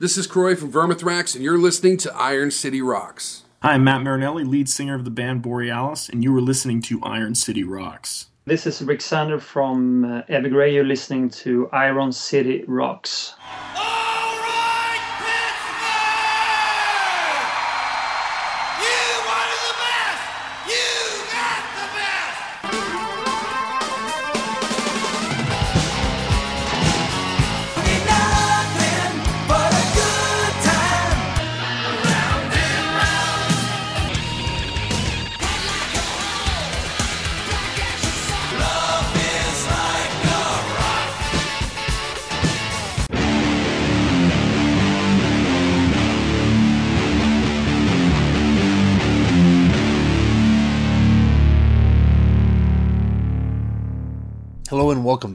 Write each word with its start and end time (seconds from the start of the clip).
This 0.00 0.16
is 0.16 0.26
Croy 0.26 0.56
from 0.56 0.72
Vermithrax, 0.72 1.34
and 1.34 1.44
you're 1.44 1.58
listening 1.58 1.98
to 1.98 2.14
Iron 2.14 2.50
City 2.50 2.80
Rocks. 2.80 3.42
Hi, 3.60 3.74
I'm 3.74 3.84
Matt 3.84 4.00
Marinelli, 4.00 4.44
lead 4.44 4.66
singer 4.66 4.94
of 4.94 5.04
the 5.04 5.10
band 5.10 5.42
Borealis, 5.42 6.08
and 6.08 6.24
you 6.24 6.32
were 6.32 6.40
listening 6.40 6.80
to 6.84 7.02
Iron 7.02 7.34
City 7.34 7.64
Rocks. 7.64 8.28
This 8.46 8.66
is 8.66 8.80
Rick 8.80 9.00
Zander 9.00 9.38
from 9.38 10.06
uh, 10.06 10.22
Evergrey. 10.22 10.72
You're 10.72 10.84
listening 10.84 11.28
to 11.44 11.68
Iron 11.72 12.12
City 12.12 12.64
Rocks. 12.66 13.34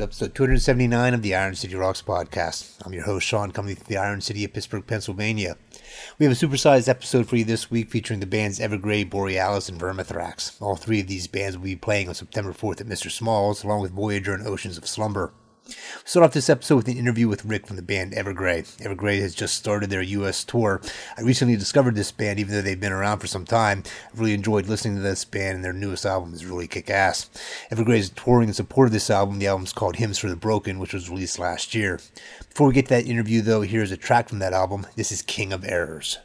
Episode 0.06 0.36
279 0.36 1.16
of 1.16 1.24
the 1.24 1.34
Iron 1.34 1.56
City 1.56 1.74
Rocks 1.74 2.04
podcast. 2.04 2.76
I'm 2.86 2.94
your 2.94 3.06
host, 3.06 3.26
Sean, 3.26 3.50
coming 3.50 3.76
from 3.76 3.88
the 3.88 3.98
Iron 3.98 4.22
City 4.22 4.46
of 4.46 4.54
Pittsburgh, 4.54 4.86
Pennsylvania. 4.86 5.58
We 6.20 6.28
have 6.28 6.32
a 6.32 6.36
supersized 6.36 6.88
episode 6.88 7.28
for 7.28 7.38
you 7.38 7.44
this 7.44 7.72
week 7.72 7.90
featuring 7.90 8.20
the 8.20 8.28
bands 8.28 8.60
Evergrey, 8.60 9.10
Borealis, 9.10 9.68
and 9.68 9.82
Vermithrax. 9.82 10.62
All 10.62 10.76
three 10.76 11.00
of 11.00 11.08
these 11.08 11.26
bands 11.26 11.58
will 11.58 11.64
be 11.64 11.76
playing 11.76 12.08
on 12.08 12.14
September 12.14 12.54
4th 12.54 12.82
at 12.82 12.88
Mr. 12.88 13.10
Smalls, 13.10 13.64
along 13.64 13.82
with 13.82 13.94
Voyager 13.94 14.36
and 14.36 14.46
Oceans 14.46 14.78
of 14.78 14.88
Slumber. 14.88 15.34
We 15.68 15.74
start 16.06 16.24
off 16.26 16.34
this 16.34 16.50
episode 16.50 16.76
with 16.76 16.88
an 16.88 16.98
interview 16.98 17.28
with 17.28 17.44
Rick 17.44 17.66
from 17.66 17.76
the 17.76 17.82
band 17.82 18.14
Evergrey. 18.14 18.64
Evergrey 18.84 19.20
has 19.22 19.34
just 19.34 19.56
started 19.56 19.90
their 19.90 20.02
U.S. 20.02 20.44
tour. 20.44 20.80
I 21.18 21.22
recently 21.22 21.56
discovered 21.56 21.96
this 21.96 22.12
band, 22.12 22.40
even 22.40 22.54
though 22.54 22.62
they've 22.62 22.80
been 22.80 22.92
around 22.92 23.20
for 23.20 23.28
some 23.28 23.46
time. 23.46 23.84
I've 24.12 24.20
really 24.20 24.34
enjoyed 24.36 24.68
listening 24.68 24.98
to 24.98 25.02
this 25.02 25.26
band, 25.26 25.56
and 25.56 25.66
their 25.66 25.74
newest 25.74 26.06
album 26.06 26.34
is 26.34 26.46
really 26.46 26.68
kick 26.68 26.90
ass. 26.90 27.30
Evergrey 27.72 27.98
is 27.98 28.12
touring 28.12 28.50
in 28.50 28.54
support 28.54 28.88
of 28.88 28.94
this 28.94 29.10
album. 29.10 29.40
The 29.40 29.48
album 29.48 29.66
is 29.66 29.74
called 29.74 29.96
Hymns 29.96 30.20
for 30.20 30.30
the 30.30 30.36
Broken, 30.36 30.78
which 30.78 30.94
was 30.94 31.10
released 31.10 31.40
last 31.40 31.74
year. 31.74 32.00
Before 32.50 32.68
we 32.68 32.74
get 32.74 32.86
to 32.86 32.96
that 32.96 33.08
interview, 33.08 33.42
though, 33.42 33.62
here's 33.62 33.92
a 33.92 33.98
track 33.98 34.30
from 34.30 34.40
that 34.40 34.54
album. 34.54 34.86
This 34.96 35.12
is 35.12 35.24
King 35.24 35.52
of 35.52 35.66
Errors. 35.66 36.20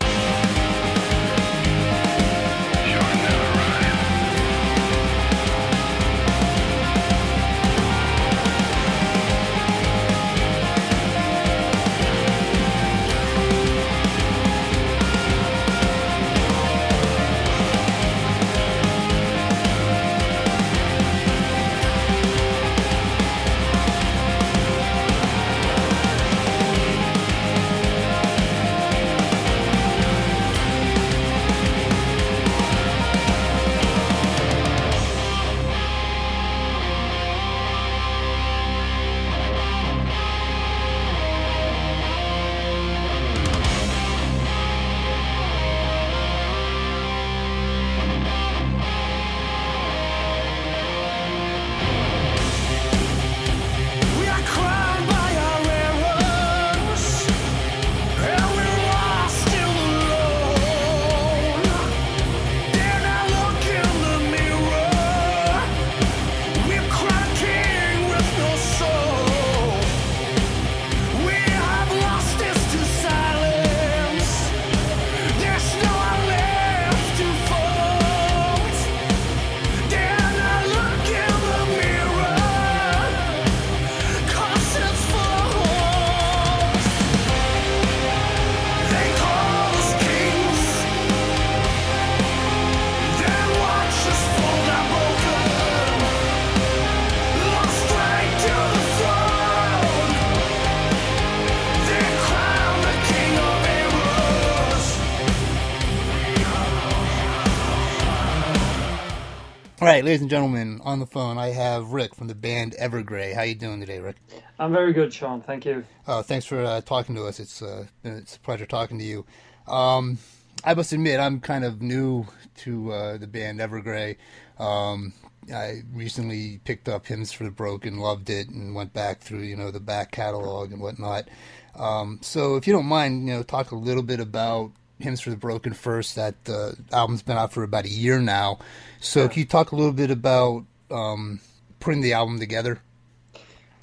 Right, 110.00 110.06
ladies 110.06 110.22
and 110.22 110.30
gentlemen, 110.30 110.80
on 110.82 110.98
the 110.98 111.04
phone 111.04 111.36
I 111.36 111.48
have 111.48 111.92
Rick 111.92 112.14
from 112.14 112.26
the 112.26 112.34
band 112.34 112.74
Evergrey. 112.80 113.34
How 113.34 113.42
you 113.42 113.54
doing 113.54 113.80
today, 113.80 113.98
Rick? 113.98 114.16
I'm 114.58 114.72
very 114.72 114.94
good, 114.94 115.12
Sean. 115.12 115.42
Thank 115.42 115.66
you. 115.66 115.84
Uh, 116.06 116.22
thanks 116.22 116.46
for 116.46 116.64
uh, 116.64 116.80
talking 116.80 117.14
to 117.16 117.26
us. 117.26 117.38
It's 117.38 117.60
uh, 117.60 117.84
it's 118.02 118.36
a 118.36 118.40
pleasure 118.40 118.64
talking 118.64 118.98
to 118.98 119.04
you. 119.04 119.26
Um, 119.68 120.16
I 120.64 120.72
must 120.72 120.94
admit, 120.94 121.20
I'm 121.20 121.38
kind 121.38 121.66
of 121.66 121.82
new 121.82 122.24
to 122.60 122.92
uh, 122.92 123.18
the 123.18 123.26
band 123.26 123.60
Evergrey. 123.60 124.16
Um, 124.58 125.12
I 125.52 125.82
recently 125.92 126.62
picked 126.64 126.88
up 126.88 127.04
Hymns 127.04 127.30
for 127.30 127.44
the 127.44 127.50
Broken, 127.50 127.98
loved 127.98 128.30
it, 128.30 128.48
and 128.48 128.74
went 128.74 128.94
back 128.94 129.20
through 129.20 129.40
you 129.40 129.56
know 129.56 129.70
the 129.70 129.80
back 129.80 130.12
catalog 130.12 130.72
and 130.72 130.80
whatnot. 130.80 131.28
Um, 131.74 132.20
so, 132.22 132.56
if 132.56 132.66
you 132.66 132.72
don't 132.72 132.86
mind, 132.86 133.28
you 133.28 133.34
know, 133.34 133.42
talk 133.42 133.70
a 133.70 133.76
little 133.76 134.02
bit 134.02 134.18
about 134.18 134.72
Hymns 135.02 135.20
for 135.20 135.30
the 135.30 135.36
Broken 135.36 135.72
first. 135.72 136.16
That 136.16 136.34
uh, 136.48 136.72
album's 136.92 137.22
been 137.22 137.36
out 137.36 137.52
for 137.52 137.62
about 137.62 137.84
a 137.84 137.90
year 137.90 138.20
now. 138.20 138.58
So, 139.00 139.28
can 139.28 139.40
you 139.40 139.46
talk 139.46 139.72
a 139.72 139.76
little 139.76 139.92
bit 139.92 140.10
about 140.10 140.64
um, 140.90 141.40
putting 141.78 142.00
the 142.00 142.12
album 142.12 142.38
together? 142.38 142.80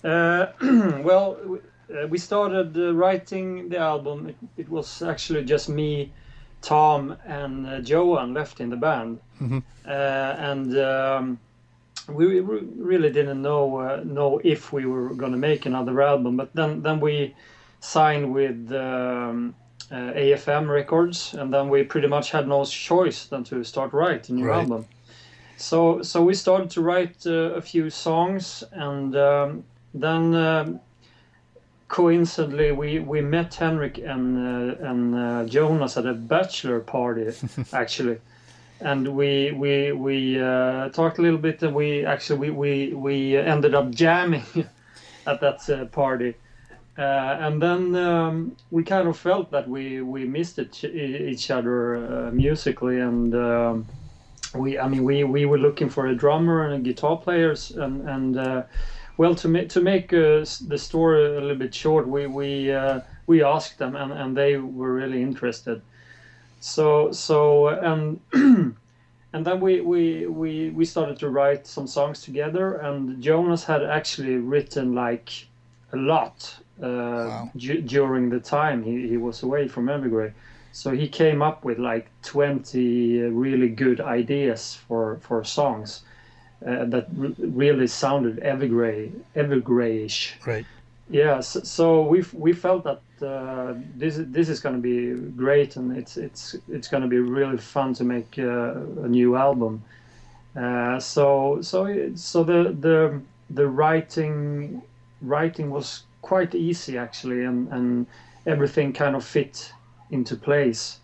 Uh, 0.03 0.47
well, 1.03 1.37
uh, 1.93 2.07
we 2.07 2.17
started 2.17 2.77
uh, 2.77 2.93
writing 2.93 3.69
the 3.69 3.77
album. 3.77 4.29
It, 4.29 4.35
it, 4.57 4.69
was 4.69 5.01
actually 5.01 5.43
just 5.43 5.69
me, 5.69 6.11
Tom, 6.61 7.17
and 7.25 7.67
uh, 7.67 7.77
Johan 7.77 8.33
left 8.33 8.59
in 8.59 8.69
the 8.69 8.77
band, 8.77 9.19
mm-hmm. 9.41 9.59
and 9.85 10.77
um, 10.77 11.39
we 12.09 12.39
really 12.39 13.11
didn't 13.11 13.41
know 13.41 13.77
uh, 13.79 14.01
know 14.03 14.39
if 14.43 14.71
we 14.71 14.85
were 14.85 15.13
going 15.13 15.31
to 15.31 15.37
make 15.37 15.65
another 15.65 16.01
album. 16.01 16.37
But 16.37 16.53
then 16.53 16.81
then 16.81 16.99
we 16.99 17.35
signed 17.79 18.33
with. 18.33 18.71
Um, 18.71 19.55
uh, 19.91 20.13
AFM 20.15 20.69
Records, 20.69 21.33
and 21.33 21.53
then 21.53 21.69
we 21.69 21.83
pretty 21.83 22.07
much 22.07 22.31
had 22.31 22.47
no 22.47 22.65
choice 22.65 23.25
than 23.27 23.43
to 23.45 23.63
start 23.63 23.93
writing 23.93 24.37
a 24.37 24.39
new 24.39 24.47
Right. 24.47 24.59
album. 24.59 24.85
So 25.57 26.01
so 26.03 26.23
we 26.23 26.33
started 26.33 26.69
to 26.71 26.81
write 26.81 27.25
uh, 27.25 27.55
a 27.55 27.61
few 27.61 27.89
songs, 27.89 28.63
and 28.71 29.15
um, 29.15 29.63
then 29.93 30.35
um, 30.35 30.79
coincidentally 31.87 32.71
we, 32.71 32.99
we 32.99 33.21
met 33.21 33.53
Henrik 33.55 33.97
and 33.97 34.37
uh, 34.37 34.89
and 34.89 35.15
uh, 35.15 35.45
Jonas 35.45 35.97
at 35.97 36.05
a 36.05 36.13
bachelor 36.13 36.79
party 36.79 37.33
actually, 37.73 38.17
and 38.81 39.07
we 39.07 39.51
we 39.51 39.91
we 39.93 40.39
uh, 40.39 40.89
talked 40.89 41.17
a 41.17 41.21
little 41.21 41.39
bit, 41.39 41.63
and 41.63 41.73
we 41.73 42.05
actually 42.05 42.49
we 42.49 42.51
we, 42.51 42.93
we 42.93 43.37
ended 43.37 43.73
up 43.73 43.89
jamming 43.91 44.43
at 45.25 45.39
that 45.41 45.69
uh, 45.69 45.85
party. 45.85 46.35
Uh, 46.97 47.37
and 47.41 47.61
then 47.61 47.95
um, 47.95 48.55
we 48.71 48.83
kind 48.83 49.07
of 49.07 49.15
felt 49.17 49.51
that 49.51 49.69
we, 49.69 50.01
we 50.01 50.25
missed 50.25 50.57
each, 50.57 51.51
other 51.51 51.97
uh, 51.97 52.31
musically, 52.31 52.99
and 52.99 53.35
um, 53.35 53.85
we 54.55 54.79
I 54.79 54.87
mean 54.87 55.03
we, 55.03 55.23
we 55.23 55.45
were 55.45 55.59
looking 55.59 55.89
for 55.89 56.07
a 56.07 56.15
drummer 56.15 56.65
and 56.65 56.73
a 56.73 56.79
guitar 56.79 57.15
players, 57.17 57.69
and 57.69 58.09
and 58.09 58.37
uh, 58.37 58.63
well, 59.17 59.35
to 59.35 59.47
make 59.47 59.69
to 59.69 59.81
make 59.81 60.11
uh, 60.11 60.43
the 60.67 60.77
story 60.77 61.25
a 61.25 61.39
little 61.39 61.55
bit 61.55 61.75
short, 61.75 62.07
we 62.07 62.25
we 62.25 62.71
uh, 62.71 63.01
we 63.27 63.43
asked 63.43 63.77
them, 63.77 63.95
and, 63.95 64.11
and 64.11 64.35
they 64.35 64.57
were 64.57 64.93
really 64.93 65.21
interested. 65.21 65.83
So 66.61 67.11
so 67.11 67.67
and 67.67 68.19
and 69.33 69.45
then 69.45 69.59
we, 69.59 69.81
we 69.81 70.25
we 70.25 70.69
we 70.71 70.85
started 70.85 71.19
to 71.19 71.29
write 71.29 71.67
some 71.67 71.85
songs 71.85 72.23
together, 72.23 72.77
and 72.77 73.21
Jonas 73.21 73.63
had 73.65 73.83
actually 73.83 74.37
written 74.37 74.95
like 74.95 75.45
a 75.93 75.97
lot 75.97 76.57
uh, 76.59 76.66
Wow. 76.79 77.51
du- 77.55 77.81
during 77.81 78.29
the 78.29 78.39
time 78.39 78.83
he, 78.83 79.07
he 79.07 79.17
was 79.17 79.43
away 79.43 79.67
from 79.67 79.87
Evergrey. 79.87 80.33
So 80.71 80.91
he 80.91 81.07
came 81.07 81.41
up 81.41 81.65
with 81.65 81.79
like 81.79 82.09
20 82.21 83.21
really 83.21 83.69
good 83.69 83.99
ideas 83.99 84.75
for, 84.87 85.17
for 85.21 85.43
songs 85.43 86.01
uh, 86.65 86.85
that 86.85 87.07
r- 87.19 87.33
really 87.39 87.87
sounded 87.87 88.39
Evergrey, 88.41 89.11
evergreyish. 89.35 90.33
Right. 90.45 90.65
Yeah, 91.09 91.39
so, 91.39 91.61
so 91.61 92.01
we 92.03 92.23
we 92.33 92.51
felt 92.51 92.83
that 92.83 93.01
uh, 93.25 93.75
this 93.95 94.17
is 94.17 94.29
this 94.29 94.49
is 94.49 94.59
going 94.59 94.75
to 94.75 94.81
be 94.81 95.13
great, 95.31 95.77
and 95.77 95.95
it's 95.95 96.17
it's 96.17 96.55
it's 96.67 96.89
going 96.89 97.01
to 97.01 97.07
be 97.07 97.19
really 97.19 97.57
fun 97.57 97.93
to 97.93 98.03
make 98.03 98.37
uh, 98.37 98.73
a 99.03 99.07
new 99.07 99.37
album. 99.37 99.83
Uh, 100.55 100.99
so 100.99 101.61
so 101.61 102.11
so 102.15 102.43
the 102.43 102.75
the 102.77 103.21
the 103.49 103.67
writing 103.67 104.81
writing 105.21 105.69
was 105.69 106.03
quite 106.27 106.57
easy 106.57 106.97
actually, 106.97 107.45
and 107.45 107.67
and 107.73 108.05
everything 108.45 108.93
kind 108.93 109.15
of 109.15 109.23
fit 109.23 109.73
into 110.09 110.35
place. 110.35 110.99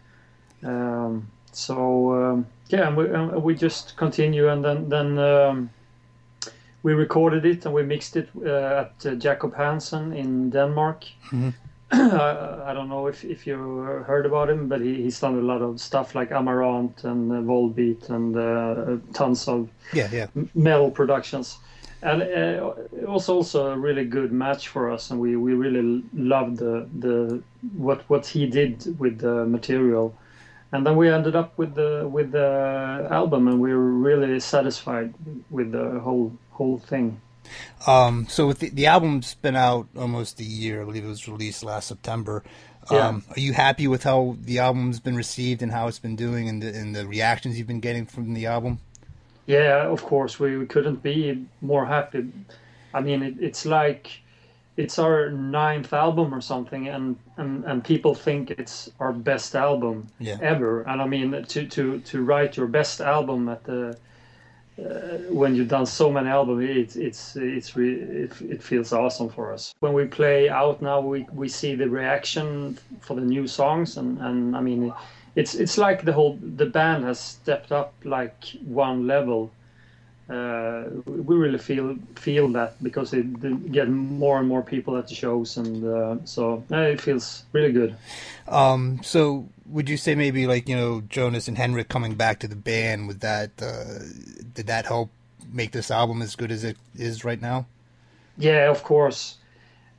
Um, 0.64 1.28
so 1.52 1.75
um, 2.14 2.46
yeah, 2.74 2.88
and 2.88 2.98
we 2.98 3.06
and 3.14 3.44
we 3.44 3.56
just 3.56 3.98
continue, 3.98 4.50
and 4.52 4.64
then 4.64 4.90
then. 4.90 5.18
Um, 5.20 5.70
we 6.86 6.94
recorded 6.94 7.46
it 7.46 7.66
and 7.66 7.74
we 7.74 7.81
mixed 7.84 8.18
it 8.18 8.30
uh, 8.46 8.81
at 8.81 9.06
uh, 9.06 9.16
Jacob 9.16 9.56
Hansen 9.56 10.12
in 10.14 10.50
Denmark. 10.52 11.06
Mhm. 11.31 11.54
I, 11.92 12.72
I 12.72 12.74
don't 12.74 12.90
know 12.90 13.08
if, 13.10 13.24
if 13.24 13.48
you 13.48 14.04
heard 14.06 14.25
about 14.25 14.50
him, 14.50 14.68
but 14.68 14.81
he, 14.81 15.02
he's 15.04 15.22
done 15.22 15.40
a 15.40 15.42
lot 15.42 15.62
of 15.62 15.80
stuff 15.80 16.14
like 16.16 16.34
Amaranthe 16.36 17.06
and 17.06 17.31
uh, 17.31 17.36
Volbeat 17.36 18.10
and 18.10 18.36
uh, 18.36 18.98
tons 19.14 19.48
of 19.48 19.70
Yeah, 19.94 20.10
yeah. 20.12 20.28
metal 20.56 20.92
productions. 20.92 21.58
And 22.04 22.22
uh, 22.22 22.74
it 22.92 23.08
was 23.08 23.30
also 23.30 23.72
a 23.72 23.78
really 23.78 24.04
good 24.04 24.34
match 24.34 24.68
for 24.68 24.92
us, 24.92 25.10
and 25.10 25.20
we, 25.22 25.38
we 25.38 25.54
really 25.54 26.04
loved 26.14 26.58
the, 26.58 26.88
the 27.00 27.42
what 27.78 28.02
what 28.10 28.26
he 28.26 28.46
did 28.46 29.00
with 29.00 29.20
the 29.20 29.46
material. 29.46 30.14
And 30.74 30.86
then 30.86 30.98
we 30.98 31.10
ended 31.10 31.36
up 31.36 31.58
with 31.58 31.76
the 31.76 32.08
with 32.12 32.32
the 32.32 33.08
album, 33.10 33.48
and 33.48 33.62
we 33.62 33.74
were 33.74 33.92
really 33.92 34.40
satisfied 34.40 35.14
with 35.50 35.72
the 35.72 36.00
whole 36.02 36.34
whole 36.52 36.78
thing. 36.78 37.22
Um, 37.88 38.28
so 38.28 38.48
with 38.48 38.60
the, 38.60 38.70
the 38.70 38.88
album's 38.88 39.36
been 39.36 39.56
out 39.56 39.88
almost 39.96 40.40
a 40.40 40.44
year. 40.44 40.82
I 40.82 40.86
believe 40.86 41.06
it 41.06 41.08
was 41.08 41.28
released 41.28 41.64
last 41.64 41.88
September. 41.88 42.44
Yeah. 42.92 43.08
Um, 43.08 43.24
Are 43.30 43.40
you 43.40 43.54
happy 43.54 43.88
with 43.88 44.04
how 44.04 44.36
the 44.42 44.60
album's 44.60 45.00
been 45.00 45.16
received 45.16 45.62
and 45.62 45.72
how 45.72 45.88
it's 45.88 46.00
been 46.00 46.16
doing 46.16 46.50
and 46.50 46.62
the, 46.62 46.68
and 46.68 46.96
the 46.96 47.08
reactions 47.08 47.58
you've 47.58 47.68
been 47.68 47.80
getting 47.80 48.06
from 48.06 48.34
the 48.34 48.46
album? 48.48 48.80
Yeah, 49.45 49.88
of 49.88 50.04
course, 50.04 50.40
we, 50.40 50.57
we 50.57 50.66
couldn't 50.66 51.04
be 51.04 51.45
more 51.62 51.86
happy. 51.86 52.31
I 52.94 53.01
mean, 53.01 53.24
it, 53.24 53.36
it's 53.40 53.66
like 53.66 54.22
it's 54.78 54.98
our 54.98 55.30
ninth 55.30 55.94
album 55.94 56.34
or 56.34 56.42
something, 56.42 56.88
and, 56.88 57.16
and, 57.38 57.63
and 57.66 57.84
people 57.84 58.16
think 58.16 58.51
it's 58.51 58.90
our 59.00 59.13
best 59.13 59.56
album 59.56 60.07
Yeah. 60.19 60.38
ever. 60.42 60.81
And 60.84 61.01
I 61.01 61.06
mean, 61.07 61.31
to, 61.31 61.68
to, 61.68 62.00
to 62.00 62.24
write 62.24 62.57
your 62.57 62.68
best 62.68 63.01
album 63.01 63.50
at 63.50 63.63
the 63.63 63.98
uh, 64.80 65.18
when 65.30 65.56
you've 65.56 65.68
done 65.68 65.86
so 65.86 66.12
many 66.12 66.28
albums, 66.30 66.63
it's 66.68 66.96
it's 66.96 67.36
it's 67.36 67.75
re- 67.75 67.94
it, 67.94 68.42
it 68.42 68.63
feels 68.63 68.92
awesome 68.92 69.30
for 69.30 69.54
us. 69.54 69.72
When 69.81 69.94
we 69.94 70.06
play 70.06 70.50
out 70.50 70.81
now, 70.81 71.00
we, 71.00 71.28
we 71.31 71.48
see 71.48 71.75
the 71.75 71.88
reaction 71.88 72.80
for 73.00 73.16
the 73.16 73.22
new 73.22 73.46
songs, 73.46 73.98
and, 73.98 74.18
and 74.19 74.57
I 74.57 74.62
mean, 74.62 74.92
it's 75.36 75.56
it's 75.56 75.78
like 75.78 76.06
the 76.06 76.14
whole 76.14 76.40
the 76.42 76.66
band 76.66 77.04
has 77.04 77.20
stepped 77.20 77.72
up 77.72 77.94
like 78.04 78.46
one 78.66 79.08
level. 79.08 79.52
Uh, 80.30 80.86
we 81.06 81.36
really 81.36 81.58
feel 81.60 81.98
feel 82.16 82.48
that 82.50 82.82
because 82.82 83.14
it, 83.14 83.42
they 83.42 83.52
get 83.52 83.90
more 83.90 84.40
and 84.40 84.48
more 84.48 84.62
people 84.62 84.96
at 84.98 85.08
the 85.08 85.16
shows, 85.16 85.58
and 85.58 85.86
uh, 85.86 86.16
so 86.26 86.64
uh, 86.72 86.78
it 86.78 87.02
feels 87.02 87.44
really 87.52 87.74
good. 87.74 87.96
Um, 88.48 89.02
so 89.04 89.50
would 89.66 89.90
you 89.90 89.98
say 89.98 90.16
maybe 90.16 90.48
like, 90.48 90.68
you 90.70 90.76
know, 90.76 91.02
Jonas 91.02 91.48
and 91.48 91.58
Henrik 91.58 91.90
coming 91.90 92.16
back 92.16 92.40
to 92.40 92.48
the 92.48 92.56
band, 92.56 93.08
would 93.08 93.22
that, 93.22 93.52
uh, 93.62 94.00
did 94.54 94.68
that 94.68 94.86
help 94.86 95.10
make 95.52 95.72
this 95.72 95.90
album 95.90 96.22
as 96.22 96.36
good 96.36 96.52
as 96.52 96.64
it 96.64 96.78
is 96.96 97.24
right 97.24 97.42
now? 97.42 97.66
Yeah, 98.38 98.70
of 98.70 98.84
course. 98.84 99.38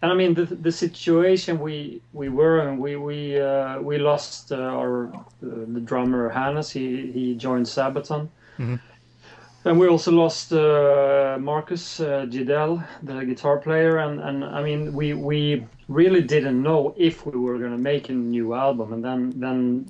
And 0.05 0.13
I 0.13 0.17
mean 0.17 0.35
the 0.35 0.45
the 0.45 0.71
situation 0.71 1.59
we 1.61 2.03
we 2.13 2.29
were 2.29 2.61
in, 2.69 2.79
we 2.79 2.97
we 2.97 3.41
uh, 3.41 3.81
we 3.81 3.97
lost 3.97 4.53
uh, 4.53 4.57
our 4.57 5.07
uh, 5.07 5.21
the 5.41 5.81
drummer 5.81 6.29
Hannes. 6.29 6.69
He 6.71 7.11
he 7.11 7.35
joined 7.35 7.65
Sabaton, 7.67 8.29
Mhm. 8.59 8.79
and 9.65 9.81
we 9.81 9.89
also 9.89 10.13
lost 10.13 10.53
uh, 10.53 11.39
Marcus 11.41 12.01
uh, 12.01 12.27
Jidell, 12.29 12.85
the 13.03 13.25
guitar 13.25 13.57
player. 13.57 13.97
And 13.97 14.21
and 14.21 14.45
I 14.45 14.63
mean 14.63 14.93
we 14.93 15.15
we 15.15 15.65
really 15.89 16.21
didn't 16.21 16.63
know 16.63 16.93
if 16.99 17.25
we 17.25 17.39
were 17.39 17.59
going 17.59 17.73
to 17.73 17.83
make 17.93 18.11
a 18.11 18.13
new 18.13 18.53
album. 18.53 18.93
And 18.93 19.03
then 19.03 19.33
then 19.41 19.87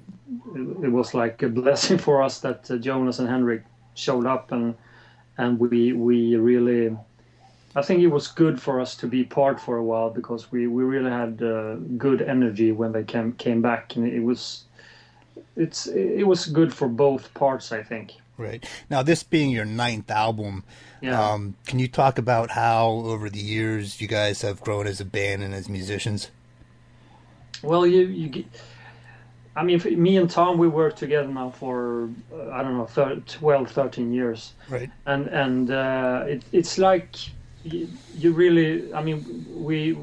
it 0.85 0.93
was 0.93 1.13
like 1.15 1.43
a 1.47 1.49
blessing 1.49 1.99
for 1.99 2.23
us 2.23 2.39
that 2.41 2.71
uh, 2.71 2.77
Jonas 2.77 3.19
and 3.19 3.29
Henrik 3.29 3.65
showed 3.95 4.27
up 4.27 4.53
and 4.53 4.75
and 5.39 5.59
we 5.59 5.93
we 5.93 6.37
really 6.37 6.97
I 7.77 7.83
think 7.83 8.01
it 8.03 8.07
was 8.09 8.29
good 8.29 8.61
for 8.63 8.81
us 8.81 8.95
to 8.97 9.07
be 9.09 9.23
apart 9.23 9.59
for 9.61 9.77
a 9.77 9.83
while 9.83 10.09
because 10.11 10.53
we, 10.53 10.67
we 10.69 10.85
really 10.85 11.11
had 11.11 11.43
uh, 11.43 11.75
good 11.99 12.23
energy 12.23 12.71
when 12.73 12.93
they 12.93 13.03
came 13.03 13.33
came 13.33 13.61
back, 13.63 13.97
and 13.97 14.07
it 14.07 14.21
was 14.21 14.65
it's 15.57 15.87
it 15.87 16.27
was 16.27 16.47
good 16.47 16.73
for 16.73 16.89
both 16.89 17.33
parts. 17.35 17.73
I 17.73 17.83
think. 17.83 18.13
Right. 18.37 18.69
Now, 18.91 19.03
this 19.03 19.23
being 19.23 19.51
your 19.51 19.65
ninth 19.65 20.11
album, 20.11 20.65
Yeah. 21.01 21.21
um, 21.33 21.55
can 21.67 21.79
you 21.79 21.87
talk 21.87 22.19
about 22.19 22.51
how 22.51 22.89
over 22.89 23.31
the 23.31 23.39
years 23.39 24.01
you 24.01 24.09
guys 24.09 24.43
have 24.43 24.61
grown 24.61 24.89
as 24.89 25.01
a 25.01 25.05
band 25.05 25.43
and 25.45 25.55
as 25.55 25.69
musicians? 25.69 26.31
Well, 27.63 27.87
you 27.87 28.07
you 28.07 28.29
get. 28.29 28.47
I 29.57 29.63
mean, 29.63 29.81
me 30.03 30.17
and 30.17 30.29
Tom, 30.29 30.59
we 30.59 30.67
worked 30.67 30.99
together 30.99 31.29
now 31.29 31.51
for 31.51 32.09
uh, 32.33 32.51
I 32.51 32.63
don't 32.65 32.77
know, 32.77 32.87
thir 32.87 33.23
12, 33.27 33.71
13 33.71 34.13
years. 34.13 34.53
Right. 34.69 34.91
and 35.07 35.27
and 35.29 35.71
uh, 35.71 36.25
it, 36.27 36.43
it's 36.53 36.77
like 36.79 37.17
you, 37.65 38.33
really 38.33 38.93
i 38.95 39.03
mean 39.03 39.45
we 39.49 39.97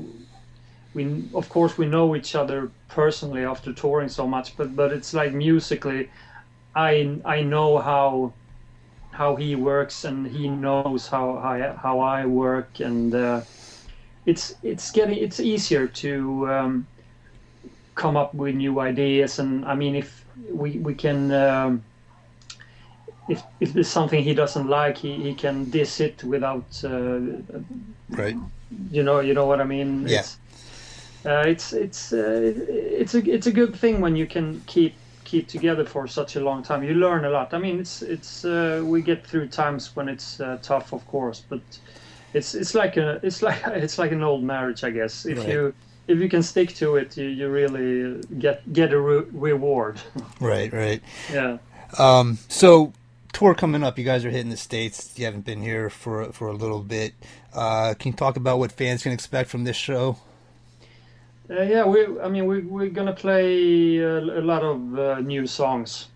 we 0.93 1.23
of 1.33 1.49
course 1.49 1.77
we 1.77 1.85
know 1.85 2.15
each 2.15 2.35
other 2.35 2.73
personally 2.89 3.45
after 3.45 3.73
touring 3.73 4.09
so 4.09 4.27
much 4.27 4.57
but 4.57 4.75
but 4.75 4.91
it's 4.91 5.13
like 5.13 5.33
musically 5.33 6.09
i 6.75 7.19
i 7.25 7.41
know 7.41 7.79
how 7.79 8.35
how 9.11 9.35
he 9.35 9.55
works 9.55 10.05
and 10.05 10.27
he 10.27 10.47
knows 10.49 11.07
how 11.07 11.39
how, 11.39 11.77
how 11.81 11.99
i 11.99 12.25
work 12.25 12.79
and 12.79 13.15
uh, 13.15 13.43
it's 14.25 14.53
it's 14.63 14.91
getting 14.91 15.17
it's 15.17 15.39
easier 15.39 15.87
to 15.87 16.49
um, 16.51 16.89
come 17.95 18.17
up 18.17 18.33
with 18.33 18.55
new 18.55 18.79
ideas 18.79 19.39
and 19.39 19.65
i 19.65 19.75
mean 19.75 19.95
if 19.95 20.25
we 20.49 20.79
we 20.79 20.95
can 20.95 21.31
um, 21.31 21.85
if 23.31 23.41
if 23.59 23.73
there's 23.73 23.91
something 23.99 24.23
he 24.23 24.33
doesn't 24.33 24.67
like, 24.67 24.97
he, 24.97 25.13
he 25.27 25.33
can 25.33 25.69
diss 25.71 25.99
it 25.99 26.23
without, 26.23 26.69
uh, 26.83 27.19
Right. 28.09 28.35
you 28.91 29.03
know, 29.03 29.19
you 29.21 29.33
know 29.33 29.45
what 29.47 29.59
I 29.61 29.63
mean. 29.65 30.05
Yeah. 30.07 30.19
It's, 30.19 30.37
uh, 31.25 31.43
it's 31.47 31.73
it's 31.73 32.13
uh, 32.13 32.53
it's 33.01 33.13
a 33.15 33.21
it's 33.35 33.47
a 33.47 33.51
good 33.51 33.75
thing 33.75 34.01
when 34.01 34.15
you 34.15 34.27
can 34.27 34.61
keep 34.65 34.93
keep 35.23 35.47
together 35.47 35.85
for 35.85 36.07
such 36.07 36.35
a 36.35 36.39
long 36.39 36.63
time. 36.63 36.83
You 36.83 36.93
learn 36.95 37.25
a 37.25 37.29
lot. 37.29 37.53
I 37.53 37.57
mean, 37.59 37.79
it's 37.79 38.01
it's 38.01 38.43
uh, 38.45 38.81
we 38.93 39.01
get 39.01 39.25
through 39.27 39.47
times 39.49 39.95
when 39.95 40.09
it's 40.09 40.39
uh, 40.39 40.57
tough, 40.61 40.93
of 40.93 41.05
course, 41.07 41.43
but 41.49 41.61
it's 42.33 42.55
it's 42.55 42.73
like 42.73 42.97
a 42.97 43.19
it's 43.23 43.41
like 43.47 43.61
it's 43.83 43.97
like 43.97 44.11
an 44.13 44.23
old 44.23 44.43
marriage, 44.43 44.83
I 44.83 44.91
guess. 44.91 45.25
If 45.25 45.37
Right. 45.37 45.49
you 45.49 45.73
if 46.07 46.19
you 46.19 46.29
can 46.29 46.43
stick 46.43 46.73
to 46.75 46.97
it, 46.97 47.17
you, 47.17 47.27
you 47.27 47.49
really 47.49 48.21
get 48.39 48.61
get 48.73 48.91
a 48.93 48.99
re- 48.99 49.29
reward. 49.31 50.01
Right. 50.39 50.73
Right. 50.73 51.01
yeah. 51.33 51.57
Um, 51.99 52.37
so 52.47 52.91
tour 53.33 53.53
coming 53.55 53.83
up. 53.83 53.97
You 53.97 54.05
guys 54.05 54.25
are 54.25 54.29
hitting 54.29 54.49
the 54.51 54.57
states. 54.57 55.13
You 55.17 55.25
haven't 55.25 55.45
been 55.45 55.61
here 55.61 55.89
for 55.89 56.31
for 56.31 56.47
a 56.47 56.53
little 56.53 56.81
bit. 56.81 57.13
Uh, 57.53 57.93
can 57.97 58.11
you 58.11 58.17
talk 58.17 58.37
about 58.37 58.59
what 58.59 58.71
fans 58.71 59.03
can 59.03 59.11
expect 59.11 59.49
from 59.49 59.63
this 59.63 59.75
show? 59.77 60.17
Uh, 61.49 61.61
yeah, 61.63 61.85
we. 61.85 62.07
I 62.19 62.29
mean, 62.29 62.45
we 62.47 62.61
we're 62.61 62.89
gonna 62.89 63.13
play 63.13 63.97
a, 63.97 64.19
a 64.19 64.41
lot 64.41 64.63
of 64.63 64.97
uh, 64.99 65.19
new 65.19 65.45
songs 65.47 66.07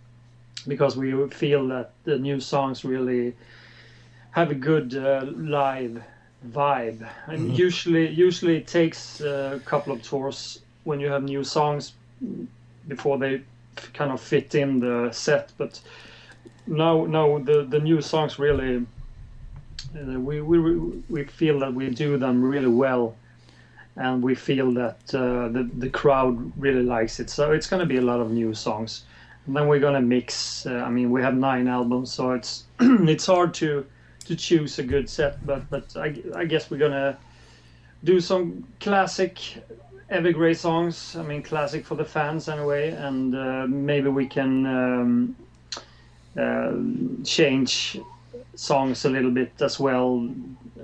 because 0.67 0.97
we 0.97 1.11
feel 1.29 1.67
that 1.69 1.93
the 2.05 2.17
new 2.17 2.39
songs 2.39 2.85
really 2.85 3.35
have 4.31 4.51
a 4.51 4.55
good 4.55 4.95
uh, 4.95 5.25
live 5.35 6.03
vibe. 6.47 7.07
And 7.27 7.51
Mhm. 7.51 7.57
usually, 7.57 8.09
usually 8.09 8.57
it 8.57 8.67
takes 8.67 9.21
uh, 9.21 9.53
a 9.55 9.59
couple 9.59 9.93
of 9.93 10.01
tours 10.03 10.61
when 10.83 10.99
you 10.99 11.09
have 11.09 11.23
new 11.23 11.43
songs 11.43 11.93
before 12.87 13.17
they 13.17 13.41
kind 13.93 14.11
of 14.11 14.21
fit 14.21 14.55
in 14.55 14.79
the 14.79 15.11
set. 15.11 15.51
But 15.57 15.81
now, 16.67 17.05
now 17.05 17.39
the 17.39 17.63
the 17.63 17.79
new 17.79 18.01
songs 18.01 18.39
really 18.39 18.85
Uh, 19.95 20.19
we, 20.19 20.41
we 20.41 20.57
we 21.09 21.23
feel 21.25 21.59
that 21.59 21.73
we 21.73 21.89
do 21.89 22.17
them 22.17 22.43
really 22.43 22.67
well, 22.67 23.15
and 23.95 24.23
we 24.23 24.35
feel 24.35 24.71
that 24.73 24.99
uh, 25.13 25.47
the 25.49 25.69
the 25.79 25.89
crowd 25.89 26.51
really 26.57 26.83
likes 26.83 27.19
it. 27.19 27.29
So 27.29 27.51
it's 27.53 27.67
going 27.67 27.79
to 27.79 27.85
be 27.85 27.97
a 27.97 28.01
lot 28.01 28.19
of 28.19 28.31
new 28.31 28.53
songs, 28.53 29.05
and 29.45 29.55
then 29.55 29.67
we're 29.67 29.79
going 29.79 29.93
to 29.95 30.01
mix. 30.01 30.65
Uh, 30.65 30.83
I 30.87 30.89
mean, 30.89 31.11
we 31.11 31.21
have 31.21 31.35
nine 31.35 31.67
albums, 31.67 32.11
so 32.13 32.33
it's 32.33 32.65
it's 32.79 33.25
hard 33.25 33.53
to 33.55 33.85
to 34.25 34.35
choose 34.35 34.79
a 34.79 34.83
good 34.83 35.09
set. 35.09 35.45
But 35.45 35.69
but 35.69 35.95
I, 35.95 36.15
I 36.35 36.45
guess 36.45 36.69
we're 36.69 36.79
gonna 36.79 37.17
do 38.03 38.19
some 38.19 38.65
classic 38.79 39.39
Evergrey 40.11 40.55
songs. 40.55 41.15
I 41.15 41.23
mean, 41.23 41.41
classic 41.43 41.85
for 41.85 41.95
the 41.95 42.05
fans 42.05 42.49
anyway, 42.49 42.91
and 42.91 43.35
uh, 43.35 43.65
maybe 43.67 44.09
we 44.09 44.27
can 44.27 44.65
um, 44.65 45.35
change 47.23 47.99
songs 48.55 49.05
a 49.05 49.09
little 49.09 49.31
bit 49.31 49.51
as 49.61 49.79
well 49.79 50.29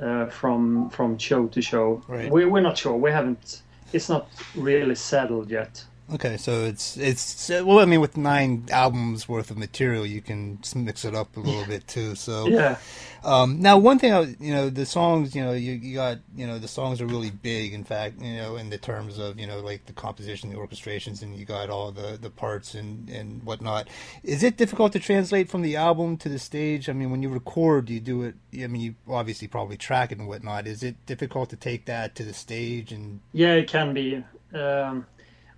uh, 0.02 0.26
from 0.28 0.90
from 0.90 1.18
show 1.18 1.48
to 1.48 1.62
show. 1.62 2.02
Right. 2.08 2.32
We, 2.32 2.46
we're 2.46 2.62
not 2.62 2.78
sure. 2.78 2.96
We 2.96 3.12
haven't. 3.12 3.62
It's 3.94 4.10
not 4.10 4.30
really 4.56 4.96
settled 4.96 5.50
yet. 5.50 5.84
Okay, 6.14 6.36
so 6.38 6.66
it's 6.66 6.98
it's 6.98 7.50
well, 7.50 7.80
I 7.80 7.86
mean, 7.86 8.02
with 8.02 8.18
nine 8.18 8.66
albums 8.70 9.30
worth 9.30 9.50
of 9.50 9.58
material, 9.58 10.06
you 10.06 10.22
can 10.22 10.60
mix 10.76 11.06
it 11.06 11.16
up 11.16 11.38
a 11.38 11.40
little 11.40 11.66
bit 11.66 11.88
too. 11.88 12.16
So 12.16 12.48
Yeah. 12.48 12.78
Um, 13.24 13.60
now, 13.62 13.78
one 13.78 14.00
thing, 14.00 14.14
I, 14.14 14.36
you 14.40 14.52
know, 14.54 14.70
the 14.70 14.86
songs, 14.86 15.36
you 15.36 15.44
know, 15.44 15.52
you, 15.52 15.74
you 15.74 15.96
got, 15.96 16.18
you 16.36 16.48
know, 16.48 16.58
the 16.58 16.68
songs 16.68 17.02
are 17.02 17.06
really 17.06 17.30
big. 17.30 17.74
In 17.74 17.84
fact, 17.84 18.20
you 18.20 18.36
know, 18.38 18.56
in 18.56 18.72
the 18.72 18.80
terms 18.80 19.20
of, 19.20 19.40
you 19.40 19.46
know, 19.46 19.60
like 19.60 19.86
the 19.86 19.94
composition, 19.94 20.50
the 20.50 20.56
orchestrations, 20.56 21.22
and 21.22 21.36
you 21.36 21.46
got 21.46 21.70
all 21.70 21.92
the, 21.92 22.18
the 22.20 22.32
parts 22.32 22.74
and, 22.74 23.08
and 23.10 23.44
whatnot. 23.44 23.90
Is 24.24 24.42
it 24.42 24.58
difficult 24.58 24.92
to 24.94 25.00
translate 25.00 25.50
from 25.50 25.62
the 25.62 25.76
album 25.76 26.18
to 26.18 26.30
the 26.30 26.40
stage? 26.40 26.90
I 26.90 26.94
mean, 26.94 27.12
when 27.12 27.22
you 27.22 27.30
record, 27.30 27.86
do 27.86 27.94
you 27.94 28.00
do 28.00 28.24
it? 28.24 28.36
I 28.56 28.68
mean, 28.68 28.82
you 28.82 28.96
obviously 29.08 29.48
probably 29.48 29.78
track 29.78 30.12
it 30.12 30.18
and 30.18 30.28
whatnot. 30.28 30.66
Is 30.66 30.82
it 30.82 31.06
difficult 31.06 31.52
to 31.52 31.56
take 31.56 31.86
that 31.86 32.16
to 32.16 32.24
the 32.24 32.34
stage? 32.34 32.92
And 32.92 33.20
Yeah, 33.34 33.54
it 33.54 33.68
can 33.68 33.94
be. 33.94 34.24
Um, 34.54 35.06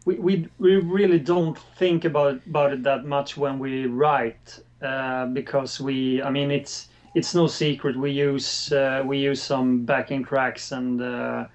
we, 0.06 0.16
we 0.16 0.50
we 0.60 0.76
really 0.78 1.20
don't 1.20 1.58
think 1.58 2.06
about 2.06 2.42
about 2.48 2.74
it 2.74 2.84
that 2.84 3.06
much 3.06 3.38
when 3.38 3.60
we 3.60 3.86
write 3.86 4.60
uh, 4.82 5.28
because 5.28 5.80
we. 5.80 6.22
I 6.22 6.30
mean, 6.30 6.52
it's 6.52 6.90
it's 7.16 7.36
no 7.36 7.48
secret 7.48 7.96
we 7.98 8.12
use 8.12 8.72
uh, 8.72 9.04
we 9.06 9.20
use 9.20 9.42
some 9.42 9.86
backing 9.86 10.24
tracks 10.24 10.72
and 10.72 11.02
uh, 11.02 11.46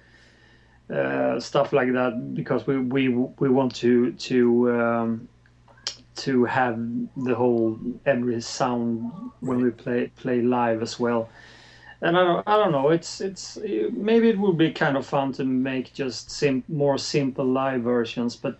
uh, 0.93 1.39
stuff 1.39 1.73
like 1.73 1.91
that 1.93 2.33
because 2.33 2.65
we 2.65 2.79
we 2.79 3.09
we 3.09 3.49
want 3.49 3.75
to 3.75 4.13
to 4.13 4.71
um, 4.71 5.27
to 6.15 6.45
have 6.45 6.79
the 7.17 7.35
whole 7.35 7.77
every 8.05 8.41
sound 8.41 9.11
when 9.41 9.61
we 9.61 9.69
play 9.69 10.11
play 10.15 10.41
live 10.41 10.81
as 10.81 10.99
well 10.99 11.29
and 12.01 12.17
I 12.17 12.23
don't, 12.23 12.47
I 12.47 12.57
don't 12.57 12.71
know. 12.71 12.89
It's 12.89 13.21
it's 13.21 13.57
maybe 13.91 14.29
it 14.29 14.39
would 14.39 14.57
be 14.57 14.71
kind 14.71 14.95
of 14.97 15.05
fun 15.05 15.33
to 15.33 15.43
make 15.43 15.93
just 15.93 16.31
sim- 16.31 16.63
more 16.67 16.97
simple 16.97 17.45
live 17.45 17.81
versions, 17.81 18.35
but 18.35 18.57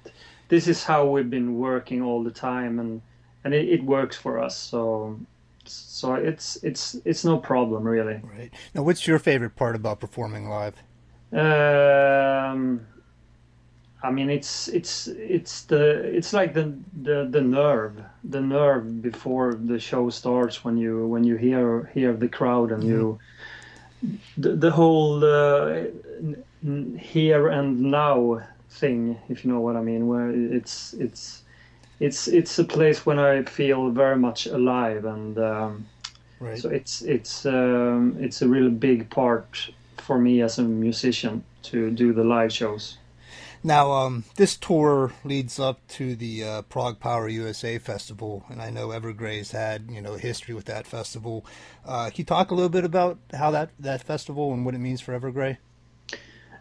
this 0.50 0.68
is 0.68 0.84
how 0.84 1.06
we've 1.06 1.30
been 1.30 1.58
working 1.58 2.02
all 2.02 2.24
the 2.24 2.32
time, 2.32 2.80
and 2.80 3.02
and 3.44 3.54
it, 3.54 3.70
it 3.70 3.84
works 3.84 4.18
for 4.18 4.40
us. 4.40 4.58
So 4.58 5.20
so 5.64 6.16
it's 6.16 6.58
it's 6.64 6.96
it's 7.06 7.24
no 7.24 7.38
problem 7.38 7.84
really. 7.84 8.22
right 8.24 8.52
now, 8.74 8.84
what's 8.84 9.08
your 9.08 9.20
favorite 9.20 9.56
part 9.56 9.76
about 9.76 10.00
performing 10.00 10.50
live? 10.50 10.76
Um, 11.32 12.86
I 14.02 14.12
mean, 14.12 14.30
it's 14.30 14.70
it's 14.70 15.08
it's 15.08 15.64
the 15.66 15.92
it's 16.18 16.34
like 16.34 16.54
the 16.54 16.74
the 17.04 17.28
the 17.30 17.42
nerve, 17.42 18.02
the 18.24 18.42
nerve 18.42 19.02
before 19.02 19.54
the 19.56 19.80
show 19.80 20.10
starts 20.10 20.64
when 20.64 20.78
you 20.78 21.08
when 21.08 21.24
you 21.26 21.36
hear 21.36 21.86
hear 21.94 22.14
the 22.14 22.30
crowd 22.30 22.72
and 22.72 22.84
you 22.84 23.20
the, 24.38 24.56
the 24.56 24.72
whole 24.72 25.24
uh, 25.26 25.84
here 26.98 27.48
and 27.50 27.82
now 27.82 28.42
thing, 28.70 29.18
if 29.30 29.44
you 29.44 29.52
know 29.52 29.60
what 29.60 29.76
I 29.76 29.82
mean, 29.82 30.08
where 30.08 30.30
it's 30.32 30.94
it's 30.94 31.44
it's 32.00 32.28
it's 32.28 32.60
a 32.60 32.66
place 32.66 33.06
when 33.06 33.20
I 33.20 33.44
feel 33.44 33.92
very 33.92 34.18
much 34.18 34.48
alive 34.48 35.06
and. 35.06 35.38
Um, 35.40 35.88
Right. 36.42 36.58
so 36.58 36.70
it's 36.70 37.02
it's 37.02 37.46
um, 37.46 38.18
it's 38.22 38.42
a 38.42 38.48
really 38.48 38.70
big 38.72 39.10
part 39.10 39.72
for 39.98 40.18
me 40.20 40.42
as 40.42 40.58
a 40.58 40.64
musician 40.64 41.44
to 41.64 41.92
do 41.92 42.14
the 42.14 42.24
live 42.24 42.54
shows. 42.54 42.99
Now, 43.64 43.92
um, 43.92 44.24
this 44.36 44.56
tour 44.56 45.12
leads 45.26 45.60
up 45.60 45.86
to 45.90 46.16
the 46.16 46.44
uh, 46.44 46.62
ProgPower 46.64 47.32
USA 47.32 47.78
Festival, 47.78 48.46
and 48.50 48.62
I 48.62 48.70
know 48.70 48.90
Evergrey's 48.90 49.52
had 49.52 49.90
you 49.92 50.02
know 50.02 50.14
history 50.16 50.56
with 50.56 50.66
that 50.66 50.88
festival. 50.88 51.46
Uh, 51.86 52.06
can 52.06 52.16
you 52.18 52.24
talk 52.24 52.52
a 52.52 52.56
little 52.56 52.70
bit 52.70 52.86
about 52.86 53.18
how 53.34 53.52
that 53.52 53.72
that 53.80 54.02
festival 54.02 54.54
and 54.54 54.66
what 54.66 54.76
it 54.76 54.80
means 54.80 55.02
for 55.02 55.20
Evergrey? 55.20 55.58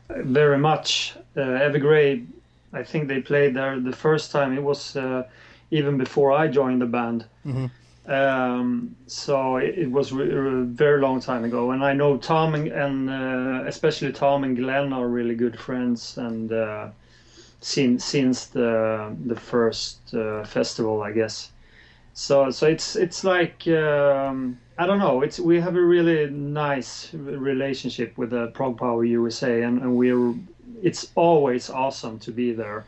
Very 0.09 0.59
much. 0.59 1.15
Uh, 1.37 1.41
Evergrey, 1.41 2.27
I 2.73 2.83
think 2.83 3.09
they 3.09 3.21
played 3.21 3.55
there 3.55 3.79
the 3.79 3.93
first 3.95 4.33
time. 4.33 4.57
It 4.57 4.63
was 4.63 4.97
uh, 4.97 5.25
even 5.71 5.99
before 5.99 6.33
I 6.33 6.49
joined 6.49 6.81
the 6.83 6.87
band. 6.87 7.27
Mhm. 7.47 7.71
Um, 8.09 8.97
so 9.07 9.57
it, 9.59 9.79
it 9.79 9.91
was 9.91 10.13
a 10.13 10.65
very 10.65 10.99
long 11.01 11.21
time 11.21 11.45
ago, 11.45 11.73
and 11.73 11.85
I 11.85 11.93
know 11.93 12.17
Tom 12.17 12.55
and, 12.55 12.69
and 12.69 13.11
uh, 13.11 13.65
especially 13.67 14.13
Tom 14.13 14.45
and 14.45 14.57
Glenn 14.57 14.95
are 14.95 15.07
really 15.07 15.35
good 15.35 15.61
friends, 15.61 16.17
and 16.17 16.51
uh, 16.51 16.89
since 17.61 18.05
since 18.05 18.47
the 18.47 19.15
the 19.27 19.37
first 19.37 20.15
uh, 20.15 20.43
festival, 20.45 21.03
I 21.03 21.13
guess. 21.13 21.53
So 22.15 22.51
so 22.51 22.67
it's 22.67 22.97
it's 22.97 23.25
like 23.25 23.69
um, 23.69 24.59
I 24.79 24.87
don't 24.87 24.99
know. 24.99 25.21
It's 25.21 25.39
we 25.39 25.61
have 25.61 25.77
a 25.77 25.83
really 25.83 26.31
nice 26.31 27.13
relationship 27.13 28.17
with 28.17 28.31
the 28.31 28.47
Prog 28.49 28.79
Power 28.79 29.05
USA, 29.05 29.63
and, 29.63 29.83
and 29.83 29.97
we're 29.97 30.35
it's 30.83 31.11
always 31.15 31.69
awesome 31.69 32.19
to 32.21 32.33
be 32.33 32.53
there 32.53 32.87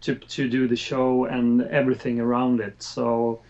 to 0.00 0.14
to 0.14 0.48
do 0.48 0.68
the 0.68 0.76
show 0.76 1.26
and 1.26 1.62
everything 1.62 2.18
around 2.18 2.60
it. 2.60 2.82
So 2.82 3.40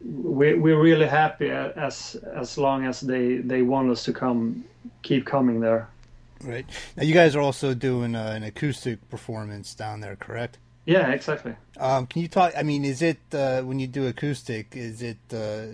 we 0.00 0.54
we're 0.54 0.80
really 0.80 1.06
happy 1.06 1.50
as 1.50 2.16
as 2.34 2.58
long 2.58 2.84
as 2.86 3.00
they 3.00 3.36
they 3.36 3.62
want 3.62 3.90
us 3.90 4.04
to 4.04 4.12
come 4.12 4.64
keep 5.02 5.26
coming 5.26 5.60
there. 5.60 5.88
Right 6.42 6.66
now, 6.96 7.04
you 7.04 7.14
guys 7.14 7.34
are 7.34 7.40
also 7.40 7.74
doing 7.74 8.14
uh, 8.14 8.32
an 8.36 8.42
acoustic 8.42 9.08
performance 9.08 9.74
down 9.74 10.00
there, 10.00 10.16
correct? 10.16 10.58
Yeah, 10.84 11.10
exactly. 11.10 11.54
Um, 11.78 12.06
can 12.06 12.20
you 12.20 12.28
talk? 12.28 12.52
I 12.56 12.62
mean, 12.62 12.84
is 12.84 13.00
it 13.00 13.18
uh, 13.32 13.62
when 13.62 13.78
you 13.78 13.86
do 13.86 14.06
acoustic? 14.06 14.76
Is 14.76 15.00
it 15.00 15.16
uh, 15.32 15.66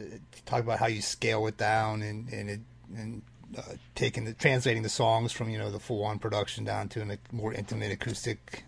talk 0.46 0.60
about 0.60 0.78
how 0.78 0.86
you 0.86 1.02
scale 1.02 1.46
it 1.48 1.56
down 1.56 2.02
and 2.02 2.28
and 2.32 2.50
it 2.50 2.60
and 2.96 3.22
uh, 3.58 3.62
taking 3.96 4.24
the 4.24 4.32
translating 4.32 4.84
the 4.84 4.88
songs 4.88 5.32
from 5.32 5.50
you 5.50 5.58
know 5.58 5.70
the 5.70 5.80
full 5.80 6.04
on 6.04 6.20
production 6.20 6.64
down 6.64 6.88
to 6.90 7.02
a 7.02 7.34
more 7.34 7.52
intimate 7.52 7.90
acoustic? 7.90 8.64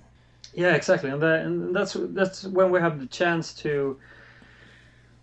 Yeah, 0.55 0.75
exactly, 0.75 1.11
and, 1.11 1.23
that, 1.23 1.47
and 1.47 1.75
that's 1.75 1.97
that's 1.99 2.45
when 2.45 2.71
we 2.71 2.81
have 2.81 2.99
the 2.99 3.07
chance 3.07 3.55
to 3.55 3.99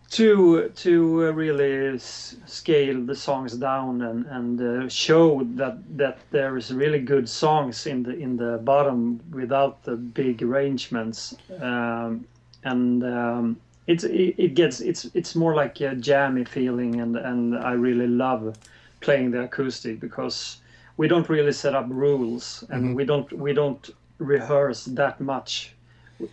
to 0.10 0.70
to 0.70 1.28
uh, 1.28 1.32
really 1.32 2.00
scale 2.00 3.02
the 3.06 3.16
songs 3.16 3.54
down 3.54 4.02
and 4.02 4.26
and 4.26 4.62
uh, 4.62 4.90
show 4.90 5.44
that 5.56 5.78
that 5.98 6.18
there 6.32 6.58
is 6.58 6.74
really 6.74 7.00
good 7.00 7.30
songs 7.30 7.86
in 7.86 8.04
the 8.04 8.18
in 8.18 8.38
the 8.38 8.58
bottom 8.64 9.20
without 9.32 9.84
the 9.84 9.96
big 9.96 10.42
arrangements 10.42 11.36
um, 11.62 12.26
and 12.64 13.04
um, 13.04 13.58
it's 13.88 14.04
it, 14.04 14.36
it 14.38 14.56
gets 14.56 14.80
it's 14.82 15.06
it's 15.14 15.36
more 15.36 15.54
like 15.54 15.80
a 15.82 15.96
jammy 15.96 16.44
feeling 16.44 17.00
and 17.02 17.16
and 17.16 17.56
I 17.56 17.74
really 17.74 18.08
love 18.08 18.56
playing 19.02 19.32
the 19.32 19.44
acoustic 19.44 20.00
because 20.00 20.58
we 20.98 21.08
don't 21.08 21.30
really 21.30 21.54
set 21.54 21.76
up 21.76 21.86
rules 21.90 22.64
and 22.70 22.84
Mhm. 22.84 22.96
we 22.96 23.06
don't 23.06 23.32
we 23.34 23.54
don't 23.54 23.90
rehearse 24.18 24.86
that 24.86 25.20
much 25.22 25.76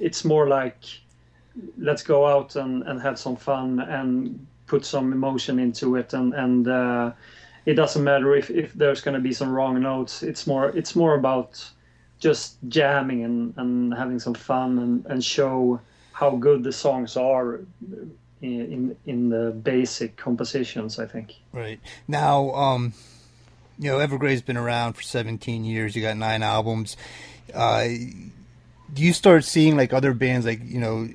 it's 0.01 0.25
more 0.25 0.49
like 0.49 0.83
let's 1.79 2.03
go 2.03 2.27
out 2.27 2.57
and, 2.57 2.83
and 2.85 3.01
have 3.01 3.19
some 3.19 3.37
fun 3.37 3.81
and 3.81 4.47
put 4.67 4.85
some 4.85 5.13
emotion 5.13 5.59
into 5.59 5.97
it 5.97 6.13
and 6.13 6.35
and 6.35 6.69
uh, 6.69 7.13
it 7.67 7.75
doesn't 7.75 8.05
matter 8.05 8.35
if, 8.35 8.51
if 8.51 8.73
there's 8.75 9.01
going 9.01 9.15
to 9.15 9.21
be 9.21 9.33
some 9.33 9.51
wrong 9.51 9.81
notes 9.81 10.23
it's 10.23 10.47
more 10.47 10.69
it's 10.77 10.95
more 10.97 11.15
about 11.15 11.69
just 12.19 12.57
jamming 12.69 13.25
and, 13.25 13.55
and 13.59 13.95
having 13.95 14.19
some 14.19 14.35
fun 14.35 14.79
and, 14.79 15.07
and 15.07 15.25
show 15.25 15.81
how 16.13 16.31
good 16.31 16.63
the 16.65 16.73
songs 16.73 17.17
are 17.17 17.61
in, 18.41 18.97
in 19.07 19.29
the 19.29 19.51
basic 19.63 20.17
compositions 20.17 20.99
i 20.99 21.07
think 21.07 21.37
Right 21.57 21.81
now, 22.07 22.51
um, 22.51 22.93
you 23.79 23.91
know, 23.91 23.99
Evergrey's 23.99 24.43
been 24.43 24.59
around 24.59 24.93
for 24.93 25.01
17 25.01 25.65
years. 25.65 25.97
You 25.97 26.03
got 26.03 26.19
nine 26.19 26.43
albums. 26.43 26.99
Uh, 27.55 27.85
do 28.93 29.03
you 29.03 29.15
start 29.15 29.43
seeing 29.45 29.75
like 29.75 29.95
other 29.95 30.13
bands, 30.13 30.45
like 30.45 30.61
you 30.63 30.79
know, 30.79 31.09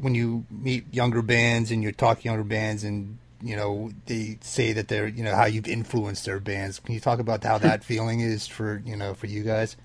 when 0.00 0.14
you 0.14 0.44
meet 0.50 0.92
younger 0.92 1.22
bands 1.22 1.70
and 1.70 1.82
you're 1.82 1.92
talking 1.92 2.30
younger 2.30 2.44
bands, 2.44 2.84
and 2.84 3.18
you 3.42 3.56
know 3.56 3.90
they 4.06 4.38
say 4.40 4.72
that 4.72 4.88
they're, 4.88 5.06
you 5.06 5.24
know, 5.24 5.34
how 5.34 5.46
you've 5.46 5.68
influenced 5.68 6.24
their 6.24 6.40
bands. 6.40 6.78
Can 6.78 6.94
you 6.94 7.00
talk 7.00 7.18
about 7.18 7.44
how 7.44 7.58
that 7.58 7.84
feeling 7.92 8.20
is 8.20 8.46
for 8.46 8.82
you 8.84 8.96
know 8.96 9.14
for 9.14 9.26
you 9.26 9.42
guys? 9.42 9.76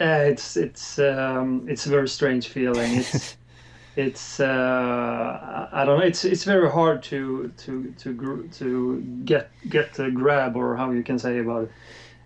Uh, 0.00 0.24
it's 0.26 0.56
it's 0.56 0.98
um, 0.98 1.66
it's 1.68 1.86
a 1.86 1.88
very 1.88 2.08
strange 2.08 2.48
feeling. 2.48 2.96
It's 2.96 3.36
it's 3.96 4.40
uh, 4.40 5.68
I 5.70 5.84
don't 5.84 5.98
know. 5.98 6.04
It's 6.04 6.24
it's 6.24 6.44
very 6.44 6.70
hard 6.70 7.02
to 7.04 7.52
to 7.58 7.94
to 7.98 8.48
to 8.52 9.00
get 9.24 9.50
get 9.68 9.98
a 9.98 10.10
grab 10.10 10.56
or 10.56 10.76
how 10.76 10.90
you 10.90 11.02
can 11.02 11.18
say 11.18 11.38
about 11.38 11.64
it. 11.64 11.72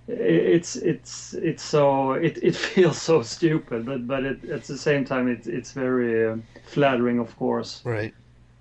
It's 0.09 0.77
it's 0.77 1.35
it's 1.35 1.63
so 1.63 2.13
it, 2.13 2.39
it 2.43 2.55
feels 2.75 3.01
so 3.01 3.23
stupid, 3.23 3.87
but 3.87 4.07
but 4.07 4.25
it, 4.25 4.45
at 4.51 4.65
the 4.65 4.79
same 4.79 5.05
time 5.05 5.29
it, 5.29 5.47
it's 5.47 5.73
very 5.73 6.29
uh, 6.29 6.37
flattering, 6.67 7.19
of 7.19 7.37
course. 7.37 7.81
Right. 7.85 8.15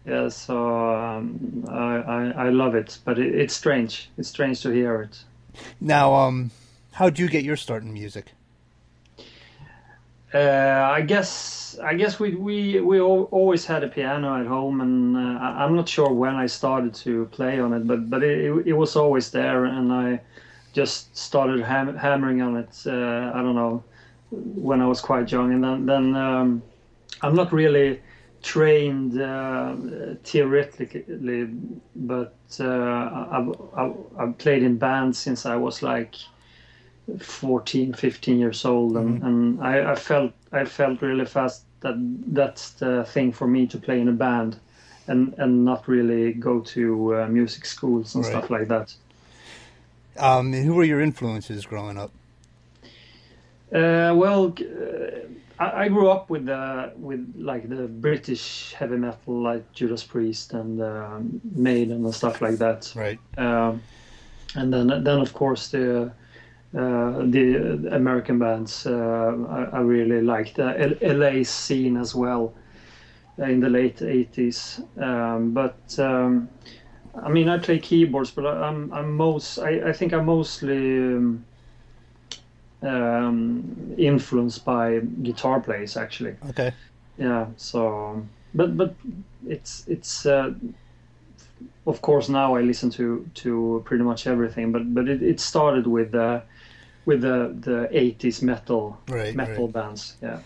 Yeah. 0.06 0.30
So 0.30 0.94
um, 0.94 1.66
I, 1.70 1.98
I 1.98 2.46
I 2.46 2.50
love 2.50 2.76
it, 2.76 2.98
but 3.06 3.20
it, 3.20 3.36
it's 3.36 3.54
strange. 3.54 4.10
It's 4.18 4.30
strange 4.30 4.62
to 4.62 4.72
hear 4.72 5.02
it. 5.02 5.24
Now, 5.80 6.14
um, 6.16 6.52
how 6.94 7.10
do 7.10 7.22
you 7.22 7.30
get 7.30 7.44
your 7.44 7.58
start 7.58 7.84
in 7.84 7.94
music? 7.94 8.32
Uh, 10.34 10.90
I 10.92 11.02
guess 11.02 11.78
I 11.82 11.94
guess 11.94 12.20
we 12.20 12.36
we 12.36 12.82
we 12.82 13.00
always 13.00 13.66
had 13.66 13.84
a 13.84 13.88
piano 13.88 14.36
at 14.42 14.48
home, 14.48 14.82
and 14.82 15.16
uh, 15.16 15.40
I'm 15.40 15.76
not 15.76 15.88
sure 15.88 16.12
when 16.12 16.36
I 16.36 16.48
started 16.48 16.94
to 17.06 17.26
play 17.28 17.60
on 17.60 17.72
it, 17.72 17.88
but 17.88 18.10
but 18.10 18.24
it, 18.24 18.68
it 18.68 18.74
was 18.74 18.96
always 18.96 19.30
there, 19.30 19.66
and 19.66 19.94
I 19.94 20.20
just 20.76 21.16
started 21.18 21.62
ham- 21.62 21.96
hammering 21.96 22.42
on 22.42 22.58
it. 22.58 22.84
Uh, 22.86 23.32
I 23.34 23.42
don't 23.42 23.56
know 23.56 23.84
when 24.32 24.82
I 24.82 24.88
was 24.88 25.02
quite 25.02 25.32
young, 25.32 25.54
and 25.54 25.64
then 25.64 25.86
then 25.86 26.16
um, 26.16 26.62
I'm 27.22 27.36
not 27.36 27.52
really 27.52 28.02
trained 28.44 29.20
uh, 29.20 29.76
theoretically, 30.24 31.50
but 31.96 32.36
uh, 32.60 33.28
I've, 33.32 33.50
I've, 33.76 33.96
I've 34.20 34.38
played 34.38 34.62
in 34.62 34.78
bands 34.78 35.18
since 35.18 35.48
I 35.48 35.56
was 35.56 35.82
like 35.82 36.14
14 37.20 37.94
15 37.94 38.40
years 38.40 38.66
old 38.66 38.98
and, 38.98 39.18
mm-hmm. 39.18 39.28
and 39.28 39.64
I, 39.64 39.92
I, 39.92 39.96
felt 39.96 40.32
i 40.52 40.66
felt 40.66 41.04
really 41.04 41.26
fast 41.26 41.66
that 41.82 41.94
that's 42.34 42.72
the 42.72 43.06
thing 43.06 43.32
for 43.32 43.48
me 43.48 43.68
to 43.68 43.78
play 43.78 44.02
in 44.02 44.08
a 44.08 44.12
band 44.12 44.58
and 45.08 45.36
and 45.38 45.64
not 45.64 45.88
really 45.88 46.34
go 46.34 46.62
to 46.62 47.16
uh, 47.16 47.28
music 47.28 47.66
schools 47.66 48.16
and 48.16 48.24
right. 48.24 48.32
stuff 48.32 48.50
like 48.50 48.68
that 48.70 48.96
um, 50.18 50.54
who 50.54 50.74
were 50.74 50.84
your 50.84 51.02
influences 51.02 51.66
growing 51.66 51.98
up 51.98 52.12
uh, 53.74 54.14
well 54.16 54.54
uh, 54.60 55.64
I, 55.64 55.84
I, 55.84 55.88
grew 55.88 56.10
up 56.10 56.30
with 56.30 56.48
uh, 56.50 56.90
with 56.98 57.34
like 57.38 57.68
the 57.70 57.88
british 57.88 58.74
heavy 58.74 58.98
metal 58.98 59.42
like 59.42 59.72
judas 59.74 60.04
priest 60.04 60.54
and 60.54 60.82
um, 60.82 61.42
maiden 61.56 62.06
and 62.06 62.14
stuff 62.14 62.42
like 62.42 62.58
that 62.58 62.92
right 62.96 63.20
um, 63.38 63.82
and 64.56 64.72
then 64.74 64.88
then 65.04 65.20
of 65.20 65.34
course 65.34 65.70
the 65.70 66.12
uh, 66.76 67.24
the 67.28 67.88
American 67.92 68.38
bands. 68.38 68.86
Uh, 68.86 69.34
I, 69.48 69.78
I, 69.78 69.80
really 69.80 70.22
liked 70.22 70.56
the 70.56 70.98
LA 71.02 71.44
scene 71.44 71.96
as 71.96 72.14
well 72.14 72.54
in 73.38 73.62
the 73.62 73.70
late 73.70 74.00
80s. 74.00 74.84
Um, 75.02 75.52
but 75.52 75.98
um, 76.00 76.50
I 77.24 77.30
mean, 77.30 77.50
I 77.50 77.58
play 77.58 77.80
keyboards, 77.80 78.32
but 78.32 78.46
I'm 78.46 78.92
I'm 78.94 79.16
most 79.16 79.60
I, 79.60 79.90
I 79.90 79.94
think 79.94 80.14
I'm 80.14 80.26
mostly 80.26 80.98
um, 80.98 81.46
um, 82.82 83.96
influenced 83.98 84.66
by 84.66 85.00
guitar 85.00 85.60
players 85.60 85.98
actually. 85.98 86.36
Okay. 86.50 86.74
Yeah. 87.18 87.48
So, 87.58 88.26
but 88.54 88.78
but 88.78 88.96
it's 89.48 89.86
it's. 89.88 90.26
Uh, 90.26 90.54
of 91.88 92.02
course, 92.02 92.30
now 92.30 92.56
I 92.56 92.62
listen 92.62 92.90
to 92.92 93.30
to 93.36 93.82
pretty 93.86 94.04
much 94.04 94.28
everything, 94.28 94.72
but 94.72 94.94
but 94.94 95.08
it, 95.08 95.22
it 95.22 95.40
started 95.40 95.88
with 95.88 96.14
uh, 96.16 96.42
with 97.06 97.22
the 97.22 97.56
the 97.60 97.88
80s 97.94 98.42
metal 98.42 99.00
right, 99.08 99.36
metal 99.36 99.66
right. 99.66 99.74
bands 99.74 100.18
yeah 100.22 100.40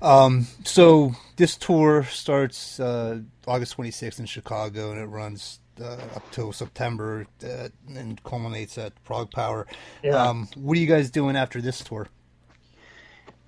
um, 0.00 0.46
so 0.64 1.14
this 1.36 1.56
tour 1.56 2.04
starts 2.04 2.78
uh, 2.78 3.20
August 3.46 3.76
26th 3.76 4.20
in 4.20 4.26
Chicago 4.26 4.92
and 4.92 5.00
it 5.00 5.06
runs 5.06 5.60
up 5.80 6.22
till 6.30 6.52
September 6.52 7.26
uh, 7.44 7.68
and 7.88 8.22
culminates 8.24 8.78
at 8.78 8.92
ProgPower. 9.04 9.66
Yeah. 10.02 10.22
Um, 10.22 10.48
what 10.56 10.76
are 10.76 10.80
you 10.80 10.86
guys 10.86 11.10
doing 11.10 11.36
after 11.36 11.60
this 11.60 11.82
tour? 11.82 12.08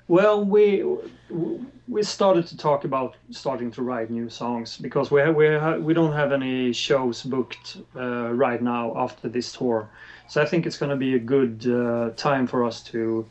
Well, 0.07 0.45
we 0.45 0.85
we 1.89 2.03
started 2.03 2.47
to 2.49 2.57
talk 2.57 2.85
about 2.85 3.17
starting 3.31 3.71
to 3.73 3.83
write 3.83 4.11
new 4.11 4.29
songs 4.29 4.77
because 4.77 5.11
we 5.11 5.23
we 5.31 5.59
we 5.79 5.95
don't 5.95 6.13
have 6.13 6.33
any 6.33 6.73
shows 6.73 7.23
booked 7.23 7.79
uh, 7.97 8.33
right 8.33 8.61
now 8.61 8.93
after 8.97 9.29
this 9.29 9.53
tour. 9.53 9.89
So 10.29 10.43
I 10.43 10.47
think 10.47 10.67
it's 10.67 10.79
going 10.79 10.91
to 10.91 10.97
be 10.97 11.15
a 11.15 11.19
good 11.19 11.67
uh, 11.67 12.11
time 12.17 12.47
for 12.47 12.65
us 12.65 12.83
to 12.85 13.27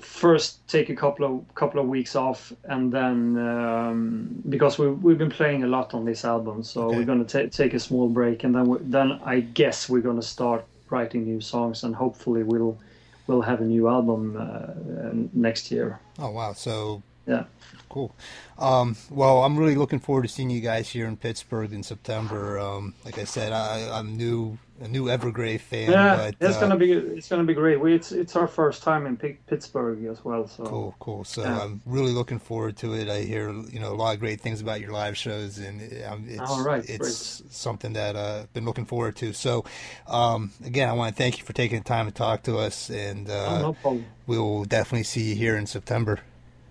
first 0.00 0.66
take 0.68 0.88
a 0.88 0.96
couple 0.96 1.24
of 1.26 1.54
couple 1.54 1.80
of 1.80 1.86
weeks 1.86 2.16
off, 2.16 2.52
and 2.64 2.92
then 2.92 3.38
um, 3.38 4.42
because 4.48 4.78
we 4.78 4.90
we've 4.90 5.18
been 5.18 5.30
playing 5.30 5.64
a 5.64 5.66
lot 5.66 5.94
on 5.94 6.04
this 6.04 6.24
album, 6.24 6.62
so 6.62 6.88
okay. 6.88 6.96
we're 6.96 7.04
going 7.04 7.24
to 7.24 7.48
take 7.48 7.74
a 7.74 7.78
small 7.78 8.08
break, 8.08 8.44
and 8.44 8.54
then 8.54 8.76
then 8.90 9.20
I 9.24 9.40
guess 9.40 9.88
we're 9.88 10.02
going 10.02 10.20
to 10.20 10.26
start 10.26 10.64
writing 10.90 11.24
new 11.24 11.40
songs, 11.40 11.84
and 11.84 11.94
hopefully 11.94 12.42
we'll 12.42 12.78
we'll 13.26 13.42
have 13.42 13.60
a 13.60 13.64
new 13.64 13.88
album 13.88 14.36
uh, 14.36 15.10
next 15.32 15.70
year. 15.70 16.00
Oh 16.18 16.30
wow! 16.30 16.52
So 16.52 17.02
yeah, 17.26 17.44
cool. 17.88 18.14
Um, 18.58 18.96
well, 19.10 19.44
I'm 19.44 19.56
really 19.56 19.76
looking 19.76 20.00
forward 20.00 20.22
to 20.22 20.28
seeing 20.28 20.50
you 20.50 20.60
guys 20.60 20.88
here 20.88 21.06
in 21.06 21.16
Pittsburgh 21.16 21.72
in 21.72 21.82
September. 21.82 22.58
Um, 22.58 22.94
like 23.04 23.18
I 23.18 23.24
said, 23.24 23.52
I, 23.52 23.88
I'm 23.98 24.16
new 24.16 24.58
a 24.80 24.88
new 24.88 25.04
Evergrey 25.04 25.60
fan. 25.60 25.90
Yeah, 25.90 26.16
but, 26.16 26.34
it's 26.40 26.56
uh, 26.56 26.60
gonna 26.60 26.76
be 26.76 26.92
it's 26.92 27.28
gonna 27.28 27.44
be 27.44 27.54
great. 27.54 27.80
We, 27.80 27.94
it's 27.94 28.12
it's 28.12 28.34
our 28.34 28.48
first 28.48 28.82
time 28.82 29.06
in 29.06 29.16
P- 29.16 29.38
Pittsburgh 29.46 30.04
as 30.06 30.24
well. 30.24 30.48
So 30.48 30.64
cool, 30.64 30.94
cool. 30.98 31.24
So 31.24 31.42
yeah. 31.42 31.62
I'm 31.62 31.82
really 31.84 32.12
looking 32.12 32.38
forward 32.38 32.76
to 32.78 32.94
it. 32.94 33.08
I 33.08 33.20
hear 33.20 33.50
you 33.52 33.78
know 33.78 33.92
a 33.92 33.94
lot 33.96 34.14
of 34.14 34.20
great 34.20 34.40
things 34.40 34.60
about 34.60 34.80
your 34.80 34.92
live 34.92 35.16
shows, 35.16 35.58
and 35.58 35.80
um, 36.04 36.24
it's 36.28 36.50
All 36.50 36.64
right, 36.64 36.88
it's 36.88 37.40
great. 37.40 37.52
something 37.52 37.92
that 37.92 38.16
I've 38.16 38.44
uh, 38.44 38.46
been 38.52 38.64
looking 38.64 38.86
forward 38.86 39.16
to. 39.16 39.32
So 39.32 39.64
um, 40.06 40.52
again, 40.64 40.88
I 40.88 40.92
want 40.92 41.14
to 41.14 41.22
thank 41.22 41.38
you 41.38 41.44
for 41.44 41.52
taking 41.52 41.78
the 41.78 41.84
time 41.84 42.06
to 42.06 42.12
talk 42.12 42.42
to 42.44 42.58
us, 42.58 42.90
and 42.90 43.28
uh, 43.28 43.62
oh, 43.62 43.76
no 43.84 44.04
we'll 44.26 44.64
definitely 44.64 45.04
see 45.04 45.30
you 45.30 45.34
here 45.34 45.56
in 45.56 45.66
September. 45.66 46.20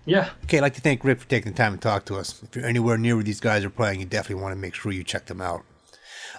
Yeah. 0.04 0.30
Okay, 0.44 0.58
I'd 0.58 0.62
like 0.62 0.74
to 0.74 0.80
thank 0.80 1.04
Rick 1.04 1.20
for 1.20 1.28
taking 1.28 1.52
the 1.52 1.56
time 1.56 1.72
to 1.72 1.78
talk 1.78 2.04
to 2.06 2.16
us. 2.16 2.42
If 2.42 2.56
you're 2.56 2.64
anywhere 2.64 2.98
near 2.98 3.16
where 3.16 3.24
these 3.24 3.40
guys 3.40 3.64
are 3.64 3.70
playing, 3.70 4.00
you 4.00 4.06
definitely 4.06 4.42
want 4.42 4.52
to 4.52 4.60
make 4.60 4.74
sure 4.74 4.92
you 4.92 5.04
check 5.04 5.26
them 5.26 5.40
out. 5.40 5.64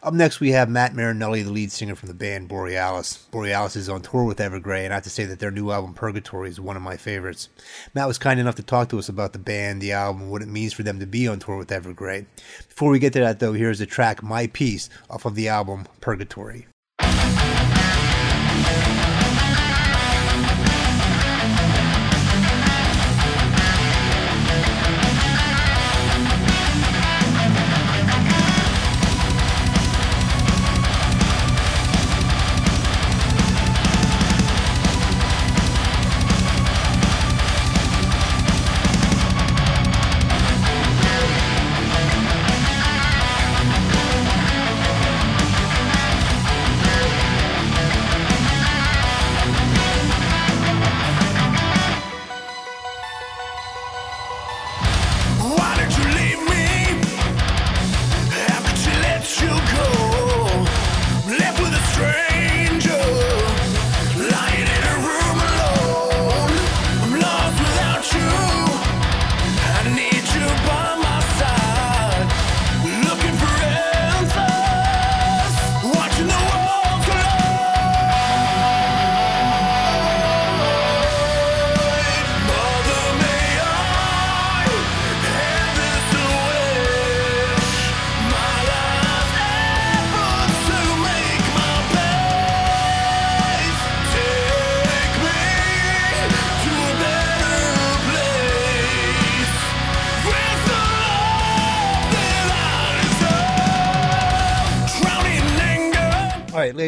Up 0.03 0.15
next, 0.15 0.39
we 0.39 0.49
have 0.49 0.67
Matt 0.67 0.95
Marinelli, 0.95 1.43
the 1.43 1.51
lead 1.51 1.71
singer 1.71 1.93
from 1.93 2.07
the 2.07 2.15
band 2.15 2.47
Borealis. 2.47 3.17
Borealis 3.29 3.75
is 3.75 3.87
on 3.87 4.01
tour 4.01 4.23
with 4.23 4.39
Evergrey, 4.39 4.83
and 4.83 4.91
I 4.91 4.95
have 4.95 5.03
to 5.03 5.11
say 5.11 5.25
that 5.25 5.37
their 5.39 5.51
new 5.51 5.69
album 5.69 5.93
Purgatory 5.93 6.49
is 6.49 6.59
one 6.59 6.75
of 6.75 6.81
my 6.81 6.97
favorites. 6.97 7.49
Matt 7.93 8.07
was 8.07 8.17
kind 8.17 8.39
enough 8.39 8.55
to 8.55 8.63
talk 8.63 8.89
to 8.89 8.97
us 8.97 9.09
about 9.09 9.33
the 9.33 9.39
band, 9.39 9.79
the 9.79 9.91
album, 9.91 10.31
what 10.31 10.41
it 10.41 10.47
means 10.47 10.73
for 10.73 10.81
them 10.81 10.99
to 10.99 11.05
be 11.05 11.27
on 11.27 11.37
tour 11.37 11.57
with 11.57 11.69
Evergrey. 11.69 12.25
Before 12.67 12.89
we 12.89 12.97
get 12.97 13.13
to 13.13 13.19
that, 13.19 13.39
though, 13.39 13.53
here's 13.53 13.77
the 13.77 13.85
track 13.85 14.23
My 14.23 14.47
Peace 14.47 14.89
off 15.07 15.25
of 15.25 15.35
the 15.35 15.49
album 15.49 15.85
Purgatory. 15.99 16.65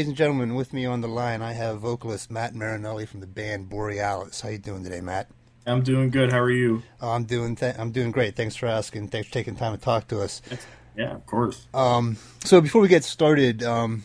Ladies 0.04 0.10
and 0.10 0.18
gentlemen, 0.18 0.54
with 0.54 0.74
me 0.74 0.86
on 0.86 1.00
the 1.00 1.08
line, 1.08 1.42
I 1.42 1.54
have 1.54 1.80
vocalist 1.80 2.30
Matt 2.30 2.54
Marinelli 2.54 3.06
from 3.06 3.22
the 3.22 3.26
band 3.26 3.70
Borealis. 3.70 4.42
How 4.42 4.50
you 4.50 4.58
doing 4.58 4.84
today, 4.84 5.00
Matt? 5.00 5.30
I'm 5.66 5.82
doing 5.82 6.10
good. 6.10 6.30
How 6.30 6.40
are 6.40 6.52
you? 6.52 6.84
Oh, 7.00 7.12
I'm 7.12 7.24
doing 7.24 7.56
th- 7.56 7.76
I'm 7.80 7.94
doing 7.94 8.12
great. 8.12 8.36
Thanks 8.36 8.58
for 8.58 8.66
asking. 8.66 9.08
Thanks 9.08 9.30
for 9.30 9.34
taking 9.34 9.56
time 9.56 9.74
to 9.74 9.82
talk 9.82 10.10
to 10.10 10.20
us. 10.20 10.42
Yeah, 10.98 11.16
of 11.16 11.26
course. 11.26 11.70
Um, 11.74 12.18
so 12.44 12.60
before 12.60 12.82
we 12.82 12.90
get 12.90 13.06
started, 13.06 13.64
um, 13.64 14.04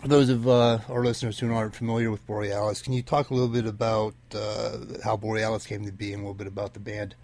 for 0.00 0.08
those 0.08 0.30
of 0.30 0.48
uh, 0.48 0.78
our 0.88 1.04
listeners 1.04 1.38
who 1.38 1.52
aren't 1.52 1.76
familiar 1.76 2.10
with 2.10 2.26
Borealis, 2.26 2.80
can 2.80 2.94
you 2.94 3.02
talk 3.02 3.28
a 3.28 3.34
little 3.34 3.50
bit 3.50 3.66
about 3.66 4.14
uh, 4.34 4.78
how 5.04 5.14
Borealis 5.14 5.66
came 5.66 5.84
to 5.84 5.92
be 5.92 6.14
and 6.14 6.22
a 6.22 6.24
little 6.24 6.32
bit 6.32 6.46
about 6.46 6.72
the 6.72 6.80
band? 6.80 7.14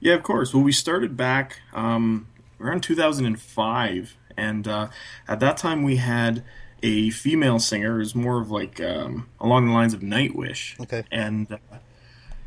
Yeah, 0.00 0.14
of 0.14 0.24
course. 0.24 0.52
Well, 0.52 0.64
we 0.64 0.72
started 0.72 1.16
back 1.16 1.60
um, 1.72 2.26
around 2.60 2.82
2005, 2.82 4.16
and 4.36 4.66
uh, 4.68 4.88
at 5.28 5.40
that 5.40 5.56
time 5.56 5.82
we 5.82 5.96
had 5.96 6.42
a 6.82 7.10
female 7.10 7.58
singer. 7.58 7.96
It 7.96 7.98
was 8.00 8.14
more 8.14 8.40
of 8.40 8.50
like 8.50 8.80
um, 8.80 9.28
along 9.40 9.66
the 9.66 9.72
lines 9.72 9.94
of 9.94 10.00
Nightwish. 10.00 10.78
Okay. 10.80 11.04
And 11.10 11.50
uh, 11.52 11.58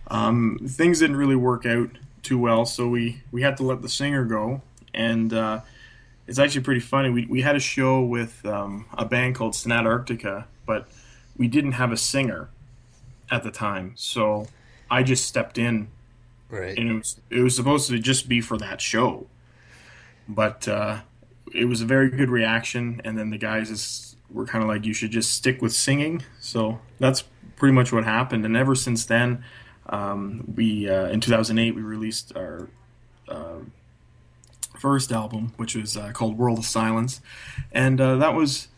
um, 0.08 0.60
things 0.68 1.00
didn't 1.00 1.18
really 1.18 1.36
work 1.36 1.66
out 1.66 1.90
too 2.24 2.38
well, 2.38 2.66
so 2.66 2.88
we 2.88 3.22
we 3.32 3.42
had 3.42 3.58
to 3.58 3.64
let 3.64 3.82
the 3.82 3.90
singer 3.90 4.26
go. 4.26 4.62
And 4.94 5.34
uh, 5.34 5.62
it's 6.28 6.40
actually 6.40 6.62
pretty 6.62 6.82
funny. 6.82 7.10
We 7.10 7.26
we 7.26 7.42
had 7.42 7.56
a 7.56 7.60
show 7.60 8.02
with 8.02 8.46
um, 8.46 8.86
a 8.94 9.06
band 9.06 9.36
called 9.36 9.56
Sonata 9.56 9.90
Arctica, 9.90 10.46
but 10.66 10.88
we 11.38 11.48
didn't 11.48 11.74
have 11.74 11.92
a 11.92 11.98
singer 11.98 12.50
at 13.32 13.44
the 13.44 13.52
time, 13.52 13.94
so 13.96 14.48
I 14.90 15.04
just 15.04 15.26
stepped 15.28 15.58
in 15.58 15.90
Right. 16.50 16.76
and 16.78 16.90
it 16.90 16.94
was 16.96 17.22
it 17.30 17.42
was 17.42 17.56
supposed 17.56 17.90
to 17.90 18.00
just 18.00 18.28
be 18.28 18.42
for 18.42 18.58
that 18.58 18.82
show, 18.82 19.28
but 20.28 20.68
uh, 20.68 21.02
it 21.54 21.66
was 21.66 21.82
a 21.82 21.86
very 21.86 22.10
good 22.10 22.30
reaction. 22.30 23.02
And 23.04 23.18
then 23.18 23.30
the 23.30 23.38
guys 23.38 23.70
is, 23.70 24.16
were 24.30 24.46
kind 24.46 24.64
of 24.64 24.70
like, 24.70 24.86
"You 24.86 24.94
should 24.94 25.12
just 25.12 25.34
stick 25.34 25.62
with 25.62 25.74
singing." 25.74 26.24
So 26.40 26.80
that's 27.00 27.24
pretty 27.56 27.74
much 27.74 27.92
what 27.92 28.06
happened. 28.06 28.46
And 28.46 28.58
ever 28.58 28.74
since 28.76 29.06
then, 29.06 29.44
um, 29.88 30.54
we 30.56 30.90
uh, 30.90 31.08
in 31.08 31.20
2008 31.20 31.76
we 31.76 31.82
released 31.82 32.36
our 32.36 32.70
uh, 33.28 33.60
first 34.78 35.12
album, 35.12 35.54
which 35.58 35.76
was 35.76 35.98
uh, 35.98 36.12
called 36.12 36.38
World 36.38 36.60
of 36.60 36.66
Silence, 36.66 37.22
and 37.72 38.00
uh, 38.00 38.16
that 38.16 38.34
was 38.34 38.70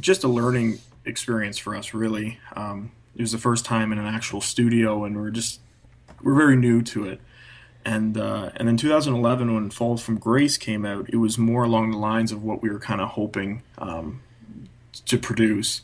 just 0.00 0.24
a 0.24 0.28
learning 0.28 0.78
experience 1.04 1.58
for 1.58 1.74
us. 1.74 1.94
Really, 1.94 2.38
um, 2.54 2.92
it 3.16 3.22
was 3.22 3.32
the 3.32 3.38
first 3.38 3.64
time 3.64 3.92
in 3.92 3.98
an 3.98 4.06
actual 4.06 4.40
studio, 4.40 5.04
and 5.04 5.16
we're 5.16 5.30
just 5.30 5.60
we're 6.22 6.34
very 6.34 6.56
new 6.56 6.82
to 6.82 7.06
it. 7.06 7.20
And 7.86 8.18
uh, 8.18 8.50
and 8.56 8.66
then 8.66 8.76
2011, 8.76 9.54
when 9.54 9.70
Falls 9.70 10.02
from 10.02 10.18
Grace 10.18 10.58
came 10.58 10.84
out, 10.84 11.08
it 11.08 11.18
was 11.18 11.38
more 11.38 11.62
along 11.62 11.92
the 11.92 11.98
lines 11.98 12.32
of 12.32 12.42
what 12.42 12.60
we 12.60 12.68
were 12.68 12.80
kind 12.80 13.00
of 13.00 13.10
hoping 13.10 13.62
um, 13.78 14.22
to 15.06 15.16
produce. 15.16 15.82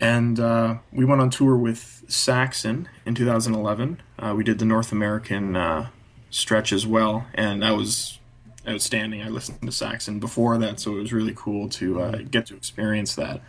And 0.00 0.40
uh, 0.40 0.78
we 0.90 1.04
went 1.04 1.20
on 1.20 1.28
tour 1.28 1.58
with 1.58 2.04
Saxon 2.08 2.88
in 3.04 3.14
2011. 3.14 4.00
Uh, 4.18 4.32
we 4.34 4.42
did 4.42 4.58
the 4.58 4.64
North 4.64 4.92
American 4.92 5.56
uh, 5.56 5.90
stretch 6.30 6.72
as 6.72 6.86
well, 6.86 7.26
and 7.34 7.62
that 7.62 7.76
was 7.76 8.18
outstanding. 8.66 9.22
I 9.22 9.28
listened 9.28 9.60
to 9.60 9.72
Saxon 9.72 10.20
before 10.20 10.56
that, 10.56 10.80
so 10.80 10.96
it 10.96 11.02
was 11.02 11.12
really 11.12 11.34
cool 11.36 11.68
to 11.68 12.00
uh, 12.00 12.16
get 12.30 12.46
to 12.46 12.56
experience 12.56 13.14
that. 13.16 13.42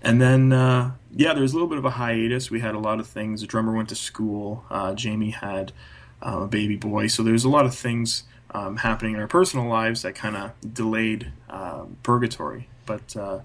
And 0.00 0.22
then, 0.22 0.52
uh, 0.52 0.92
yeah, 1.10 1.32
there 1.32 1.42
was 1.42 1.50
a 1.50 1.56
little 1.56 1.68
bit 1.68 1.78
of 1.78 1.84
a 1.84 1.90
hiatus. 1.90 2.52
We 2.52 2.60
had 2.60 2.76
a 2.76 2.78
lot 2.78 3.00
of 3.00 3.08
things. 3.08 3.40
The 3.40 3.48
drummer 3.48 3.74
went 3.74 3.88
to 3.88 3.96
school. 3.96 4.64
Jamie 4.94 5.30
had 5.30 5.72
uh, 6.22 6.40
a 6.42 6.46
baby 6.46 6.76
boy. 6.76 7.06
So 7.06 7.22
there's 7.22 7.44
a 7.44 7.48
lot 7.48 7.66
of 7.66 7.74
things 7.74 8.24
um, 8.52 8.78
happening 8.78 9.14
in 9.14 9.20
our 9.20 9.28
personal 9.28 9.66
lives 9.66 10.02
that 10.02 10.14
kind 10.14 10.36
of 10.36 10.52
delayed 10.74 11.32
uh, 11.48 11.84
Purgatory. 12.02 12.68
But 12.86 13.16
uh, 13.16 13.40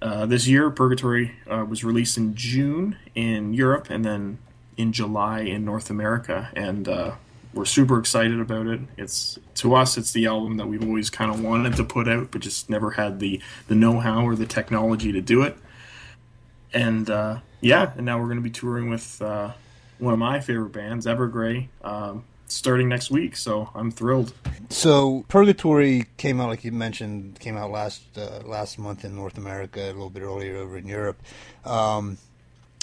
uh, 0.00 0.26
this 0.26 0.46
year, 0.46 0.70
Purgatory 0.70 1.32
uh, 1.50 1.64
was 1.68 1.84
released 1.84 2.16
in 2.16 2.34
June 2.34 2.96
in 3.14 3.54
Europe 3.54 3.90
and 3.90 4.04
then 4.04 4.38
in 4.76 4.92
July 4.92 5.40
in 5.40 5.64
North 5.64 5.90
America. 5.90 6.50
And 6.54 6.88
uh, 6.88 7.12
we're 7.52 7.64
super 7.64 7.98
excited 7.98 8.38
about 8.38 8.66
it. 8.66 8.80
It's 8.96 9.38
to 9.56 9.74
us, 9.74 9.96
it's 9.96 10.12
the 10.12 10.26
album 10.26 10.58
that 10.58 10.66
we've 10.66 10.84
always 10.84 11.10
kind 11.10 11.30
of 11.30 11.42
wanted 11.42 11.76
to 11.76 11.84
put 11.84 12.08
out, 12.08 12.30
but 12.30 12.42
just 12.42 12.68
never 12.68 12.92
had 12.92 13.18
the 13.18 13.40
the 13.68 13.74
know-how 13.74 14.24
or 14.24 14.36
the 14.36 14.46
technology 14.46 15.12
to 15.12 15.20
do 15.20 15.42
it. 15.42 15.56
And 16.72 17.08
uh, 17.08 17.38
yeah, 17.60 17.92
and 17.96 18.04
now 18.04 18.18
we're 18.18 18.26
going 18.26 18.36
to 18.36 18.42
be 18.42 18.50
touring 18.50 18.90
with 18.90 19.20
uh, 19.22 19.52
one 19.98 20.12
of 20.12 20.18
my 20.18 20.40
favorite 20.40 20.72
bands, 20.72 21.06
Evergrey, 21.06 21.68
um, 21.82 22.24
starting 22.48 22.88
next 22.88 23.10
week. 23.10 23.36
So 23.36 23.70
I'm 23.74 23.90
thrilled. 23.90 24.32
So 24.68 25.24
Purgatory 25.28 26.06
came 26.16 26.40
out, 26.40 26.48
like 26.48 26.64
you 26.64 26.72
mentioned, 26.72 27.38
came 27.40 27.56
out 27.56 27.70
last 27.70 28.02
uh, 28.16 28.40
last 28.44 28.78
month 28.78 29.04
in 29.04 29.14
North 29.14 29.38
America, 29.38 29.80
a 29.80 29.92
little 29.92 30.10
bit 30.10 30.22
earlier 30.22 30.56
over 30.56 30.76
in 30.76 30.86
Europe, 30.86 31.20
um, 31.64 32.18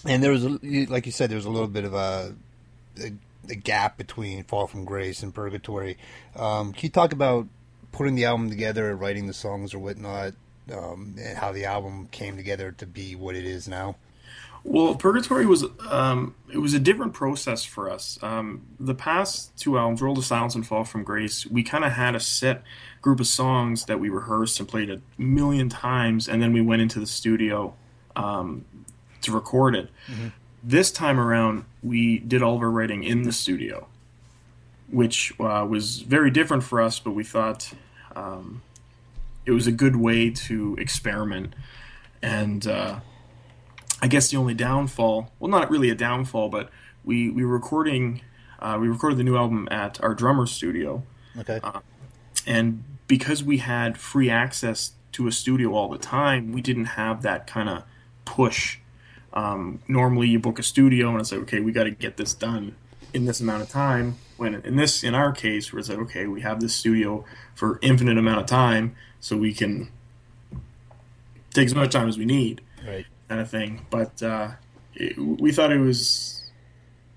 and 0.05 0.21
there 0.23 0.31
was, 0.31 0.43
like 0.89 1.05
you 1.05 1.11
said, 1.11 1.29
there 1.29 1.37
was 1.37 1.45
a 1.45 1.49
little 1.49 1.67
bit 1.67 1.85
of 1.85 1.93
a, 1.93 2.35
a, 3.01 3.13
a 3.49 3.55
gap 3.55 3.97
between 3.97 4.43
Fall 4.43 4.67
from 4.67 4.85
Grace 4.85 5.23
and 5.23 5.33
Purgatory. 5.33 5.97
Um, 6.35 6.73
can 6.73 6.83
you 6.83 6.89
talk 6.89 7.13
about 7.13 7.47
putting 7.91 8.15
the 8.15 8.25
album 8.25 8.49
together, 8.49 8.95
writing 8.95 9.27
the 9.27 9.33
songs 9.33 9.73
or 9.73 9.79
whatnot, 9.79 10.33
um, 10.71 11.15
and 11.19 11.37
how 11.37 11.51
the 11.51 11.65
album 11.65 12.07
came 12.11 12.35
together 12.35 12.71
to 12.73 12.85
be 12.85 13.15
what 13.15 13.35
it 13.35 13.45
is 13.45 13.67
now? 13.67 13.95
Well, 14.65 14.95
Purgatory 14.95 15.45
was 15.45 15.65
um, 15.89 16.35
it 16.51 16.57
was 16.57 16.73
a 16.73 16.79
different 16.79 17.13
process 17.13 17.65
for 17.65 17.89
us. 17.89 18.17
Um, 18.21 18.61
the 18.79 18.95
past 18.95 19.57
two 19.57 19.77
albums, 19.77 20.01
World 20.01 20.17
of 20.17 20.25
Silence 20.25 20.55
and 20.55 20.65
Fall 20.65 20.85
from 20.85 21.03
Grace, 21.03 21.45
we 21.45 21.63
kind 21.63 21.83
of 21.83 21.91
had 21.91 22.15
a 22.15 22.19
set 22.19 22.63
group 23.01 23.19
of 23.19 23.27
songs 23.27 23.85
that 23.85 23.99
we 23.99 24.07
rehearsed 24.07 24.59
and 24.59 24.69
played 24.69 24.89
a 24.89 25.01
million 25.17 25.67
times, 25.67 26.29
and 26.29 26.41
then 26.41 26.53
we 26.53 26.61
went 26.61 26.81
into 26.81 26.99
the 26.99 27.05
studio 27.05 27.73
um, 28.15 28.63
to 29.21 29.33
record 29.33 29.75
it. 29.75 29.89
This 30.63 30.91
time 30.91 31.19
around, 31.19 31.65
we 31.81 32.19
did 32.19 32.41
all 32.41 32.55
of 32.55 32.61
our 32.61 32.71
writing 32.71 33.03
in 33.03 33.23
the 33.23 33.33
studio, 33.33 33.87
which 34.89 35.33
uh, 35.41 35.67
was 35.69 35.99
very 35.99 36.31
different 36.31 36.63
for 36.63 36.79
us, 36.81 36.99
but 36.99 37.11
we 37.11 37.25
thought 37.25 37.73
um, 38.15 38.61
it 39.45 39.51
was 39.51 39.67
a 39.67 39.73
good 39.73 39.97
way 39.97 40.29
to 40.29 40.77
experiment 40.79 41.53
and. 42.21 42.65
Uh, 42.65 42.99
I 44.03 44.07
guess 44.07 44.29
the 44.29 44.35
only 44.35 44.53
downfall, 44.53 45.31
well, 45.39 45.49
not 45.49 45.71
really 45.71 45.89
a 45.89 45.95
downfall, 45.95 46.49
but 46.49 46.69
we 47.05 47.29
we 47.29 47.45
were 47.45 47.53
recording, 47.53 48.19
uh, 48.59 48.77
we 48.79 48.89
recorded 48.89 49.17
the 49.17 49.23
new 49.23 49.37
album 49.37 49.69
at 49.71 50.03
our 50.03 50.13
drummer 50.13 50.45
studio, 50.45 51.03
Okay. 51.39 51.61
and 52.45 52.83
because 53.07 53.45
we 53.45 53.59
had 53.59 53.97
free 53.97 54.29
access 54.29 54.91
to 55.13 55.25
a 55.27 55.31
studio 55.31 55.73
all 55.73 55.87
the 55.87 55.97
time, 55.97 56.51
we 56.51 56.61
didn't 56.61 56.85
have 57.01 57.21
that 57.21 57.47
kind 57.47 57.69
of 57.69 57.83
push. 58.25 58.79
Um, 59.31 59.79
normally, 59.87 60.27
you 60.27 60.37
book 60.37 60.59
a 60.59 60.63
studio 60.63 61.11
and 61.11 61.21
it's 61.21 61.31
like, 61.31 61.41
okay, 61.43 61.61
we 61.61 61.71
got 61.71 61.85
to 61.85 61.91
get 61.91 62.17
this 62.17 62.33
done 62.33 62.75
in 63.13 63.23
this 63.23 63.39
amount 63.39 63.61
of 63.61 63.69
time. 63.69 64.17
When 64.35 64.55
in 64.55 64.75
this, 64.75 65.01
in 65.01 65.15
our 65.15 65.31
case, 65.31 65.71
where 65.71 65.79
it's 65.79 65.87
like, 65.87 65.99
okay, 65.99 66.27
we 66.27 66.41
have 66.41 66.59
this 66.59 66.75
studio 66.75 67.23
for 67.55 67.79
infinite 67.81 68.17
amount 68.17 68.41
of 68.41 68.47
time, 68.47 68.97
so 69.21 69.37
we 69.37 69.53
can 69.53 69.89
take 71.53 71.67
as 71.67 71.75
much 71.75 71.91
time 71.93 72.09
as 72.09 72.17
we 72.17 72.25
need 72.25 72.59
right. 72.85 73.05
Kind 73.27 73.41
of 73.41 73.49
thing. 73.49 73.85
But 73.89 74.21
uh, 74.21 74.51
it, 74.95 75.17
we 75.17 75.51
thought 75.51 75.71
it 75.71 75.79
was 75.79 76.43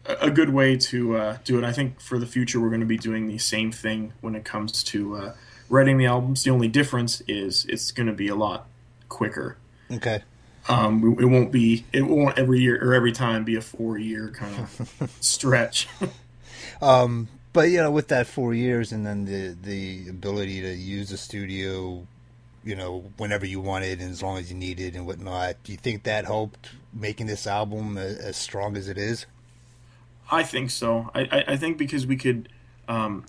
a, 0.04 0.30
good 0.30 0.50
way 0.50 0.76
to 0.76 1.16
uh, 1.16 1.38
do 1.44 1.58
it. 1.58 1.64
I 1.64 1.72
think 1.72 2.00
for 2.00 2.18
the 2.18 2.26
future, 2.26 2.60
we're 2.60 2.68
going 2.68 2.80
to 2.80 2.86
be 2.86 2.98
doing 2.98 3.26
the 3.26 3.38
same 3.38 3.72
thing 3.72 4.12
when 4.20 4.34
it 4.34 4.44
comes 4.44 4.82
to 4.84 5.16
uh, 5.16 5.34
writing 5.68 5.98
the 5.98 6.06
albums. 6.06 6.44
The 6.44 6.50
only 6.50 6.68
difference 6.68 7.22
is 7.26 7.64
it's 7.66 7.90
going 7.90 8.06
to 8.06 8.12
be 8.12 8.28
a 8.28 8.34
lot 8.36 8.66
quicker. 9.08 9.56
Okay. 9.90 10.22
Um, 10.68 11.16
it 11.20 11.26
won't 11.26 11.52
be. 11.52 11.84
It 11.92 12.02
won't 12.02 12.36
every 12.38 12.60
year 12.60 12.76
or 12.82 12.92
every 12.92 13.12
time 13.12 13.44
be 13.44 13.54
a 13.54 13.60
four-year 13.60 14.32
kind 14.34 14.58
of 14.58 15.16
stretch. 15.20 15.88
Um, 16.82 17.28
but 17.52 17.70
you 17.70 17.78
know, 17.78 17.90
with 17.90 18.08
that 18.08 18.26
four 18.26 18.52
years, 18.52 18.92
and 18.92 19.06
then 19.06 19.24
the 19.24 19.56
the 19.62 20.10
ability 20.10 20.60
to 20.60 20.74
use 20.74 21.08
the 21.08 21.16
studio, 21.16 22.06
you 22.66 22.74
know, 22.74 23.04
whenever 23.16 23.46
you 23.46 23.60
wanted 23.60 24.00
and 24.00 24.10
as 24.10 24.20
long 24.20 24.38
as 24.38 24.50
you 24.50 24.56
needed 24.56 24.96
and 24.96 25.06
whatnot, 25.06 25.62
do 25.62 25.70
you 25.70 25.78
think 25.78 26.02
that 26.02 26.24
helped 26.24 26.70
making 26.92 27.28
this 27.28 27.46
album 27.46 27.96
as, 27.96 28.36
strong 28.36 28.76
as 28.76 28.88
it 28.88 28.98
is? 28.98 29.24
I 30.32 30.42
think 30.42 30.70
so. 30.70 31.08
I, 31.14 31.20
I, 31.30 31.44
I 31.52 31.56
think 31.56 31.78
because 31.78 32.08
we 32.08 32.16
could, 32.16 32.48
um, 32.88 33.24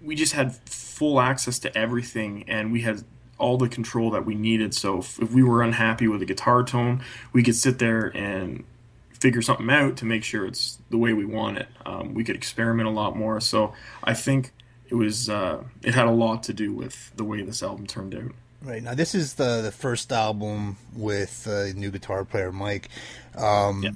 we 0.00 0.14
just 0.14 0.34
had 0.34 0.54
full 0.54 1.20
access 1.20 1.58
to 1.58 1.76
everything, 1.76 2.44
and 2.46 2.70
we 2.70 2.82
had 2.82 3.02
all 3.36 3.58
the 3.58 3.68
control 3.68 4.12
that 4.12 4.24
we 4.24 4.36
needed. 4.36 4.74
So 4.74 4.98
if, 4.98 5.20
if 5.20 5.32
we 5.32 5.42
were 5.42 5.60
unhappy 5.60 6.06
with 6.06 6.22
a 6.22 6.26
guitar 6.26 6.62
tone, 6.62 7.02
we 7.32 7.42
could 7.42 7.56
sit 7.56 7.80
there 7.80 8.16
and 8.16 8.62
figure 9.10 9.42
something 9.42 9.68
out 9.70 9.96
to 9.96 10.04
make 10.04 10.22
sure 10.22 10.46
it's 10.46 10.78
the 10.90 10.98
way 10.98 11.12
we 11.12 11.24
want 11.24 11.58
it. 11.58 11.68
Um, 11.84 12.14
we 12.14 12.22
could 12.22 12.36
experiment 12.36 12.88
a 12.88 12.92
lot 12.92 13.16
more. 13.16 13.40
So 13.40 13.72
I 14.04 14.14
think 14.14 14.52
it 14.88 14.94
was 14.94 15.28
uh, 15.28 15.64
it 15.82 15.94
had 15.94 16.06
a 16.06 16.10
lot 16.10 16.42
to 16.44 16.52
do 16.52 16.72
with 16.72 17.12
the 17.16 17.24
way 17.24 17.42
this 17.42 17.62
album 17.62 17.86
turned 17.86 18.14
out. 18.14 18.32
Right 18.62 18.82
now, 18.82 18.94
this 18.94 19.14
is 19.14 19.34
the 19.34 19.62
the 19.62 19.72
first 19.72 20.12
album 20.12 20.76
with 20.94 21.46
uh, 21.48 21.66
new 21.74 21.90
guitar 21.90 22.24
player 22.24 22.52
Mike. 22.52 22.88
Um, 23.36 23.82
Yeah. 23.82 23.90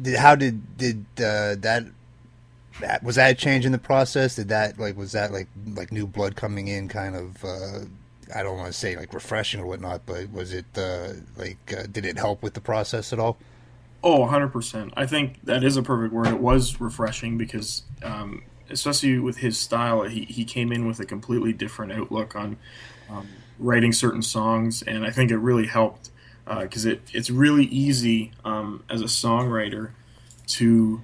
did, 0.00 0.16
how 0.18 0.34
did 0.34 0.76
did 0.76 1.04
uh, 1.18 1.56
that, 1.56 1.84
that 2.80 3.02
was 3.02 3.16
that 3.16 3.30
a 3.32 3.34
change 3.34 3.66
in 3.66 3.72
the 3.72 3.78
process? 3.78 4.36
Did 4.36 4.48
that 4.48 4.78
like 4.78 4.96
was 4.96 5.12
that 5.12 5.32
like 5.32 5.48
like 5.74 5.92
new 5.92 6.06
blood 6.06 6.36
coming 6.36 6.68
in, 6.68 6.88
kind 6.88 7.16
of 7.16 7.44
uh, 7.44 7.80
I 8.34 8.42
don't 8.42 8.56
want 8.56 8.68
to 8.72 8.78
say 8.78 8.96
like 8.96 9.12
refreshing 9.12 9.60
or 9.60 9.66
whatnot, 9.66 10.02
but 10.06 10.30
was 10.32 10.52
it 10.52 10.66
uh, 10.76 11.14
like 11.36 11.74
uh, 11.76 11.84
did 11.90 12.04
it 12.04 12.18
help 12.18 12.42
with 12.42 12.54
the 12.54 12.60
process 12.60 13.12
at 13.12 13.18
all? 13.18 13.38
Oh, 14.02 14.26
100%. 14.26 14.92
I 14.96 15.06
think 15.06 15.40
that 15.44 15.64
is 15.64 15.76
a 15.78 15.82
perfect 15.82 16.12
word. 16.12 16.28
It 16.28 16.38
was 16.38 16.78
refreshing 16.78 17.38
because, 17.38 17.84
um, 18.02 18.42
especially 18.70 19.18
with 19.18 19.38
his 19.38 19.58
style, 19.58 20.02
he, 20.02 20.24
he 20.24 20.44
came 20.44 20.72
in 20.72 20.86
with 20.86 21.00
a 21.00 21.04
completely 21.04 21.52
different 21.52 21.92
outlook 21.92 22.34
on 22.34 22.56
um, 23.10 23.28
writing 23.58 23.92
certain 23.92 24.22
songs, 24.22 24.82
and 24.82 25.04
I 25.04 25.10
think 25.10 25.30
it 25.30 25.38
really 25.38 25.66
helped 25.66 26.10
because 26.60 26.86
uh, 26.86 26.90
it, 26.90 27.02
it's 27.12 27.30
really 27.30 27.64
easy 27.64 28.32
um, 28.44 28.84
as 28.90 29.00
a 29.00 29.06
songwriter 29.06 29.90
to 30.46 31.02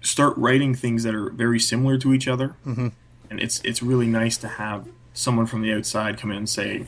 start 0.00 0.36
writing 0.36 0.74
things 0.74 1.02
that 1.02 1.14
are 1.14 1.30
very 1.30 1.58
similar 1.58 1.98
to 1.98 2.12
each 2.12 2.28
other, 2.28 2.54
mm-hmm. 2.66 2.88
and 3.30 3.40
it's 3.40 3.60
it's 3.62 3.82
really 3.82 4.06
nice 4.06 4.36
to 4.38 4.48
have 4.48 4.88
someone 5.12 5.46
from 5.46 5.62
the 5.62 5.72
outside 5.72 6.18
come 6.18 6.30
in 6.30 6.36
and 6.36 6.48
say, 6.48 6.86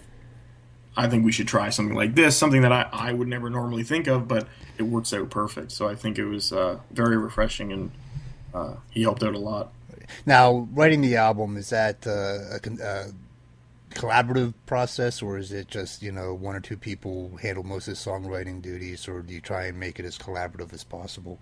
I 0.97 1.09
think 1.09 1.25
we 1.25 1.33
should 1.33 1.49
try 1.49 1.71
something 1.71 1.97
like 1.97 2.15
this, 2.15 2.37
something 2.37 2.63
that 2.63 2.73
I, 2.73 2.89
I 2.93 3.13
would 3.13 3.27
never 3.29 3.51
normally 3.51 3.83
think 3.83 4.07
of, 4.07 4.29
but 4.29 4.47
it 4.79 4.85
works 4.85 5.13
out 5.13 5.31
perfect. 5.31 5.73
So 5.73 5.89
I 5.89 5.95
think 5.95 6.19
it 6.19 6.27
was 6.27 6.53
uh, 6.53 6.79
very 6.91 7.17
refreshing, 7.17 7.73
and 7.73 7.91
uh, 8.55 8.75
he 8.91 9.03
helped 9.03 9.23
out 9.23 9.35
a 9.35 9.39
lot. 9.39 9.73
Now, 10.27 10.69
writing 10.73 11.01
the 11.01 11.17
album 11.17 11.57
is 11.57 11.71
that 11.71 12.07
uh, 12.07 12.11
a, 12.11 12.83
a, 12.83 13.13
collaborative 13.95 14.55
process, 14.67 15.23
or 15.23 15.39
is 15.39 15.53
it 15.53 15.69
just 15.69 16.03
you 16.03 16.13
know 16.13 16.35
one 16.35 16.55
or 16.57 16.61
two 16.61 16.77
people 16.77 17.37
handle 17.41 17.65
most 17.65 17.89
of 17.89 17.95
the 17.95 18.01
songwriting 18.01 18.63
duties, 18.63 19.09
or 19.09 19.23
do 19.23 19.33
you 19.33 19.41
try 19.41 19.67
and 19.67 19.79
make 19.79 19.99
it 19.99 20.05
as 20.05 20.19
collaborative 20.19 20.73
as 20.73 20.85
possible? 20.85 21.39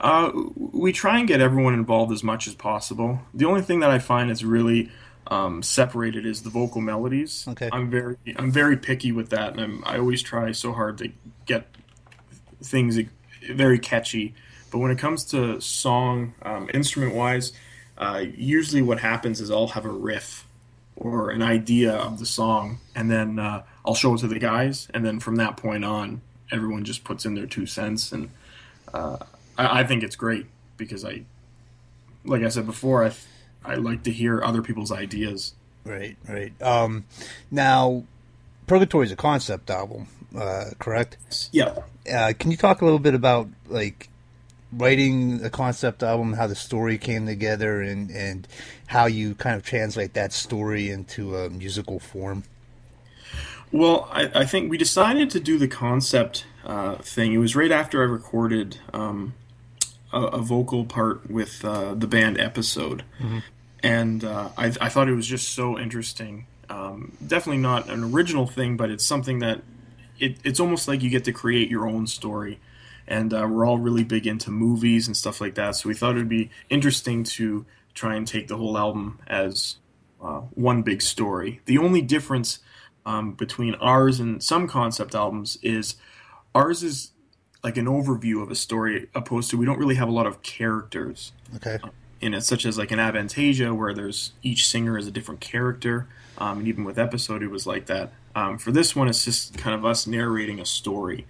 Uh, 0.00 0.30
we 0.56 0.92
try 0.92 1.18
and 1.18 1.28
get 1.28 1.40
everyone 1.40 1.74
involved 1.74 2.12
as 2.12 2.22
much 2.22 2.46
as 2.46 2.54
possible. 2.54 3.20
The 3.32 3.44
only 3.44 3.62
thing 3.62 3.80
that 3.80 3.90
I 3.90 3.98
find 3.98 4.30
is 4.30 4.44
really 4.44 4.90
um, 5.28 5.62
separated 5.62 6.26
is 6.26 6.42
the 6.42 6.50
vocal 6.50 6.80
melodies. 6.80 7.46
Okay. 7.48 7.68
I'm 7.72 7.90
very 7.90 8.16
I'm 8.36 8.50
very 8.50 8.76
picky 8.76 9.12
with 9.12 9.30
that, 9.30 9.52
and 9.52 9.60
I'm, 9.60 9.84
I 9.86 9.98
always 9.98 10.22
try 10.22 10.52
so 10.52 10.72
hard 10.72 10.98
to 10.98 11.10
get 11.46 11.66
things 12.62 12.98
very 13.50 13.78
catchy. 13.78 14.34
But 14.74 14.80
when 14.80 14.90
it 14.90 14.98
comes 14.98 15.22
to 15.26 15.60
song, 15.60 16.34
um, 16.42 16.68
instrument 16.74 17.14
wise, 17.14 17.52
uh, 17.96 18.24
usually 18.36 18.82
what 18.82 18.98
happens 18.98 19.40
is 19.40 19.48
I'll 19.48 19.68
have 19.68 19.84
a 19.84 19.88
riff 19.88 20.48
or 20.96 21.30
an 21.30 21.42
idea 21.42 21.92
of 21.92 22.18
the 22.18 22.26
song, 22.26 22.80
and 22.92 23.08
then 23.08 23.38
uh, 23.38 23.62
I'll 23.86 23.94
show 23.94 24.14
it 24.14 24.18
to 24.18 24.26
the 24.26 24.40
guys, 24.40 24.88
and 24.92 25.06
then 25.06 25.20
from 25.20 25.36
that 25.36 25.56
point 25.56 25.84
on, 25.84 26.22
everyone 26.50 26.82
just 26.82 27.04
puts 27.04 27.24
in 27.24 27.36
their 27.36 27.46
two 27.46 27.66
cents, 27.66 28.10
and 28.10 28.30
uh, 28.92 29.18
I, 29.56 29.82
I 29.82 29.84
think 29.84 30.02
it's 30.02 30.16
great 30.16 30.46
because 30.76 31.04
I, 31.04 31.22
like 32.24 32.42
I 32.42 32.48
said 32.48 32.66
before, 32.66 33.04
I 33.04 33.12
I 33.64 33.76
like 33.76 34.02
to 34.02 34.10
hear 34.10 34.42
other 34.42 34.60
people's 34.60 34.90
ideas. 34.90 35.54
Right, 35.84 36.16
right. 36.28 36.60
Um, 36.60 37.04
now, 37.48 38.02
Purgatory 38.66 39.06
is 39.06 39.12
a 39.12 39.16
concept 39.16 39.70
album, 39.70 40.08
uh, 40.36 40.70
correct? 40.80 41.48
Yeah. 41.52 41.76
Uh, 42.12 42.32
can 42.36 42.50
you 42.50 42.56
talk 42.56 42.82
a 42.82 42.84
little 42.84 42.98
bit 42.98 43.14
about 43.14 43.48
like 43.68 44.08
writing 44.76 45.44
a 45.44 45.50
concept 45.50 46.02
album, 46.02 46.34
how 46.34 46.46
the 46.46 46.54
story 46.54 46.98
came 46.98 47.26
together, 47.26 47.80
and 47.80 48.10
and 48.10 48.48
how 48.86 49.06
you 49.06 49.34
kind 49.34 49.56
of 49.56 49.64
translate 49.64 50.14
that 50.14 50.32
story 50.32 50.90
into 50.90 51.36
a 51.36 51.50
musical 51.50 51.98
form? 51.98 52.44
Well, 53.72 54.08
I, 54.12 54.30
I 54.34 54.44
think 54.44 54.70
we 54.70 54.78
decided 54.78 55.30
to 55.30 55.40
do 55.40 55.58
the 55.58 55.68
concept 55.68 56.46
uh, 56.64 56.96
thing. 56.96 57.32
It 57.32 57.38
was 57.38 57.56
right 57.56 57.72
after 57.72 58.02
I 58.02 58.06
recorded 58.06 58.78
um, 58.92 59.34
a, 60.12 60.22
a, 60.22 60.38
vocal 60.38 60.84
part 60.84 61.28
with 61.28 61.64
uh, 61.64 61.94
the 61.94 62.06
band 62.06 62.38
Epysode. 62.38 63.00
Mm-hmm 63.18 63.38
and 63.84 64.24
uh, 64.24 64.48
I, 64.56 64.72
I, 64.80 64.88
thought 64.88 65.08
it 65.08 65.14
was 65.14 65.26
just 65.26 65.52
so 65.52 65.78
interesting. 65.78 66.46
Um, 66.70 67.12
definitely 67.24 67.60
not 67.60 67.90
an 67.90 68.02
original 68.02 68.46
thing, 68.46 68.78
but 68.78 68.90
it's 68.90 69.06
something 69.06 69.40
that 69.40 69.60
it, 70.18 70.38
it's 70.42 70.58
almost 70.58 70.88
like 70.88 71.02
you 71.02 71.10
get 71.10 71.24
to 71.24 71.32
create 71.32 71.68
your 71.68 71.86
own 71.86 72.06
story. 72.06 72.58
And 73.06 73.32
uh, 73.34 73.46
we're 73.50 73.66
all 73.66 73.78
really 73.78 74.04
big 74.04 74.26
into 74.26 74.50
movies 74.50 75.06
and 75.06 75.16
stuff 75.16 75.40
like 75.40 75.54
that, 75.56 75.76
so 75.76 75.88
we 75.88 75.94
thought 75.94 76.14
it 76.14 76.18
would 76.18 76.28
be 76.28 76.50
interesting 76.70 77.24
to 77.24 77.66
try 77.92 78.14
and 78.14 78.26
take 78.26 78.48
the 78.48 78.56
whole 78.56 78.78
album 78.78 79.20
as 79.26 79.76
uh, 80.22 80.40
one 80.54 80.82
big 80.82 81.02
story. 81.02 81.60
The 81.66 81.78
only 81.78 82.00
difference 82.00 82.60
um, 83.04 83.32
between 83.32 83.74
ours 83.76 84.20
and 84.20 84.42
some 84.42 84.66
concept 84.66 85.14
albums 85.14 85.58
is 85.62 85.96
ours 86.54 86.82
is 86.82 87.12
like 87.62 87.76
an 87.76 87.86
overview 87.86 88.42
of 88.42 88.50
a 88.50 88.54
story, 88.54 89.08
opposed 89.14 89.50
to 89.50 89.58
we 89.58 89.66
don't 89.66 89.78
really 89.78 89.94
have 89.96 90.08
a 90.08 90.12
lot 90.12 90.26
of 90.26 90.42
characters. 90.42 91.32
Okay 91.56 91.78
in 92.24 92.32
it, 92.32 92.40
such 92.40 92.64
as 92.64 92.78
like 92.78 92.90
an 92.90 92.98
Avantasia, 92.98 93.76
where 93.76 93.92
there's 93.92 94.32
each 94.42 94.66
singer 94.66 94.96
is 94.96 95.06
a 95.06 95.10
different 95.10 95.40
character. 95.40 96.08
Um, 96.38 96.60
and 96.60 96.68
even 96.68 96.84
with 96.84 96.96
Epysode, 96.96 97.42
it 97.42 97.48
was 97.48 97.66
like 97.66 97.84
that. 97.86 98.12
Um, 98.34 98.56
for 98.56 98.72
this 98.72 98.96
one, 98.96 99.08
it's 99.08 99.26
just 99.26 99.58
kind 99.58 99.74
of 99.74 99.84
us 99.84 100.06
narrating 100.06 100.58
a 100.58 100.64
story. 100.64 101.26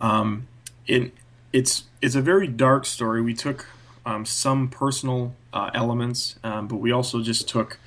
Um, 0.00 0.48
it, 0.86 1.12
it's 1.52 1.84
it's 2.00 2.14
a 2.14 2.22
very 2.22 2.46
dark 2.46 2.86
story. 2.86 3.22
We 3.22 3.34
took 3.34 3.66
um, 4.04 4.24
some 4.24 4.68
personal 4.68 5.34
uh, 5.52 5.70
elements, 5.74 6.36
um, 6.42 6.66
but 6.66 6.76
we 6.76 6.90
also 6.92 7.22
just 7.22 7.48
took 7.48 7.78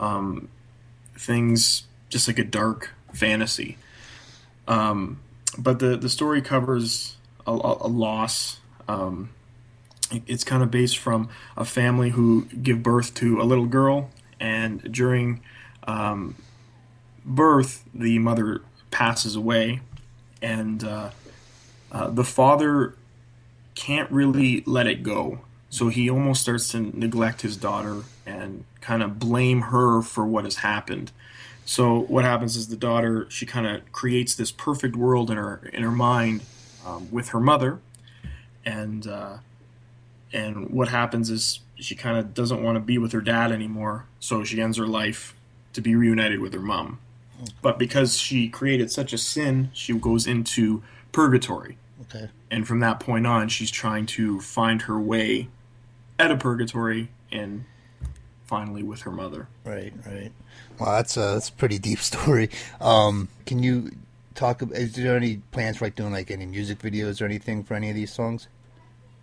um, 0.00 0.48
things 1.16 1.84
just 2.08 2.28
like 2.28 2.38
a 2.38 2.44
dark 2.44 2.92
fantasy. 3.12 3.78
but 4.66 5.78
the 5.78 5.96
the 5.96 6.08
story 6.08 6.42
covers 6.42 7.16
a, 7.46 7.52
a 7.52 7.88
loss. 7.88 8.60
Um, 8.88 9.30
it's 10.26 10.44
kind 10.44 10.62
of 10.62 10.70
based 10.70 10.98
from 10.98 11.28
a 11.56 11.64
family 11.64 12.10
who 12.10 12.44
give 12.62 12.82
birth 12.82 13.14
to 13.14 13.40
a 13.40 13.44
little 13.44 13.66
girl, 13.66 14.10
and 14.38 14.92
during 14.92 15.40
um, 15.84 16.36
birth, 17.24 17.84
the 17.94 18.18
mother 18.18 18.62
passes 18.90 19.34
away, 19.34 19.80
and 20.42 20.84
uh, 20.84 21.10
uh, 21.94 22.10
the 22.10 22.24
father 22.24 22.94
can't 23.74 24.10
really 24.10 24.62
let 24.66 24.86
it 24.86 25.02
go. 25.02 25.40
So 25.70 25.88
he 25.88 26.10
almost 26.10 26.42
starts 26.42 26.68
to 26.70 26.80
neglect 26.80 27.42
his 27.42 27.56
daughter 27.56 28.02
and 28.26 28.64
kind 28.80 29.02
of 29.02 29.18
blame 29.18 29.62
her 29.62 30.02
for 30.02 30.26
what 30.26 30.44
has 30.44 30.56
happened. 30.56 31.12
So 31.64 32.00
what 32.00 32.24
happens 32.24 32.56
is 32.56 32.68
the 32.68 32.76
daughter 32.76 33.26
she 33.30 33.46
kind 33.46 33.66
of 33.66 33.90
creates 33.92 34.34
this 34.34 34.50
perfect 34.50 34.96
world 34.96 35.30
in 35.30 35.36
her 35.36 35.70
in 35.72 35.82
her 35.82 35.90
mind 35.90 36.42
um, 36.84 37.10
with 37.10 37.28
her 37.28 37.40
mother, 37.40 37.80
and 38.64 39.06
uh, 39.06 39.38
and 40.32 40.68
what 40.70 40.88
happens 40.88 41.30
is 41.30 41.60
she 41.76 41.94
kind 41.94 42.18
of 42.18 42.34
doesn't 42.34 42.62
want 42.62 42.76
to 42.76 42.80
be 42.80 42.98
with 42.98 43.12
her 43.12 43.20
dad 43.22 43.50
anymore, 43.50 44.04
so 44.20 44.44
she 44.44 44.60
ends 44.60 44.76
her 44.76 44.86
life 44.86 45.34
to 45.72 45.80
be 45.80 45.96
reunited 45.96 46.40
with 46.40 46.52
her 46.52 46.60
mom. 46.60 46.98
But 47.62 47.78
because 47.78 48.18
she 48.18 48.48
created 48.48 48.90
such 48.90 49.12
a 49.12 49.18
sin, 49.18 49.70
she 49.72 49.94
goes 49.94 50.26
into 50.26 50.82
purgatory. 51.12 51.78
Okay. 52.14 52.30
And 52.50 52.66
from 52.66 52.80
that 52.80 53.00
point 53.00 53.26
on, 53.26 53.48
she's 53.48 53.70
trying 53.70 54.06
to 54.06 54.40
find 54.40 54.82
her 54.82 55.00
way 55.00 55.48
out 56.18 56.30
of 56.30 56.38
purgatory 56.38 57.08
and 57.32 57.64
finally 58.44 58.82
with 58.82 59.02
her 59.02 59.10
mother. 59.10 59.48
Right, 59.64 59.92
right. 60.06 60.32
Well, 60.78 60.92
that's 60.92 61.16
a 61.16 61.20
that's 61.20 61.48
a 61.48 61.52
pretty 61.52 61.78
deep 61.78 61.98
story. 62.00 62.50
Um, 62.80 63.28
can 63.46 63.62
you 63.62 63.90
talk? 64.34 64.62
Is 64.72 64.94
there 64.94 65.16
any 65.16 65.38
plans 65.50 65.78
for 65.78 65.86
like 65.86 65.96
doing 65.96 66.12
like 66.12 66.30
any 66.30 66.46
music 66.46 66.78
videos 66.78 67.20
or 67.20 67.24
anything 67.24 67.64
for 67.64 67.74
any 67.74 67.90
of 67.90 67.96
these 67.96 68.12
songs? 68.12 68.48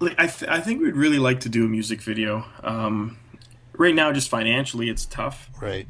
I, 0.02 0.26
th- 0.26 0.50
I 0.50 0.60
think 0.60 0.82
we'd 0.82 0.96
really 0.96 1.20
like 1.20 1.42
to 1.42 1.50
do 1.50 1.64
a 1.64 1.68
music 1.68 2.02
video. 2.02 2.44
Um, 2.64 3.20
right 3.74 3.94
now, 3.94 4.12
just 4.12 4.30
financially, 4.30 4.90
it's 4.90 5.06
tough. 5.06 5.50
Right. 5.62 5.88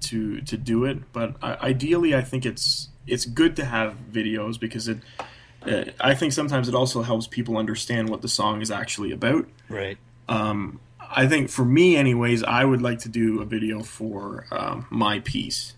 To 0.00 0.40
to 0.42 0.56
do 0.58 0.84
it, 0.84 1.12
but 1.12 1.36
I, 1.42 1.54
ideally, 1.68 2.14
I 2.14 2.20
think 2.20 2.44
it's 2.44 2.88
it's 3.06 3.24
good 3.24 3.56
to 3.56 3.64
have 3.64 3.96
videos 4.12 4.58
because 4.58 4.88
it. 4.88 4.98
Uh, 5.66 5.84
I 6.00 6.14
think 6.14 6.32
sometimes 6.32 6.68
it 6.68 6.74
also 6.74 7.02
helps 7.02 7.26
people 7.26 7.56
understand 7.56 8.08
what 8.08 8.22
the 8.22 8.28
song 8.28 8.60
is 8.60 8.70
actually 8.70 9.12
about. 9.12 9.46
Right. 9.68 9.98
Um, 10.28 10.80
I 11.00 11.26
think 11.26 11.48
for 11.48 11.64
me, 11.64 11.96
anyways, 11.96 12.42
I 12.42 12.64
would 12.64 12.82
like 12.82 13.00
to 13.00 13.08
do 13.08 13.40
a 13.40 13.44
video 13.44 13.82
for 13.82 14.46
um, 14.50 14.86
My 14.90 15.20
Peace. 15.20 15.74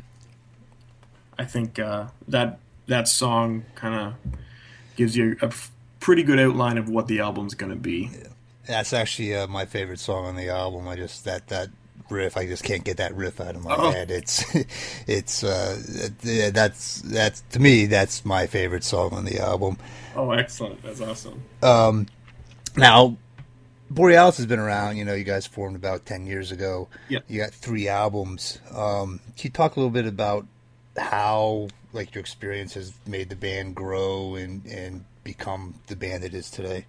I 1.39 1.45
think 1.45 1.79
uh, 1.79 2.07
that 2.29 2.59
that 2.87 3.09
song 3.09 3.65
kind 3.75 3.95
of 3.95 4.33
gives 4.97 5.17
you 5.17 5.37
a 5.43 5.53
pretty 6.01 6.23
good 6.23 6.39
outline 6.39 6.79
of 6.79 6.89
what 6.89 7.09
the 7.09 7.21
album's 7.21 7.55
going 7.55 7.71
to 7.71 7.77
be. 7.77 8.11
Yeah. 8.13 8.29
That's 8.67 8.93
actually 8.93 9.35
uh, 9.35 9.47
my 9.47 9.65
favorite 9.65 10.01
song 10.01 10.27
on 10.27 10.37
the 10.37 10.49
album. 10.49 10.89
I 10.89 10.97
just 10.97 11.25
that 11.25 11.49
that 11.49 11.69
riff, 12.11 12.37
I 12.37 12.47
just 12.47 12.65
can't 12.65 12.85
get 12.85 12.99
that 12.99 13.15
riff 13.15 13.41
out 13.41 13.55
of 13.57 13.65
my 13.65 13.75
oh. 13.77 13.91
head. 13.91 14.11
It's 14.11 14.45
it's 15.07 15.45
uh, 15.45 15.81
that's 16.53 17.03
that's 17.03 17.43
to 17.53 17.61
me 17.61 17.87
that's 17.87 18.25
my 18.25 18.47
favorite 18.47 18.85
song 18.85 19.13
on 19.13 19.25
the 19.25 19.39
album. 19.39 19.79
Oh, 20.15 20.31
excellent! 20.31 20.83
That's 20.83 21.01
awesome. 21.01 21.43
Um, 21.63 22.07
now 22.77 23.17
Borealis 23.91 24.37
has 24.39 24.47
been 24.47 24.59
around. 24.59 24.97
You 24.97 25.05
know, 25.05 25.15
you 25.15 25.25
guys 25.25 25.47
formed 25.47 25.77
about 25.77 26.07
ten 26.07 26.27
years 26.27 26.51
ago. 26.53 26.89
Yeah. 27.09 27.21
You 27.29 27.41
got 27.41 27.53
three 27.53 27.89
albums. 27.89 28.59
Um, 28.75 29.21
can 29.37 29.49
you 29.49 29.51
talk 29.51 29.77
a 29.77 29.81
little 29.81 29.91
bit 29.91 30.07
about 30.07 30.47
how 30.97 31.69
like 31.93 32.15
your 32.15 32.21
experience 32.21 32.75
has 32.75 32.93
made 33.07 33.29
the 33.29 33.37
band 33.37 33.75
grow 33.75 34.35
and 34.35 34.65
and 34.67 35.05
become 35.25 35.75
the 35.87 35.97
band 35.97 36.25
it 36.25 36.35
is 36.35 36.51
today? 36.51 36.87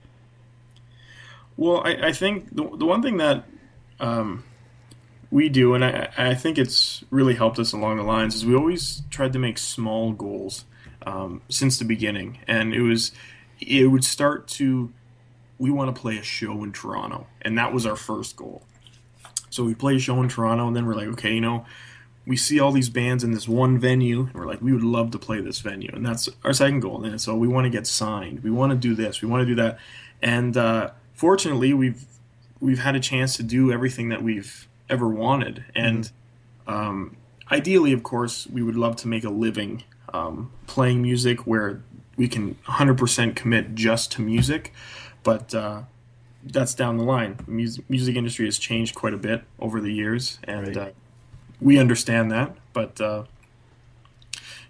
Well, 1.56 1.82
I, 1.84 2.08
I 2.08 2.12
think 2.12 2.56
the, 2.56 2.70
the 2.78 2.86
one 2.86 3.02
thing 3.02 3.18
that 3.18 3.44
um, 4.00 4.44
We 5.30 5.50
do, 5.50 5.74
and 5.74 5.84
I, 5.84 6.10
I 6.18 6.36
think 6.36 6.58
it's 6.58 7.04
really 7.10 7.36
helped 7.36 7.60
us 7.60 7.74
along 7.74 7.98
the 7.98 8.04
lines. 8.04 8.36
Is 8.36 8.46
we 8.46 8.56
always 8.56 9.04
tried 9.10 9.34
to 9.34 9.40
make 9.40 9.58
small 9.58 10.14
goals 10.14 10.66
um, 11.06 11.42
since 11.50 11.78
the 11.80 11.86
beginning, 11.86 12.40
and 12.48 12.74
it 12.74 12.82
was 12.82 13.12
it 13.60 13.92
would 13.92 14.04
start 14.04 14.48
to 14.48 14.94
we 15.60 15.72
want 15.72 15.94
to 15.94 16.00
play 16.00 16.18
a 16.18 16.24
show 16.24 16.64
in 16.64 16.72
Toronto, 16.72 17.28
and 17.42 17.58
that 17.58 17.74
was 17.74 17.86
our 17.86 17.96
first 17.96 18.36
goal. 18.36 18.64
So 19.50 19.64
we 19.64 19.74
play 19.74 19.96
a 19.96 20.00
show 20.00 20.22
in 20.22 20.30
Toronto, 20.30 20.68
and 20.68 20.76
then 20.76 20.86
we're 20.86 20.96
like, 20.96 21.08
okay, 21.08 21.34
you 21.34 21.42
know, 21.42 21.66
we 22.26 22.38
see 22.38 22.60
all 22.60 22.72
these 22.72 22.90
bands 22.90 23.24
in 23.24 23.32
this 23.32 23.48
one 23.48 23.80
venue, 23.80 24.22
and 24.22 24.36
we're 24.36 24.46
like, 24.46 24.62
we 24.62 24.72
would 24.72 24.84
love 24.84 25.12
to 25.12 25.20
play 25.20 25.42
this 25.42 25.60
venue, 25.60 25.90
and 25.94 26.06
that's 26.06 26.30
our 26.44 26.54
second 26.54 26.82
goal. 26.82 27.04
And 27.04 27.20
so 27.20 27.36
we 27.36 27.48
want 27.48 27.66
to 27.66 27.70
get 27.70 27.88
signed, 27.88 28.44
we 28.44 28.52
want 28.52 28.72
to 28.72 28.78
do 28.78 28.94
this, 28.94 29.22
we 29.22 29.28
want 29.28 29.42
to 29.42 29.46
do 29.46 29.56
that, 29.56 29.80
and 30.22 30.56
uh, 30.56 30.92
fortunately, 31.14 31.74
we've 31.74 32.06
we've 32.60 32.80
had 32.80 32.96
a 32.96 33.00
chance 33.00 33.36
to 33.38 33.44
do 33.44 33.72
everything 33.72 34.10
that 34.10 34.24
we've 34.24 34.68
ever 34.90 35.08
wanted, 35.08 35.66
and 35.76 36.12
um, 36.68 37.16
ideally, 37.52 37.94
of 37.94 38.04
course, 38.04 38.48
we 38.48 38.62
would 38.62 38.76
love 38.76 38.96
to 38.98 39.08
make 39.08 39.24
a 39.24 39.30
living 39.30 39.84
um, 40.14 40.52
playing 40.68 41.02
music 41.02 41.46
where 41.46 41.82
we 42.16 42.28
can 42.28 42.56
100% 42.66 43.36
commit 43.36 43.76
just 43.76 44.12
to 44.14 44.22
music, 44.22 44.74
but 45.24 45.54
uh, 45.54 45.82
that's 46.44 46.74
down 46.74 46.98
the 46.98 47.04
line. 47.04 47.38
The 47.46 47.52
music, 47.52 47.90
music 47.90 48.16
industry 48.16 48.46
has 48.46 48.58
changed 48.58 48.96
quite 48.96 49.14
a 49.14 49.18
bit 49.18 49.44
over 49.60 49.80
the 49.82 49.92
years, 49.94 50.40
and 50.46 50.68
Right. 50.76 50.78
uh, 50.78 50.92
we 51.62 51.78
understand 51.78 52.32
that. 52.32 52.56
But 52.74 53.00
uh, 53.02 53.24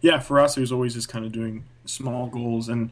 yeah, 0.02 0.20
for 0.20 0.40
us, 0.40 0.58
it 0.58 0.62
was 0.62 0.72
always 0.72 0.94
just 0.94 1.10
kind 1.10 1.26
of 1.26 1.32
doing 1.32 1.64
small 1.86 2.28
goals, 2.28 2.68
and 2.70 2.92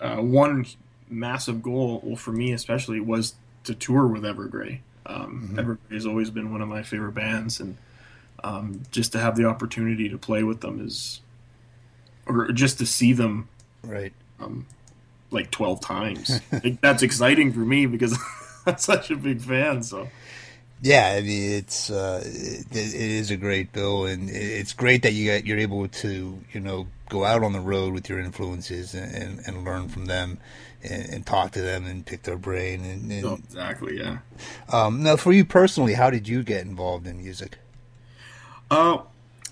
uh, 0.00 0.16
one 0.16 0.66
massive 1.08 1.62
goal, 1.62 2.00
well, 2.04 2.16
for 2.16 2.32
me 2.32 2.52
especially, 2.52 3.00
was 3.00 3.34
to 3.64 3.74
tour 3.74 4.06
with 4.06 4.22
Evergrey. 4.22 4.80
Um, 5.08 5.54
Evergrey 5.56 5.94
has 5.94 6.06
always 6.06 6.30
been 6.30 6.52
one 6.52 6.60
of 6.60 6.68
my 6.68 6.82
favorite 6.82 7.12
bands, 7.14 7.60
and 7.60 7.76
um, 8.44 8.82
just 8.90 9.12
to 9.12 9.18
have 9.18 9.36
the 9.36 9.46
opportunity 9.46 10.08
to 10.08 10.18
play 10.18 10.42
with 10.42 10.60
them 10.60 10.84
is, 10.84 11.20
or 12.26 12.48
just 12.52 12.78
to 12.78 12.86
see 12.86 13.12
them 13.12 13.48
Right. 13.82 14.12
like 15.30 15.50
12 15.50 15.80
times. 15.80 16.40
like, 16.52 16.80
that's 16.80 17.02
exciting 17.02 17.52
for 17.52 17.60
me 17.60 17.86
because 17.86 18.18
I'm 18.66 18.78
such 18.78 19.10
a 19.10 19.16
big 19.16 19.40
fan. 19.40 19.82
So, 19.82 20.08
Yeah, 20.82 21.14
I 21.16 21.22
mean 21.22 21.52
it's 21.52 21.90
uh, 21.90 22.22
it, 22.24 22.66
it 22.70 22.94
is 22.94 23.30
a 23.30 23.36
great 23.36 23.72
bill, 23.72 24.06
and 24.06 24.30
it's 24.30 24.72
great 24.72 25.02
that 25.02 25.12
you 25.12 25.24
get 25.24 25.46
you're 25.46 25.58
able 25.58 25.88
to 25.88 26.38
you 26.52 26.60
know 26.60 26.86
go 27.08 27.24
out 27.24 27.42
on 27.42 27.52
the 27.52 27.60
road 27.60 27.94
with 27.94 28.08
your 28.08 28.20
influences 28.20 28.94
and, 28.94 29.14
and, 29.14 29.40
and 29.46 29.64
learn 29.64 29.88
from 29.88 30.06
them, 30.06 30.38
and, 30.82 31.08
and 31.10 31.26
talk 31.26 31.52
to 31.52 31.62
them 31.62 31.86
and 31.86 32.04
pick 32.04 32.22
their 32.22 32.36
brain. 32.36 32.84
And, 32.84 33.10
and 33.10 33.24
oh, 33.24 33.34
exactly, 33.34 33.98
yeah. 33.98 34.18
um, 34.72 35.02
now, 35.02 35.16
for 35.16 35.32
you 35.32 35.44
personally, 35.44 35.94
how 35.94 36.10
did 36.10 36.28
you 36.28 36.42
get 36.42 36.64
involved 36.64 37.06
in 37.06 37.18
music? 37.18 37.58
Uh, 38.70 38.98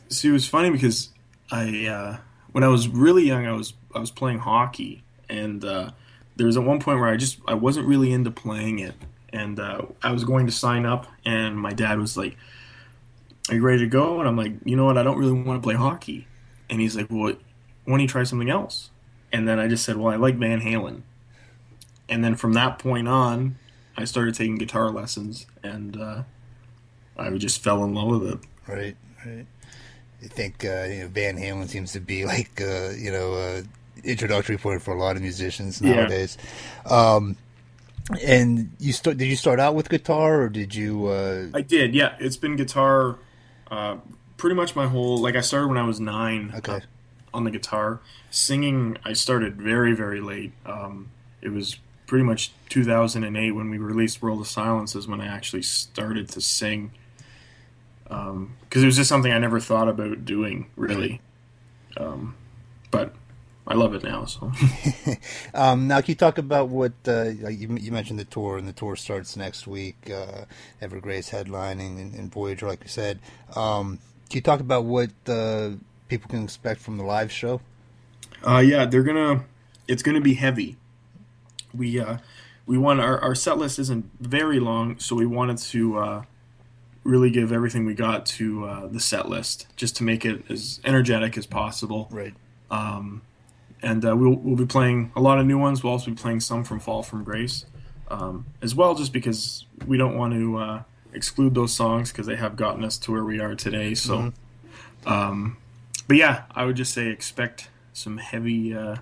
see, 0.09 0.29
it 0.29 0.33
was 0.33 0.47
funny 0.47 0.71
because 0.71 1.11
I, 1.51 1.87
uh, 1.87 2.17
when 2.53 2.65
I 2.65 2.69
was 2.69 2.89
really 2.89 3.25
young, 3.25 3.47
I 3.47 3.53
was 3.53 3.75
I 3.95 3.99
was 3.99 4.11
playing 4.11 4.41
hockey, 4.41 5.03
and 5.29 5.65
uh, 5.65 5.91
there 6.37 6.47
was 6.47 6.57
at 6.57 6.65
one 6.65 6.81
point 6.81 7.01
where 7.01 7.09
I 7.09 7.17
just 7.17 7.39
I 7.47 7.55
wasn't 7.55 7.87
really 7.87 8.13
into 8.13 8.31
playing 8.31 8.79
it, 8.79 8.95
and 9.33 9.59
uh, 9.59 9.83
I 10.03 10.13
was 10.13 10.25
going 10.25 10.47
to 10.47 10.53
sign 10.53 10.87
up, 10.87 11.07
and 11.25 11.59
my 11.59 11.73
dad 11.73 11.99
was 11.99 12.17
like, 12.17 12.37
"Are 13.49 13.55
you 13.55 13.63
ready 13.63 13.81
to 13.81 13.87
go?" 13.87 14.21
And 14.21 14.29
I'm 14.29 14.37
like, 14.37 14.53
"You 14.65 14.77
know 14.77 14.85
what? 14.85 14.99
I 14.99 15.03
don't 15.03 15.19
really 15.19 15.33
want 15.33 15.63
to 15.63 15.67
play 15.67 15.75
hockey," 15.75 16.27
and 16.71 16.81
he's 16.81 16.97
like, 16.97 17.09
"Well, 17.11 17.35
why 17.85 17.93
don't 17.93 18.01
you 18.01 18.09
try 18.09 18.25
something 18.25 18.51
else?" 18.51 18.91
And 19.33 19.49
then 19.49 19.59
I 19.59 19.69
just 19.69 19.85
said, 19.85 19.97
"Well, 19.97 20.13
I 20.13 20.17
like 20.17 20.37
Van 20.37 20.61
Halen," 20.61 21.03
and 22.09 22.23
then 22.25 22.35
from 22.37 22.53
that 22.55 22.79
point 22.79 23.09
on, 23.09 23.57
I 23.97 24.05
started 24.05 24.35
taking 24.35 24.57
guitar 24.57 24.91
lessons, 24.91 25.47
and 25.63 25.97
uh, 26.01 26.23
I 27.17 27.31
just 27.39 27.63
fell 27.63 27.83
in 27.85 27.95
love 27.95 28.21
with 28.21 28.33
it. 28.33 28.39
Right, 28.69 28.97
right. 29.25 29.47
I 30.23 30.27
think 30.29 30.65
uh, 30.65 30.85
you 30.89 31.01
know, 31.03 31.09
Van 31.09 31.37
Halen 31.37 31.69
seems 31.69 31.93
to 31.93 32.01
be 32.01 32.25
like 32.25 32.61
uh, 32.61 32.91
you 32.91 33.11
know 33.13 33.35
uh, 33.35 33.63
introductory 34.05 34.57
point 34.59 34.83
for 34.83 34.95
a 34.95 34.99
lot 34.99 35.17
of 35.17 35.23
musicians 35.23 35.81
Yeah. 35.81 35.95
nowadays. 35.97 36.39
Um, 36.89 37.37
and 38.25 38.71
you 38.79 38.93
start? 38.93 39.17
Did 39.17 39.27
you 39.27 39.37
start 39.37 39.59
out 39.59 39.75
with 39.75 39.89
guitar, 39.89 40.43
or 40.43 40.49
did 40.49 40.75
you? 40.75 41.07
Uh, 41.07 41.47
I 41.55 41.61
did, 41.63 41.95
yeah. 41.95 42.15
It's 42.21 42.37
been 42.37 42.55
guitar 42.57 43.19
uh, 43.71 43.97
pretty 44.37 44.55
much 44.55 44.77
my 44.77 44.87
whole. 44.87 45.19
Like 45.19 45.35
I 45.37 45.41
started 45.41 45.69
when 45.69 45.79
I 45.79 45.83
was 45.85 45.99
nine. 46.01 46.53
Okay. 46.57 46.81
on 47.35 47.45
the 47.45 47.51
guitar, 47.51 48.01
singing. 48.31 48.97
I 49.05 49.13
started 49.13 49.57
very 49.61 49.93
very 49.95 50.21
late. 50.21 50.53
Um, 50.65 51.11
it 51.43 51.49
was 51.51 51.79
pretty 52.07 52.25
much 52.25 52.53
2008 52.69 53.53
when 53.53 53.71
we 53.71 53.79
released 53.79 54.23
World 54.23 54.41
of 54.41 54.47
Silence 54.47 54.95
is 54.95 55.07
when 55.09 55.21
I 55.21 55.27
actually 55.27 55.63
started 55.63 56.29
to 56.31 56.41
sing. 56.41 56.93
Because 58.05 58.83
it 58.83 58.87
was 58.87 58.97
just 58.97 59.09
something 59.09 59.33
I 59.33 59.39
never 59.39 59.61
thought 59.61 59.89
about 59.89 60.25
doing 60.25 60.71
really. 60.77 61.21
Um, 61.97 62.37
but 62.91 63.15
I 63.67 63.75
love 63.75 63.95
it 63.95 64.05
now. 64.05 64.25
So 64.27 64.53
Um, 65.55 65.89
now, 65.89 66.01
can 66.01 66.13
you 66.13 66.15
talk 66.15 66.39
about 66.39 66.69
what 66.69 66.93
uh, 67.09 67.25
you, 67.25 67.77
you 67.81 67.91
mentioned 67.91 68.19
the 68.19 68.25
tour, 68.25 68.59
and 68.59 68.69
the 68.69 68.73
tour 68.73 68.95
starts 68.95 69.37
next 69.37 69.67
week. 69.67 70.11
Uh, 70.11 70.45
Evergrey's 70.81 71.31
headlining 71.31 72.01
and, 72.01 72.15
and 72.15 72.33
Voyager, 72.33 72.69
like 72.69 72.83
you 72.83 72.89
said. 72.89 73.19
Um, 73.57 73.99
can 74.29 74.37
you 74.37 74.43
talk 74.43 74.61
about 74.61 74.85
what 74.85 75.11
uh, 75.27 75.71
people 76.09 76.29
can 76.31 76.45
expect 76.45 76.81
from 76.81 76.97
the 76.97 77.05
live 77.05 77.33
show? 77.33 77.61
Uh, 78.47 78.59
yeah, 78.59 78.85
they're 78.85 79.03
gonna. 79.03 79.45
It's 79.89 80.03
gonna 80.03 80.21
be 80.21 80.35
heavy. 80.35 80.77
We 81.77 82.01
uh, 82.01 82.19
we 82.67 82.79
want 82.79 83.01
our 83.01 83.21
our 83.21 83.35
set 83.35 83.59
list 83.59 83.79
isn't 83.79 84.11
very 84.21 84.61
long, 84.61 84.99
so 84.99 85.17
we 85.17 85.27
wanted 85.27 85.59
to 85.59 85.99
uh, 85.99 86.23
really 87.05 87.31
give 87.31 87.53
everything 87.53 87.87
we 87.87 87.95
got 87.95 88.27
to 88.27 88.65
uh, 88.65 88.87
the 88.89 89.01
set 89.01 89.29
list, 89.29 89.67
just 89.77 89.97
to 89.97 90.05
make 90.05 90.25
it 90.25 90.51
as 90.51 90.81
energetic 90.85 91.39
as 91.39 91.47
possible. 91.47 92.09
Right. 92.11 92.35
Um, 92.71 93.23
And 93.83 94.05
uh, 94.05 94.17
we'll 94.17 94.37
we'll 94.37 94.57
be 94.57 94.67
playing 94.67 95.13
a 95.15 95.21
lot 95.21 95.39
of 95.39 95.47
new 95.47 95.59
ones. 95.59 95.85
We'll 95.85 95.93
also 95.93 96.11
be 96.11 96.17
playing 96.17 96.41
some 96.41 96.65
from 96.65 96.81
Fall 96.81 97.03
from 97.03 97.25
Grace, 97.25 97.67
um, 98.11 98.47
as 98.63 98.75
well, 98.75 98.95
just 98.95 99.13
because 99.13 99.67
we 99.87 99.99
don't 99.99 100.17
want 100.17 100.33
to 100.33 100.57
uh, 100.57 100.83
exclude 101.13 101.55
those 101.55 101.75
songs 101.75 102.11
because 102.11 102.27
they 102.27 102.37
have 102.37 102.57
gotten 102.57 102.85
us 102.85 102.99
to 102.99 103.13
where 103.13 103.23
we 103.23 103.39
are 103.39 103.55
today. 103.55 103.95
So, 103.95 104.33
um, 105.05 105.59
but 106.09 106.17
yeah, 106.17 106.45
I 106.55 106.65
would 106.65 106.77
just 106.77 106.93
say 106.95 107.09
expect 107.09 107.69
some 107.93 108.17
heavy 108.17 108.75
uh, 108.75 108.97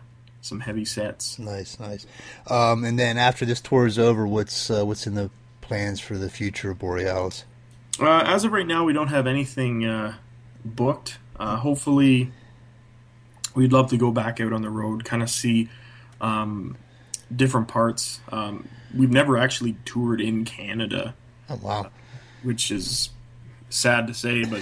some 0.45 0.61
heavy 0.61 0.85
sets. 0.85 1.39
Nice, 1.39 1.79
nice. 1.81 2.07
Um, 2.49 2.85
and 2.85 2.99
then 2.99 3.17
after 3.19 3.45
this 3.45 3.61
tour 3.61 3.87
is 3.87 3.99
over, 3.99 4.27
what's 4.27 4.71
uh, 4.71 4.85
what's 4.85 5.07
in 5.07 5.15
the 5.15 5.31
plans 5.61 6.01
for 6.01 6.19
the 6.19 6.29
future 6.29 6.71
of 6.71 6.79
Borealis? 6.79 7.45
Uh, 8.01 8.25
as 8.27 8.45
of 8.45 8.53
right 8.53 8.67
now, 8.67 8.85
we 8.85 8.93
don't 8.93 9.09
have 9.09 9.27
anything 9.27 9.85
uh, 9.85 10.17
booked. 10.65 11.19
Uh, 11.37 11.57
hopefully, 11.57 12.33
we'd 13.55 13.73
love 13.73 13.89
to 13.91 13.97
go 13.97 14.11
back 14.11 14.41
out 14.41 14.53
on 14.53 14.63
the 14.63 14.71
road, 14.71 15.05
kind 15.05 15.23
of 15.23 15.31
see 15.31 15.69
um, 16.21 16.77
different 17.35 17.69
parts. 17.69 18.21
Um, 18.31 18.69
we've 18.97 19.11
never 19.11 19.39
actually 19.39 19.77
toured 19.85 20.21
in 20.21 20.45
Canada, 20.45 21.15
Oh 21.49 21.57
wow, 21.63 21.91
which 22.43 22.71
is 22.71 23.11
sad 23.71 24.07
to 24.09 24.15
say, 24.15 24.45
but 24.45 24.61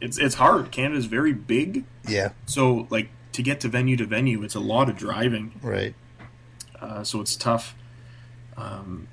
it's 0.00 0.18
it's 0.18 0.34
hard. 0.36 0.70
Canada's 0.70 1.06
very 1.06 1.32
big, 1.32 1.84
yeah, 2.08 2.32
so 2.46 2.86
like 2.90 3.08
to 3.32 3.42
get 3.42 3.60
to 3.60 3.68
venue 3.68 3.96
to 3.96 4.06
venue, 4.06 4.42
it's 4.42 4.54
a 4.54 4.60
lot 4.60 4.88
of 4.88 4.96
driving. 4.96 5.52
right. 5.62 5.94
uh, 6.80 7.04
so 7.04 7.20
it's 7.20 7.36
tough 7.36 7.74
um, 8.56 9.08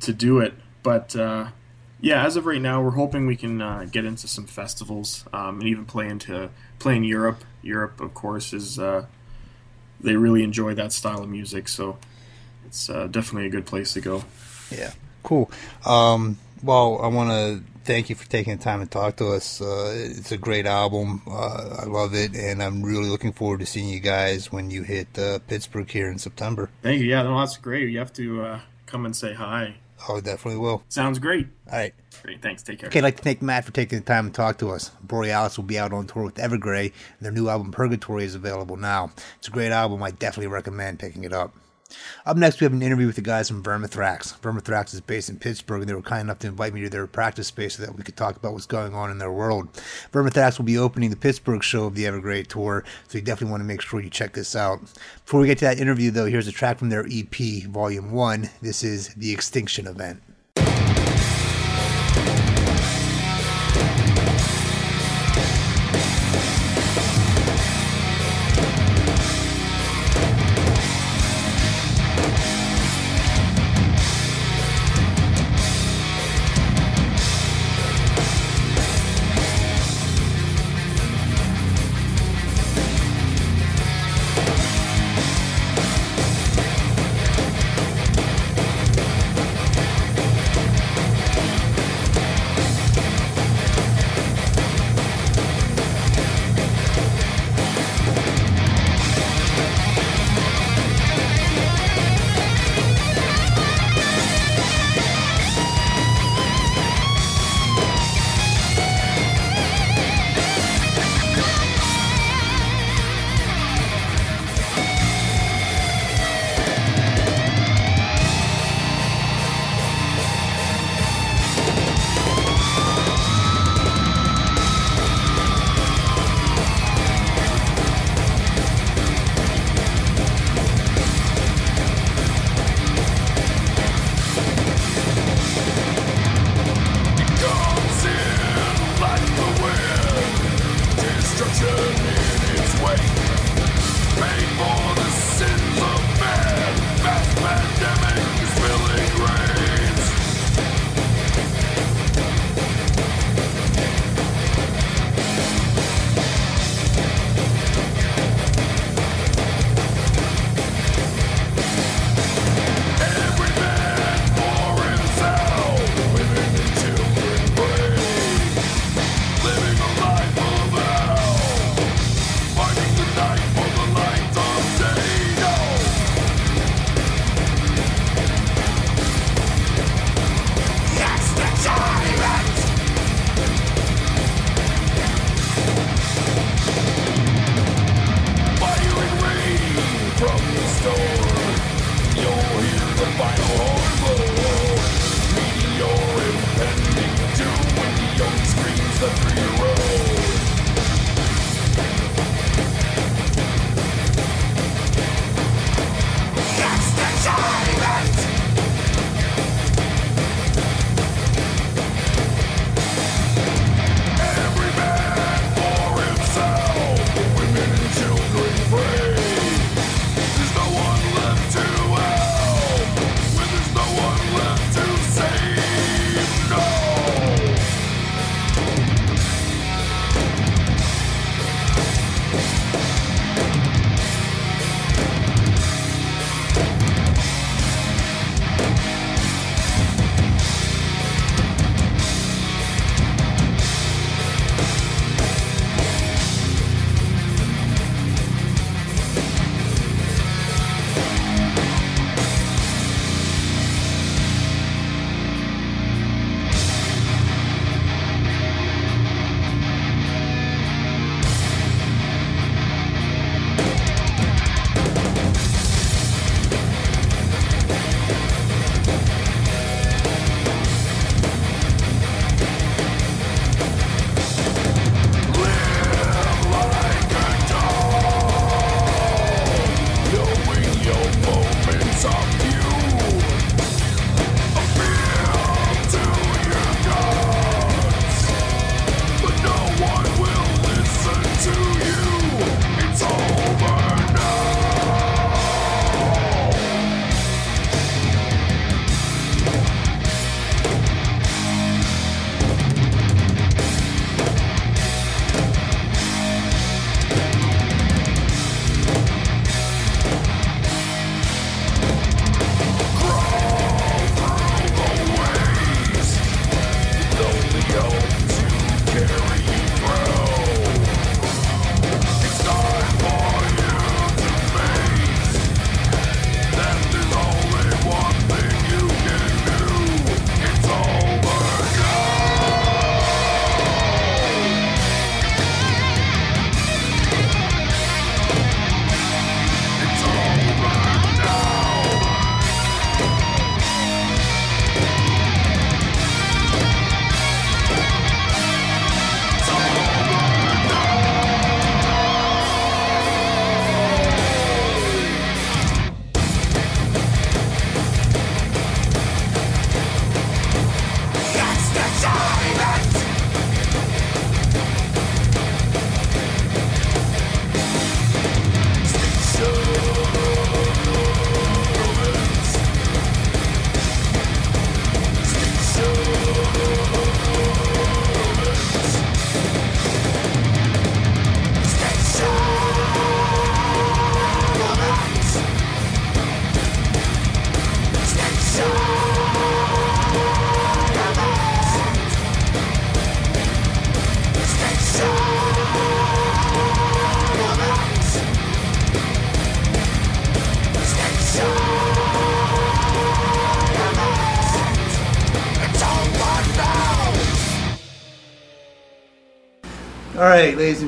to 0.00 0.12
do 0.12 0.40
it. 0.40 0.54
But 0.82 1.14
uh, 1.16 1.48
yeah, 2.00 2.24
as 2.24 2.36
of 2.36 2.46
right 2.46 2.60
now, 2.60 2.82
we're 2.82 2.92
hoping 2.92 3.26
we 3.26 3.36
can 3.36 3.60
uh, 3.60 3.86
get 3.90 4.04
into 4.04 4.26
some 4.26 4.46
festivals 4.46 5.24
um, 5.32 5.60
and 5.60 5.68
even 5.68 5.84
play 5.84 6.08
into 6.08 6.50
play 6.78 6.96
in 6.96 7.04
Europe. 7.04 7.44
Europe, 7.62 8.00
of 8.00 8.14
course, 8.14 8.52
is 8.52 8.78
uh, 8.78 9.06
they 10.00 10.16
really 10.16 10.42
enjoy 10.42 10.74
that 10.74 10.92
style 10.92 11.22
of 11.22 11.28
music, 11.28 11.68
so 11.68 11.98
it's 12.66 12.88
uh, 12.88 13.06
definitely 13.06 13.46
a 13.46 13.50
good 13.50 13.66
place 13.66 13.92
to 13.92 14.00
go. 14.00 14.24
Yeah, 14.70 14.92
cool. 15.22 15.50
Um, 15.84 16.38
well, 16.62 17.00
I 17.02 17.08
want 17.08 17.30
to 17.30 17.69
thank 17.84 18.10
you 18.10 18.16
for 18.16 18.28
taking 18.28 18.56
the 18.56 18.62
time 18.62 18.80
to 18.80 18.86
talk 18.86 19.16
to 19.16 19.28
us. 19.28 19.60
Uh, 19.60 19.92
it's 19.94 20.32
a 20.32 20.38
great 20.38 20.66
album. 20.66 21.22
Uh, 21.26 21.82
I 21.82 21.84
love 21.84 22.14
it, 22.14 22.34
and 22.34 22.62
I'm 22.62 22.82
really 22.82 23.08
looking 23.08 23.32
forward 23.32 23.60
to 23.60 23.66
seeing 23.66 23.88
you 23.88 24.00
guys 24.00 24.52
when 24.52 24.70
you 24.70 24.82
hit 24.82 25.18
uh, 25.18 25.38
Pittsburgh 25.40 25.90
here 25.90 26.10
in 26.10 26.18
September. 26.18 26.70
Thank 26.82 27.00
you. 27.00 27.08
Yeah, 27.08 27.22
no, 27.22 27.38
that's 27.38 27.56
great. 27.56 27.88
You 27.90 27.98
have 27.98 28.12
to 28.14 28.42
uh, 28.42 28.60
come 28.86 29.06
and 29.06 29.14
say 29.14 29.34
hi. 29.34 29.76
Oh, 30.08 30.20
definitely 30.20 30.60
will. 30.60 30.82
Sounds 30.88 31.18
great. 31.18 31.46
All 31.70 31.78
right. 31.78 31.94
Great. 32.22 32.40
Thanks. 32.42 32.62
Take 32.62 32.80
care. 32.80 32.88
Okay, 32.88 33.00
I'd 33.00 33.04
like 33.04 33.16
to 33.16 33.22
thank 33.22 33.42
Matt 33.42 33.64
for 33.64 33.72
taking 33.72 33.98
the 33.98 34.04
time 34.04 34.26
to 34.28 34.32
talk 34.32 34.58
to 34.58 34.70
us. 34.70 34.90
Borealis 35.02 35.56
will 35.58 35.64
be 35.64 35.78
out 35.78 35.92
on 35.92 36.06
tour 36.06 36.24
with 36.24 36.36
Evergrey, 36.36 36.86
and 36.86 37.20
their 37.20 37.32
new 37.32 37.48
album 37.48 37.70
Purgatory 37.70 38.24
is 38.24 38.34
available 38.34 38.76
now. 38.76 39.12
It's 39.38 39.48
a 39.48 39.50
great 39.50 39.72
album. 39.72 40.02
I 40.02 40.10
definitely 40.10 40.48
recommend 40.48 40.98
picking 40.98 41.24
it 41.24 41.32
up. 41.32 41.54
Up 42.26 42.36
next, 42.36 42.60
we 42.60 42.64
have 42.64 42.72
an 42.72 42.82
interview 42.82 43.06
with 43.06 43.16
the 43.16 43.22
guys 43.22 43.48
from 43.48 43.62
Vermithrax. 43.62 44.38
Vermithrax 44.40 44.94
is 44.94 45.00
based 45.00 45.28
in 45.28 45.38
Pittsburgh, 45.38 45.80
and 45.80 45.88
they 45.88 45.94
were 45.94 46.02
kind 46.02 46.22
enough 46.22 46.38
to 46.40 46.46
invite 46.46 46.74
me 46.74 46.80
to 46.82 46.90
their 46.90 47.06
practice 47.06 47.48
space 47.48 47.76
so 47.76 47.84
that 47.84 47.94
we 47.94 48.02
could 48.02 48.16
talk 48.16 48.36
about 48.36 48.52
what's 48.52 48.66
going 48.66 48.94
on 48.94 49.10
in 49.10 49.18
their 49.18 49.32
world. 49.32 49.72
Vermithrax 50.12 50.58
will 50.58 50.64
be 50.64 50.78
opening 50.78 51.10
the 51.10 51.16
Pittsburgh 51.16 51.62
show 51.62 51.86
of 51.86 51.94
the 51.94 52.04
Evergrey 52.04 52.46
tour, 52.46 52.84
so 53.08 53.18
you 53.18 53.22
definitely 53.22 53.50
want 53.50 53.60
to 53.62 53.66
make 53.66 53.80
sure 53.80 54.00
you 54.00 54.10
check 54.10 54.32
this 54.32 54.54
out. 54.54 54.80
Before 55.24 55.40
we 55.40 55.46
get 55.46 55.58
to 55.58 55.64
that 55.64 55.80
interview, 55.80 56.10
though, 56.10 56.26
here's 56.26 56.48
a 56.48 56.52
track 56.52 56.78
from 56.78 56.90
their 56.90 57.06
EP, 57.10 57.64
Volume 57.64 58.12
1. 58.12 58.50
This 58.62 58.82
is 58.84 59.14
The 59.14 59.32
Extinction 59.32 59.86
Event. 59.86 60.22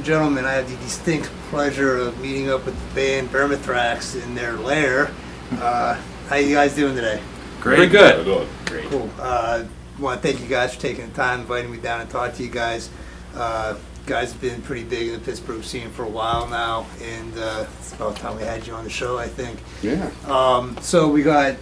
And 0.02 0.06
gentlemen, 0.08 0.44
I 0.44 0.54
have 0.54 0.68
the 0.68 0.76
distinct 0.78 1.30
pleasure 1.48 1.96
of 1.96 2.20
meeting 2.20 2.50
up 2.50 2.66
with 2.66 2.74
the 2.88 2.94
band 2.96 3.28
Vermithrax 3.28 4.20
in 4.20 4.34
their 4.34 4.54
lair. 4.56 5.12
Uh, 5.52 5.94
how 6.28 6.34
you 6.34 6.52
guys 6.52 6.74
doing 6.74 6.96
today? 6.96 7.22
Great. 7.60 7.76
Very 7.76 7.88
good. 7.88 8.48
Great. 8.66 8.86
Cool. 8.86 9.08
Uh, 9.20 9.62
want 10.00 10.20
to 10.20 10.28
thank 10.28 10.42
you 10.42 10.48
guys 10.48 10.74
for 10.74 10.80
taking 10.80 11.06
the 11.06 11.14
time, 11.14 11.42
inviting 11.42 11.70
me 11.70 11.78
down 11.78 12.00
and 12.00 12.10
talk 12.10 12.34
to 12.34 12.42
you 12.42 12.50
guys. 12.50 12.90
Uh, 13.36 13.76
guys 14.04 14.32
have 14.32 14.40
been 14.40 14.60
pretty 14.62 14.82
big 14.82 15.06
in 15.06 15.12
the 15.12 15.20
Pittsburgh 15.20 15.62
scene 15.62 15.88
for 15.90 16.02
a 16.02 16.08
while 16.08 16.48
now, 16.48 16.84
and 17.00 17.38
uh, 17.38 17.66
it's 17.78 17.92
about 17.92 18.16
time 18.16 18.36
we 18.36 18.42
had 18.42 18.66
you 18.66 18.72
on 18.72 18.82
the 18.82 18.90
show, 18.90 19.18
I 19.18 19.28
think. 19.28 19.60
Yeah. 19.84 20.10
Um, 20.26 20.76
so 20.80 21.08
we 21.08 21.22
got 21.22 21.54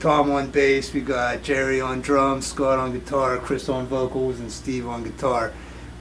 Tom 0.00 0.30
on 0.30 0.50
bass, 0.50 0.94
we 0.94 1.02
got 1.02 1.42
Jerry 1.42 1.82
on 1.82 2.00
drums, 2.00 2.46
Scott 2.46 2.78
on 2.78 2.92
guitar, 2.92 3.36
Chris 3.36 3.68
on 3.68 3.86
vocals, 3.86 4.40
and 4.40 4.50
Steve 4.50 4.88
on 4.88 5.04
guitar. 5.04 5.52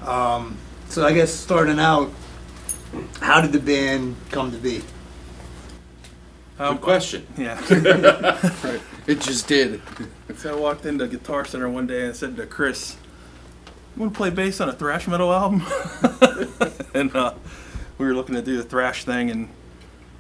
Um, 0.02 0.58
so 0.90 1.06
I 1.06 1.14
guess 1.14 1.34
starting 1.34 1.80
out, 1.80 2.12
how 3.22 3.42
did 3.42 3.52
the 3.52 3.60
band 3.60 4.16
come 4.32 4.52
to 4.52 4.58
be? 4.58 4.82
Good 6.58 6.82
question. 6.82 7.28
Yeah. 7.38 7.62
It 9.08 9.22
just 9.22 9.48
did. 9.48 9.82
so 10.36 10.58
I 10.58 10.60
walked 10.60 10.86
into 10.86 11.08
Guitar 11.08 11.46
Center 11.46 11.70
one 11.70 11.88
day 11.88 12.08
and 12.08 12.14
said 12.14 12.36
to 12.36 12.46
Chris, 12.46 12.98
"You 13.96 14.02
want 14.02 14.14
to 14.14 14.18
play 14.18 14.30
bass 14.30 14.60
on 14.60 14.68
a 14.68 14.74
thrash 14.74 15.08
metal 15.08 15.32
album?" 15.32 15.64
and 16.94 17.16
uh, 17.16 17.36
we 17.98 18.06
were 18.06 18.14
looking 18.14 18.36
to 18.36 18.42
do 18.42 18.58
the 18.58 18.64
thrash 18.64 19.06
thing, 19.06 19.32
and 19.32 19.48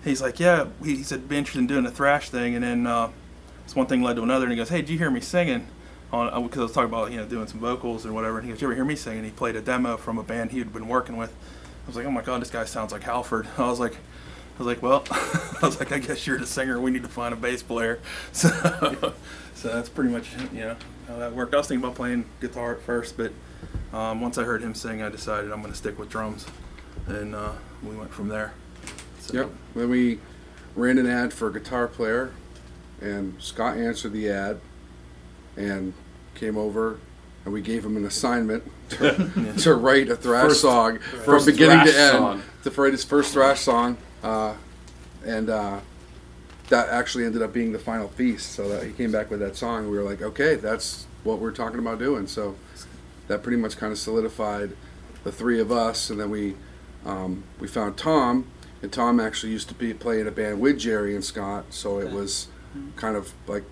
he's 0.05 0.21
like, 0.21 0.39
"Yeah." 0.39 0.67
He, 0.81 0.95
he 0.95 1.03
said, 1.03 1.27
"Be 1.27 1.37
interested 1.37 1.59
in 1.59 1.67
doing 1.67 1.85
a 1.85 1.91
thrash 1.91 2.29
thing," 2.29 2.55
and 2.55 2.63
then 2.63 2.87
uh, 2.87 3.09
this 3.65 3.75
one 3.75 3.87
thing 3.87 4.01
led 4.01 4.15
to 4.15 4.23
another, 4.23 4.45
and 4.45 4.53
he 4.53 4.57
goes, 4.57 4.69
"Hey, 4.69 4.79
did 4.79 4.89
you 4.89 4.97
hear 4.97 5.11
me 5.11 5.19
singing?" 5.19 5.67
On 6.11 6.43
because 6.43 6.59
I 6.59 6.63
was 6.63 6.71
talking 6.71 6.89
about 6.89 7.11
you 7.11 7.17
know 7.17 7.25
doing 7.25 7.47
some 7.47 7.59
vocals 7.59 8.05
and 8.05 8.13
whatever. 8.15 8.37
And 8.37 8.45
he 8.47 8.53
goes, 8.53 8.61
"You 8.61 8.67
ever 8.67 8.75
hear 8.75 8.85
me 8.85 8.95
sing?" 8.95 9.17
And 9.17 9.25
He 9.25 9.31
played 9.31 9.55
a 9.55 9.61
demo 9.61 9.97
from 9.97 10.17
a 10.17 10.23
band 10.23 10.51
he 10.51 10.59
had 10.59 10.71
been 10.71 10.87
working 10.87 11.17
with. 11.17 11.31
I 11.31 11.87
was 11.87 11.95
like, 11.95 12.05
"Oh 12.05 12.11
my 12.11 12.21
god, 12.21 12.41
this 12.41 12.49
guy 12.49 12.63
sounds 12.65 12.91
like 12.91 13.03
Halford." 13.03 13.47
I 13.57 13.69
was 13.69 13.79
like. 13.79 13.97
I 14.59 14.63
was 14.63 14.67
like, 14.67 14.81
well, 14.81 15.03
I 15.11 15.59
was 15.61 15.77
like, 15.77 15.91
I 15.91 15.99
guess 15.99 16.25
you're 16.25 16.39
the 16.39 16.47
singer. 16.47 16.81
We 16.81 16.89
need 16.89 17.03
to 17.03 17.07
find 17.09 17.31
a 17.31 17.37
bass 17.37 17.61
player. 17.61 17.99
So, 18.33 19.13
so 19.53 19.67
that's 19.67 19.87
pretty 19.87 20.09
much 20.09 20.29
you 20.51 20.61
know 20.61 20.75
how 21.07 21.17
that 21.17 21.33
worked. 21.33 21.53
I 21.53 21.57
was 21.57 21.67
thinking 21.67 21.83
about 21.83 21.95
playing 21.95 22.25
guitar 22.41 22.73
at 22.73 22.81
first, 22.81 23.17
but 23.17 23.33
um, 23.93 24.19
once 24.19 24.39
I 24.39 24.43
heard 24.43 24.63
him 24.63 24.73
sing, 24.73 25.03
I 25.03 25.09
decided 25.09 25.51
I'm 25.51 25.61
going 25.61 25.71
to 25.71 25.77
stick 25.77 25.99
with 25.99 26.09
drums, 26.09 26.47
and 27.05 27.35
uh, 27.35 27.51
we 27.83 27.95
went 27.95 28.11
from 28.11 28.29
there. 28.29 28.53
So, 29.19 29.35
Yep. 29.35 29.49
Then 29.75 29.89
we 29.91 30.19
ran 30.75 30.97
an 30.97 31.05
ad 31.05 31.33
for 31.33 31.49
a 31.49 31.53
guitar 31.53 31.87
player, 31.87 32.31
and 32.99 33.35
Scott 33.39 33.77
answered 33.77 34.13
the 34.13 34.27
ad, 34.29 34.59
and 35.57 35.93
came 36.35 36.57
over, 36.57 36.99
and 37.43 37.53
we 37.53 37.61
gave 37.61 37.83
him 37.83 37.97
an 37.97 38.05
assignment 38.05 38.63
to, 38.91 39.53
to 39.59 39.73
write 39.75 40.09
a 40.09 40.15
thrash 40.15 40.49
First- 40.49 40.61
song 40.61 40.99
from 40.99 41.43
beginning 41.45 41.85
to 41.87 41.99
end. 41.99 42.11
song. 42.17 42.41
To 42.63 42.69
write 42.71 42.91
his 42.93 43.03
first 43.03 43.33
thrash 43.33 43.61
song, 43.61 43.97
uh, 44.23 44.53
and 45.25 45.49
uh, 45.49 45.79
that 46.69 46.89
actually 46.89 47.25
ended 47.25 47.41
up 47.41 47.53
being 47.53 47.71
the 47.71 47.79
final 47.79 48.07
piece. 48.09 48.45
So 48.45 48.67
that 48.69 48.83
he 48.85 48.91
came 48.91 49.11
back 49.11 49.29
with 49.31 49.39
that 49.39 49.55
song. 49.55 49.89
We 49.89 49.97
were 49.97 50.03
like, 50.03 50.21
okay, 50.21 50.55
that's 50.55 51.07
what 51.23 51.39
we're 51.39 51.51
talking 51.51 51.79
about 51.79 51.97
doing. 51.99 52.27
So 52.27 52.55
that 53.27 53.43
pretty 53.43 53.57
much 53.57 53.77
kind 53.77 53.91
of 53.91 53.97
solidified 53.99 54.71
the 55.23 55.31
three 55.31 55.59
of 55.59 55.71
us, 55.71 56.09
and 56.09 56.19
then 56.19 56.29
we 56.29 56.55
um, 57.05 57.43
we 57.59 57.67
found 57.67 57.97
Tom, 57.97 58.47
and 58.81 58.91
Tom 58.91 59.19
actually 59.19 59.51
used 59.53 59.69
to 59.69 59.73
be 59.73 59.93
play 59.93 60.19
in 60.19 60.27
a 60.27 60.31
band 60.31 60.59
with 60.59 60.77
Jerry 60.79 61.15
and 61.15 61.23
Scott, 61.23 61.65
so 61.69 61.99
it 61.99 62.11
was 62.11 62.47
kind 62.95 63.15
of 63.15 63.33
like 63.47 63.63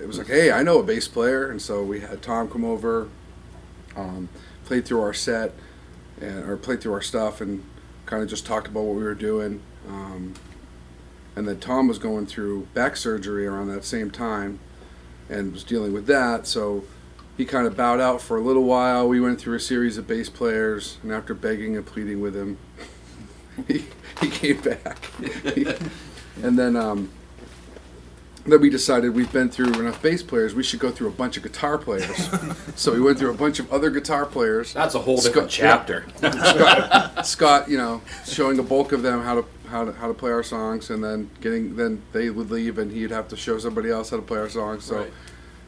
it 0.00 0.06
was 0.06 0.18
like, 0.18 0.28
hey, 0.28 0.50
I 0.50 0.62
know 0.62 0.78
a 0.78 0.82
bass 0.82 1.08
player, 1.08 1.50
and 1.50 1.60
so 1.60 1.82
we 1.82 2.00
had 2.00 2.22
Tom 2.22 2.48
come 2.48 2.64
over, 2.64 3.08
um, 3.96 4.28
played 4.64 4.84
through 4.84 5.02
our 5.02 5.12
set, 5.12 5.54
and 6.20 6.48
or 6.48 6.56
played 6.56 6.80
through 6.80 6.94
our 6.94 7.02
stuff, 7.02 7.40
and 7.40 7.64
kind 8.06 8.22
of 8.22 8.28
just 8.28 8.46
talked 8.46 8.66
about 8.66 8.84
what 8.84 8.96
we 8.96 9.02
were 9.02 9.14
doing. 9.14 9.60
Um, 9.88 10.34
and 11.36 11.46
then 11.46 11.60
Tom 11.60 11.88
was 11.88 11.98
going 11.98 12.26
through 12.26 12.66
back 12.74 12.96
surgery 12.96 13.46
around 13.46 13.68
that 13.68 13.84
same 13.84 14.10
time, 14.10 14.58
and 15.28 15.52
was 15.52 15.64
dealing 15.64 15.92
with 15.92 16.06
that, 16.06 16.46
so 16.46 16.84
he 17.36 17.44
kind 17.44 17.66
of 17.66 17.76
bowed 17.76 18.00
out 18.00 18.20
for 18.20 18.36
a 18.36 18.40
little 18.40 18.64
while. 18.64 19.08
We 19.08 19.20
went 19.20 19.40
through 19.40 19.56
a 19.56 19.60
series 19.60 19.96
of 19.96 20.06
bass 20.06 20.28
players, 20.28 20.98
and 21.02 21.12
after 21.12 21.34
begging 21.34 21.76
and 21.76 21.86
pleading 21.86 22.20
with 22.20 22.34
him, 22.34 22.58
he, 23.68 23.84
he 24.20 24.28
came 24.28 24.60
back. 24.60 25.10
and 26.42 26.58
then 26.58 26.76
um, 26.76 27.10
then 28.50 28.60
we 28.60 28.70
decided 28.70 29.14
we've 29.14 29.32
been 29.32 29.48
through 29.48 29.72
enough 29.74 30.00
bass 30.02 30.22
players. 30.22 30.54
We 30.54 30.62
should 30.62 30.80
go 30.80 30.90
through 30.90 31.08
a 31.08 31.12
bunch 31.12 31.36
of 31.36 31.42
guitar 31.42 31.78
players. 31.78 32.28
so 32.76 32.92
we 32.92 33.00
went 33.00 33.18
through 33.18 33.30
a 33.30 33.34
bunch 33.36 33.58
of 33.58 33.72
other 33.72 33.90
guitar 33.90 34.26
players. 34.26 34.72
That's 34.72 34.94
a 34.94 34.98
whole 35.00 35.18
Scott- 35.18 35.48
different 35.48 35.50
chapter. 35.50 36.04
Scott, 36.18 37.26
Scott, 37.26 37.68
you 37.68 37.78
know, 37.78 38.00
showing 38.26 38.58
a 38.58 38.62
bulk 38.62 38.92
of 38.92 39.02
them 39.02 39.22
how 39.22 39.36
to 39.40 39.44
how 39.68 39.84
to 39.84 39.92
how 39.92 40.08
to 40.08 40.14
play 40.14 40.32
our 40.32 40.42
songs, 40.42 40.90
and 40.90 41.02
then 41.02 41.30
getting 41.40 41.76
then 41.76 42.02
they 42.12 42.30
would 42.30 42.50
leave, 42.50 42.78
and 42.78 42.90
he'd 42.90 43.10
have 43.10 43.28
to 43.28 43.36
show 43.36 43.58
somebody 43.58 43.90
else 43.90 44.10
how 44.10 44.16
to 44.16 44.22
play 44.22 44.38
our 44.38 44.48
songs. 44.48 44.84
So 44.84 44.96
Right. 44.98 45.12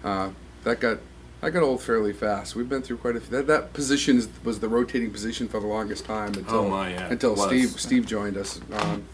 uh, 0.05 0.31
that 0.65 0.81
got 0.81 0.99
that 1.41 1.51
got 1.51 1.63
old 1.63 1.83
fairly 1.83 2.13
fast. 2.13 2.55
We've 2.57 2.69
been 2.69 2.83
through 2.83 2.99
quite 2.99 3.17
a 3.17 3.21
few. 3.21 3.37
That, 3.37 3.47
that 3.49 3.73
position 3.73 4.19
is, 4.19 4.29
was 4.45 4.61
the 4.61 4.69
rotating 4.69 5.11
position 5.11 5.49
for 5.49 5.59
the 5.61 5.67
longest 5.67 6.05
time 6.05 6.35
until 6.35 6.55
Oh, 6.57 6.69
my, 6.71 6.91
yeah. 6.91 7.09
until 7.11 7.37
Steve 7.37 7.71
Steve 7.81 8.07
joined 8.07 8.37
us. 8.37 8.61
Um, 8.73 9.05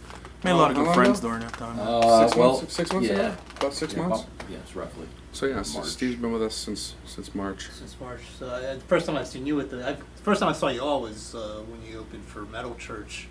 made 0.45 0.51
a 0.53 0.57
lot 0.57 0.71
of 0.71 0.77
How 0.77 0.83
good 0.83 0.87
long 0.87 0.95
friends 0.95 1.19
ago? 1.19 1.29
during 1.29 1.41
that 1.43 1.53
time. 1.55 1.79
Uh, 1.81 2.27
six 2.27 2.37
well, 2.37 2.53
months. 2.57 2.75
Six 2.75 2.93
months. 2.93 3.09
yeah. 3.09 3.15
ago? 3.15 3.37
About 3.57 3.75
six 3.75 3.93
Yeah, 3.95 3.99
months. 4.07 4.23
about- 4.23 4.51
yes, 4.51 4.75
roughly. 4.77 5.07
So 5.33 5.47
yeah, 5.47 5.63
so 5.63 5.83
Steve's 5.83 6.17
been 6.17 6.33
with 6.33 6.43
us 6.43 6.55
since 6.55 6.95
since 7.05 7.35
March. 7.35 7.69
since 7.71 7.97
March. 8.01 8.23
So 8.39 8.47
uh, 8.47 8.75
the 8.75 8.81
first 8.81 9.07
time 9.07 9.17
I 9.17 9.25
seen 9.25 9.47
you 9.47 9.61
at 9.61 9.71
the 9.71 9.87
I, 9.87 9.97
first 10.23 10.41
time 10.41 10.49
I 10.49 10.53
saw 10.53 10.69
you 10.69 10.81
all 10.81 11.03
was 11.03 11.35
uh, 11.35 11.63
when 11.69 11.83
you 11.89 12.01
opened 12.01 12.25
for 12.25 12.41
Metal 12.43 12.75
Church 12.77 13.29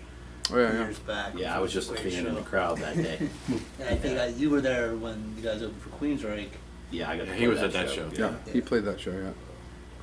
Oh 0.50 0.56
yeah, 0.58 0.72
yeah. 0.72 0.84
years 0.84 0.98
back. 1.00 1.36
Yeah, 1.36 1.54
I 1.56 1.58
was 1.60 1.72
just 1.72 1.90
a 1.90 1.94
Great 1.94 2.12
fan 2.14 2.26
in 2.26 2.34
the 2.34 2.40
crowd 2.42 2.78
that 2.78 2.96
day. 2.96 3.18
And 3.80 3.88
I 3.88 3.94
think 3.96 4.18
I, 4.18 4.26
you 4.28 4.48
were 4.48 4.60
there 4.60 4.94
when 4.96 5.34
you 5.36 5.42
guys 5.42 5.62
opened 5.62 5.82
for 5.82 5.90
Queensryche. 5.90 6.48
Yeah, 6.90 7.10
I 7.10 7.18
got. 7.18 7.26
to 7.26 7.32
he 7.34 7.38
play 7.40 7.48
was 7.48 7.58
at 7.60 7.72
that 7.72 7.90
show. 7.90 8.08
Yeah, 8.14 8.34
he 8.50 8.60
played 8.62 8.84
that 8.84 8.98
show. 8.98 9.10
Yeah. 9.10 9.30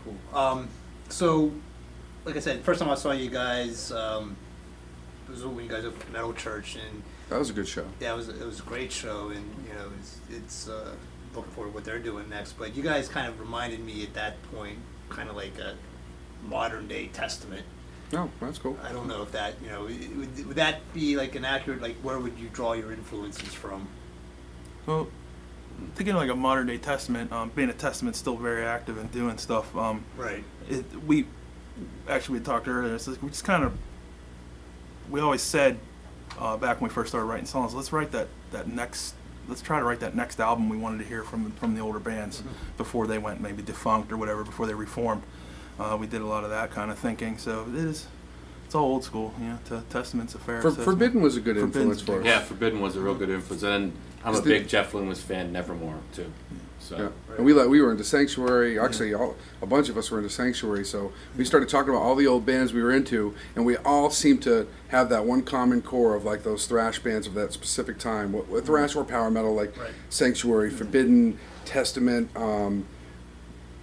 Cool. 0.03 0.37
Um, 0.39 0.67
so, 1.09 1.51
like 2.25 2.35
I 2.35 2.39
said, 2.39 2.61
first 2.61 2.79
time 2.79 2.89
I 2.89 2.95
saw 2.95 3.11
you 3.11 3.29
guys 3.29 3.91
um, 3.91 4.35
was 5.29 5.45
when 5.45 5.63
you 5.65 5.69
guys 5.69 5.85
opened 5.85 6.03
for 6.03 6.11
Metal 6.11 6.33
Church, 6.33 6.75
and 6.75 7.01
That 7.29 7.39
was 7.39 7.49
a 7.49 7.53
good 7.53 7.67
show. 7.67 7.85
yeah, 7.99 8.13
it 8.13 8.17
was 8.17 8.29
it 8.29 8.45
was 8.45 8.59
a 8.59 8.63
great 8.63 8.91
show, 8.91 9.29
and 9.29 9.43
you 9.67 9.73
know 9.73 9.89
it's 9.99 10.19
it's 10.29 10.69
uh, 10.69 10.93
looking 11.35 11.51
forward 11.51 11.71
to 11.71 11.75
what 11.75 11.83
they're 11.85 11.99
doing 11.99 12.29
next. 12.29 12.53
But 12.53 12.75
you 12.75 12.83
guys 12.83 13.07
kind 13.07 13.27
of 13.27 13.39
reminded 13.39 13.79
me 13.79 14.03
at 14.03 14.13
that 14.13 14.41
point, 14.51 14.77
kind 15.09 15.29
of 15.29 15.35
like 15.35 15.57
a 15.59 15.75
modern 16.47 16.87
day 16.87 17.07
Testament. 17.07 17.65
No, 18.11 18.29
that's 18.39 18.59
cool. 18.59 18.77
I 18.83 18.91
don't 18.91 19.07
know 19.07 19.23
if 19.23 19.31
that, 19.31 19.55
you 19.63 19.67
know, 19.69 19.83
would, 19.85 20.47
would 20.47 20.55
that 20.57 20.93
be 20.93 21.17
like 21.17 21.33
an 21.33 21.43
accurate, 21.43 21.81
like, 21.81 21.95
where 22.03 22.19
would 22.19 22.37
you 22.37 22.49
draw 22.53 22.73
your 22.73 22.91
influences 22.93 23.51
from? 23.51 23.87
Well, 24.85 25.07
thinking 25.95 26.15
like 26.15 26.29
a 26.29 26.35
modern 26.35 26.67
day 26.67 26.77
Testament, 26.77 27.31
um, 27.31 27.49
being 27.55 27.69
a 27.69 27.73
Testament 27.73 28.15
still 28.15 28.37
very 28.37 28.63
active 28.63 28.99
and 28.99 29.11
doing 29.11 29.39
stuff. 29.39 29.75
Um, 29.75 30.05
Right. 30.15 30.43
it, 30.69 30.85
we 31.05 31.25
actually 32.07 32.39
we 32.39 32.45
talked 32.45 32.67
earlier. 32.67 32.93
It's 32.93 33.07
like 33.07 33.21
we 33.23 33.29
just 33.29 33.43
kind 33.43 33.63
of 33.63 33.73
we 35.09 35.19
always 35.21 35.41
said 35.41 35.77
uh, 36.39 36.57
back 36.57 36.81
when 36.81 36.89
we 36.89 36.93
first 36.93 37.09
started 37.09 37.25
writing 37.27 37.45
songs, 37.45 37.73
let's 37.73 37.91
write 37.93 38.11
that 38.11 38.27
that 38.51 38.67
next. 38.67 39.15
Let's 39.47 39.61
try 39.61 39.77
to 39.79 39.85
write 39.85 39.99
that 39.99 40.15
next 40.15 40.39
album 40.39 40.69
we 40.69 40.77
wanted 40.77 40.99
to 40.99 41.05
hear 41.05 41.23
from 41.23 41.51
from 41.51 41.75
the 41.75 41.81
older 41.81 41.99
bands 41.99 42.41
before 42.77 43.05
they 43.07 43.17
went 43.19 43.41
maybe 43.41 43.61
defunct 43.61 44.11
or 44.11 44.17
whatever 44.17 44.43
before 44.43 44.65
they 44.65 44.73
reformed. 44.73 45.21
Uh, 45.79 45.95
we 45.99 46.07
did 46.07 46.21
a 46.21 46.25
lot 46.25 46.43
of 46.43 46.49
that 46.49 46.71
kind 46.71 46.89
of 46.89 46.97
thinking. 46.97 47.37
So 47.37 47.65
it 47.69 47.75
is. 47.75 48.07
It's 48.65 48.73
all 48.73 48.85
old 48.85 49.03
school, 49.03 49.31
you 49.39 49.45
know. 49.45 49.59
T- 49.69 49.85
Testament's 49.91 50.33
a 50.33 50.39
fair. 50.39 50.59
For. 50.61 50.71
Forbidden 50.71 51.21
was 51.21 51.37
a 51.37 51.39
good 51.39 51.55
Forbidden's 51.57 51.99
influence 51.99 52.01
for 52.01 52.19
us. 52.21 52.25
Yeah, 52.25 52.39
Forbidden 52.39 52.81
was 52.81 52.95
a 52.95 53.01
real 53.01 53.13
good 53.13 53.29
influence. 53.29 53.61
And 53.61 53.93
I'm 54.23 54.33
a 54.33 54.37
Is 54.37 54.43
the- 54.43 54.49
big 54.49 54.67
Jeff 54.67 54.95
Loomis 54.95 55.21
fan, 55.21 55.51
Nevermore, 55.51 55.99
too. 56.15 56.31
So, 56.85 56.97
Yeah. 56.97 57.35
And 57.37 57.45
we 57.45 57.51
let 57.53 57.67
we 57.67 57.81
were 57.81 57.91
into 57.91 58.03
Sanctuary. 58.03 58.79
Actually, 58.79 59.13
all, 59.13 59.35
a 59.61 59.65
bunch 59.65 59.89
of 59.89 59.97
us 59.97 60.11
were 60.11 60.19
into 60.19 60.29
Sanctuary. 60.29 60.85
So 60.85 61.11
we 61.35 61.43
started 61.43 61.67
talking 61.67 61.89
about 61.89 62.03
all 62.03 62.15
the 62.15 62.27
old 62.27 62.45
bands 62.45 62.73
we 62.73 62.83
were 62.83 62.91
into, 62.91 63.33
and 63.55 63.65
we 63.65 63.75
all 63.77 64.09
seemed 64.11 64.43
to 64.43 64.67
have 64.89 65.09
that 65.09 65.25
one 65.25 65.41
common 65.41 65.81
core 65.81 66.15
of 66.15 66.23
like 66.25 66.43
those 66.43 66.67
thrash 66.67 66.99
bands 66.99 67.25
of 67.25 67.33
that 67.33 67.53
specific 67.53 67.97
time. 67.97 68.31
What, 68.31 68.47
what 68.47 68.65
thrash 68.65 68.95
or 68.95 69.03
power 69.03 69.31
metal, 69.31 69.53
like 69.55 69.75
Right. 69.77 69.91
Sanctuary, 70.09 70.69
Forbidden, 70.69 71.39
Testament. 71.65 72.29
Um, 72.35 72.85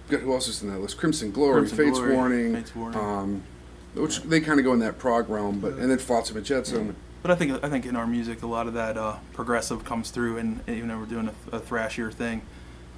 who 0.09 0.33
else 0.33 0.47
is 0.47 0.61
in 0.61 0.71
that 0.71 0.79
list? 0.79 0.97
Crimson 0.97 1.31
Glory, 1.31 1.61
Crimson 1.67 1.77
Fates 1.77 1.97
Glory, 1.99 2.15
Warning, 2.15 2.55
Fates 2.55 2.75
Warning. 2.75 2.99
Um, 2.99 3.43
which 3.95 4.21
they 4.21 4.39
kind 4.41 4.59
of 4.59 4.65
go 4.65 4.73
in 4.73 4.79
that 4.79 4.97
prog 4.97 5.29
realm, 5.29 5.59
but 5.59 5.73
and 5.73 5.91
then 5.91 5.97
Flotsam 5.97 6.37
and 6.37 6.45
Jetsam. 6.45 6.95
But 7.21 7.31
I 7.31 7.35
think 7.35 7.63
I 7.63 7.69
think 7.69 7.85
in 7.85 7.95
our 7.95 8.07
music, 8.07 8.41
a 8.43 8.47
lot 8.47 8.67
of 8.67 8.73
that 8.73 8.97
uh, 8.97 9.17
progressive 9.33 9.83
comes 9.85 10.09
through, 10.09 10.37
and 10.37 10.61
even 10.67 10.87
though 10.89 10.97
we're 10.97 11.05
doing 11.05 11.29
a, 11.51 11.55
a 11.55 11.59
thrashier 11.59 12.11
thing, 12.13 12.41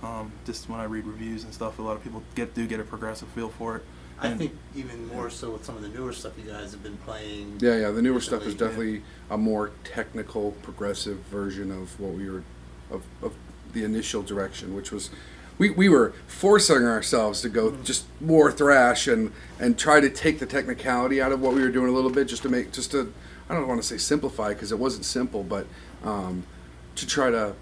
um, 0.04 0.32
just 0.46 0.70
when 0.70 0.80
I 0.80 0.84
read 0.86 1.06
reviews 1.06 1.44
and 1.44 1.54
stuff, 1.54 1.80
a 1.80 1.82
lot 1.82 1.96
of 1.96 2.04
people 2.04 2.24
get 2.36 2.54
do 2.54 2.68
get 2.68 2.80
a 2.80 2.84
progressive 2.84 3.28
feel 3.30 3.50
for 3.50 3.78
it. 3.78 3.86
I 4.20 4.28
And- 4.28 4.40
think 4.40 4.54
even 4.76 5.08
more 5.08 5.30
so 5.30 5.52
with 5.52 5.66
some 5.66 5.76
of 5.76 5.82
the 5.82 5.90
newer 5.90 6.14
stuff 6.14 6.34
you 6.38 6.50
guys 6.50 6.72
have 6.72 6.82
been 6.84 6.98
playing. 6.98 7.58
Yeah, 7.60 7.76
yeah. 7.78 7.92
The 7.92 8.02
newer 8.02 8.22
stuff 8.22 8.42
is 8.44 8.54
recently. 8.54 8.68
definitely 8.68 9.02
a 9.30 9.38
more 9.38 9.72
technical, 9.84 10.52
progressive 10.64 11.18
version 11.32 11.70
of 11.72 12.00
what 12.00 12.14
we 12.14 12.30
were, 12.30 12.44
of, 12.90 13.04
of 13.22 13.34
the 13.74 13.84
initial 13.84 14.22
direction, 14.24 14.74
which 14.74 14.92
was 14.92 15.10
we, 15.58 15.70
we 15.70 15.88
were 15.90 16.14
forcing 16.28 16.86
ourselves 16.86 17.42
to 17.42 17.50
go 17.50 17.72
just 17.84 18.06
more 18.22 18.52
thrash 18.52 19.08
and 19.08 19.32
and 19.60 19.78
try 19.78 20.00
to 20.00 20.10
take 20.10 20.40
the 20.40 20.46
technicality 20.46 21.22
out 21.22 21.32
of 21.32 21.42
what 21.42 21.54
we 21.54 21.62
were 21.62 21.70
doing 21.72 21.90
a 21.90 21.94
little 21.94 22.10
bit 22.10 22.28
just 22.28 22.44
to 22.44 22.50
make 22.50 22.72
just 22.72 22.92
to 22.92 23.14
I 23.50 23.54
don't 23.54 23.68
want 23.68 23.82
to 23.82 23.88
say 23.88 23.98
simplify 23.98 24.50
because 24.50 24.72
it 24.72 24.80
wasn't 24.80 25.06
simple, 25.06 25.44
but 25.44 25.68
um, 26.04 26.44
to 26.96 27.06
try 27.06 27.30
to 27.32 27.54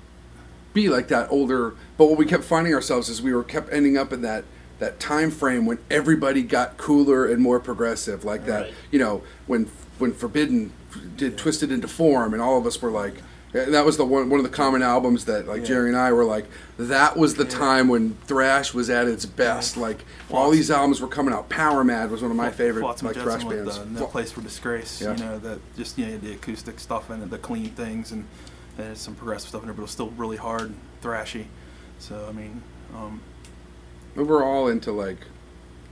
be 0.74 0.90
like 0.90 1.08
that 1.10 1.30
older. 1.32 1.76
But 1.98 2.08
what 2.08 2.18
we 2.18 2.26
kept 2.26 2.44
finding 2.44 2.74
ourselves 2.74 3.10
is 3.10 3.22
we 3.22 3.34
were 3.34 3.44
kept 3.44 3.72
ending 3.72 3.98
up 3.98 4.12
in 4.14 4.22
that 4.24 4.44
that 4.80 5.00
time 5.00 5.32
frame 5.32 5.66
when 5.66 5.78
everybody 5.90 6.42
got 6.42 6.78
cooler 6.78 7.26
and 7.26 7.42
more 7.42 7.60
progressive, 7.60 8.26
like 8.26 8.46
that. 8.48 8.62
Right. 8.64 8.74
You 8.92 9.00
know, 9.00 9.24
when 9.48 9.70
when 10.00 10.14
Forbidden 10.14 10.74
did 11.16 11.38
Twisted 11.38 11.72
into 11.72 11.88
Form, 11.88 12.34
and 12.34 12.42
all 12.42 12.58
of 12.58 12.66
us 12.66 12.82
were 12.82 12.92
like. 12.92 13.16
That 13.54 13.86
was 13.86 13.98
the 13.98 14.06
one 14.06 14.32
one 14.32 14.40
of 14.40 14.44
the 14.44 14.50
common 14.50 14.82
albums 14.82 15.26
that 15.26 15.48
like 15.48 15.64
Jerry 15.64 15.90
and 15.90 15.96
I 15.96 16.12
were 16.12 16.26
like. 16.26 16.48
That 16.80 17.16
was 17.16 17.36
the 17.36 17.46
time 17.46 17.88
when 17.88 18.16
thrash 18.26 18.74
was 18.74 18.90
at 18.90 19.08
its 19.08 19.28
best. 19.28 19.78
Like 19.78 20.04
all 20.32 20.50
these 20.50 20.72
albums 20.72 21.00
were 21.02 21.08
coming 21.08 21.36
out. 21.36 21.50
Power 21.50 21.84
Mad 21.84 22.10
was 22.10 22.24
one 22.24 22.32
of 22.32 22.38
my 22.38 22.50
favorite 22.50 22.82
Flotsam 22.82 23.10
like 23.10 23.16
thrash 23.16 23.44
bands. 23.44 23.78
uh, 23.78 23.86
No 23.92 24.08
Place 24.08 24.32
for 24.32 24.42
Disgrace. 24.42 25.00
Yeah. 25.00 25.16
You 25.16 25.24
know 25.24 25.38
that 25.38 25.60
just 25.78 26.00
you 26.00 26.08
know 26.08 26.18
the 26.18 26.32
acoustic 26.34 26.80
stuff 26.80 27.12
and 27.12 27.30
the 27.30 27.38
clean 27.38 27.70
things 27.70 28.12
and 28.12 28.26
there's 28.78 29.00
some 29.00 29.16
progressive 29.16 29.50
stuff 29.50 29.62
in 29.62 29.68
there, 29.68 29.74
but 29.74 29.82
it 29.82 29.84
was 29.84 29.92
still 29.92 30.10
really 30.12 30.38
hard, 30.38 30.62
and 30.64 30.80
thrashy. 31.02 31.46
So 32.00 32.26
I 32.28 32.32
mean, 32.32 32.62
um, 32.96 33.22
we 34.16 34.24
were 34.24 34.44
all 34.44 34.68
into 34.68 34.92
like, 34.92 35.20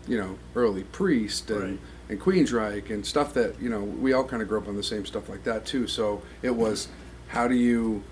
you 0.08 0.18
know, 0.18 0.38
early 0.56 0.84
Priest 0.84 1.50
and, 1.52 1.62
Right. 1.62 1.80
and 2.10 2.20
Queensryche 2.20 2.90
and 2.90 3.06
stuff 3.06 3.34
that 3.36 3.60
you 3.62 3.70
know 3.70 3.82
we 3.82 4.14
all 4.14 4.24
kind 4.24 4.42
of 4.42 4.48
grew 4.48 4.60
up 4.60 4.68
on 4.68 4.76
the 4.76 4.84
same 4.84 5.06
stuff 5.06 5.30
like 5.30 5.44
that 5.44 5.66
too. 5.66 5.88
So 5.88 6.22
it 6.42 6.56
was, 6.56 6.88
how 7.30 7.48
do 7.48 7.56
you 7.56 8.04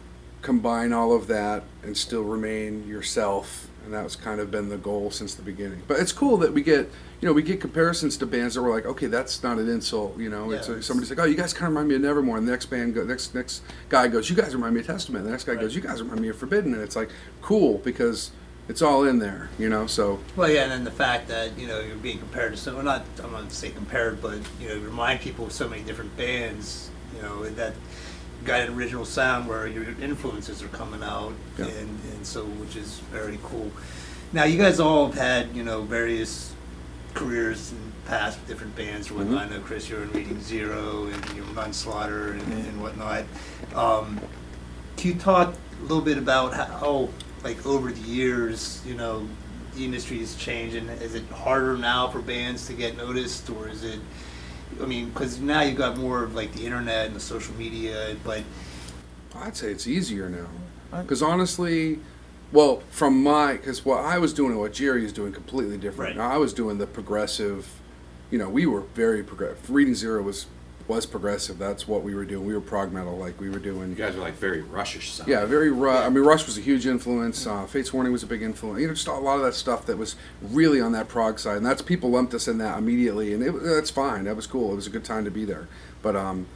combine 0.41 0.93
all 0.93 1.13
of 1.13 1.27
that 1.27 1.63
and 1.83 1.95
still 1.97 2.23
remain 2.23 2.87
yourself? 2.87 3.67
And 3.85 3.93
that's 3.93 4.15
kind 4.15 4.39
of 4.39 4.51
been 4.51 4.69
the 4.69 4.77
goal 4.77 5.09
since 5.09 5.33
the 5.35 5.41
beginning. 5.41 5.81
But 5.87 5.99
it's 5.99 6.11
cool 6.11 6.37
that 6.37 6.53
we 6.53 6.61
get, 6.61 6.91
you 7.21 7.27
know, 7.27 7.33
we 7.33 7.41
get 7.43 7.59
comparisons 7.59 8.15
to 8.17 8.25
bands 8.25 8.55
that 8.55 8.61
were 8.61 8.69
like, 8.69 8.85
okay, 8.85 9.07
that's 9.07 9.43
not 9.43 9.57
an 9.57 9.67
insult, 9.69 10.17
you 10.17 10.29
know. 10.29 10.51
it's 10.51 10.67
Yeah, 10.67 10.73
like 10.73 10.77
it's- 10.79 10.85
somebody's 10.85 11.09
like, 11.09 11.19
oh, 11.19 11.25
you 11.25 11.35
guys 11.35 11.53
kind 11.53 11.65
of 11.65 11.69
remind 11.71 11.89
me 11.89 11.95
of 11.95 12.01
Nevermore. 12.01 12.37
And 12.37 12.47
the 12.47 12.51
next 12.51 12.67
band, 12.67 12.93
go, 12.95 13.03
next 13.03 13.35
next 13.35 13.61
guy 13.89 14.07
goes, 14.07 14.29
you 14.29 14.35
guys 14.35 14.53
remind 14.55 14.73
me 14.73 14.79
of 14.81 14.87
Testament. 14.87 15.25
The 15.25 15.31
next 15.31 15.43
guy 15.43 15.55
goes, 15.55 15.75
you 15.75 15.81
guys 15.81 16.01
remind 16.01 16.21
me 16.21 16.29
of 16.29 16.37
Forbidden. 16.37 16.73
And 16.73 16.81
it's 16.81 16.95
like 16.95 17.09
cool 17.41 17.79
because 17.79 18.31
it's 18.69 18.81
all 18.81 19.03
in 19.03 19.19
there, 19.19 19.49
you 19.57 19.67
know. 19.67 19.85
So 19.87 20.19
Well, 20.37 20.49
yeah, 20.49 20.63
and 20.63 20.71
then 20.71 20.83
the 20.85 20.91
fact 20.91 21.27
that 21.27 21.57
you 21.59 21.67
know 21.67 21.79
you're 21.81 21.95
being 21.97 22.19
compared 22.19 22.53
to 22.53 22.57
so 22.57 22.75
well, 22.75 22.83
not 22.83 23.03
I'm 23.23 23.31
not 23.33 23.51
say 23.51 23.71
compared, 23.71 24.21
but 24.21 24.37
you 24.61 24.69
know 24.69 24.75
you 24.75 24.81
remind 24.81 25.19
people 25.21 25.47
of 25.47 25.51
so 25.51 25.67
many 25.67 25.81
different 25.83 26.15
bands. 26.15 26.89
You 27.15 27.23
know 27.23 27.49
that 27.49 27.73
got 28.45 28.61
an 28.61 28.73
original 28.75 29.03
sound 29.03 29.49
where 29.49 29.67
your 29.67 29.83
influences 30.01 30.63
are 30.63 30.67
coming 30.69 31.03
out, 31.03 31.33
Yeah. 31.57 31.65
and 31.65 31.99
and 32.13 32.25
so 32.25 32.45
which 32.45 32.75
is 32.77 32.99
very 33.11 33.39
cool. 33.43 33.71
Now 34.31 34.43
you 34.45 34.57
guys 34.57 34.79
all 34.79 35.07
have 35.07 35.15
had 35.15 35.55
you 35.55 35.63
know 35.63 35.81
various 35.81 36.53
careers 37.13 37.71
and 37.71 37.91
past 38.05 38.39
with 38.39 38.47
different 38.47 38.75
bands 38.75 39.09
or 39.11 39.15
whatnot. 39.15 39.47
I 39.47 39.49
know 39.49 39.59
Chris, 39.61 39.89
you're 39.89 40.03
in 40.03 40.11
Reading 40.11 40.41
Zero 40.41 41.05
and 41.05 41.35
you're 41.35 41.45
Nunslaughter 41.45 42.31
and, 42.31 42.53
and 42.53 42.81
whatnot. 42.81 43.23
Um, 43.75 44.19
can 44.97 45.11
you 45.11 45.17
talk 45.17 45.53
a 45.53 45.81
little 45.83 46.01
bit 46.01 46.17
about 46.17 46.53
how, 46.53 47.09
like, 47.43 47.65
over 47.65 47.91
the 47.91 48.01
years, 48.01 48.81
you 48.85 48.95
know, 48.95 49.27
the 49.75 49.85
industry 49.85 50.21
is 50.21 50.35
changing? 50.35 50.89
Is 50.89 51.15
it 51.15 51.25
harder 51.29 51.77
now 51.77 52.07
for 52.09 52.19
bands 52.19 52.67
to 52.67 52.73
get 52.73 52.97
noticed, 52.97 53.49
or 53.49 53.69
is 53.69 53.83
it? 53.83 53.99
I 54.81 54.85
mean, 54.85 55.09
because 55.09 55.39
now 55.39 55.61
you've 55.61 55.77
got 55.77 55.97
more 55.97 56.23
of 56.23 56.35
like 56.35 56.53
the 56.53 56.65
internet 56.65 57.07
and 57.07 57.15
the 57.15 57.19
social 57.19 57.53
media, 57.55 58.15
but 58.23 58.43
I'd 59.35 59.55
say 59.55 59.71
it's 59.71 59.87
easier 59.87 60.29
now. 60.29 60.47
Because 61.01 61.21
honestly, 61.21 61.99
well, 62.51 62.81
from 62.89 63.21
my, 63.23 63.53
because 63.53 63.85
what 63.85 64.03
I 64.03 64.17
was 64.17 64.33
doing 64.33 64.51
and 64.51 64.59
what 64.59 64.73
Jerry 64.73 65.05
is 65.05 65.13
doing 65.13 65.31
completely 65.31 65.77
different. 65.77 66.17
Right. 66.17 66.33
I 66.33 66.37
was 66.37 66.53
doing 66.53 66.77
the 66.77 66.87
progressive, 66.87 67.79
you 68.31 68.39
know, 68.39 68.49
we 68.49 68.65
were 68.65 68.81
very 68.81 69.23
progressive. 69.23 69.69
Reading 69.69 69.95
Zero 69.95 70.21
was 70.21 70.47
was 70.89 71.05
progressive. 71.05 71.59
That's 71.59 71.87
what 71.87 72.03
we 72.03 72.15
were 72.15 72.25
doing. 72.25 72.45
We 72.45 72.53
were 72.53 72.61
prog 72.61 72.91
metal, 72.91 73.15
like 73.15 73.39
we 73.39 73.49
were 73.49 73.59
doing. 73.59 73.89
You 73.89 73.95
guys 73.95 74.15
were 74.15 74.21
like 74.21 74.33
very 74.33 74.63
Rushish 74.63 75.11
sound. 75.11 75.29
Yeah, 75.29 75.45
very. 75.45 75.69
Ru- 75.69 75.91
I 75.91 76.09
mean, 76.09 76.23
Rush 76.23 76.47
was 76.47 76.57
a 76.57 76.61
huge 76.61 76.87
influence. 76.87 77.45
Uh, 77.45 77.67
Fates 77.67 77.93
Warning 77.93 78.11
was 78.11 78.23
a 78.23 78.27
big 78.27 78.41
influence. 78.41 78.81
You 78.81 78.87
know, 78.87 78.93
just 78.93 79.07
a 79.07 79.13
lot 79.13 79.37
of 79.37 79.43
that 79.43 79.53
stuff 79.53 79.85
that 79.85 79.97
was 79.97 80.15
really 80.41 80.81
on 80.81 80.91
that 80.93 81.07
prog 81.07 81.39
side, 81.39 81.57
and 81.57 81.65
that's 81.65 81.83
people 81.83 82.09
lumped 82.09 82.33
us 82.33 82.47
in 82.47 82.57
that 82.57 82.79
immediately, 82.79 83.33
and 83.33 83.43
it, 83.43 83.53
that's 83.63 83.91
fine. 83.91 84.23
That 84.23 84.35
was 84.35 84.47
cool. 84.47 84.73
It 84.73 84.75
was 84.75 84.87
a 84.87 84.89
good 84.89 85.05
time 85.05 85.25
to 85.25 85.31
be 85.31 85.45
there. 85.45 85.67
But 86.01 86.15
um, 86.15 86.47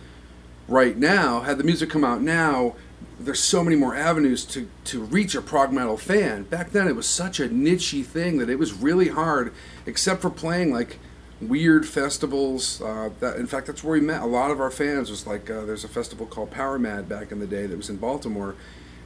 right 0.67 0.97
now, 0.97 1.41
had 1.41 1.59
the 1.59 1.63
music 1.63 1.91
come 1.91 2.03
out 2.03 2.21
now, 2.21 2.75
there's 3.19 3.39
so 3.39 3.63
many 3.63 3.75
more 3.75 3.95
avenues 3.95 4.45
to 4.45 4.69
to 4.85 5.01
reach 5.01 5.35
a 5.35 5.41
prog 5.41 5.71
metal 5.71 5.97
fan. 5.97 6.43
Back 6.43 6.71
then, 6.71 6.87
it 6.87 6.95
was 6.95 7.07
such 7.07 7.39
a 7.39 7.47
nichey 7.47 8.03
thing 8.03 8.37
that 8.37 8.49
it 8.49 8.59
was 8.59 8.73
really 8.73 9.09
hard, 9.09 9.53
except 9.85 10.21
for 10.21 10.29
playing 10.29 10.73
like 10.73 10.99
weird 11.41 11.87
festivals. 11.87 12.81
Uh, 12.81 13.09
that 13.19 13.37
in 13.37 13.47
fact, 13.47 13.67
that's 13.67 13.83
where 13.83 13.93
we 13.93 14.05
met. 14.05 14.21
A 14.21 14.27
lot 14.27 14.51
of 14.51 14.59
our 14.59 14.71
fans 14.71 15.09
was 15.09 15.27
like, 15.27 15.49
uh, 15.49 15.65
there's 15.65 15.83
a 15.83 15.89
festival 15.89 16.25
called 16.25 16.51
Power 16.51 16.79
Mad 16.79 17.07
back 17.07 17.31
in 17.31 17.39
the 17.39 17.47
day 17.47 17.65
that 17.65 17.77
was 17.77 17.89
in 17.89 17.97
Baltimore, 17.97 18.55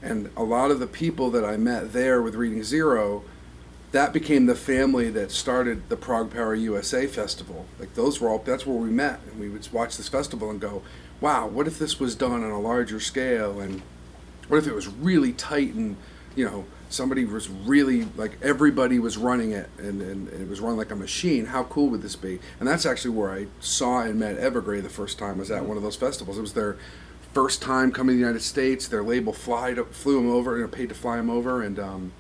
and 0.01 0.29
a 0.35 0.43
lot 0.43 0.71
of 0.71 0.79
the 0.79 0.87
people 0.87 1.29
that 1.31 1.45
I 1.45 1.57
met 1.57 1.93
there 1.93 2.21
with 2.21 2.35
Reading 2.35 2.63
Zero, 2.63 3.23
that 3.91 4.13
became 4.13 4.45
the 4.45 4.55
family 4.55 5.09
that 5.09 5.31
started 5.31 5.89
the 5.89 5.97
ProgPower 5.97 6.59
USA 6.59 7.07
festival. 7.07 7.65
Like 7.79 7.93
those 7.95 8.19
were 8.19 8.29
all. 8.29 8.39
That's 8.39 8.65
where 8.65 8.77
we 8.77 8.89
met, 8.89 9.19
and 9.29 9.39
we 9.39 9.49
would 9.49 9.67
watch 9.71 9.97
this 9.97 10.09
festival 10.09 10.49
and 10.49 10.59
go, 10.59 10.81
"Wow, 11.21 11.47
what 11.47 11.67
if 11.67 11.79
this 11.79 11.99
was 11.99 12.15
done 12.15 12.43
on 12.43 12.51
a 12.51 12.59
larger 12.59 12.99
scale?" 12.99 13.59
And 13.59 13.81
what 14.47 14.57
if 14.57 14.67
it 14.67 14.73
was 14.73 14.87
really 14.87 15.33
tight 15.33 15.73
and 15.73 15.97
you 16.35 16.45
know 16.45 16.65
somebody 16.89 17.25
was 17.25 17.49
really 17.49 18.07
like 18.15 18.37
everybody 18.41 18.97
was 18.97 19.17
running 19.17 19.51
it 19.51 19.69
and, 19.77 20.01
and, 20.01 20.29
and 20.29 20.41
it 20.41 20.47
was 20.47 20.59
run 20.59 20.77
like 20.77 20.91
a 20.91 20.95
machine? 20.95 21.47
How 21.47 21.63
cool 21.63 21.89
would 21.89 22.01
this 22.01 22.15
be? 22.15 22.39
And 22.59 22.67
that's 22.67 22.85
actually 22.85 23.11
where 23.11 23.31
i 23.31 23.47
saw 23.59 24.01
and 24.01 24.19
met 24.19 24.37
evergrey 24.37 24.81
the 24.81 24.89
first 24.89 25.17
time 25.19 25.37
was 25.37 25.51
at 25.51 25.65
one 25.65 25.77
of 25.77 25.83
those 25.83 25.95
festivals. 25.95 26.37
It 26.37 26.41
was 26.41 26.53
their 26.53 26.77
first 27.33 27.61
time 27.61 27.91
coming 27.91 28.15
to 28.15 28.17
the 28.17 28.25
united 28.25 28.41
states. 28.41 28.87
Their 28.87 29.03
label 29.03 29.33
to, 29.33 29.85
flew 29.85 30.15
them 30.15 30.29
over 30.29 30.57
know, 30.57 30.67
paid 30.67 30.89
to 30.89 30.95
fly 30.95 31.17
them 31.17 31.29
over 31.29 31.61
and 31.61 31.79
um, 31.79 32.13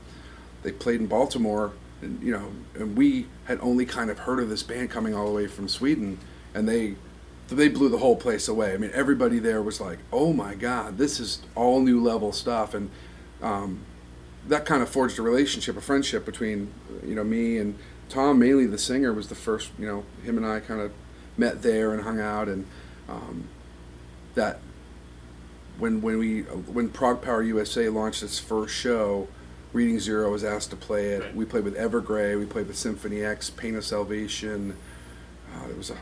they 0.63 0.71
played 0.71 0.99
in 0.99 1.07
baltimore. 1.07 1.73
And 2.01 2.21
you 2.21 2.31
know 2.31 2.51
and 2.75 2.97
we 2.97 3.27
had 3.45 3.59
only 3.61 3.85
kind 3.85 4.09
of 4.09 4.19
heard 4.19 4.39
of 4.39 4.49
this 4.49 4.63
band 4.63 4.89
coming 4.89 5.15
all 5.15 5.27
the 5.27 5.33
way 5.33 5.47
from 5.47 5.67
sweden 5.67 6.19
and 6.53 6.67
they 6.67 6.95
they 7.55 7.69
blew 7.69 7.89
the 7.89 7.99
whole 7.99 8.15
place 8.15 8.47
away. 8.47 8.73
I 8.73 8.77
mean, 8.77 8.91
everybody 8.93 9.39
there 9.39 9.61
was 9.61 9.79
like, 9.79 9.99
"Oh 10.11 10.33
my 10.33 10.55
God, 10.55 10.97
this 10.97 11.19
is 11.19 11.39
all 11.55 11.81
new 11.81 12.01
level 12.01 12.31
stuff," 12.31 12.73
and 12.73 12.89
um, 13.41 13.81
that 14.47 14.65
kind 14.65 14.81
of 14.81 14.89
forged 14.89 15.17
a 15.19 15.21
relationship, 15.21 15.77
a 15.77 15.81
friendship 15.81 16.25
between 16.25 16.73
you 17.05 17.15
know 17.15 17.23
me 17.23 17.57
and 17.57 17.77
Tom. 18.09 18.39
Mainly, 18.39 18.65
the 18.65 18.77
singer 18.77 19.13
was 19.13 19.29
the 19.29 19.35
first. 19.35 19.71
You 19.79 19.85
know, 19.85 20.03
him 20.23 20.37
and 20.37 20.45
I 20.45 20.59
kind 20.59 20.81
of 20.81 20.91
met 21.37 21.61
there 21.61 21.93
and 21.93 22.03
hung 22.03 22.19
out, 22.19 22.47
and 22.49 22.65
um, 23.07 23.47
that 24.35 24.59
when 25.77 26.01
when 26.01 26.17
we 26.17 26.41
when 26.41 26.89
ProgPower 26.89 27.45
USA 27.47 27.89
launched 27.89 28.23
its 28.23 28.39
first 28.39 28.75
show. 28.75 29.27
Reading 29.73 29.99
Zero 29.99 30.31
was 30.31 30.45
asked 30.45 30.69
to 30.69 30.77
play 30.77 31.09
it. 31.09 31.35
We 31.35 31.43
played 31.43 31.65
with 31.65 31.75
Evergrey. 31.75 32.39
We 32.39 32.45
played 32.45 32.67
with 32.67 32.77
Symphony 32.77 33.21
X, 33.21 33.49
Pain 33.49 33.75
of 33.75 33.83
Salvation. 33.83 34.77
Uh, 35.53 35.67
there 35.67 35.75
was 35.75 35.89
a, 35.89 35.97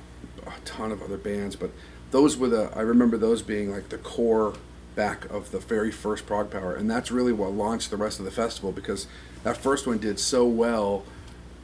a 0.48 0.60
ton 0.66 0.92
of 0.92 1.02
other 1.02 1.18
bands, 1.18 1.56
but 1.56 1.72
those 2.12 2.38
were 2.38 2.48
the 2.48 2.72
I 2.76 2.82
remember 2.82 3.18
those 3.18 3.42
being 3.42 3.72
like 3.72 3.90
the 3.90 3.98
core 3.98 4.54
back 4.96 5.26
of 5.26 5.52
the 5.52 5.60
very 5.60 5.92
first 5.92 6.26
ProgPower, 6.26 6.78
and 6.78 6.90
that's 6.90 7.12
really 7.12 7.34
what 7.34 7.52
launched 7.52 7.90
the 7.92 7.98
rest 7.98 8.20
of 8.20 8.26
the 8.26 8.32
festival 8.32 8.72
because 8.72 9.08
that 9.44 9.58
first 9.58 9.86
one 9.86 9.98
did 9.98 10.20
so 10.20 10.46
well. 10.46 11.04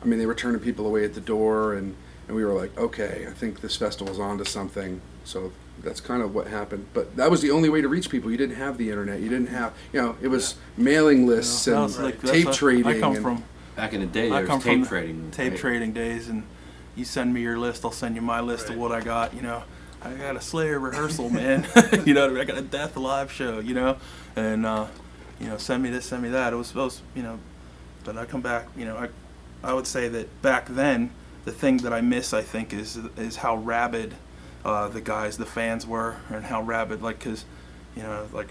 I 0.01 0.05
mean, 0.05 0.19
they 0.19 0.25
were 0.25 0.36
turning 0.36 0.59
people 0.59 0.86
away 0.86 1.05
at 1.05 1.13
the 1.13 1.21
door, 1.21 1.73
and 1.73 1.95
and 2.27 2.36
we 2.36 2.45
were 2.45 2.53
like, 2.53 2.77
okay, 2.77 3.25
I 3.27 3.32
think 3.32 3.61
this 3.61 3.75
festival 3.75 4.07
festival's 4.13 4.19
onto 4.19 4.45
something. 4.45 5.01
So 5.23 5.51
that's 5.84 6.01
kind 6.01 6.21
of 6.21 6.34
what 6.34 6.47
happened. 6.47 6.88
But 6.93 7.15
that 7.15 7.29
was 7.32 7.41
the 7.41 7.51
only 7.51 7.69
way 7.69 7.82
to 7.82 7.88
reach 7.88 8.09
people. 8.09 8.32
You 8.32 8.38
didn't 8.38 8.55
have 8.55 8.77
the 8.77 8.89
internet. 8.89 9.19
You 9.19 9.29
didn't 9.29 9.49
have, 9.49 9.73
you 9.91 10.01
know, 10.01 10.15
it 10.21 10.27
was 10.27 10.55
mailing 10.77 11.27
lists 11.27 11.65
that 11.65 11.75
and 11.77 11.97
like- 11.97 12.21
tape 12.21 12.51
trading. 12.51 12.86
I 12.86 12.99
come 12.99 13.15
and- 13.15 13.23
from. 13.23 13.43
Back 13.75 13.93
in 13.93 14.01
the 14.01 14.05
day, 14.05 14.29
I 14.29 14.39
there 14.39 14.47
come 14.47 14.57
was 14.57 14.63
from 14.65 14.73
tape 14.75 14.84
the 14.84 14.89
trading. 14.89 15.32
tape 15.32 15.51
right? 15.53 15.59
trading 15.59 15.93
days, 15.93 16.27
and 16.27 16.43
you 16.95 17.05
send 17.05 17.33
me 17.33 17.41
your 17.41 17.57
list, 17.57 17.85
I'll 17.85 17.91
send 17.91 18.15
you 18.15 18.21
my 18.21 18.41
list 18.41 18.69
of 18.69 18.77
what 18.77 18.91
I 18.91 19.01
got. 19.01 19.33
You 19.33 19.41
know, 19.41 19.63
I 20.01 20.13
got 20.13 20.35
a 20.35 20.41
Slayer 20.41 20.79
rehearsal, 20.87 21.29
man. 21.29 21.67
you 22.05 22.13
know, 22.13 22.35
I 22.39 22.43
got 22.43 22.57
a 22.57 22.61
Death 22.61 22.97
live 22.97 23.31
show. 23.31 23.59
You 23.59 23.73
know, 23.73 23.97
and 24.35 24.65
uh, 24.65 24.87
you 25.39 25.47
know, 25.47 25.57
send 25.57 25.83
me 25.83 25.89
this, 25.89 26.05
send 26.05 26.23
me 26.23 26.29
that. 26.29 26.53
It 26.53 26.55
was, 26.55 26.73
was, 26.73 27.01
you 27.15 27.23
know, 27.23 27.39
but 28.03 28.17
I 28.17 28.25
come 28.25 28.41
back. 28.41 28.67
You 28.75 28.85
know, 28.85 28.97
I, 28.97 29.09
I 29.63 29.73
would 29.73 29.87
say 29.87 30.07
that 30.09 30.41
back 30.41 30.67
then, 30.67 31.11
the 31.45 31.51
thing 31.51 31.77
that 31.77 31.93
I 31.93 32.01
miss, 32.01 32.33
I 32.33 32.41
think, 32.41 32.73
is 32.73 32.97
is 33.17 33.37
how 33.37 33.55
rabid 33.55 34.15
uh, 34.65 34.87
the 34.89 35.01
guys, 35.01 35.37
the 35.37 35.45
fans 35.45 35.87
were, 35.87 36.17
and 36.29 36.45
how 36.45 36.61
rabid, 36.61 37.01
like, 37.01 37.19
cause, 37.19 37.45
you 37.95 38.03
know, 38.03 38.27
like, 38.31 38.49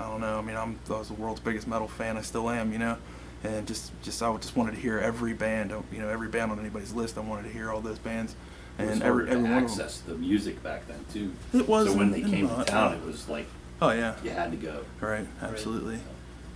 I 0.00 0.08
don't 0.08 0.20
know. 0.20 0.38
I 0.38 0.42
mean, 0.42 0.56
I'm 0.56 0.78
I 0.88 0.98
was 0.98 1.08
the 1.08 1.14
world's 1.14 1.40
biggest 1.40 1.66
metal 1.66 1.88
fan. 1.88 2.16
I 2.16 2.22
still 2.22 2.48
am. 2.50 2.72
You 2.72 2.78
know 2.78 2.96
and 3.44 3.66
just 3.66 3.92
just 4.02 4.22
I 4.22 4.34
just 4.36 4.56
wanted 4.56 4.74
to 4.74 4.80
hear 4.80 4.98
every 4.98 5.32
band, 5.32 5.72
you 5.92 5.98
know, 5.98 6.08
every 6.08 6.28
band 6.28 6.52
on 6.52 6.58
anybody's 6.58 6.92
list. 6.92 7.18
I 7.18 7.20
wanted 7.20 7.44
to 7.44 7.52
hear 7.52 7.70
all 7.70 7.80
those 7.80 7.98
bands, 7.98 8.34
and 8.78 9.02
every 9.02 9.28
every 9.28 9.42
one 9.42 9.52
of 9.52 9.56
them. 9.56 9.64
access 9.64 9.98
the 10.00 10.14
music 10.14 10.62
back 10.62 10.86
then 10.86 11.04
too. 11.12 11.32
It 11.52 11.68
was. 11.68 11.88
So 11.88 11.96
when 11.96 12.10
they 12.10 12.22
came 12.22 12.46
not. 12.46 12.66
to 12.66 12.72
town, 12.72 12.94
it 12.94 13.04
was 13.04 13.28
like 13.28 13.46
Oh 13.80 13.90
yeah, 13.90 14.14
you 14.24 14.30
had 14.30 14.50
to 14.52 14.56
go. 14.56 14.84
right, 15.00 15.26
absolutely. 15.42 16.00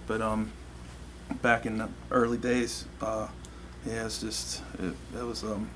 But 0.06 0.22
um, 0.22 0.52
back 1.42 1.66
in 1.66 1.78
the 1.78 1.88
early 2.10 2.38
days. 2.38 2.86
Uh, 3.00 3.28
yeah, 3.86 4.06
it's 4.06 4.20
just 4.20 4.62
it, 4.78 4.94
it 5.14 5.22
was 5.22 5.42
um, 5.42 5.70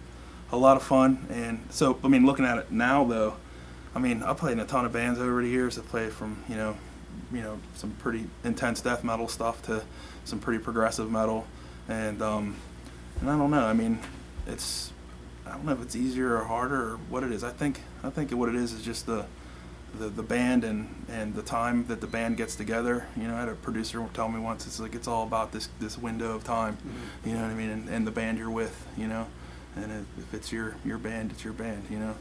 a 0.52 0.56
lot 0.56 0.76
of 0.76 0.82
fun. 0.82 1.26
And 1.30 1.64
so, 1.70 1.98
I 2.04 2.08
mean, 2.08 2.26
looking 2.26 2.44
at 2.44 2.58
it 2.58 2.70
now, 2.70 3.04
though, 3.04 3.36
I 3.94 3.98
mean, 3.98 4.22
I 4.22 4.34
played 4.34 4.52
in 4.52 4.60
a 4.60 4.66
ton 4.66 4.84
of 4.84 4.92
bands 4.92 5.18
over 5.18 5.42
the 5.42 5.48
years. 5.48 5.78
I 5.78 5.82
played 5.82 6.12
from 6.12 6.42
you 6.48 6.56
know, 6.56 6.76
you 7.32 7.42
know, 7.42 7.58
some 7.74 7.90
pretty 7.92 8.26
intense 8.44 8.80
death 8.80 9.04
metal 9.04 9.28
stuff 9.28 9.62
to 9.62 9.82
some 10.24 10.38
pretty 10.38 10.62
progressive 10.62 11.10
metal, 11.10 11.46
and 11.88 12.22
um, 12.22 12.56
and 13.20 13.30
I 13.30 13.36
don't 13.36 13.50
know. 13.50 13.64
I 13.64 13.72
mean, 13.72 13.98
it's 14.46 14.92
I 15.46 15.52
don't 15.52 15.64
know 15.64 15.72
if 15.72 15.82
it's 15.82 15.96
easier 15.96 16.36
or 16.36 16.44
harder 16.44 16.92
or 16.92 16.96
what 17.08 17.22
it 17.22 17.32
is. 17.32 17.44
I 17.44 17.50
think 17.50 17.80
I 18.02 18.10
think 18.10 18.30
what 18.32 18.48
it 18.48 18.54
is 18.54 18.72
is 18.72 18.82
just 18.82 19.06
the 19.06 19.26
the, 19.98 20.08
the 20.08 20.22
band 20.22 20.64
and, 20.64 21.04
and 21.08 21.34
the 21.34 21.42
time 21.42 21.86
that 21.86 22.00
the 22.00 22.06
band 22.06 22.36
gets 22.36 22.56
together. 22.56 23.06
You 23.16 23.28
know, 23.28 23.36
I 23.36 23.40
had 23.40 23.48
a 23.48 23.54
producer 23.54 24.04
tell 24.12 24.28
me 24.28 24.40
once, 24.40 24.66
it's 24.66 24.80
like 24.80 24.94
it's 24.94 25.08
all 25.08 25.24
about 25.24 25.52
this 25.52 25.68
this 25.80 25.96
window 25.98 26.34
of 26.34 26.44
time. 26.44 26.76
Mm-hmm. 26.76 27.28
You 27.28 27.34
know 27.36 27.42
what 27.42 27.50
I 27.50 27.54
mean? 27.54 27.70
And, 27.70 27.88
and 27.88 28.06
the 28.06 28.10
band 28.10 28.38
you're 28.38 28.50
with. 28.50 28.86
You 28.96 29.08
know, 29.08 29.26
and 29.76 29.92
if, 29.92 30.24
if 30.24 30.34
it's 30.34 30.52
your 30.52 30.76
your 30.84 30.98
band, 30.98 31.30
it's 31.32 31.44
your 31.44 31.52
band. 31.52 31.84
You 31.90 31.98
know. 31.98 32.14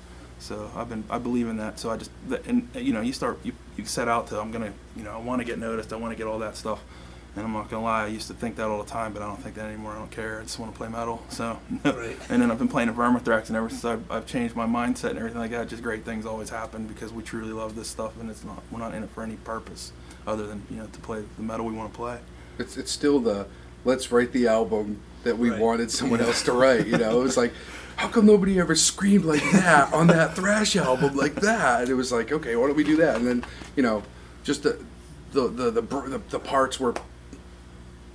So 0.43 0.69
I've 0.75 0.89
been 0.89 1.03
I 1.09 1.17
believe 1.19 1.47
in 1.47 1.57
that. 1.57 1.79
So 1.79 1.89
I 1.89 1.97
just 1.97 2.11
and 2.45 2.67
you 2.75 2.91
know 2.93 3.01
you 3.01 3.13
start 3.13 3.39
you, 3.43 3.53
you 3.77 3.85
set 3.85 4.07
out 4.07 4.27
to 4.27 4.39
I'm 4.39 4.51
gonna 4.51 4.73
you 4.95 5.03
know 5.03 5.11
I 5.11 5.17
want 5.17 5.39
to 5.39 5.45
get 5.45 5.57
noticed. 5.57 5.93
I 5.93 5.95
want 5.95 6.11
to 6.11 6.17
get 6.17 6.27
all 6.27 6.39
that 6.39 6.57
stuff. 6.57 6.81
And 7.35 7.43
I'm 7.43 7.53
not 7.53 7.67
gonna 7.67 7.83
lie, 7.83 8.03
I 8.03 8.07
used 8.07 8.27
to 8.27 8.35
think 8.35 8.57
that 8.57 8.67
all 8.67 8.83
the 8.83 8.87
time, 8.89 9.11
but 9.11 9.23
I 9.23 9.25
don't 9.25 9.41
think 9.41 9.55
that 9.55 9.65
anymore. 9.65 9.93
I 9.93 9.97
don't 9.97 10.11
care. 10.11 10.39
I 10.39 10.43
just 10.43 10.59
want 10.59 10.71
to 10.71 10.77
play 10.77 10.87
metal. 10.87 11.23
So, 11.29 11.57
Right. 11.83 12.15
and 12.29 12.39
then 12.39 12.51
I've 12.51 12.59
been 12.59 12.67
playing 12.67 12.93
Vermithrax, 12.93 13.47
and 13.47 13.55
ever 13.57 13.69
since 13.69 13.83
I've, 13.85 14.11
I've 14.11 14.27
changed 14.27 14.55
my 14.55 14.67
mindset 14.67 15.09
and 15.11 15.17
everything 15.17 15.39
like 15.39 15.49
that, 15.49 15.67
just 15.67 15.81
great 15.81 16.05
things 16.05 16.27
always 16.27 16.51
happen 16.51 16.85
because 16.85 17.11
we 17.11 17.23
truly 17.23 17.51
love 17.51 17.75
this 17.75 17.87
stuff, 17.87 18.11
and 18.21 18.29
it's 18.29 18.43
not 18.43 18.61
we're 18.69 18.77
not 18.77 18.93
in 18.93 19.01
it 19.01 19.09
for 19.09 19.23
any 19.23 19.37
purpose 19.37 19.93
other 20.27 20.45
than 20.45 20.61
you 20.69 20.77
know 20.77 20.85
to 20.85 20.99
play 20.99 21.23
the 21.37 21.41
metal 21.41 21.65
we 21.65 21.73
want 21.73 21.91
to 21.91 21.97
play. 21.97 22.19
It's 22.59 22.77
it's 22.77 22.91
still 22.91 23.19
the 23.19 23.47
let's 23.83 24.11
write 24.11 24.31
the 24.31 24.45
album 24.47 24.99
that 25.23 25.35
we 25.35 25.49
Right. 25.49 25.59
wanted 25.59 25.89
someone 25.89 26.21
else 26.21 26.43
to 26.43 26.51
write. 26.61 26.85
You 26.85 26.99
know, 26.99 27.19
it 27.19 27.23
was 27.23 27.35
like, 27.37 27.53
how 27.97 28.07
come 28.07 28.25
nobody 28.25 28.59
ever 28.59 28.75
screamed 28.75 29.25
like 29.25 29.43
that 29.51 29.93
on 29.93 30.07
that 30.07 30.35
thrash 30.35 30.75
album 30.75 31.15
like 31.15 31.35
that? 31.35 31.81
And 31.81 31.89
it 31.89 31.93
was 31.95 32.11
like, 32.11 32.31
okay, 32.31 32.55
why 32.55 32.67
don't 32.67 32.75
we 32.75 32.83
do 32.83 32.97
that? 32.97 33.15
And 33.17 33.27
then 33.27 33.45
you 33.75 33.83
know, 33.83 34.03
just 34.43 34.63
the 34.63 34.77
the 35.31 35.47
the 35.47 35.71
the, 35.71 35.81
the, 35.81 36.21
the 36.29 36.39
parts 36.39 36.79
were 36.79 36.93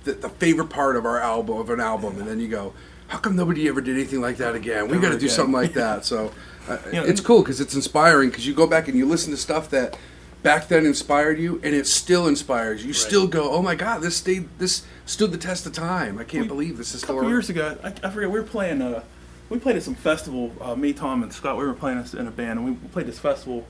the, 0.03 0.13
the 0.13 0.29
favorite 0.29 0.69
part 0.69 0.95
of 0.95 1.05
our 1.05 1.19
album 1.19 1.57
of 1.57 1.69
an 1.69 1.79
album, 1.79 2.17
and 2.19 2.27
then 2.27 2.39
you 2.39 2.47
go. 2.47 2.73
How 3.07 3.17
come 3.17 3.35
nobody 3.35 3.67
ever 3.67 3.81
did 3.81 3.95
anything 3.95 4.21
like 4.21 4.37
that 4.37 4.53
again? 4.53 4.87
We 4.87 4.99
got 4.99 5.09
to 5.09 5.17
do 5.17 5.29
something 5.29 5.51
like 5.51 5.73
that. 5.73 6.05
So, 6.05 6.31
uh, 6.69 6.77
You 6.85 6.91
know, 7.01 7.05
it's 7.05 7.21
cool 7.21 7.41
because 7.41 7.59
it's 7.59 7.73
inspiring. 7.73 8.29
Because 8.29 8.45
you 8.45 8.53
go 8.53 8.67
back 8.67 8.87
and 8.87 8.95
you 8.95 9.07
listen 9.07 9.31
to 9.31 9.37
stuff 9.37 9.67
that 9.71 9.97
back 10.43 10.67
then 10.67 10.85
inspired 10.85 11.39
you, 11.39 11.59
and 11.63 11.73
it 11.73 11.87
still 11.87 12.27
inspires 12.27 12.81
you. 12.83 12.89
You 12.89 12.93
still 12.93 13.25
go, 13.25 13.51
"Oh 13.51 13.63
my 13.63 13.73
God, 13.73 14.03
this 14.03 14.15
stayed, 14.17 14.47
this 14.59 14.83
stood 15.07 15.31
the 15.31 15.39
test 15.39 15.65
of 15.65 15.73
time. 15.73 16.19
I 16.19 16.23
can't 16.23 16.43
We- 16.43 16.49
believe 16.49 16.77
this 16.77 16.93
is 16.93 17.01
A 17.01 17.07
couple 17.07 17.21
still." 17.23 17.29
years 17.31 17.49
ago, 17.49 17.79
I, 17.83 17.87
I 17.87 18.11
forget 18.11 18.29
we 18.29 18.39
were 18.39 18.43
playing. 18.45 18.79
Uh, 18.83 19.01
we 19.49 19.57
played 19.59 19.75
at 19.75 19.83
some 19.83 19.95
festival. 19.95 20.51
Uh, 20.61 20.75
me, 20.75 20.93
Tom, 20.93 21.23
and 21.23 21.33
Scott. 21.33 21.57
We 21.57 21.65
were 21.65 21.73
playing 21.73 21.99
this 22.01 22.13
in 22.13 22.27
a 22.27 22.31
band, 22.31 22.59
and 22.59 22.65
we 22.67 22.87
played 22.89 23.07
this 23.07 23.19
festival 23.19 23.65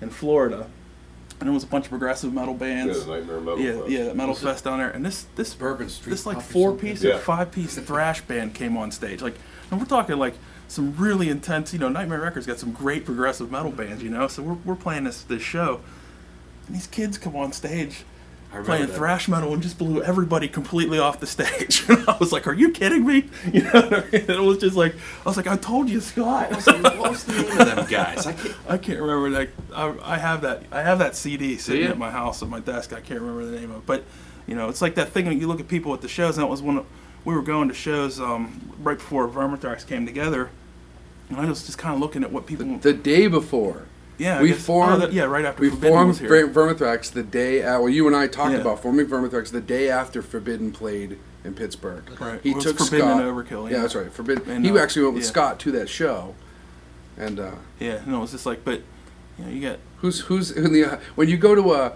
in 0.00 0.10
Florida, 0.10 0.68
and 1.40 1.48
it 1.48 1.52
was 1.52 1.62
a 1.62 1.66
bunch 1.66 1.84
of 1.86 1.90
progressive 1.90 2.32
metal 2.32 2.54
bands. 2.54 3.04
the 3.04 3.14
Nightmare 3.18 3.40
Metal 3.40 3.60
yeah, 3.60 3.72
Fest. 3.78 3.90
yeah, 3.90 4.04
that 4.04 4.16
metal 4.16 4.34
fest 4.34 4.64
down 4.64 4.78
there, 4.78 4.90
and 4.90 5.04
this 5.04 5.26
this 5.36 5.54
Bourbon 5.54 5.88
Street 5.88 6.10
this 6.10 6.26
like 6.26 6.40
four 6.40 6.70
something. 6.70 6.90
piece 6.90 7.02
Yeah. 7.04 7.14
or 7.14 7.18
five 7.18 7.52
piece 7.52 7.76
thrash 7.78 8.20
band 8.22 8.54
came 8.54 8.76
on 8.76 8.90
stage. 8.90 9.22
Like, 9.22 9.34
and 9.70 9.78
we're 9.80 9.86
talking 9.86 10.18
like 10.18 10.34
some 10.68 10.96
really 10.96 11.28
intense. 11.28 11.72
You 11.72 11.78
know, 11.78 11.88
Nightmare 11.88 12.20
Records 12.20 12.46
got 12.46 12.58
some 12.58 12.72
great 12.72 13.04
progressive 13.04 13.50
metal 13.50 13.70
bands. 13.70 14.02
You 14.02 14.10
know, 14.10 14.26
so 14.28 14.42
we're 14.42 14.58
we're 14.64 14.74
playing 14.76 15.04
this 15.04 15.22
this 15.22 15.42
show, 15.42 15.80
and 16.66 16.74
these 16.76 16.86
kids 16.88 17.16
come 17.18 17.36
on 17.36 17.52
stage. 17.52 18.04
Playing 18.64 18.86
that. 18.86 18.94
thrash 18.96 19.28
metal 19.28 19.52
and 19.54 19.62
just 19.62 19.78
blew 19.78 20.02
everybody 20.02 20.46
completely 20.48 20.98
off 20.98 21.20
the 21.20 21.26
stage. 21.26 21.84
And 21.88 22.08
I 22.08 22.16
was 22.18 22.32
like, 22.32 22.46
"Are 22.46 22.52
you 22.52 22.70
kidding 22.70 23.06
me?" 23.06 23.28
You 23.52 23.62
know, 23.62 23.70
I 23.74 23.90
mean? 23.90 24.06
And 24.12 24.30
it 24.30 24.40
was 24.42 24.58
just 24.58 24.76
like, 24.76 24.94
I 24.94 25.28
was 25.28 25.36
like, 25.36 25.46
"I 25.46 25.56
told 25.56 25.88
you, 25.88 26.00
Scott." 26.00 26.50
What 26.50 26.56
was 26.56 26.64
the- 26.66 26.82
what 26.98 27.10
was 27.10 27.24
the 27.24 27.32
name 27.42 27.58
of 27.60 27.66
them 27.76 27.86
guys? 27.88 28.26
I 28.26 28.32
can't. 28.34 28.56
I 28.68 28.78
can't 28.78 29.00
remember 29.00 29.30
that. 29.30 29.48
I, 29.74 30.14
I 30.14 30.18
have 30.18 30.42
that. 30.42 30.62
I 30.70 30.82
have 30.82 30.98
that 30.98 31.16
CD 31.16 31.56
sitting 31.56 31.86
at 31.86 31.96
my 31.98 32.10
house 32.10 32.42
at 32.42 32.48
my 32.48 32.60
desk. 32.60 32.92
I 32.92 33.00
can't 33.00 33.20
remember 33.20 33.44
the 33.46 33.58
name 33.58 33.70
of 33.70 33.78
it, 33.78 33.86
but 33.86 34.04
you 34.46 34.54
know, 34.54 34.68
it's 34.68 34.82
like 34.82 34.94
that 34.96 35.08
thing 35.10 35.26
when 35.26 35.40
you 35.40 35.46
look 35.46 35.60
at 35.60 35.68
people 35.68 35.94
at 35.94 36.00
the 36.02 36.08
shows. 36.08 36.36
And 36.36 36.44
that 36.44 36.48
was 36.50 36.60
when 36.62 36.84
we 37.24 37.34
were 37.34 37.42
going 37.42 37.68
to 37.68 37.74
shows 37.74 38.20
um, 38.20 38.60
right 38.82 38.98
before 38.98 39.28
Vermithrax 39.28 39.86
came 39.86 40.04
together, 40.04 40.50
and 41.30 41.38
I 41.38 41.46
was 41.46 41.64
just 41.64 41.78
kind 41.78 41.94
of 41.94 42.00
looking 42.00 42.22
at 42.22 42.32
what 42.32 42.46
people. 42.46 42.66
The 42.78 42.92
day 42.92 43.28
before, 43.28 43.86
yeah, 44.18 44.38
I 44.38 44.42
we 44.42 44.48
guess- 44.48 44.64
formed. 44.64 44.92
oh, 44.94 44.98
that- 44.98 45.12
yeah, 45.12 45.24
right 45.24 45.44
after 45.44 45.62
we 45.62 45.70
Forbidden 45.70 45.92
formed 45.96 46.08
was 46.08 46.18
here. 46.18 46.46
Ver- 46.46 46.48
Vermithrax 46.74 47.10
the 47.12 47.22
day. 47.22 47.62
At, 47.62 47.78
well, 47.80 47.88
you 47.88 48.06
and 48.06 48.14
I 48.16 48.26
talked 48.26 48.52
Yeah. 48.52 48.60
about 48.60 48.80
forming 48.82 49.06
Vermithrax 49.06 49.50
the 49.50 49.60
day 49.60 49.88
after 49.90 50.22
Forbidden 50.22 50.72
played 50.72 51.18
in 51.44 51.54
Pittsburgh. 51.54 52.04
Right. 52.20 52.40
He 52.42 52.54
was 52.54 52.64
took 52.64 52.78
Forbidden 52.78 53.08
Scott. 53.08 53.20
and 53.22 53.30
Overkill, 53.30 53.68
Yeah. 53.70 53.76
yeah. 53.76 53.82
that's 53.82 53.94
right. 53.94 54.12
Forbidden. 54.12 54.48
And, 54.50 54.64
he 54.64 54.70
uh, 54.70 54.76
actually 54.76 55.02
went 55.02 55.14
with 55.14 55.24
yeah. 55.24 55.28
Scott 55.30 55.58
to 55.60 55.72
that 55.72 55.88
show, 55.88 56.34
and. 57.16 57.40
uh 57.40 57.50
yeah, 57.80 58.00
no, 58.06 58.22
it's 58.22 58.32
just 58.32 58.46
like, 58.46 58.64
but 58.64 58.82
you 59.38 59.44
know, 59.44 59.50
you 59.50 59.60
get 59.60 59.80
Who's 59.98 60.20
who's 60.22 60.50
in 60.50 60.72
the 60.72 60.98
when 61.14 61.28
you 61.28 61.36
go 61.36 61.54
to 61.54 61.72
a 61.74 61.92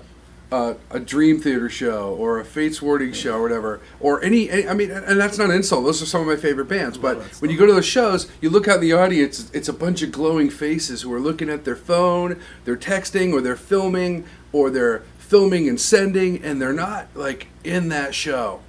a, 0.52 0.76
a 0.90 1.00
Dream 1.00 1.40
Theater 1.40 1.68
show 1.68 2.14
or 2.14 2.38
a 2.38 2.44
Fates 2.44 2.80
Warning 2.80 3.12
show 3.12 3.36
or 3.36 3.42
whatever 3.42 3.80
or 4.00 4.22
any, 4.22 4.48
any 4.48 4.68
I 4.68 4.74
mean 4.74 4.90
and 4.90 5.18
that's 5.20 5.38
not 5.38 5.50
an 5.50 5.56
insult 5.56 5.84
those 5.84 6.00
are 6.02 6.06
some 6.06 6.20
of 6.20 6.26
my 6.26 6.36
favorite 6.36 6.68
bands 6.68 6.98
but 6.98 7.18
when 7.40 7.50
you 7.50 7.58
go 7.58 7.66
to 7.66 7.72
those 7.72 7.86
shows 7.86 8.30
you 8.40 8.50
look 8.50 8.68
out 8.68 8.76
in 8.76 8.82
the 8.82 8.92
audience 8.92 9.50
it's 9.52 9.68
a 9.68 9.72
bunch 9.72 10.02
of 10.02 10.12
glowing 10.12 10.50
faces 10.50 11.02
who 11.02 11.12
are 11.12 11.20
looking 11.20 11.48
at 11.48 11.64
their 11.64 11.76
phone 11.76 12.40
they're 12.64 12.76
texting 12.76 13.32
or 13.32 13.40
they're 13.40 13.56
filming 13.56 14.24
or 14.52 14.70
they're 14.70 15.02
filming 15.26 15.68
and 15.68 15.80
sending 15.80 16.42
and 16.44 16.62
they're 16.62 16.72
not 16.72 17.08
like 17.14 17.48
in 17.64 17.88
that 17.88 18.14
show. 18.14 18.60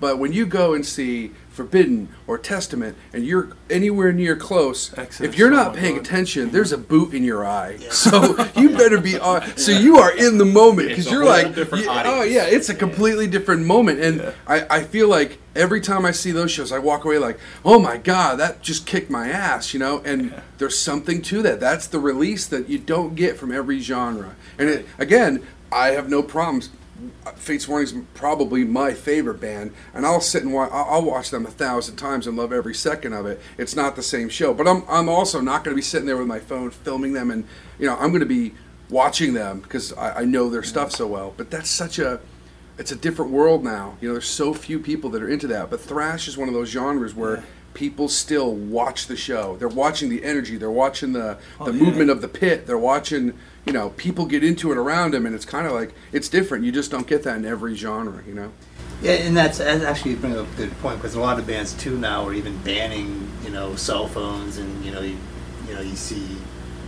But 0.00 0.18
when 0.18 0.32
you 0.32 0.46
go 0.46 0.74
and 0.74 0.86
see 0.86 1.32
Forbidden 1.54 2.08
or 2.26 2.36
Testament 2.36 2.96
and 3.12 3.24
you're 3.24 3.50
anywhere 3.70 4.12
near 4.12 4.34
close, 4.34 4.92
Exodus, 4.98 5.32
if 5.32 5.38
you're 5.38 5.50
not 5.50 5.74
my 5.74 5.80
paying 5.80 5.94
God. 5.94 6.04
attention, 6.04 6.50
there's 6.50 6.72
a 6.72 6.78
boot 6.78 7.14
in 7.14 7.22
your 7.24 7.46
eye. 7.46 7.78
So 7.90 8.36
you 8.56 8.70
better 8.70 9.00
be 9.00 9.18
on. 9.18 9.56
So 9.56 9.70
you 9.70 9.96
are 9.98 10.14
in 10.14 10.36
the 10.38 10.44
moment 10.44 10.88
because 10.88 11.10
you're 11.10 11.24
like, 11.24 11.54
different 11.54 11.84
yeah, 11.84 11.90
oh, 11.90 11.94
audience. 11.94 12.18
oh 12.18 12.22
yeah, 12.24 12.44
it's 12.46 12.68
a 12.68 12.74
completely 12.74 13.26
different 13.28 13.64
moment. 13.64 14.00
And 14.00 14.16
Yeah. 14.18 14.32
I, 14.46 14.66
I 14.78 14.82
feel 14.82 15.08
like 15.08 15.38
every 15.54 15.80
time 15.80 16.04
I 16.04 16.10
see 16.10 16.32
those 16.32 16.50
shows, 16.50 16.72
I 16.72 16.80
walk 16.80 17.04
away 17.04 17.18
like, 17.18 17.38
oh 17.64 17.78
my 17.78 17.96
god, 17.98 18.40
that 18.40 18.60
just 18.62 18.84
kicked 18.84 19.10
my 19.10 19.28
ass, 19.28 19.72
you 19.72 19.78
know. 19.80 20.00
And 20.04 20.34
there's 20.58 20.78
something 20.78 21.22
to 21.22 21.40
that. 21.42 21.60
That's 21.60 21.86
the 21.86 22.00
release 22.00 22.46
that 22.48 22.68
you 22.68 22.78
don't 22.78 23.14
get 23.14 23.36
from 23.36 23.52
every 23.52 23.78
genre. 23.80 24.34
And 24.58 24.68
it, 24.68 24.86
again, 24.98 25.46
I 25.70 25.88
have 25.92 26.10
no 26.10 26.22
problems. 26.22 26.70
Fates 27.36 27.66
Warning's 27.66 27.92
probably 28.14 28.64
my 28.64 28.92
favorite 28.94 29.40
band, 29.40 29.72
and 29.92 30.06
I'll 30.06 30.20
sit 30.20 30.42
and 30.44 30.52
watch. 30.52 30.70
I'll 30.72 31.02
watch 31.02 31.30
them 31.30 31.44
a 31.44 31.50
thousand 31.50 31.96
times 31.96 32.26
and 32.26 32.36
love 32.36 32.52
every 32.52 32.74
second 32.74 33.12
of 33.12 33.26
it. 33.26 33.40
It's 33.58 33.74
not 33.74 33.96
the 33.96 34.02
same 34.02 34.28
show, 34.28 34.54
but 34.54 34.68
I'm 34.68 34.84
I'm 34.88 35.08
also 35.08 35.40
not 35.40 35.64
going 35.64 35.74
to 35.74 35.76
be 35.76 35.82
sitting 35.82 36.06
there 36.06 36.16
with 36.16 36.28
my 36.28 36.38
phone 36.38 36.70
filming 36.70 37.12
them, 37.12 37.30
and 37.30 37.46
you 37.78 37.86
know 37.86 37.96
I'm 37.96 38.10
going 38.10 38.20
to 38.20 38.26
be 38.26 38.54
watching 38.90 39.34
them 39.34 39.60
because 39.60 39.92
I, 39.94 40.20
I 40.20 40.24
know 40.24 40.48
their 40.48 40.62
stuff 40.62 40.92
so 40.92 41.06
well. 41.06 41.34
But 41.36 41.50
that's 41.50 41.70
such 41.70 41.98
a 41.98 42.20
it's 42.78 42.92
a 42.92 42.96
different 42.96 43.32
world 43.32 43.64
now. 43.64 43.96
You 44.00 44.08
know, 44.08 44.14
there's 44.14 44.28
so 44.28 44.54
few 44.54 44.78
people 44.78 45.10
that 45.10 45.22
are 45.22 45.28
into 45.28 45.46
that. 45.48 45.70
But 45.70 45.80
thrash 45.80 46.28
is 46.28 46.36
one 46.36 46.48
of 46.48 46.54
those 46.54 46.68
genres 46.68 47.14
where 47.14 47.42
people 47.72 48.08
still 48.08 48.54
watch 48.54 49.08
the 49.08 49.16
show. 49.16 49.56
They're 49.56 49.66
watching 49.68 50.10
the 50.10 50.22
energy. 50.24 50.56
They're 50.56 50.70
watching 50.70 51.12
the 51.12 51.38
oh, 51.58 51.64
the 51.64 51.72
Oh, 51.72 51.74
yeah. 51.74 51.82
movement 51.82 52.10
of 52.10 52.20
the 52.20 52.28
pit. 52.28 52.66
They're 52.68 52.78
watching. 52.78 53.36
You 53.66 53.72
know, 53.72 53.90
people 53.90 54.26
get 54.26 54.44
into 54.44 54.72
it 54.72 54.78
around 54.78 55.14
him, 55.14 55.24
and 55.26 55.34
it's 55.34 55.44
kind 55.46 55.66
of 55.66 55.72
like 55.72 55.92
it's 56.12 56.28
different. 56.28 56.64
You 56.64 56.72
just 56.72 56.90
don't 56.90 57.06
get 57.06 57.22
that 57.22 57.36
in 57.36 57.44
every 57.46 57.74
genre. 57.74 58.22
You 58.26 58.34
know. 58.34 58.52
Yeah, 59.02 59.12
and 59.12 59.36
that's, 59.36 59.58
that's 59.58 59.84
actually 59.84 60.12
you 60.12 60.16
bring 60.18 60.36
up 60.36 60.46
a 60.52 60.56
good 60.56 60.78
point 60.80 60.96
because 60.98 61.14
a 61.14 61.20
lot 61.20 61.38
of 61.38 61.46
bands 61.46 61.72
too 61.74 61.98
now 61.98 62.26
are 62.26 62.32
even 62.32 62.56
banning 62.58 63.30
you 63.42 63.50
know 63.50 63.74
cell 63.76 64.06
phones 64.06 64.56
and 64.56 64.84
you 64.84 64.92
know 64.92 65.00
you, 65.00 65.18
you 65.68 65.74
know 65.74 65.80
you 65.82 65.96
see 65.96 66.36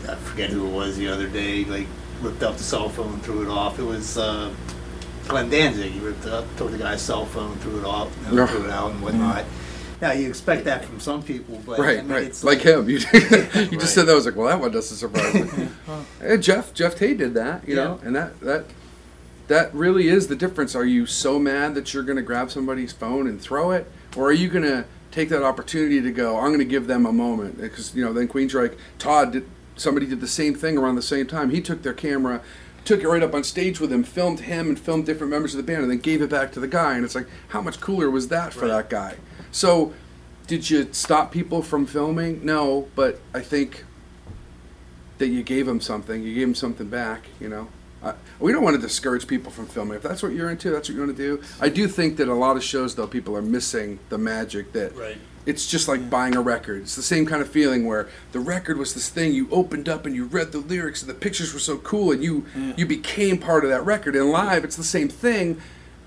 I 0.09 0.15
forget 0.15 0.49
who 0.51 0.67
it 0.67 0.71
was 0.73 0.97
the 0.97 1.09
other 1.09 1.29
day 1.29 1.65
like 1.65 1.87
ripped 2.23 2.43
up 2.43 2.57
the 2.57 2.63
cell 2.63 2.89
phone 2.89 3.21
threw 3.21 3.43
it 3.43 3.49
off. 3.49 3.79
It 3.79 3.83
was 3.85 4.17
uh, 4.17 4.55
Glenn 5.29 5.51
Danzig. 5.51 5.93
He 5.93 5.99
ripped 6.01 6.27
up 6.27 6.45
took 6.57 6.71
the 6.71 6.79
guy's 6.79 7.03
cell 7.03 7.27
phone 7.27 7.57
threw 7.57 7.81
it 7.81 7.85
off 7.85 8.15
you 8.25 8.37
know, 8.37 8.43
Yeah. 8.43 8.47
threw 8.47 8.65
it 8.65 8.71
out 8.71 8.93
and 8.93 9.03
whatnot. 9.03 9.45
Now 10.01 10.13
you 10.13 10.29
expect 10.29 10.65
that 10.65 10.85
from 10.85 11.01
some 11.01 11.23
people, 11.23 11.61
but 11.65 11.81
I 11.81 11.83
Right, 11.83 11.99
mean, 12.05 12.13
right. 12.13 12.25
it's 12.25 12.45
Like 12.45 12.61
him. 12.61 12.89
You, 12.89 12.99
you 13.15 13.79
just 13.79 13.95
said 13.95 14.07
that. 14.07 14.13
I 14.13 14.15
was 14.15 14.27
like, 14.27 14.37
well, 14.37 14.49
that 14.49 14.61
one 14.61 14.71
doesn't 14.71 14.97
surprise 14.97 15.35
me. 15.35 15.69
Hey, 16.21 16.27
eh, 16.35 16.37
Jeff, 16.37 16.75
Geoff 16.75 16.97
Tate 16.97 17.17
did 17.19 17.35
that, 17.35 17.67
you 17.67 17.75
know, 17.75 17.99
and 18.05 18.15
that 18.15 18.39
that 18.41 18.65
that 19.49 19.75
really 19.75 20.09
is 20.09 20.27
the 20.27 20.37
difference. 20.37 20.75
Are 20.75 20.85
you 20.85 21.07
so 21.07 21.39
mad 21.39 21.75
that 21.77 21.95
you're 21.95 22.03
going 22.03 22.17
to 22.17 22.23
grab 22.23 22.51
somebody's 22.51 22.93
phone 22.93 23.27
and 23.27 23.41
throw 23.41 23.71
it, 23.71 23.91
or 24.17 24.29
are 24.29 24.33
you 24.33 24.49
going 24.49 24.65
to 24.65 24.85
take 25.13 25.29
that 25.31 25.43
opportunity 25.43 26.03
to 26.03 26.11
go? 26.11 26.37
I'm 26.37 26.49
going 26.49 26.59
to 26.59 26.65
give 26.65 26.89
them 26.89 27.07
a 27.07 27.13
moment 27.13 27.59
because 27.61 27.95
you 27.95 28.05
know. 28.05 28.13
Then 28.13 28.29
Queensryche, 28.29 28.77
Todd 28.99 29.33
did. 29.33 29.49
Somebody 29.79 30.07
did 30.07 30.21
the 30.23 30.27
same 30.29 30.55
thing 30.55 30.79
around 30.79 30.97
the 30.97 31.03
same 31.03 31.27
time. 31.27 31.51
He 31.51 31.61
took 31.61 31.83
their 31.83 31.93
camera. 31.95 32.41
Took 32.87 33.03
it 33.03 33.09
right 33.09 33.23
up 33.23 33.35
on 33.35 33.43
stage 33.43 33.81
with 33.81 33.93
him, 33.93 34.05
filmed 34.05 34.41
him, 34.41 34.69
and 34.69 34.79
filmed 34.79 35.07
different 35.07 35.33
members 35.33 35.55
of 35.55 35.59
the 35.59 35.65
band, 35.65 35.83
and 35.83 35.91
then 35.91 35.99
gave 35.99 36.23
it 36.23 36.31
back 36.31 36.53
to 36.53 36.61
the 36.61 36.69
guy. 36.69 36.95
And 36.95 37.05
it's 37.05 37.17
like, 37.17 37.27
how 37.49 37.61
much 37.61 37.81
cooler 37.81 38.09
was 38.09 38.29
that 38.29 38.53
for 38.53 38.69
that 38.69 38.89
guy? 38.89 39.17
So, 39.57 39.95
did 40.47 40.69
you 40.69 40.89
stop 40.93 41.33
people 41.33 41.63
from 41.63 41.87
filming? 41.87 42.45
No, 42.45 42.89
but 42.95 43.21
I 43.33 43.41
think 43.41 43.87
that 45.17 45.29
you 45.29 45.43
gave 45.43 45.65
them 45.65 45.81
something. 45.81 46.23
You 46.23 46.35
gave 46.35 46.47
them 46.49 46.55
something 46.55 46.89
back. 46.89 47.23
You 47.41 47.49
know. 47.49 47.69
Uh, 48.03 48.13
we 48.39 48.53
don't 48.53 48.63
want 48.63 48.77
to 48.77 48.83
discourage 48.83 49.27
people 49.27 49.51
from 49.51 49.67
filming. 49.67 49.97
If 49.97 50.03
that's 50.03 50.23
what 50.23 50.33
you're 50.33 50.51
into, 50.51 50.69
that's 50.71 50.91
what 50.91 50.95
you 50.95 51.01
want 51.01 51.17
to 51.17 51.23
do. 51.23 51.43
I 51.59 51.71
do 51.71 51.89
think 51.89 52.19
that 52.19 52.29
a 52.29 52.35
lot 52.35 52.57
of 52.57 52.63
shows, 52.63 52.95
though, 52.97 53.07
people 53.07 53.35
are 53.35 53.41
missing 53.43 53.99
the 54.11 54.19
magic 54.19 54.73
that 54.75 54.95
Right. 54.95 55.17
it's 55.47 55.67
just 55.67 55.89
like 55.89 56.11
buying 56.11 56.37
a 56.37 56.43
record. 56.43 56.83
It's 56.83 56.95
the 56.95 57.03
same 57.03 57.25
kind 57.25 57.41
of 57.41 57.49
feeling 57.49 57.87
where 57.87 58.09
the 58.33 58.41
record 58.41 58.77
was 58.77 58.93
this 58.93 59.09
thing 59.09 59.33
you 59.33 59.49
opened 59.51 59.89
up 59.89 60.05
and 60.05 60.15
you 60.15 60.27
read 60.27 60.53
the 60.53 60.59
lyrics 60.59 61.01
and 61.01 61.09
the 61.09 61.15
pictures 61.15 61.55
were 61.55 61.59
so 61.61 61.79
cool 61.79 62.13
and 62.13 62.23
you 62.23 62.45
you 62.77 62.85
became 62.85 63.39
part 63.39 63.65
of 63.65 63.71
that 63.71 63.87
record. 63.87 64.15
And 64.15 64.31
live, 64.31 64.65
it's 64.65 64.77
the 64.77 64.85
same 64.85 65.09
thing, 65.09 65.59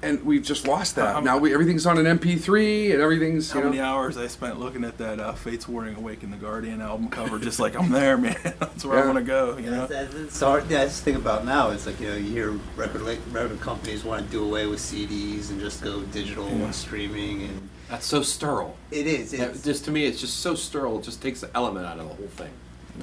and 0.01 0.23
we've 0.25 0.43
just 0.43 0.67
lost 0.67 0.95
that. 0.95 1.15
Um, 1.15 1.23
now 1.23 1.37
we 1.37 1.53
everything's 1.53 1.85
on 1.85 1.97
an 2.03 2.17
MP3 2.19 2.93
and 2.93 3.01
everything's 3.01 3.51
How 3.51 3.59
you 3.59 3.65
know. 3.65 3.69
many 3.71 3.81
hours 3.81 4.17
I 4.17 4.27
spent 4.27 4.59
looking 4.59 4.83
at 4.83 4.97
that 4.97 5.19
uh, 5.19 5.33
Fates 5.33 5.67
Warning 5.67 5.95
Awaken 5.95 6.31
the 6.31 6.37
Guardian 6.37 6.81
album 6.81 7.09
cover, 7.09 7.37
just 7.39 7.59
like 7.59 7.75
I'm 7.75 7.91
there, 7.91 8.17
man. 8.25 8.37
That's 8.43 8.85
where 8.85 9.01
I 9.03 9.05
want 9.05 9.17
to 9.17 9.23
go. 9.23 9.57
You 9.57 9.71
know. 9.71 9.87
That's, 9.87 10.13
that's 10.13 10.39
hard. 10.39 10.69
Yeah, 10.69 10.79
that's 10.79 10.99
the 10.99 11.05
thing 11.05 11.15
about 11.15 11.45
now. 11.45 11.69
It's 11.71 11.85
like 11.85 11.99
you 11.99 12.07
know, 12.07 12.15
you 12.15 12.31
hear 12.31 12.51
record 12.75 13.01
record 13.31 13.59
companies 13.61 14.03
want 14.03 14.25
to 14.25 14.31
do 14.31 14.43
away 14.43 14.65
with 14.67 14.79
CDs 14.79 15.49
and 15.49 15.59
just 15.59 15.81
go 15.83 16.01
digital 16.03 16.45
Yeah. 16.47 16.65
and 16.65 16.75
streaming, 16.75 17.43
and 17.43 17.69
That's 17.89 18.05
so 18.05 18.21
sterile. 18.21 18.77
it 18.91 19.05
is. 19.07 19.31
That- 19.31 19.49
It's, 19.51 19.63
just 19.63 19.85
to 19.85 19.91
me, 19.91 20.05
it's 20.05 20.21
just 20.21 20.39
so 20.39 20.55
sterile. 20.55 20.99
It 20.99 21.03
just 21.03 21.21
takes 21.21 21.41
the 21.41 21.49
element 21.55 21.85
out 21.85 21.99
of 21.99 22.07
the 22.09 22.15
whole 22.15 22.27
thing. 22.27 22.51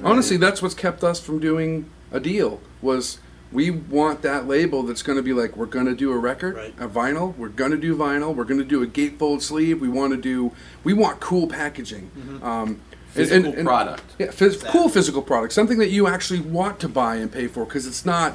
Honestly, 0.03 0.37
that's 0.37 0.61
what's 0.61 0.75
kept 0.75 1.03
us 1.03 1.19
from 1.19 1.39
doing 1.39 1.89
a 2.11 2.19
deal. 2.19 2.59
Was 2.81 3.19
we 3.51 3.69
want 3.71 4.21
that 4.23 4.47
label 4.47 4.83
that's 4.83 5.01
going 5.01 5.15
to 5.17 5.23
be 5.23 5.33
like, 5.33 5.55
we're 5.55 5.65
going 5.65 5.85
to 5.85 5.95
do 5.95 6.11
a 6.11 6.17
record, 6.17 6.55
Right. 6.55 6.73
a 6.79 6.87
vinyl. 6.87 7.35
We're 7.37 7.47
going 7.49 7.71
to 7.71 7.77
do 7.77 7.95
vinyl. 7.95 8.35
We're 8.35 8.43
going 8.43 8.59
to 8.59 8.65
do 8.65 8.83
a 8.83 8.87
gatefold 8.87 9.41
sleeve. 9.41 9.79
We 9.79 9.87
want 9.89 10.11
to 10.11 10.17
do. 10.17 10.51
We 10.83 10.93
want 10.93 11.19
cool 11.19 11.47
packaging. 11.47 12.11
Um, 12.43 12.81
Physical 13.11 13.45
and- 13.49 13.57
and- 13.59 13.67
product. 13.67 14.03
Yeah, 14.19 14.27
phys- 14.27 14.63
cool 14.67 14.89
physical 14.89 15.21
product, 15.21 15.53
something 15.53 15.77
that 15.79 15.89
you 15.89 16.07
actually 16.07 16.41
want 16.41 16.79
to 16.81 16.89
buy 16.89 17.15
and 17.15 17.31
pay 17.31 17.47
for, 17.47 17.65
because 17.65 17.87
it's 17.87 18.05
not 18.05 18.33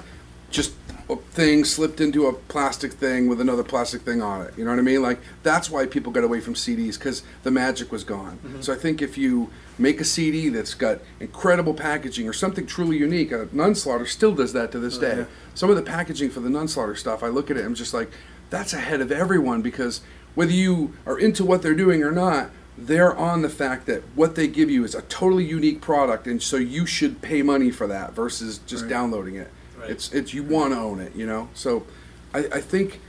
just 0.51 0.73
a 0.89 0.91
thing 1.17 1.65
slipped 1.65 2.01
into 2.01 2.27
a 2.27 2.33
plastic 2.33 2.93
thing 2.93 3.29
with 3.29 3.41
another 3.41 3.63
plastic 3.63 4.03
thing 4.03 4.21
on 4.23 4.43
it. 4.47 4.55
You 4.57 4.65
know 4.65 4.71
what 4.71 4.79
I 4.79 4.83
mean? 4.83 5.03
Like 5.03 5.19
that's 5.43 5.71
why 5.71 5.87
people 5.87 6.13
got 6.13 6.25
away 6.25 6.41
from 6.41 6.55
CDs 6.55 6.99
because 6.99 7.23
the 7.43 7.51
magic 7.51 7.91
was 7.93 8.05
gone. 8.05 8.39
So 8.61 8.73
I 8.73 8.77
think 8.77 9.01
if 9.03 9.17
you 9.19 9.51
make 9.79 10.01
a 10.01 10.05
CD 10.05 10.49
that's 10.49 10.75
got 10.75 10.99
incredible 11.21 11.75
packaging 11.75 12.29
or 12.29 12.33
something 12.33 12.67
truly 12.67 12.97
unique, 12.99 13.33
uh, 13.33 13.47
Nunslaughter 13.47 14.07
still 14.07 14.35
does 14.35 14.53
that 14.53 14.71
to 14.73 14.79
this 14.79 14.99
day. 14.99 15.19
yeah. 15.19 15.25
Some 15.55 15.71
of 15.71 15.77
the 15.77 15.83
packaging 15.83 16.31
for 16.31 16.41
the 16.41 16.49
Nunslaughter 16.51 16.97
stuff, 16.97 17.23
I 17.23 17.29
look 17.29 17.51
at 17.51 17.57
it, 17.57 17.61
and 17.61 17.69
I'm 17.69 17.75
just 17.75 17.95
like, 17.95 18.11
that's 18.51 18.73
ahead 18.73 19.01
of 19.01 19.11
everyone 19.11 19.63
because 19.63 20.01
whether 20.35 20.53
you 20.53 20.95
are 21.07 21.19
into 21.19 21.45
what 21.45 21.63
they're 21.63 21.75
doing 21.75 22.03
or 22.03 22.13
not, 22.13 22.51
they're 22.77 23.15
on 23.17 23.43
the 23.43 23.49
fact 23.51 23.85
that 23.87 24.03
what 24.15 24.35
they 24.35 24.47
give 24.47 24.71
you 24.71 24.83
is 24.85 24.95
a 24.95 25.03
totally 25.03 25.45
unique 25.45 25.81
product, 25.83 26.27
and 26.27 26.43
so 26.43 26.57
you 26.57 26.87
should 26.87 27.21
pay 27.21 27.43
money 27.43 27.71
for 27.71 27.87
that 27.87 28.13
versus 28.15 28.59
just 28.67 28.85
Right. 28.85 28.91
downloading 28.91 29.35
it. 29.37 29.49
Right. 29.83 29.91
It's 29.91 30.12
it's 30.12 30.33
you 30.33 30.43
want 30.43 30.72
to 30.72 30.78
own 30.78 31.01
it, 31.01 31.14
you 31.14 31.26
know. 31.26 31.49
So, 31.55 31.85
I, 32.33 32.39
I 32.39 32.61
think 32.61 33.01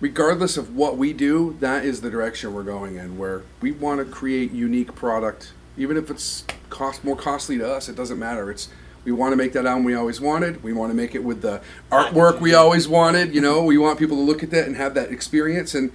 regardless 0.00 0.56
of 0.56 0.76
what 0.76 0.98
we 0.98 1.12
do, 1.12 1.56
that 1.60 1.84
is 1.84 2.02
the 2.02 2.10
direction 2.10 2.52
we're 2.52 2.62
going 2.62 2.96
in. 2.96 3.16
Where 3.16 3.42
we 3.60 3.72
want 3.72 3.98
to 3.98 4.04
create 4.04 4.52
unique 4.52 4.94
product, 4.94 5.52
even 5.76 5.96
if 5.96 6.10
it's 6.10 6.44
cost 6.68 7.02
more 7.02 7.16
costly 7.16 7.58
to 7.58 7.72
us, 7.72 7.88
it 7.88 7.96
doesn't 7.96 8.18
matter. 8.18 8.50
It's 8.50 8.68
we 9.04 9.12
want 9.12 9.32
to 9.32 9.36
make 9.36 9.52
that 9.54 9.66
album 9.66 9.84
we 9.84 9.94
always 9.94 10.20
wanted. 10.20 10.62
We 10.62 10.72
want 10.72 10.90
to 10.90 10.94
make 10.94 11.14
it 11.14 11.24
with 11.24 11.42
the 11.42 11.60
artwork 11.90 12.40
we 12.40 12.54
always 12.54 12.86
wanted. 12.86 13.34
You 13.34 13.40
know, 13.40 13.64
we 13.64 13.78
want 13.78 13.98
people 13.98 14.16
to 14.16 14.22
look 14.22 14.42
at 14.42 14.50
that 14.50 14.66
and 14.66 14.76
have 14.76 14.94
that 14.94 15.10
experience. 15.10 15.74
And 15.74 15.90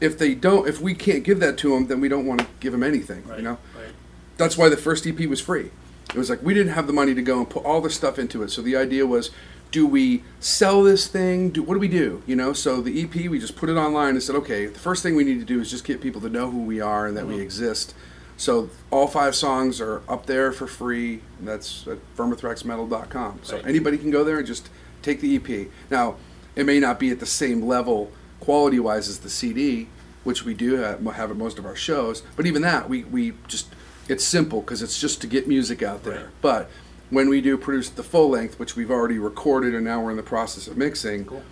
if 0.00 0.18
they 0.18 0.34
don't, 0.34 0.68
if 0.68 0.80
we 0.80 0.94
can't 0.94 1.22
give 1.22 1.40
that 1.40 1.58
to 1.58 1.70
them, 1.70 1.86
then 1.86 2.00
we 2.00 2.08
don't 2.08 2.26
want 2.26 2.40
to 2.40 2.46
give 2.60 2.72
them 2.72 2.82
anything. 2.82 3.24
You 3.36 3.42
know, 3.42 3.58
right. 3.76 3.92
that's 4.36 4.56
why 4.56 4.68
the 4.68 4.76
first 4.76 5.06
EP 5.06 5.18
was 5.28 5.40
free. 5.40 5.70
It 6.08 6.16
was 6.16 6.30
like 6.30 6.42
we 6.42 6.54
didn't 6.54 6.72
have 6.72 6.86
the 6.86 6.92
money 6.92 7.14
to 7.14 7.22
go 7.22 7.38
and 7.38 7.48
put 7.48 7.64
all 7.64 7.80
this 7.80 7.94
stuff 7.94 8.18
into 8.18 8.42
it. 8.42 8.50
So 8.50 8.62
the 8.62 8.76
idea 8.76 9.06
was, 9.06 9.30
do 9.70 9.86
we 9.86 10.22
sell 10.40 10.82
this 10.82 11.06
thing? 11.06 11.50
Do 11.50 11.62
what 11.62 11.74
do 11.74 11.80
we 11.80 11.88
do? 11.88 12.22
You 12.26 12.36
know. 12.36 12.52
So 12.52 12.80
the 12.80 13.02
EP 13.02 13.14
we 13.30 13.38
just 13.38 13.56
put 13.56 13.68
it 13.68 13.76
online 13.76 14.10
and 14.10 14.22
said, 14.22 14.36
okay, 14.36 14.66
the 14.66 14.78
first 14.78 15.02
thing 15.02 15.14
we 15.16 15.24
need 15.24 15.38
to 15.40 15.44
do 15.44 15.60
is 15.60 15.70
just 15.70 15.84
get 15.84 16.00
people 16.00 16.20
to 16.22 16.28
know 16.28 16.50
who 16.50 16.62
we 16.62 16.80
are 16.80 17.06
and 17.06 17.16
that 17.16 17.26
we 17.26 17.34
uh-huh. 17.34 17.42
exist. 17.42 17.94
So 18.36 18.70
all 18.90 19.08
five 19.08 19.34
songs 19.34 19.80
are 19.80 20.02
up 20.08 20.26
there 20.26 20.52
for 20.52 20.66
free. 20.66 21.22
That's 21.40 21.86
at 21.88 21.98
vermithraxmetal.com. 22.16 23.40
So 23.42 23.56
Right. 23.56 23.66
anybody 23.66 23.98
can 23.98 24.10
go 24.12 24.22
there 24.22 24.38
and 24.38 24.46
just 24.46 24.68
take 25.02 25.20
the 25.20 25.34
EP. 25.36 25.68
Now, 25.90 26.16
it 26.54 26.64
may 26.64 26.78
not 26.78 27.00
be 27.00 27.10
at 27.10 27.18
the 27.18 27.26
same 27.26 27.62
level 27.62 28.12
quality 28.38 28.78
wise 28.78 29.08
as 29.08 29.18
the 29.18 29.30
CD, 29.30 29.88
which 30.22 30.44
we 30.44 30.54
do 30.54 30.76
have, 30.76 31.04
have 31.04 31.32
at 31.32 31.36
most 31.36 31.58
of 31.58 31.66
our 31.66 31.74
shows. 31.74 32.22
But 32.36 32.46
even 32.46 32.62
that, 32.62 32.88
we, 32.88 33.02
we 33.04 33.32
just 33.48 33.74
it's 34.08 34.24
simple 34.24 34.60
because 34.60 34.82
it's 34.82 34.98
just 34.98 35.20
to 35.20 35.26
get 35.26 35.46
music 35.46 35.82
out 35.82 36.04
there. 36.04 36.14
Right. 36.14 36.26
But 36.40 36.70
when 37.10 37.28
we 37.28 37.40
do 37.40 37.56
produce 37.56 37.88
the 37.90 38.02
full 38.02 38.28
length, 38.30 38.58
which 38.58 38.76
we've 38.76 38.90
already 38.90 39.18
recorded 39.18 39.74
and 39.74 39.84
now 39.84 40.02
we're 40.02 40.10
in 40.10 40.16
the 40.16 40.22
process 40.22 40.66
of 40.68 40.76
mixing, 40.76 41.24
Cool. 41.24 41.42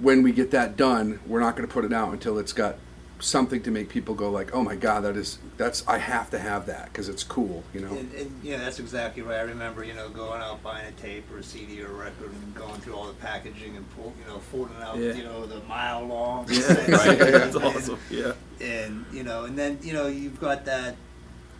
when 0.00 0.22
we 0.22 0.32
get 0.32 0.50
that 0.52 0.76
done, 0.76 1.20
we're 1.26 1.40
not 1.40 1.56
going 1.56 1.66
to 1.68 1.72
put 1.72 1.84
it 1.84 1.92
out 1.92 2.12
until 2.12 2.38
it's 2.38 2.52
got 2.52 2.76
something 3.20 3.62
to 3.62 3.70
make 3.70 3.88
people 3.88 4.14
go 4.14 4.28
like, 4.30 4.54
"Oh 4.54 4.62
my 4.62 4.74
god, 4.76 5.04
that 5.04 5.16
is 5.16 5.38
that's 5.56 5.86
I 5.86 5.98
have 5.98 6.30
to 6.30 6.38
have 6.38 6.66
that 6.66 6.86
because 6.86 7.08
it's 7.08 7.22
cool," 7.22 7.62
you 7.72 7.80
know. 7.80 7.88
And, 7.88 8.12
and 8.14 8.40
yeah, 8.42 8.58
that's 8.58 8.80
exactly 8.80 9.22
right. 9.22 9.38
I 9.38 9.42
remember, 9.42 9.84
you 9.84 9.94
know, 9.94 10.08
going 10.08 10.42
out 10.42 10.62
buying 10.62 10.86
a 10.86 10.92
tape 10.92 11.24
or 11.32 11.38
a 11.38 11.42
CD 11.42 11.80
or 11.82 11.86
a 11.86 11.92
record 11.94 12.32
and 12.32 12.54
going 12.54 12.80
through 12.80 12.94
all 12.94 13.06
the 13.06 13.14
packaging 13.14 13.76
and 13.76 13.88
pull, 13.94 14.12
you 14.20 14.30
know, 14.30 14.40
folding 14.40 14.76
out, 14.82 14.98
Yeah. 14.98 15.12
you 15.14 15.22
know, 15.24 15.46
the 15.46 15.60
mile 15.62 16.04
long. 16.04 16.46
Yeah, 16.50 16.72
right. 16.90 17.18
that's 17.18 17.56
awesome. 17.56 17.98
Yeah. 18.10 18.32
And 18.60 19.06
you 19.12 19.22
know, 19.22 19.44
and 19.44 19.56
then 19.56 19.78
you 19.82 19.92
know, 19.92 20.06
you've 20.08 20.40
got 20.40 20.64
that. 20.66 20.96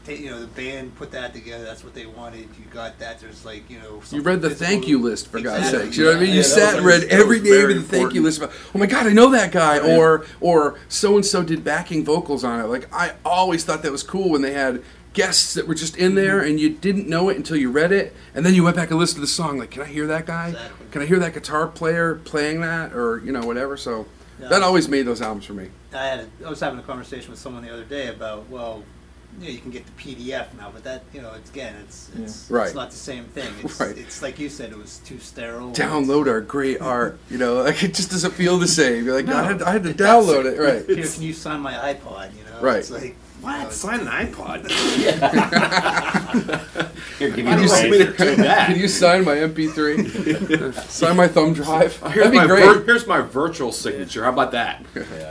You 0.07 0.31
know, 0.31 0.41
the 0.41 0.47
band 0.47 0.95
put 0.97 1.13
that 1.13 1.33
together. 1.33 1.65
That's 1.65 1.83
what 1.83 1.95
they 1.95 2.05
wanted. 2.05 2.41
You 2.59 2.67
got 2.71 2.99
that. 2.99 3.21
There's 3.21 3.45
like, 3.45 3.69
you 3.71 3.79
know, 3.79 4.03
You 4.11 4.21
read 4.21 4.43
the 4.43 4.51
thank 4.51 4.87
you 4.87 5.01
list 5.01 5.29
for 5.29 5.41
God's 5.41 5.65
Exactly. 5.67 5.85
sakes. 5.87 5.97
You 5.97 6.05
know 6.05 6.11
what 6.11 6.17
I 6.17 6.21
mean? 6.21 6.29
Yeah, 6.31 6.35
You 6.37 6.43
sat 6.43 6.77
and 6.77 6.85
read 6.87 7.03
that 7.03 7.11
every 7.11 7.41
name 7.41 7.71
of 7.71 7.77
the 7.77 7.83
thank 7.83 8.13
you 8.15 8.23
list. 8.23 8.39
About, 8.39 8.53
oh 8.75 8.79
my 8.79 8.87
God, 8.87 9.07
I 9.07 9.13
know 9.13 9.31
that 9.31 9.51
guy. 9.53 9.77
Yeah. 9.77 9.97
Or 9.97 10.27
or 10.41 10.79
so 10.89 11.17
and 11.17 11.25
so 11.25 11.43
did 11.43 11.65
backing 11.65 12.05
vocals 12.05 12.45
on 12.45 12.61
it. 12.61 12.65
Like 12.65 12.93
I 12.95 13.15
always 13.25 13.65
thought 13.65 13.83
that 13.83 13.93
was 13.93 14.03
cool 14.03 14.29
when 14.31 14.43
they 14.43 14.53
had 14.53 14.83
guests 15.15 15.55
that 15.55 15.67
were 15.69 15.75
just 15.77 15.97
in 15.97 16.17
there 16.17 16.41
Mm-hmm. 16.41 16.51
and 16.51 16.61
you 16.61 16.71
didn't 16.71 17.09
know 17.09 17.29
it 17.29 17.37
until 17.37 17.57
you 17.57 17.71
read 17.71 17.93
it, 17.93 18.15
and 18.35 18.45
then 18.45 18.53
you 18.55 18.65
went 18.65 18.75
back 18.77 18.91
and 18.91 18.99
listened 18.99 19.17
to 19.17 19.21
the 19.21 19.27
song. 19.29 19.59
Like, 19.59 19.71
can 19.71 19.83
I 19.83 19.87
hear 19.87 20.07
that 20.09 20.27
guy? 20.27 20.49
Exactly. 20.49 20.87
Can 20.91 21.03
I 21.03 21.07
hear 21.07 21.19
that 21.21 21.33
guitar 21.35 21.67
player 21.69 22.17
playing 22.17 22.61
that, 22.63 22.93
or 22.93 23.23
you 23.25 23.33
know 23.33 23.47
whatever? 23.47 23.77
So 23.77 24.07
Yeah. 24.41 24.49
that 24.49 24.63
always 24.63 24.89
made 24.89 25.03
those 25.07 25.23
albums 25.23 25.45
for 25.47 25.55
me. 25.55 25.69
I 25.95 26.05
had 26.07 26.21
a, 26.21 26.47
I 26.47 26.51
was 26.51 26.59
having 26.59 26.81
a 26.81 26.83
conversation 26.83 27.31
with 27.31 27.39
someone 27.39 27.63
the 27.65 27.73
other 27.73 27.85
day 27.85 28.09
about 28.09 28.51
well, 28.51 28.83
you 29.41 29.47
know, 29.47 29.51
you 29.53 29.59
can 29.59 29.71
get 29.71 29.85
the 29.87 29.93
PDF 29.93 30.47
now, 30.59 30.71
but 30.73 30.85
that 30.85 31.03
you 31.13 31.21
know, 31.23 31.33
it's 31.35 31.51
again, 31.51 31.75
it's 31.85 32.11
it's, 32.19 32.51
Yeah. 32.51 32.57
Right. 32.57 32.67
it's 32.67 32.75
not 32.75 32.91
the 32.91 32.97
same 32.97 33.25
thing. 33.25 33.51
It's, 33.65 33.81
Right. 33.81 33.97
it's 33.97 34.23
like 34.23 34.39
you 34.39 34.49
said, 34.49 34.71
it 34.73 34.79
was 34.79 34.99
too 34.99 35.19
sterile. 35.19 35.73
Download 35.73 36.27
our 36.29 36.41
great 36.41 36.81
art. 36.97 37.19
You 37.31 37.39
know, 37.39 37.63
like 37.63 37.83
it 37.83 37.95
just 37.95 38.11
doesn't 38.11 38.33
feel 38.33 38.59
the 38.59 38.69
same. 38.69 39.05
You're 39.05 39.15
like, 39.15 39.29
I 39.29 39.43
had 39.45 39.63
I 39.63 39.73
had 39.73 39.83
to 39.85 39.91
It 39.91 39.97
download 39.97 40.45
it. 40.47 40.59
Right. 40.59 40.87
Here, 40.87 41.07
can 41.07 41.23
you 41.23 41.33
sign 41.33 41.61
my 41.61 41.75
iPod? 41.95 42.31
You 42.37 42.45
know, 42.45 42.61
Right. 42.61 42.79
It's 42.79 42.91
like 42.91 43.17
What? 43.45 43.57
it's- 43.61 43.77
Sign 43.77 44.01
an 44.01 44.07
iPod. 44.07 44.71
Here, 47.19 47.31
give 47.31 47.45
me 47.45 47.53
Can 47.53 47.59
the 47.59 47.65
you, 47.65 47.71
right 47.71 48.17
to 48.17 48.25
do 48.25 48.37
that. 48.37 48.67
can 48.69 48.81
you 48.81 48.89
sign 48.89 49.25
my 49.25 49.37
MP3? 49.37 50.75
sign 50.91 51.17
my 51.17 51.29
thumb 51.29 51.53
drive? 51.53 51.97
Here's 52.03 52.15
That'd 52.17 52.33
be 52.33 52.39
my, 52.39 52.47
great. 52.47 52.65
vir- 52.65 52.85
here's 52.85 53.07
my 53.07 53.21
virtual 53.21 53.71
signature. 53.71 54.25
How 54.25 54.33
about 54.33 54.51
that? 54.53 54.85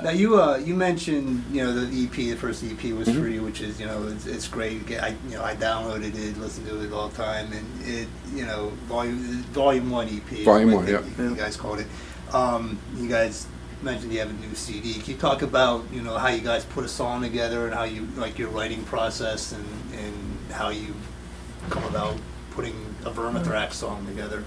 Now 0.03 0.11
you 0.11 0.39
uh, 0.41 0.57
you 0.57 0.75
mentioned 0.75 1.43
you 1.51 1.63
know 1.63 1.73
the 1.73 2.05
EP, 2.05 2.11
the 2.13 2.35
first 2.35 2.63
EP 2.63 2.81
was 2.93 3.09
Mm-hmm. 3.09 3.21
free, 3.21 3.39
which 3.39 3.59
is 3.61 3.79
you 3.81 3.85
know 3.85 4.07
it's, 4.07 4.25
it's 4.25 4.47
great. 4.47 4.85
Get- 4.85 5.03
I 5.03 5.09
you 5.27 5.35
know 5.35 5.43
I 5.43 5.55
downloaded 5.55 6.15
it, 6.15 6.37
listened 6.37 6.67
to 6.67 6.81
it 6.85 6.93
all 6.93 7.09
the 7.09 7.17
time, 7.17 7.51
and 7.51 7.65
it 7.85 8.07
you 8.33 8.45
know 8.45 8.69
volume 8.87 9.17
volume 9.51 9.89
one 9.89 10.07
EP. 10.07 10.31
is 10.31 10.45
Volume 10.45 10.71
what 10.71 10.85
one, 10.85 10.95
I 10.95 11.01
think 11.01 11.17
You, 11.17 11.29
you 11.31 11.35
guys 11.35 11.57
called 11.57 11.79
it. 11.79 11.87
Um, 12.33 12.79
you 12.95 13.09
guys 13.09 13.45
mentioned 13.83 14.13
you 14.13 14.19
have 14.19 14.29
a 14.29 14.33
new 14.33 14.55
CD. 14.55 14.93
Can 14.95 15.13
you 15.13 15.17
talk 15.17 15.41
about 15.41 15.83
you 15.91 16.01
know 16.01 16.17
how 16.17 16.29
you 16.29 16.41
guys 16.41 16.65
put 16.65 16.85
a 16.85 16.89
song 16.89 17.21
together 17.21 17.65
and 17.65 17.73
how 17.73 17.83
you 17.83 18.07
like 18.15 18.37
your 18.39 18.49
writing 18.49 18.83
process 18.83 19.51
and 19.51 19.65
and 19.93 20.51
how 20.51 20.69
you 20.69 20.93
come 21.69 21.83
about 21.85 22.15
putting 22.51 22.73
a 23.05 23.11
Vermithrax 23.11 23.73
song 23.73 24.05
together? 24.05 24.43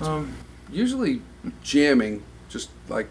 Um, 0.00 0.34
usually 0.70 1.22
jamming, 1.62 2.22
just 2.48 2.70
like 2.88 3.08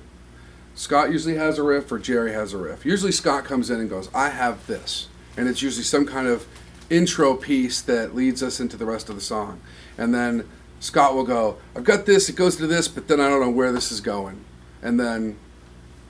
Scott 0.76 1.12
usually 1.12 1.36
has 1.36 1.58
a 1.58 1.64
riff 1.64 1.92
or 1.92 2.00
Jerry 2.00 2.32
has 2.34 2.54
a 2.54 2.58
riff. 2.58 2.86
Usually 2.86 3.12
Scott 3.12 3.46
comes 3.46 3.70
in 3.70 3.80
and 3.80 3.90
goes, 3.90 4.10
I 4.14 4.30
have 4.30 4.66
this. 4.68 5.08
And 5.36 5.48
it's 5.48 5.62
usually 5.62 5.84
some 5.84 6.06
kind 6.06 6.28
of 6.28 6.48
intro 6.90 7.36
piece 7.36 7.82
that 7.82 8.16
leads 8.16 8.42
us 8.42 8.60
into 8.60 8.78
the 8.78 8.86
rest 8.86 9.10
of 9.10 9.16
the 9.16 9.22
song. 9.22 9.60
And 9.98 10.14
then 10.14 10.48
Scott 10.80 11.16
will 11.16 11.26
go, 11.26 11.58
I've 11.76 11.84
got 11.84 12.06
this, 12.06 12.30
it 12.30 12.36
goes 12.36 12.58
to 12.58 12.68
this, 12.68 12.88
but 12.88 13.08
then 13.08 13.20
I 13.20 13.28
don't 13.28 13.42
know 13.42 13.50
where 13.50 13.72
this 13.72 13.92
is 13.92 14.02
going. 14.02 14.46
And 14.82 15.00
then 15.00 15.38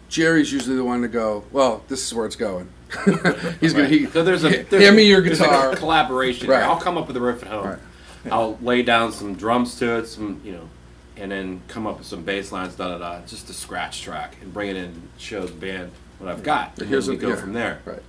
Jerry's 0.10 0.52
usually 0.52 0.76
the 0.76 0.84
one 0.84 1.02
to 1.02 1.08
go, 1.08 1.44
well, 1.52 1.84
this 1.88 2.06
is 2.06 2.14
where 2.14 2.26
it's 2.26 2.36
going. 2.36 2.70
He's 3.60 3.74
gonna 3.74 3.88
he, 3.88 4.06
So 4.06 4.24
there's 4.24 4.46
a 4.46 4.50
hand 4.50 4.68
there's 4.70 4.96
me 4.96 5.04
your 5.04 5.22
guitar. 5.22 5.76
collaboration. 5.76 6.50
Right. 6.50 6.64
I'll 6.64 6.80
come 6.80 6.98
up 6.98 7.08
with 7.08 7.18
a 7.18 7.22
riff 7.22 7.44
at 7.44 7.50
home. 7.50 7.68
Right. 7.68 7.80
I'll 8.32 8.58
lay 8.62 8.82
down 8.82 9.12
some 9.12 9.36
drums 9.36 9.78
to 9.80 9.98
it, 10.00 10.08
some 10.08 10.42
you 10.44 10.54
know, 10.54 10.70
and 11.18 11.32
then 11.32 11.62
come 11.68 11.86
up 11.86 11.98
with 11.98 12.08
some 12.08 12.24
bass 12.24 12.52
lines, 12.52 12.76
da 12.76 12.90
da 12.90 12.98
da, 12.98 13.26
just 13.26 13.50
a 13.50 13.54
scratch 13.54 14.02
track, 14.02 14.38
and 14.42 14.54
bring 14.54 14.70
it 14.70 14.78
in, 14.78 14.86
and 14.86 15.10
show 15.18 15.46
the 15.46 15.54
band 15.54 15.92
what 16.20 16.30
I've 16.30 16.44
got, 16.44 16.80
and 16.80 16.88
Here's 16.88 17.08
then 17.08 17.16
we 17.16 17.22
go 17.22 17.30
yeah, 17.30 17.36
from 17.36 17.54
there. 17.54 17.80
Right. 17.86 18.02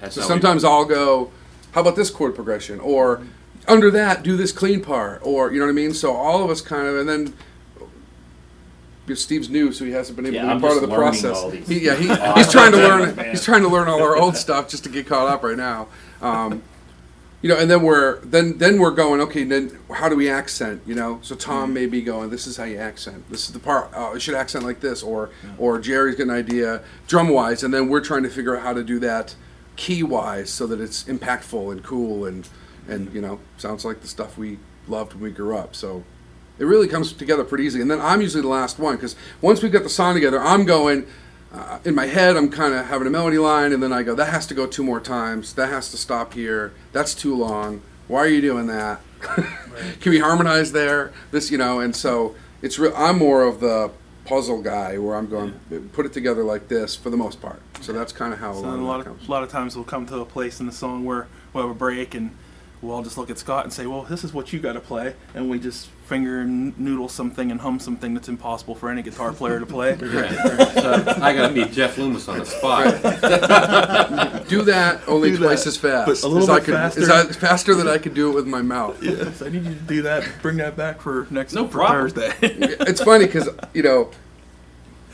That's 0.00 0.14
So 0.14 0.22
sometimes 0.22 0.64
I'll 0.64 0.84
go, 0.84 1.32
how 1.72 1.80
about 1.80 1.96
this 1.96 2.10
chord 2.10 2.34
progression? 2.34 2.80
Or 2.80 3.22
under 3.66 3.90
that, 3.90 4.22
do 4.22 4.36
this 4.36 4.52
clean 4.52 4.82
part. 4.82 5.20
Or, 5.24 5.52
you 5.52 5.58
know 5.58 5.66
what 5.66 5.72
I 5.72 5.74
mean? 5.74 5.92
So 5.94 6.14
all 6.14 6.44
of 6.44 6.50
us 6.50 6.60
kind 6.60 6.86
of, 6.86 6.96
and 6.96 7.08
then 7.08 7.34
Steve's 9.16 9.48
new, 9.48 9.72
so 9.72 9.84
he 9.84 9.90
hasn't 9.92 10.16
been 10.16 10.26
able 10.26 10.34
Yeah, 10.36 10.42
to 10.42 10.46
be 10.48 10.52
I'm 10.54 10.60
part 10.60 10.72
of 10.74 10.78
just 10.80 10.90
the 10.90 10.96
learning 10.96 11.20
process. 11.22 11.36
all 11.36 11.50
these. 11.50 11.68
He, 11.68 11.78
yeah, 11.80 11.94
he, 11.94 12.08
he's 12.40 12.50
trying 12.52 12.72
to 12.72 12.78
learn. 12.78 13.16
man. 13.16 13.30
He's 13.30 13.44
trying 13.44 13.62
to 13.62 13.68
learn 13.68 13.88
all 13.88 14.02
our 14.02 14.16
old 14.16 14.36
stuff 14.44 14.68
just 14.68 14.84
to 14.84 14.90
get 14.90 15.06
caught 15.06 15.28
up 15.28 15.42
right 15.42 15.56
now. 15.56 15.88
Um, 16.20 16.62
you 17.40 17.48
know, 17.48 17.56
and 17.56 17.70
then 17.70 17.82
we're 17.82 18.18
then 18.20 18.58
then 18.58 18.80
we're 18.80 18.90
going. 18.90 19.20
Okay, 19.20 19.44
then 19.44 19.78
how 19.94 20.08
do 20.08 20.16
we 20.16 20.28
accent? 20.28 20.82
You 20.86 20.96
know, 20.96 21.20
so 21.22 21.36
Tom 21.36 21.72
may 21.72 21.86
be 21.86 22.02
going. 22.02 22.30
This 22.30 22.48
is 22.48 22.56
how 22.56 22.64
you 22.64 22.78
accent. 22.78 23.30
This 23.30 23.46
is 23.46 23.52
the 23.52 23.60
part. 23.60 23.90
Oh, 23.94 24.14
it 24.16 24.20
should 24.20 24.34
accent 24.34 24.64
like 24.64 24.80
this, 24.80 25.04
or 25.04 25.30
or 25.56 25.78
Jerry's 25.78 26.16
got 26.16 26.24
an 26.24 26.30
idea 26.30 26.82
drum 27.06 27.28
wise, 27.28 27.62
and 27.62 27.72
then 27.72 27.88
we're 27.88 28.00
trying 28.00 28.24
to 28.24 28.28
figure 28.28 28.56
out 28.56 28.62
how 28.64 28.72
to 28.72 28.82
do 28.82 28.98
that 28.98 29.36
key 29.76 30.02
wise 30.02 30.50
so 30.50 30.66
that 30.66 30.80
it's 30.80 31.04
impactful 31.04 31.70
and 31.70 31.84
cool 31.84 32.24
and 32.24 32.48
and 32.88 33.14
you 33.14 33.20
know 33.20 33.38
sounds 33.56 33.84
like 33.84 34.00
the 34.00 34.08
stuff 34.08 34.36
we 34.36 34.58
loved 34.88 35.12
when 35.14 35.22
we 35.22 35.30
grew 35.30 35.56
up. 35.56 35.76
So 35.76 36.02
it 36.58 36.64
really 36.64 36.88
comes 36.88 37.12
together 37.12 37.44
pretty 37.44 37.64
easy. 37.64 37.80
And 37.80 37.90
then 37.90 38.00
I'm 38.00 38.20
usually 38.20 38.42
the 38.42 38.48
last 38.48 38.78
one 38.78 38.96
because 38.96 39.14
once 39.40 39.62
we've 39.62 39.72
got 39.72 39.82
the 39.82 39.88
song 39.88 40.14
together, 40.14 40.40
I'm 40.40 40.64
going 40.64 41.06
uh, 41.52 41.78
in 41.84 41.94
my 41.94 42.06
head. 42.06 42.36
I'm 42.36 42.50
kind 42.50 42.74
of 42.74 42.86
having 42.86 43.06
a 43.06 43.10
melody 43.10 43.38
line, 43.38 43.72
and 43.72 43.82
then 43.82 43.92
I 43.92 44.02
go, 44.02 44.14
that 44.14 44.28
has 44.30 44.46
to 44.48 44.54
go 44.54 44.66
two 44.66 44.82
more 44.84 45.00
times. 45.00 45.54
That 45.54 45.68
has 45.68 45.90
to 45.92 45.96
stop 45.96 46.34
here. 46.34 46.72
That's 46.92 47.14
too 47.14 47.34
long. 47.34 47.80
Why 48.06 48.20
are 48.20 48.28
you 48.28 48.40
doing 48.40 48.66
that? 48.66 49.00
Can 50.00 50.10
we 50.12 50.18
harmonize 50.18 50.72
there? 50.72 51.12
This, 51.30 51.50
you 51.50 51.58
know, 51.58 51.80
and 51.80 51.94
so 51.94 52.34
it's 52.62 52.78
real. 52.78 52.92
I'm 52.96 53.18
more 53.18 53.42
of 53.42 53.60
the 53.60 53.90
puzzle 54.24 54.60
guy 54.60 54.98
where 54.98 55.16
I'm 55.16 55.26
going 55.28 55.58
put 55.94 56.04
it 56.04 56.12
together 56.12 56.44
like 56.44 56.68
this 56.68 56.94
for 56.94 57.08
the 57.08 57.16
most 57.16 57.40
part. 57.40 57.62
So 57.80 57.92
that's 57.94 58.12
kind 58.12 58.34
of 58.34 58.38
how 58.40 58.52
So 58.52 58.58
a 58.58 58.60
lot 58.60 58.70
then 58.70 58.74
of 58.74 58.80
a 58.80 58.84
lot 58.84 58.96
that 58.98 59.00
of 59.10 59.16
comes. 59.16 59.28
a 59.28 59.30
lot 59.30 59.42
of 59.42 59.50
times 59.50 59.74
we'll 59.74 59.84
come 59.86 60.04
to 60.06 60.18
a 60.20 60.26
place 60.26 60.60
in 60.60 60.66
the 60.66 60.72
song 60.72 61.04
where 61.06 61.28
we'll 61.52 61.66
have 61.66 61.74
a 61.74 61.78
break 61.78 62.14
and 62.14 62.36
we'll 62.82 62.94
all 62.94 63.02
just 63.02 63.18
look 63.18 63.30
at 63.30 63.38
Scott 63.38 63.64
and 63.64 63.72
say, 63.72 63.86
"Well, 63.86 64.02
this 64.02 64.24
is 64.24 64.32
what 64.32 64.52
you 64.52 64.58
got 64.60 64.74
to 64.74 64.80
play," 64.80 65.14
and 65.34 65.48
we 65.50 65.58
just 65.58 65.88
finger 66.06 66.40
and 66.40 66.78
noodle 66.78 67.08
something 67.08 67.50
and 67.50 67.60
hum 67.60 67.78
something 67.78 68.14
that's 68.14 68.28
impossible 68.28 68.74
for 68.74 68.88
any 68.90 69.02
guitar 69.02 69.30
player 69.32 69.60
to 69.60 69.66
play. 69.66 69.92
So 70.78 71.04
I 71.20 71.34
gotta 71.34 71.52
beat 71.52 71.72
Jeff 71.72 71.98
Loomis 71.98 72.28
on 72.28 72.38
the 72.38 72.46
spot. 72.46 72.84
Do 74.48 74.62
that 74.62 75.02
only 75.06 75.32
Do 75.32 75.38
twice 75.38 75.64
that, 75.64 75.68
as 75.68 75.76
fast. 75.76 76.06
but 76.06 76.22
a 76.22 76.28
little 76.28 76.44
as 76.44 76.48
I 76.50 76.56
bit 76.56 76.64
could, 76.64 76.74
faster. 76.74 77.00
Is 77.02 77.08
that 77.08 77.34
faster 77.36 77.74
than 77.74 77.88
I 77.88 77.98
could 77.98 78.14
do 78.14 78.30
it 78.30 78.34
with 78.34 78.46
my 78.46 78.62
mouth? 78.62 79.02
yes, 79.02 79.42
I 79.42 79.48
need 79.50 79.64
you 79.64 79.74
to 79.74 79.80
do 79.80 80.02
that. 80.02 80.26
Bring 80.40 80.56
that 80.58 80.76
back 80.76 81.00
for 81.02 81.26
next 81.30 81.52
No 81.52 81.66
for 81.66 81.72
problem. 81.72 82.08
Thursday. 82.10 82.32
it's 82.42 83.02
funny 83.02 83.26
because 83.26 83.48
you 83.74 83.82
know 83.82 84.10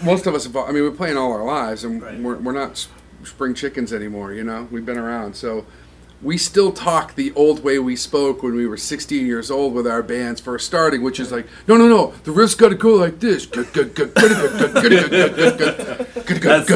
most 0.03 0.27
of 0.27 0.35
us 0.35 0.45
have 0.45 0.57
i 0.57 0.71
mean 0.73 0.83
we're 0.83 0.91
playing 0.91 1.17
all 1.17 1.33
our 1.33 1.45
lives 1.45 1.85
and 1.85 2.03
Right. 2.03 2.19
we're, 2.19 2.37
we're 2.37 2.53
not 2.53 2.87
spring 3.23 3.55
chickens 3.55 3.93
anymore 3.93 4.33
you 4.33 4.43
know 4.45 4.67
we've 4.71 4.85
been 4.85 4.99
around 4.99 5.35
so 5.35 5.65
we 6.25 6.39
still 6.39 6.73
talk 6.73 7.15
the 7.15 7.33
old 7.35 7.63
way 7.63 7.79
we 7.79 7.95
spoke 7.95 8.43
when 8.43 8.55
we 8.55 8.67
were 8.67 8.77
16 8.77 9.27
years 9.27 9.51
old 9.51 9.75
with 9.75 9.87
our 9.87 10.03
bands 10.03 10.41
first 10.41 10.67
starting 10.67 11.03
which 11.03 11.21
is 11.21 11.31
like 11.31 11.47
no 11.69 11.77
no 11.77 11.87
no 11.87 12.13
the 12.25 12.33
riff's 12.33 12.55
got 12.55 12.71
to 12.71 12.75
go 12.75 12.95
like 12.95 13.21
this 13.21 13.47
That's 13.47 13.71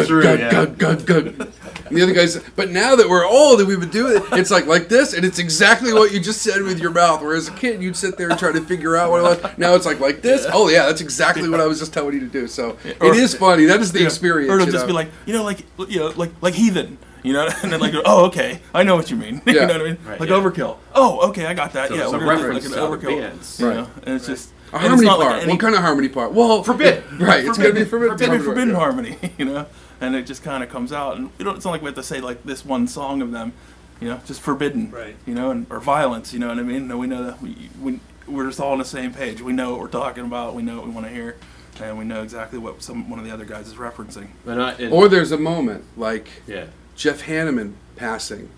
true, 0.07 0.23
yeah. 0.23 0.61
and 0.61 0.79
the 0.79 2.03
other 2.03 2.13
guys 2.13 2.39
but 2.55 2.71
now 2.71 2.95
that 2.95 3.09
we're 3.09 3.27
old 3.27 3.61
and 3.61 3.69
we've 3.69 3.81
been 3.81 3.89
doing 3.91 4.17
it 4.17 4.23
it's 4.33 4.51
like 4.51 4.67
like 4.67 4.89
this 4.89 5.15
and 5.15 5.25
it's 5.25 5.39
exactly 5.39 5.93
what 5.93 6.13
you 6.13 6.21
just 6.21 6.43
said 6.43 6.63
with 6.63 6.79
your 6.79 6.91
mouth 6.91 7.23
whereas 7.23 7.49
a 7.49 7.53
kid 7.53 7.83
you'd 7.83 7.97
sit 7.97 8.19
there 8.19 8.29
and 8.29 8.39
try 8.39 8.53
to 8.53 8.61
figure 8.61 8.97
out 8.97 9.11
what 9.11 9.21
it 9.21 9.23
was 9.43 9.59
now 9.59 9.75
it's 9.75 9.87
like 9.87 9.99
like 10.01 10.21
this 10.21 10.47
oh 10.53 10.69
yeah 10.69 10.87
that's 10.87 11.01
exactly 11.01 11.49
what 11.49 11.61
i 11.61 11.67
was 11.67 11.79
just 11.79 11.93
telling 11.95 12.13
you 12.15 12.21
to 12.21 12.27
do 12.27 12.47
so 12.47 12.77
Or- 13.01 13.15
it 13.15 13.17
is 13.17 13.35
funny 13.35 13.65
that 13.65 13.81
is 13.81 13.93
the 13.93 14.05
experience 14.05 14.51
or 14.51 14.57
it'll 14.61 14.67
just 14.71 14.85
know? 14.85 14.87
be 14.89 14.93
like, 14.93 15.09
you 15.27 15.33
know, 15.33 15.43
like 15.43 15.65
you 15.89 15.99
know, 16.01 16.13
like 16.17 16.31
like 16.41 16.55
heathen. 16.55 16.99
You 17.23 17.33
know, 17.33 17.49
and 17.63 17.73
then 17.73 17.81
like, 17.81 17.95
oh, 18.05 18.27
okay, 18.27 18.61
I 18.75 18.83
know 18.83 18.97
what 18.97 19.11
you 19.11 19.17
mean. 19.17 19.43
you 19.47 19.55
know 19.55 19.67
what 19.67 19.81
I 19.81 19.85
mean? 19.85 19.99
Right, 20.07 20.21
like 20.21 20.29
yeah. 20.29 20.37
overkill. 20.37 20.77
Oh, 20.95 21.29
okay, 21.31 21.47
I 21.47 21.55
got 21.55 21.73
that. 21.73 21.89
So 21.89 21.95
yeah, 21.97 22.05
it's 22.05 22.13
a 22.13 22.19
we're 22.19 22.27
reference 22.29 22.65
like 22.69 22.77
an 22.77 22.79
other 22.85 22.97
overkill. 22.97 23.21
bands. 23.21 23.61
You 23.61 23.69
Right. 23.69 23.89
and 24.05 24.15
it's 24.17 24.27
just 24.27 24.51
a 24.73 24.77
and 24.77 24.87
harmony 24.87 25.07
not 25.07 25.19
like 25.19 25.29
part 25.29 25.43
any- 25.43 25.53
what 25.53 25.61
kind 25.61 25.75
of 25.75 25.81
harmony 25.81 26.09
part 26.09 26.33
well 26.33 26.63
Forbid. 26.71 27.03
right 27.21 27.43
it's 27.45 27.57
gonna 27.57 27.73
be 27.73 27.85
forbidden, 27.85 28.19
forbidden, 28.19 28.43
forbidden 28.43 28.69
Yeah. 28.71 28.77
harmony, 28.77 29.17
you 29.39 29.45
know, 29.47 29.67
and 30.01 30.15
it 30.15 30.27
just 30.27 30.43
kind 30.45 30.63
of 30.63 30.69
comes 30.71 30.93
out, 30.93 31.17
and 31.17 31.31
we 31.39 31.45
don't, 31.45 31.57
it's 31.57 31.65
not 31.65 31.71
like 31.71 31.81
we 31.83 31.87
have 31.87 31.95
to 31.95 32.03
say 32.03 32.21
like 32.21 32.43
this 32.45 32.65
one 32.67 32.87
song 32.87 33.23
of 33.23 33.31
them, 33.33 33.53
you 34.01 34.09
know, 34.09 34.21
just 34.27 34.41
forbidden, 34.43 34.91
Right. 34.91 35.17
you 35.27 35.35
know, 35.35 35.51
and 35.51 35.67
or 35.71 35.81
violence, 35.81 36.33
you 36.35 36.39
know 36.39 36.49
what 36.49 36.59
I 36.59 36.63
mean? 36.63 36.87
No, 36.87 36.99
we 36.99 37.07
know 37.07 37.25
that 37.25 37.41
we, 37.43 37.71
we 37.81 38.01
we're 38.27 38.47
just 38.47 38.61
all 38.61 38.73
on 38.73 38.79
the 38.79 38.85
same 38.85 39.15
page. 39.15 39.41
We 39.41 39.55
know 39.55 39.71
what 39.71 39.81
we're 39.81 39.89
talking 39.89 40.25
about. 40.27 40.55
We 40.55 40.63
know 40.63 40.77
what 40.77 40.85
we 40.85 40.91
want 40.91 41.07
to 41.07 41.13
hear, 41.13 41.37
and 41.81 41.97
we 41.99 42.05
know 42.05 42.23
exactly 42.23 42.59
what 42.59 42.83
some 42.83 43.09
one 43.09 43.19
of 43.19 43.25
the 43.25 43.31
other 43.33 43.47
guys 43.47 43.69
is 43.69 43.75
referencing. 43.75 44.29
And 44.45 44.63
I- 44.63 44.73
and- 44.73 44.93
or 44.93 45.09
there's 45.09 45.33
a 45.33 45.39
moment 45.39 45.85
like 45.97 46.29
yeah. 46.47 46.67
Jeff 46.99 47.23
hanneman 47.23 47.75
passing. 47.97 48.51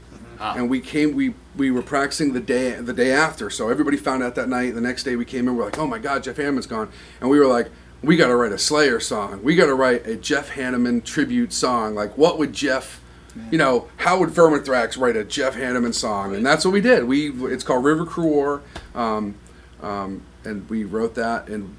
Ah. 0.43 0.55
and 0.57 0.70
we 0.70 0.80
came 0.80 1.14
we 1.14 1.34
we 1.55 1.70
were 1.70 1.82
practicing 1.82 2.32
the 2.32 2.41
day 2.41 2.72
the 2.72 2.95
day 2.95 3.12
after. 3.12 3.51
So 3.51 3.68
everybody 3.68 3.99
found 3.99 4.22
out 4.22 4.34
that 4.36 4.49
night 4.49 4.74
the 4.74 4.80
next 4.80 5.05
day 5.05 5.14
we 5.14 5.26
came 5.26 5.47
in 5.47 5.55
we're 5.55 5.64
like 5.64 5.78
oh 5.78 5.86
my 5.86 5.99
god 5.99 6.24
jeff 6.24 6.36
hanneman's 6.36 6.66
gone. 6.66 6.91
And 7.20 7.28
we 7.28 7.38
were 7.38 7.47
like 7.47 7.70
we 8.03 8.16
got 8.16 8.28
to 8.28 8.36
write 8.36 8.53
a 8.53 8.59
slayer 8.59 8.99
song. 8.99 9.43
We 9.43 9.55
got 9.55 9.66
to 9.66 9.74
write 9.74 10.07
a 10.07 10.16
jeff 10.16 10.53
hanneman 10.53 11.05
tribute 11.05 11.53
song. 11.53 11.95
Like 11.95 12.16
what 12.16 12.38
would 12.38 12.55
jeff 12.55 13.03
you 13.51 13.59
know 13.59 13.88
how 13.99 14.18
would 14.18 14.30
vermithrax 14.30 14.99
write 14.99 15.16
a 15.16 15.24
jeff 15.24 15.55
hanneman 15.55 15.93
song? 15.93 16.34
And 16.34 16.45
that's 16.45 16.64
what 16.64 16.72
we 16.72 16.80
did. 16.80 17.05
We 17.05 17.30
it's 17.53 17.62
called 17.62 17.84
river 17.84 18.07
crew 18.07 18.26
war 18.26 18.62
um, 18.95 19.34
um, 19.82 20.22
and 20.45 20.68
we 20.70 20.84
wrote 20.84 21.14
that 21.16 21.49
and 21.49 21.76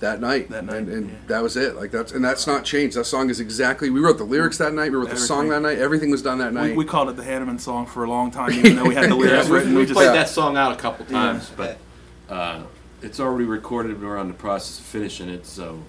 that 0.00 0.20
night 0.20 0.48
That 0.50 0.64
night, 0.64 0.76
and, 0.78 0.88
and 0.88 1.08
yeah. 1.10 1.14
that 1.28 1.42
was 1.42 1.56
it 1.56 1.76
like 1.76 1.90
that's 1.90 2.12
and 2.12 2.24
that's 2.24 2.46
not 2.46 2.64
changed 2.64 2.96
that 2.96 3.04
song 3.04 3.30
is 3.30 3.38
exactly 3.40 3.90
we 3.90 4.00
wrote 4.00 4.18
the 4.18 4.24
lyrics 4.24 4.58
that 4.58 4.72
night 4.74 4.90
we 4.90 4.98
wrote 4.98 5.10
the 5.10 5.16
song 5.16 5.48
that 5.50 5.60
night 5.62 5.78
everything 5.78 6.10
was 6.10 6.22
done 6.22 6.38
that 6.38 6.52
night 6.52 6.70
We, 6.72 6.78
we 6.78 6.84
called 6.86 7.08
it 7.10 7.16
the 7.16 7.22
Hanneman 7.22 7.60
song 7.60 7.86
for 7.86 8.04
a 8.04 8.08
long 8.10 8.30
time, 8.30 8.52
even 8.52 8.76
though 8.76 8.84
we 8.86 8.94
had 8.94 9.10
the 9.10 9.14
lyrics 9.22 9.46
Yeah, 9.46 9.52
we, 9.52 9.58
written. 9.58 9.74
we 9.74 9.80
We 9.80 9.86
just 9.86 9.94
played 9.96 10.06
Yeah. 10.06 10.12
that 10.12 10.28
song 10.28 10.56
out 10.56 10.72
a 10.72 10.76
couple 10.76 11.04
times, 11.06 11.50
but 11.56 11.78
uh, 12.28 12.62
it's 13.02 13.20
already 13.20 13.44
recorded. 13.44 14.00
We're 14.02 14.18
on 14.18 14.28
the 14.28 14.34
process 14.34 14.78
of 14.78 14.84
finishing 14.86 15.28
it, 15.28 15.46
so 15.46 15.80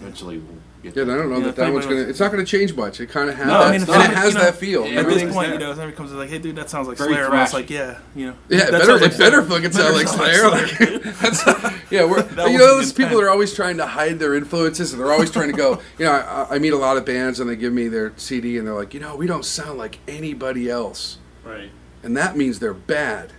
eventually 0.00 0.38
we'll 0.38 0.58
get. 0.84 0.96
Yeah, 0.96 1.02
I 1.02 1.16
don't 1.16 1.28
know 1.30 1.36
Yeah, 1.38 1.42
that 1.44 1.48
if 1.50 1.56
that 1.56 1.72
one's 1.72 1.86
gonna. 1.86 2.00
It's 2.02 2.20
not 2.20 2.30
gonna 2.30 2.44
change 2.44 2.74
much. 2.74 3.00
It 3.00 3.08
kind 3.08 3.28
of 3.28 3.36
has 3.36 3.46
No, 3.46 3.52
that, 3.58 3.62
I 3.68 3.72
mean, 3.72 3.82
if 3.82 3.88
and 3.88 4.02
it 4.12 4.16
has 4.16 4.32
you 4.34 4.38
know, 4.38 4.44
that 4.44 4.54
feel. 4.56 4.84
At 4.84 5.06
this 5.06 5.22
point, 5.22 5.34
there. 5.34 5.52
you 5.54 5.58
know, 5.58 5.72
somebody 5.72 5.92
comes 5.92 6.12
in 6.12 6.18
like, 6.18 6.28
"Hey, 6.30 6.38
dude, 6.38 6.56
that 6.56 6.70
sounds 6.70 6.86
like 6.88 6.98
Very 6.98 7.14
Slayer." 7.14 7.24
And 7.26 7.34
I 7.34 7.42
was 7.42 7.52
like, 7.54 7.70
"Yeah, 7.70 7.98
you 8.14 8.26
know." 8.26 8.34
yeah, 8.48 8.66
it 8.66 8.70
better, 8.70 8.92
like 8.98 9.12
it 9.12 9.18
better 9.18 9.44
Slayer. 9.46 9.60
fucking 9.60 9.72
sound 9.72 9.94
like 9.96 10.08
Slayer. 10.08 10.48
Like, 10.50 11.02
that's, 11.20 11.46
yeah, 11.90 12.04
we're, 12.04 12.20
you 12.50 12.58
know, 12.58 12.76
those 12.78 12.92
people 12.92 13.12
intent. 13.12 13.24
are 13.24 13.30
always 13.30 13.54
trying 13.54 13.76
to 13.78 13.86
hide 13.86 14.18
their 14.18 14.34
influences, 14.34 14.92
and 14.92 15.00
they're 15.02 15.12
always 15.12 15.30
trying 15.30 15.50
to 15.50 15.56
go. 15.56 15.80
You 15.98 16.06
know, 16.06 16.12
I, 16.12 16.56
I 16.56 16.58
meet 16.58 16.72
a 16.72 16.76
lot 16.76 16.96
of 16.96 17.04
bands, 17.04 17.40
and 17.40 17.48
they 17.48 17.56
give 17.56 17.72
me 17.72 17.88
their 17.88 18.12
CD, 18.16 18.58
and 18.58 18.66
they're 18.66 18.74
like, 18.74 18.94
you 18.94 19.00
know, 19.00 19.16
we 19.16 19.26
don't 19.26 19.44
sound 19.44 19.78
like 19.78 19.98
anybody 20.08 20.68
else, 20.68 21.18
Right. 21.44 21.70
and 22.02 22.16
that 22.16 22.36
means 22.36 22.58
they're 22.58 22.74
bad, 22.74 23.32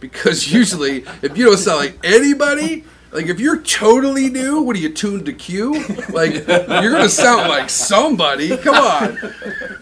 because 0.00 0.52
usually, 0.52 1.04
if 1.22 1.36
you 1.38 1.46
don't 1.46 1.56
sound 1.58 1.78
like 1.78 1.98
anybody. 2.04 2.84
Like 3.16 3.28
if 3.28 3.40
you're 3.40 3.62
totally 3.62 4.28
new, 4.28 4.60
what 4.60 4.76
are 4.76 4.78
you 4.78 4.92
tuned 4.92 5.24
to 5.24 5.32
Q? 5.32 5.72
Like 6.10 6.34
you're 6.34 6.92
gonna 6.92 7.08
sound 7.08 7.48
like 7.48 7.70
somebody. 7.70 8.54
Come 8.58 8.74
on. 8.74 9.16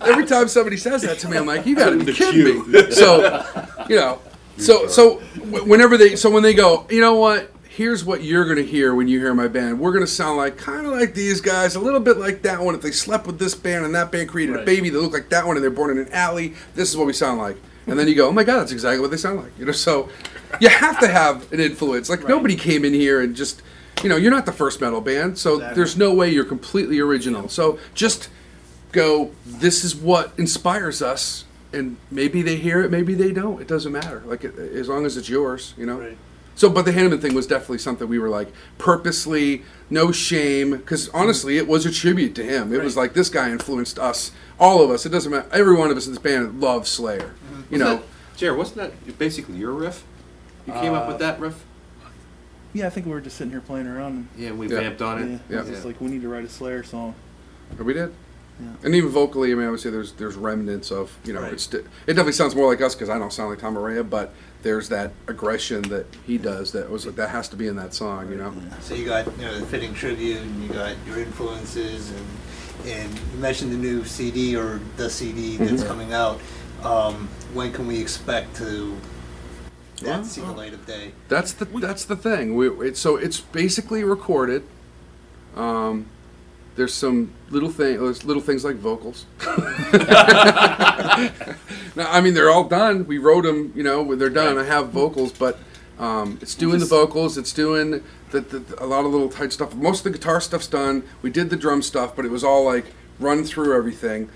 Every 0.02 0.24
time 0.24 0.46
somebody 0.46 0.76
says 0.76 1.02
that 1.02 1.18
to 1.18 1.28
me, 1.28 1.36
I'm 1.36 1.44
like, 1.44 1.66
you 1.66 1.74
gotta 1.74 1.96
be 1.96 2.12
kidding 2.12 2.70
me. 2.70 2.92
So, 2.92 3.44
you 3.88 3.96
know, 3.96 4.20
so 4.56 4.86
so 4.86 5.16
whenever 5.64 5.96
they, 5.98 6.14
so 6.14 6.30
when 6.30 6.44
they 6.44 6.54
go, 6.54 6.86
you 6.88 7.00
know 7.00 7.16
what? 7.16 7.50
Here's 7.68 8.04
what 8.04 8.22
you're 8.22 8.46
gonna 8.46 8.62
hear 8.62 8.94
when 8.94 9.08
you 9.08 9.18
hear 9.18 9.34
my 9.34 9.48
band. 9.48 9.80
We're 9.80 9.92
gonna 9.92 10.06
sound 10.06 10.36
like 10.36 10.56
kind 10.56 10.86
of 10.86 10.92
like 10.92 11.14
these 11.14 11.40
guys, 11.40 11.74
a 11.74 11.80
little 11.80 11.98
bit 11.98 12.18
like 12.18 12.42
that 12.42 12.60
one. 12.60 12.76
If 12.76 12.82
they 12.82 12.92
slept 12.92 13.26
with 13.26 13.40
this 13.40 13.56
band 13.56 13.84
and 13.84 13.96
that 13.96 14.12
band 14.12 14.28
created 14.28 14.54
a 14.54 14.64
baby 14.64 14.90
that 14.90 15.00
looked 15.00 15.12
like 15.12 15.30
that 15.30 15.44
one, 15.44 15.56
and 15.56 15.64
they're 15.64 15.72
born 15.72 15.90
in 15.90 15.98
an 15.98 16.12
alley, 16.12 16.54
this 16.76 16.88
is 16.88 16.96
what 16.96 17.08
we 17.08 17.12
sound 17.12 17.40
like. 17.40 17.56
And 17.88 17.98
then 17.98 18.06
you 18.06 18.14
go, 18.14 18.28
oh 18.28 18.32
my 18.32 18.44
god, 18.44 18.60
that's 18.60 18.70
exactly 18.70 19.00
what 19.00 19.10
they 19.10 19.16
sound 19.16 19.42
like. 19.42 19.58
You 19.58 19.66
know, 19.66 19.72
so 19.72 20.08
you 20.60 20.68
have 20.68 20.98
to 21.00 21.08
have 21.08 21.52
an 21.52 21.60
influence. 21.60 22.08
Like 22.08 22.26
nobody 22.26 22.56
came 22.56 22.84
in 22.84 22.94
here 22.94 23.20
and 23.20 23.34
just, 23.34 23.62
you 24.02 24.08
know, 24.08 24.16
you're 24.16 24.30
not 24.30 24.46
the 24.46 24.52
first 24.52 24.80
metal 24.80 25.00
band, 25.00 25.38
so 25.38 25.54
Exactly. 25.54 25.74
there's 25.76 25.96
no 25.96 26.14
way 26.14 26.30
you're 26.30 26.44
completely 26.44 26.98
original. 27.00 27.48
So 27.48 27.78
just 27.94 28.28
go. 28.92 29.32
This 29.44 29.84
is 29.84 29.94
what 29.94 30.32
inspires 30.38 31.02
us, 31.02 31.44
and 31.72 31.96
maybe 32.10 32.42
they 32.42 32.56
hear 32.56 32.82
it, 32.82 32.90
maybe 32.90 33.14
they 33.14 33.32
don't. 33.32 33.60
It 33.60 33.68
doesn't 33.68 33.92
matter. 33.92 34.22
Like 34.26 34.44
it, 34.44 34.58
as 34.58 34.88
long 34.88 35.06
as 35.06 35.16
it's 35.16 35.28
yours, 35.28 35.74
you 35.76 35.86
know. 35.86 36.00
Right. 36.00 36.18
So, 36.56 36.70
but 36.70 36.84
the 36.84 36.92
Hanneman 36.92 37.20
thing 37.20 37.34
was 37.34 37.46
definitely 37.46 37.78
something 37.78 38.08
we 38.08 38.18
were 38.18 38.28
like 38.28 38.48
purposely, 38.78 39.62
no 39.90 40.12
shame, 40.12 40.70
because 40.76 41.08
mm-hmm. 41.08 41.16
honestly, 41.16 41.58
it 41.58 41.66
was 41.66 41.84
a 41.84 41.90
tribute 41.90 42.34
to 42.36 42.44
him. 42.44 42.72
It 42.72 42.82
was 42.82 42.96
like 42.96 43.14
this 43.14 43.28
guy 43.28 43.50
influenced 43.50 43.98
us, 43.98 44.30
all 44.58 44.82
of 44.82 44.90
us. 44.90 45.04
It 45.04 45.08
doesn't 45.08 45.32
matter. 45.32 45.48
Every 45.52 45.76
one 45.76 45.90
of 45.90 45.96
us 45.96 46.06
in 46.06 46.12
this 46.12 46.22
band 46.22 46.60
loves 46.60 46.90
Slayer. 46.90 47.34
Mm-hmm. 47.50 47.72
You 47.72 47.78
know, 47.78 48.02
Jared, 48.36 48.56
wasn't 48.58 48.76
that 48.76 49.18
basically 49.18 49.56
your 49.56 49.72
riff? 49.72 50.04
You 50.66 50.72
came 50.74 50.94
up 50.94 51.06
with 51.08 51.18
that 51.18 51.38
riff? 51.40 51.64
Yeah, 52.72 52.86
I 52.86 52.90
think 52.90 53.06
we 53.06 53.12
were 53.12 53.20
just 53.20 53.36
sitting 53.36 53.52
here 53.52 53.60
playing 53.60 53.86
around. 53.86 54.28
Yeah, 54.36 54.52
we 54.52 54.68
Yeah. 54.68 54.80
vamped 54.80 55.02
on 55.02 55.18
And, 55.22 55.34
it. 55.36 55.40
yeah, 55.48 55.54
Yeah. 55.56 55.60
it's 55.62 55.70
just 55.70 55.84
like 55.84 56.00
we 56.00 56.08
need 56.08 56.22
to 56.22 56.28
write 56.28 56.44
a 56.44 56.48
Slayer 56.48 56.82
song. 56.82 57.14
Or 57.78 57.84
we 57.84 57.92
did. 57.94 58.12
Yeah. 58.60 58.68
And 58.84 58.94
even 58.94 59.10
vocally, 59.10 59.50
I 59.52 59.54
mean, 59.56 59.66
obviously, 59.66 59.90
there's 59.90 60.12
there's 60.12 60.36
remnants 60.36 60.90
of 60.92 61.10
you 61.24 61.32
know, 61.32 61.42
Right. 61.42 61.52
it's 61.52 61.72
it 61.72 61.84
definitely 62.06 62.32
sounds 62.32 62.54
more 62.54 62.68
like 62.68 62.80
us 62.80 62.94
because 62.94 63.08
I 63.10 63.18
don't 63.18 63.32
sound 63.32 63.50
like 63.50 63.58
Tom 63.58 63.74
Araya, 63.74 64.08
but 64.08 64.32
there's 64.62 64.88
that 64.90 65.12
aggression 65.28 65.82
that 65.82 66.06
he 66.26 66.38
does 66.38 66.70
that 66.72 66.88
was 66.90 67.04
that 67.04 67.28
has 67.30 67.48
to 67.48 67.56
be 67.56 67.66
in 67.66 67.76
that 67.76 67.94
song, 67.94 68.30
you 68.30 68.36
know. 68.36 68.52
So 68.80 68.94
you 68.94 69.06
got 69.06 69.26
you 69.38 69.44
know 69.44 69.58
the 69.58 69.66
fitting 69.66 69.92
tribute, 69.92 70.38
and 70.40 70.62
you 70.62 70.68
got 70.68 70.92
your 71.06 71.18
influences, 71.18 72.10
and 72.10 72.88
and 72.92 73.12
you 73.34 73.38
mentioned 73.40 73.72
the 73.72 73.76
new 73.76 74.04
CD 74.04 74.56
or 74.56 74.80
the 74.96 75.10
CD 75.10 75.56
that's 75.56 75.72
Mm-hmm. 75.72 75.86
coming 75.88 76.12
out. 76.12 76.40
Um, 76.84 77.28
when 77.54 77.72
can 77.72 77.86
we 77.88 77.98
expect 78.00 78.54
to 78.56 78.94
that 80.00 80.06
Well, 80.06 80.24
see 80.24 80.40
the 80.40 80.52
light 80.52 80.72
of 80.72 80.86
day? 80.86 81.12
That's 81.28 81.52
the 81.52 81.64
that's 81.64 82.04
the 82.04 82.16
thing. 82.16 82.54
We 82.54 82.68
it, 82.88 82.96
so 82.96 83.16
it's 83.16 83.40
basically 83.40 84.04
recorded. 84.04 84.64
Um, 85.56 86.06
there's 86.76 86.94
some 86.94 87.32
little 87.50 87.70
thing, 87.70 87.98
there's 87.98 88.24
little 88.24 88.42
things 88.42 88.64
like 88.64 88.76
vocals. 88.76 89.26
no, 89.44 89.52
I 91.96 92.20
mean 92.20 92.34
they're 92.34 92.50
all 92.50 92.64
done. 92.64 93.06
We 93.06 93.18
wrote 93.18 93.44
them, 93.44 93.72
you 93.76 93.84
know, 93.84 94.14
they're 94.16 94.30
done. 94.30 94.58
I 94.58 94.64
have 94.64 94.88
vocals, 94.88 95.32
but 95.32 95.58
um, 95.98 96.38
it's 96.42 96.54
doing 96.56 96.80
the 96.80 96.86
vocals. 96.86 97.38
It's 97.38 97.52
doing 97.52 98.02
the, 98.30 98.40
the, 98.40 98.82
a 98.82 98.86
lot 98.86 99.04
of 99.04 99.12
little 99.12 99.28
tight 99.28 99.52
stuff. 99.52 99.74
Most 99.74 100.04
of 100.04 100.12
the 100.12 100.18
guitar 100.18 100.40
stuff's 100.40 100.66
done. 100.66 101.04
We 101.22 101.30
did 101.30 101.50
the 101.50 101.56
drum 101.56 101.82
stuff, 101.82 102.16
but 102.16 102.24
it 102.24 102.32
was 102.32 102.42
all 102.42 102.64
like 102.64 102.86
run 103.20 103.44
through 103.44 103.76
everything, 103.76 104.28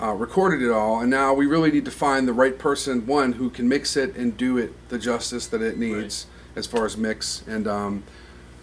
uh, 0.00 0.12
recorded 0.12 0.62
it 0.62 0.70
all, 0.70 1.00
and 1.00 1.10
now 1.10 1.32
we 1.32 1.46
really 1.46 1.70
need 1.70 1.84
to 1.86 1.90
find 1.90 2.28
the 2.28 2.32
right 2.32 2.58
person, 2.58 3.06
one 3.06 3.32
who 3.34 3.48
can 3.50 3.68
mix 3.68 3.96
it 3.96 4.14
and 4.16 4.36
do 4.36 4.58
it 4.58 4.72
the 4.88 4.98
justice 4.98 5.46
that 5.48 5.62
it 5.62 5.78
needs 5.78 6.26
as 6.54 6.66
far 6.66 6.84
as 6.84 6.96
mix, 6.96 7.42
and 7.46 7.66
um, 7.66 8.02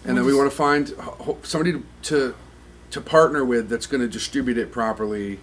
and 0.06 0.18
then 0.18 0.26
we 0.26 0.34
want 0.36 0.50
to 0.50 0.56
find 0.56 0.94
somebody 1.44 1.74
to, 1.74 1.84
to 2.04 2.36
to 2.92 3.02
partner 3.02 3.44
with 3.44 3.70
that's 3.70 3.88
going 3.88 4.02
to 4.02 4.08
distribute 4.08 4.58
it 4.58 4.72
properly, 4.72 5.40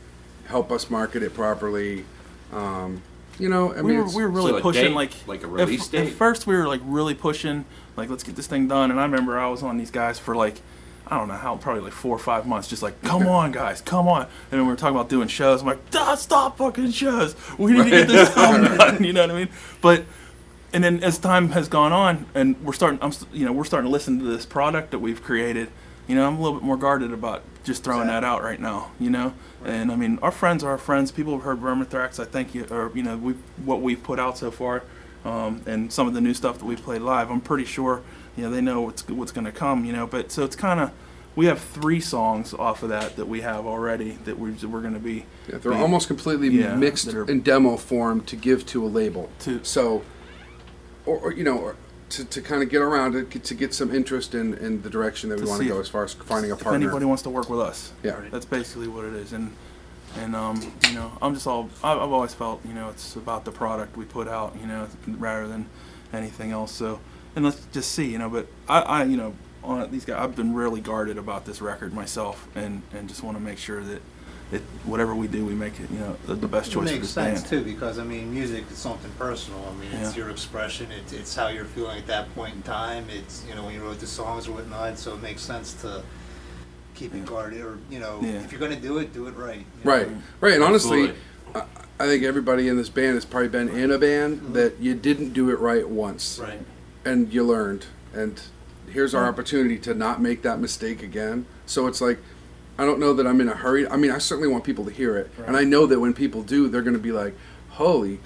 help 0.46 0.70
us 0.70 0.88
market 0.90 1.22
it 1.22 1.34
properly. 1.34 2.04
Um, 2.52 3.02
you 3.38 3.48
know, 3.48 3.72
I 3.72 3.80
we 3.80 3.88
mean, 3.88 3.96
were, 3.96 4.02
it's- 4.02 4.14
we 4.14 4.22
were 4.22 4.28
really 4.28 4.50
So 4.52 4.56
a 4.58 4.60
pushing 4.60 4.84
date, 4.88 4.94
like 4.94 5.12
like 5.26 5.40
a 5.42 5.46
at- 5.46 5.50
release 5.52 5.86
at, 5.86 5.92
date? 5.92 6.10
first 6.12 6.46
we 6.46 6.54
were 6.54 6.68
like 6.68 6.82
really 6.84 7.14
pushing 7.14 7.64
like 7.96 8.08
let's 8.10 8.22
get 8.22 8.36
this 8.36 8.46
thing 8.46 8.68
done 8.68 8.90
and 8.90 9.00
i 9.00 9.02
remember 9.02 9.38
i 9.38 9.48
was 9.48 9.62
on 9.62 9.76
these 9.78 9.90
guys 9.90 10.18
for 10.18 10.34
like 10.36 10.60
i 11.06 11.16
don't 11.18 11.28
know 11.28 11.34
how 11.34 11.56
probably 11.56 11.82
like 11.82 11.92
four 11.92 12.14
or 12.14 12.18
five 12.18 12.46
months 12.46 12.68
just 12.68 12.82
like 12.82 13.00
come 13.02 13.26
on 13.26 13.52
guys 13.52 13.80
come 13.80 14.08
on. 14.08 14.22
And 14.22 14.30
then 14.50 14.60
we 14.60 14.66
were 14.68 14.76
talking 14.76 14.96
about 14.96 15.08
doing 15.08 15.28
shows. 15.28 15.60
I'm 15.60 15.66
like 15.66 15.90
"Duh, 15.90 16.16
stop 16.16 16.58
fucking 16.58 16.92
shows. 16.92 17.34
We 17.58 17.72
need 17.72 17.84
to 17.84 17.90
get 17.90 18.08
this 18.08 18.36
album 18.36 18.76
done 18.78 19.04
you 19.04 19.12
know 19.12 19.22
what 19.22 19.30
i 19.30 19.34
mean? 19.34 19.48
But 19.80 20.04
and 20.72 20.84
then 20.84 21.02
as 21.02 21.18
time 21.18 21.50
has 21.50 21.68
gone 21.68 21.92
on 21.92 22.26
and 22.34 22.60
we're 22.64 22.72
starting 22.72 22.98
i'm 23.02 23.12
you 23.32 23.44
know 23.44 23.52
we're 23.52 23.64
starting 23.64 23.88
to 23.88 23.92
listen 23.92 24.18
to 24.18 24.24
this 24.24 24.46
product 24.46 24.92
that 24.92 25.00
we've 25.00 25.22
created 25.22 25.68
you 26.06 26.14
know 26.14 26.26
i'm 26.26 26.36
a 26.36 26.40
little 26.40 26.58
bit 26.58 26.64
more 26.64 26.76
guarded 26.76 27.12
about 27.12 27.42
just 27.64 27.82
throwing 27.82 28.06
that 28.06 28.24
out 28.24 28.42
right 28.42 28.60
now 28.60 28.90
you 29.00 29.10
know? 29.10 29.34
And 29.64 29.90
i 29.90 29.96
mean 29.96 30.18
our 30.22 30.30
friends 30.30 30.62
are 30.64 30.70
our 30.70 30.78
friends. 30.78 31.10
People 31.10 31.34
have 31.34 31.42
heard 31.42 31.60
vermithrax 31.60 32.20
i 32.20 32.24
think 32.24 32.54
you 32.54 32.66
or 32.70 32.92
you 32.94 33.02
know 33.02 33.16
we 33.16 33.32
what 33.64 33.80
we've 33.82 34.02
put 34.02 34.18
out 34.20 34.38
so 34.38 34.50
far 34.50 34.84
um, 35.24 35.62
and 35.66 35.92
some 35.92 36.06
of 36.08 36.14
the 36.14 36.20
new 36.20 36.34
stuff 36.34 36.58
that 36.58 36.64
we've 36.64 36.82
played 36.82 37.02
live 37.02 37.30
i'm 37.30 37.40
pretty 37.40 37.64
sure 37.64 38.02
you 38.36 38.42
know 38.44 38.50
they 38.50 38.60
know 38.60 38.80
what's 38.80 39.06
what's 39.08 39.32
going 39.32 39.44
to 39.44 39.52
come 39.52 39.84
you 39.84 39.92
know 39.92 40.06
but 40.06 40.30
so 40.32 40.44
it's 40.44 40.56
kind 40.56 40.80
of 40.80 40.90
we 41.36 41.46
have 41.46 41.60
three 41.60 42.00
songs 42.00 42.52
off 42.54 42.82
of 42.82 42.88
that 42.88 43.16
that 43.16 43.26
we 43.26 43.40
have 43.40 43.64
already 43.66 44.12
that 44.24 44.38
we, 44.38 44.50
we're 44.66 44.80
going 44.80 44.94
to 44.94 44.98
be 45.00 45.24
Yeah, 45.48 45.58
they're 45.58 45.72
be- 45.72 45.78
almost 45.78 46.08
completely 46.08 46.48
Yeah, 46.48 46.74
mixed 46.74 47.08
are- 47.14 47.24
in 47.30 47.42
demo 47.42 47.76
form 47.76 48.22
to 48.24 48.34
give 48.36 48.66
to 48.66 48.84
a 48.84 48.88
label. 48.88 49.30
To- 49.40 49.62
so, 49.64 50.02
or, 51.06 51.18
or 51.18 51.32
you 51.32 51.44
know, 51.44 51.56
or 51.58 51.76
to, 52.10 52.24
to 52.24 52.42
kind 52.42 52.64
of 52.64 52.68
get 52.68 52.82
around 52.82 53.14
it, 53.14 53.44
to 53.44 53.54
get 53.54 53.72
some 53.72 53.94
interest 53.94 54.34
in, 54.34 54.54
in 54.54 54.82
the 54.82 54.90
direction 54.90 55.30
that 55.30 55.38
we 55.38 55.46
want 55.46 55.62
to 55.62 55.68
go 55.68 55.78
as 55.78 55.88
far 55.88 56.02
as 56.02 56.14
finding 56.14 56.50
a 56.50 56.54
partner. 56.56 56.56
if 56.56 56.64
partner. 56.64 56.86
anybody 56.88 57.04
wants 57.04 57.22
to 57.22 57.30
work 57.30 57.48
with 57.48 57.60
us 57.60 57.92
yeah, 58.02 58.20
That's 58.32 58.44
basically 58.44 58.88
what 58.88 59.04
it 59.04 59.14
is, 59.14 59.32
and 59.32 59.52
and 60.18 60.34
um, 60.34 60.60
you 60.88 60.94
know, 60.94 61.12
I'm 61.22 61.34
just 61.34 61.46
all 61.46 61.68
I- 61.84 61.92
I've 61.92 62.12
always 62.12 62.34
felt 62.34 62.64
you 62.66 62.74
know 62.74 62.88
it's 62.88 63.16
about 63.16 63.44
the 63.44 63.52
product 63.52 63.96
we 63.96 64.04
put 64.04 64.28
out, 64.28 64.56
you 64.60 64.66
know, 64.66 64.88
rather 65.06 65.46
than 65.48 65.66
anything 66.12 66.50
else. 66.50 66.72
So, 66.72 67.00
and 67.36 67.44
let's 67.44 67.60
just 67.72 67.92
see, 67.92 68.06
you 68.10 68.18
know. 68.18 68.28
But 68.28 68.46
I, 68.68 68.80
I 68.80 69.04
you 69.04 69.16
know, 69.16 69.34
on 69.62 69.90
these 69.90 70.04
guys, 70.04 70.18
I've 70.20 70.34
been 70.36 70.54
really 70.54 70.80
guarded 70.80 71.18
about 71.18 71.44
this 71.44 71.60
record 71.60 71.92
myself, 71.94 72.48
and 72.54 72.82
and 72.92 73.08
just 73.08 73.22
want 73.22 73.36
to 73.36 73.42
make 73.42 73.58
sure 73.58 73.82
that 73.82 74.02
it 74.52 74.62
whatever 74.84 75.14
we 75.14 75.28
do, 75.28 75.46
we 75.46 75.54
make 75.54 75.78
it, 75.78 75.88
you 75.92 76.00
know, 76.00 76.16
the, 76.26 76.34
the 76.34 76.48
best 76.48 76.70
It 76.70 76.72
choice 76.72 76.88
for 76.88 76.94
makes 76.94 77.06
this 77.06 77.10
sense 77.12 77.40
band. 77.42 77.50
too 77.50 77.62
because 77.72 78.00
I 78.00 78.04
mean, 78.04 78.34
music 78.34 78.64
is 78.68 78.78
something 78.78 79.12
personal. 79.16 79.64
I 79.64 79.80
mean, 79.80 79.92
it's 80.00 80.16
Yeah. 80.16 80.24
your 80.24 80.30
expression. 80.30 80.90
It's 80.90 81.12
it's 81.12 81.36
how 81.36 81.46
you're 81.48 81.66
feeling 81.66 81.96
at 81.98 82.08
that 82.08 82.34
point 82.34 82.56
in 82.56 82.62
time. 82.62 83.06
It's 83.10 83.44
you 83.48 83.54
know 83.54 83.64
when 83.64 83.74
you 83.74 83.82
wrote 83.82 84.00
the 84.00 84.08
songs 84.08 84.48
or 84.48 84.52
whatnot. 84.52 84.98
So 84.98 85.14
it 85.14 85.22
makes 85.22 85.42
sense 85.42 85.74
to 85.82 86.02
keep 87.00 87.14
it 87.14 87.24
guarded, 87.24 87.62
or 87.62 87.78
you 87.90 87.98
know, 87.98 88.20
Yeah. 88.22 88.42
if 88.44 88.52
you're 88.52 88.60
gonna 88.60 88.76
do 88.76 88.98
it, 88.98 89.14
do 89.14 89.26
it 89.26 89.34
right. 89.36 89.64
right, 89.84 90.10
know? 90.10 90.18
right. 90.40 90.52
And 90.52 90.62
honestly, 90.62 91.14
I, 91.54 91.62
I 91.98 92.06
think 92.06 92.24
everybody 92.24 92.68
in 92.68 92.76
this 92.76 92.90
band 92.90 93.14
has 93.14 93.24
probably 93.24 93.48
been 93.48 93.68
in 93.70 93.90
a 93.90 93.98
band 93.98 94.36
mm-hmm. 94.36 94.52
that 94.52 94.78
you 94.78 94.94
didn't 94.94 95.32
do 95.32 95.48
it 95.48 95.58
right 95.58 95.88
once, 95.88 96.38
Right. 96.38 96.60
and 97.04 97.32
you 97.32 97.42
learned. 97.42 97.86
And 98.12 98.40
here's 98.86 99.14
our 99.14 99.22
mm-hmm. 99.22 99.30
opportunity 99.30 99.78
to 99.78 99.94
not 99.94 100.20
make 100.20 100.42
that 100.42 100.60
mistake 100.60 101.02
again. 101.02 101.46
So 101.64 101.86
it's 101.86 102.02
like, 102.02 102.18
I 102.78 102.84
don't 102.84 102.98
know 102.98 103.14
that 103.14 103.26
I'm 103.26 103.40
in 103.40 103.48
a 103.48 103.54
hurry. 103.54 103.88
I 103.88 103.96
mean, 103.96 104.10
I 104.10 104.18
certainly 104.18 104.48
want 104.48 104.64
people 104.64 104.84
to 104.84 104.90
hear 104.90 105.16
it, 105.16 105.30
and 105.46 105.56
I 105.56 105.64
know 105.64 105.86
that 105.86 106.00
when 106.00 106.12
people 106.12 106.42
do, 106.42 106.68
they're 106.68 106.82
going 106.82 106.96
to 106.96 107.02
be 107.02 107.12
like, 107.12 107.34
"Holy 107.70 108.20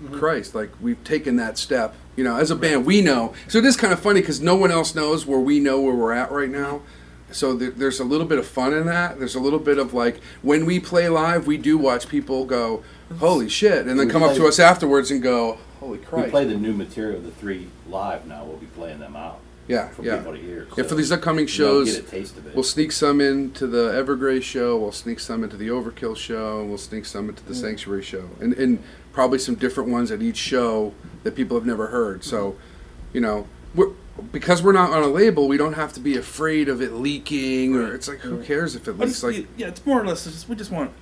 mm-hmm. 0.00 0.18
Christ!" 0.18 0.54
Like 0.54 0.70
we've 0.80 1.02
taken 1.02 1.34
that 1.36 1.58
step. 1.58 1.96
You 2.14 2.22
know, 2.24 2.36
as 2.36 2.50
a 2.50 2.56
band, 2.56 2.86
we 2.86 3.00
know. 3.00 3.34
So 3.48 3.58
it 3.58 3.64
is 3.64 3.76
kind 3.76 3.92
of 3.92 3.98
funny 4.00 4.20
because 4.20 4.40
no 4.40 4.54
one 4.54 4.70
else 4.70 4.94
knows 4.94 5.26
where 5.26 5.40
we 5.40 5.58
know 5.58 5.80
where 5.80 5.94
we're 5.94 6.12
at 6.12 6.30
right 6.30 6.50
now. 6.50 6.82
So 7.32 7.54
there, 7.54 7.70
there's 7.70 8.00
a 8.00 8.04
little 8.04 8.26
bit 8.26 8.38
of 8.38 8.46
fun 8.46 8.72
in 8.72 8.86
that. 8.86 9.18
There's 9.18 9.34
a 9.34 9.40
little 9.40 9.58
bit 9.58 9.78
of 9.78 9.94
like 9.94 10.20
when 10.42 10.66
we 10.66 10.80
play 10.80 11.08
live, 11.08 11.46
we 11.46 11.56
do 11.56 11.78
watch 11.78 12.08
people 12.08 12.44
go, 12.44 12.82
"Holy 13.18 13.48
shit!" 13.48 13.86
and 13.86 13.98
then 13.98 14.06
We 14.06 14.12
come 14.12 14.22
up 14.22 14.34
to 14.36 14.46
us 14.46 14.58
afterwards 14.58 15.10
and 15.10 15.22
go, 15.22 15.58
"Holy 15.80 15.98
crap!" 15.98 16.26
We 16.26 16.30
play 16.30 16.44
the 16.44 16.56
new 16.56 16.72
material, 16.72 17.20
the 17.20 17.30
three 17.30 17.68
live 17.88 18.26
now. 18.26 18.44
We'll 18.44 18.56
be 18.56 18.66
playing 18.66 19.00
them 19.00 19.16
out 19.16 19.40
yeah, 19.70 19.88
for 19.88 20.02
yeah. 20.02 20.16
people 20.16 20.32
to 20.32 20.38
hear. 20.38 20.66
Yeah, 20.76 20.84
for 20.84 20.94
these 20.94 21.12
upcoming 21.12 21.46
shows, 21.46 21.94
get 21.96 22.06
a 22.06 22.10
taste 22.10 22.36
of 22.36 22.46
it. 22.46 22.54
We'll 22.54 22.64
sneak 22.64 22.92
some 22.92 23.20
into 23.20 23.66
the 23.66 23.92
Evergrey 23.92 24.42
show. 24.42 24.76
We'll 24.76 24.92
sneak 24.92 25.20
some 25.20 25.44
into 25.44 25.56
the 25.56 25.68
Overkill 25.68 26.16
show. 26.16 26.60
And 26.60 26.68
we'll 26.68 26.78
sneak 26.78 27.04
some 27.04 27.28
into 27.28 27.44
the 27.44 27.54
mm. 27.54 27.60
Sanctuary 27.60 28.02
show, 28.02 28.28
and 28.40 28.52
and 28.54 28.82
probably 29.12 29.38
some 29.38 29.54
different 29.54 29.90
ones 29.90 30.10
at 30.10 30.22
each 30.22 30.36
show 30.36 30.92
that 31.22 31.34
people 31.36 31.56
have 31.56 31.66
never 31.66 31.88
heard. 31.88 32.24
So, 32.24 32.56
you 33.12 33.20
know, 33.20 33.46
we're, 33.74 33.90
because 34.32 34.62
we're 34.62 34.72
not 34.72 34.90
on 34.90 35.02
a 35.02 35.08
label, 35.08 35.48
we 35.48 35.56
don't 35.56 35.74
have 35.74 35.92
to 35.94 36.00
be 36.00 36.16
afraid 36.16 36.68
of 36.68 36.80
it 36.82 36.92
leaking, 36.92 37.74
or 37.74 37.94
it's 37.94 38.08
like 38.08 38.18
who 38.18 38.42
cares 38.42 38.74
if 38.74 38.88
it 38.88 38.98
leaks? 38.98 39.12
just, 39.12 39.24
Like, 39.24 39.46
yeah, 39.56 39.68
it's 39.68 39.84
more 39.86 40.00
or 40.00 40.06
less 40.06 40.24
just 40.24 40.48
we 40.48 40.56
just 40.56 40.70
want 40.70 40.92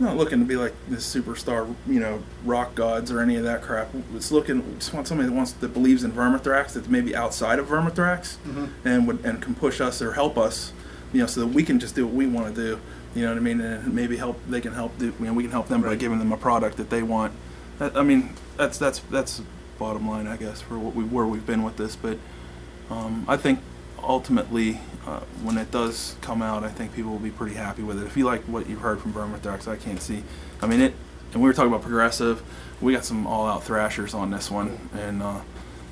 not 0.00 0.16
looking 0.16 0.38
to 0.38 0.44
be 0.44 0.56
like 0.56 0.74
this 0.88 1.12
superstar, 1.12 1.74
you 1.86 1.98
know, 2.00 2.22
rock 2.44 2.74
gods 2.74 3.10
or 3.10 3.20
any 3.20 3.36
of 3.36 3.44
that 3.44 3.62
crap. 3.62 3.88
It's 4.14 4.30
looking 4.30 4.66
we 4.66 4.78
just 4.78 4.92
want 4.92 5.08
somebody 5.08 5.28
that 5.28 5.34
wants 5.34 5.52
that 5.52 5.68
believes 5.68 6.04
in 6.04 6.12
Vermithrax 6.12 6.74
that's 6.74 6.88
maybe 6.88 7.16
outside 7.16 7.58
of 7.58 7.66
Vermithrax 7.66 8.36
mm-hmm. 8.38 8.66
and 8.84 9.06
would 9.06 9.24
and 9.24 9.42
can 9.42 9.54
push 9.54 9.80
us 9.80 10.00
or 10.00 10.12
help 10.12 10.38
us, 10.38 10.72
you 11.12 11.20
know, 11.20 11.26
so 11.26 11.40
that 11.40 11.48
we 11.48 11.62
can 11.62 11.78
just 11.78 11.94
do 11.94 12.06
what 12.06 12.14
we 12.14 12.26
want 12.26 12.54
to 12.54 12.60
do. 12.60 12.80
You 13.14 13.24
know 13.24 13.30
what 13.30 13.38
I 13.38 13.40
mean? 13.40 13.60
And 13.60 13.92
maybe 13.94 14.16
help 14.16 14.40
they 14.48 14.60
can 14.60 14.74
help 14.74 14.96
do, 14.98 15.14
you 15.18 15.26
know, 15.26 15.32
we 15.32 15.42
can 15.42 15.52
help 15.52 15.68
them 15.68 15.82
by 15.82 15.96
giving 15.96 16.18
them 16.18 16.32
a 16.32 16.36
product 16.36 16.76
that 16.76 16.90
they 16.90 17.02
want. 17.02 17.32
That, 17.78 17.96
I 17.96 18.02
mean, 18.02 18.34
that's 18.56 18.78
that's 18.78 19.00
that's 19.10 19.42
bottom 19.78 20.08
line, 20.08 20.26
I 20.26 20.36
guess, 20.36 20.60
for 20.60 20.78
what 20.78 20.94
we 20.94 21.04
where 21.04 21.26
we've 21.26 21.46
been 21.46 21.62
with 21.62 21.76
this. 21.76 21.96
But 21.96 22.18
um, 22.90 23.24
I 23.28 23.36
think 23.36 23.60
ultimately, 24.02 24.80
uh, 25.06 25.20
when 25.42 25.58
it 25.58 25.70
does 25.70 26.16
come 26.20 26.42
out, 26.42 26.64
I 26.64 26.68
think 26.68 26.94
people 26.94 27.10
will 27.12 27.18
be 27.18 27.30
pretty 27.30 27.54
happy 27.54 27.82
with 27.82 28.00
it. 28.00 28.06
If 28.06 28.16
you 28.16 28.24
like 28.24 28.42
what 28.42 28.68
you've 28.68 28.80
heard 28.80 29.00
from 29.00 29.12
Vermithrax, 29.12 29.68
I 29.68 29.76
can't 29.76 30.00
see. 30.00 30.22
I 30.62 30.66
mean, 30.66 30.80
it. 30.80 30.94
And 31.32 31.42
we 31.42 31.48
were 31.48 31.52
talking 31.52 31.70
about 31.70 31.82
progressive. 31.82 32.42
We 32.80 32.94
got 32.94 33.04
some 33.04 33.26
all-out 33.26 33.62
thrashers 33.64 34.14
on 34.14 34.30
this 34.30 34.50
one, 34.50 34.78
and 34.94 35.22
uh, 35.22 35.40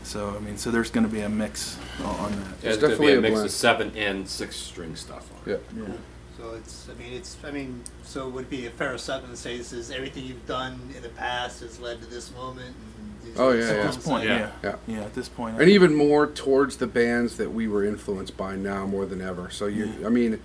so 0.02 0.34
I 0.34 0.38
mean, 0.40 0.56
so 0.56 0.70
there's 0.70 0.90
going 0.90 1.06
to 1.06 1.12
be 1.12 1.20
a 1.20 1.28
mix 1.28 1.78
o- 2.00 2.06
on 2.06 2.32
that. 2.32 2.60
There's 2.62 2.76
definitely 2.78 2.88
definitely 2.88 3.12
a 3.14 3.18
a 3.18 3.20
mix 3.20 3.32
blend. 3.34 3.46
of 3.46 3.52
seven 3.52 3.96
and 3.96 4.28
six 4.28 4.56
string 4.56 4.96
stuff 4.96 5.28
on 5.34 5.52
it. 5.52 5.62
yeah. 5.76 5.82
Yeah. 5.88 5.94
So 6.38 6.52
it's, 6.54 6.86
I 6.90 6.94
mean, 7.02 7.12
it's, 7.14 7.36
I 7.44 7.50
mean, 7.50 7.82
so 8.04 8.28
would 8.28 8.44
it 8.44 8.50
be 8.50 8.66
a 8.66 8.70
fair 8.70 8.92
assessment 8.92 9.34
to 9.34 9.40
say 9.40 9.56
this 9.56 9.72
is 9.72 9.90
everything 9.90 10.24
you've 10.24 10.46
done 10.46 10.78
in 10.94 11.02
the 11.02 11.08
past 11.08 11.60
has 11.60 11.80
led 11.80 12.00
to 12.02 12.06
this 12.06 12.30
moment? 12.34 12.74
And 12.76 12.95
these 13.26 13.38
Oh, 13.38 13.48
are 13.50 13.56
yeah, 13.56 13.66
the 13.66 13.74
yeah. 13.76 13.86
This 13.86 13.96
point, 13.96 14.24
that- 14.28 14.52
yeah. 14.62 14.70
Yeah. 14.70 14.76
yeah, 14.96 15.04
At 15.04 15.14
this 15.14 15.28
point, 15.28 15.60
and 15.60 15.68
even 15.70 15.94
more 15.94 16.26
towards 16.26 16.76
the 16.78 16.86
bands 16.86 17.36
that 17.36 17.52
we 17.52 17.68
were 17.68 17.84
influenced 17.84 18.36
by 18.36 18.56
now 18.56 18.86
more 18.86 19.06
than 19.06 19.20
ever. 19.20 19.50
So 19.50 19.66
you, 19.66 19.92
I 20.04 20.08
mean, 20.08 20.40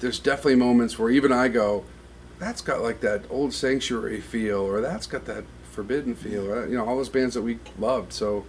there's 0.00 0.18
definitely 0.18 0.56
moments 0.56 0.98
where 0.98 1.10
even 1.10 1.32
I 1.32 1.48
go, 1.48 1.84
that's 2.38 2.60
got 2.60 2.82
like 2.82 3.00
that 3.00 3.22
old 3.30 3.52
sanctuary 3.54 4.20
feel, 4.20 4.58
or 4.60 4.80
that's 4.80 5.06
got 5.06 5.24
that 5.26 5.44
forbidden 5.72 6.14
feel, 6.14 6.50
or, 6.50 6.66
you 6.68 6.76
know, 6.76 6.86
all 6.86 6.96
those 6.96 7.08
bands 7.08 7.34
that 7.34 7.42
we 7.42 7.58
loved. 7.78 8.12
So 8.12 8.44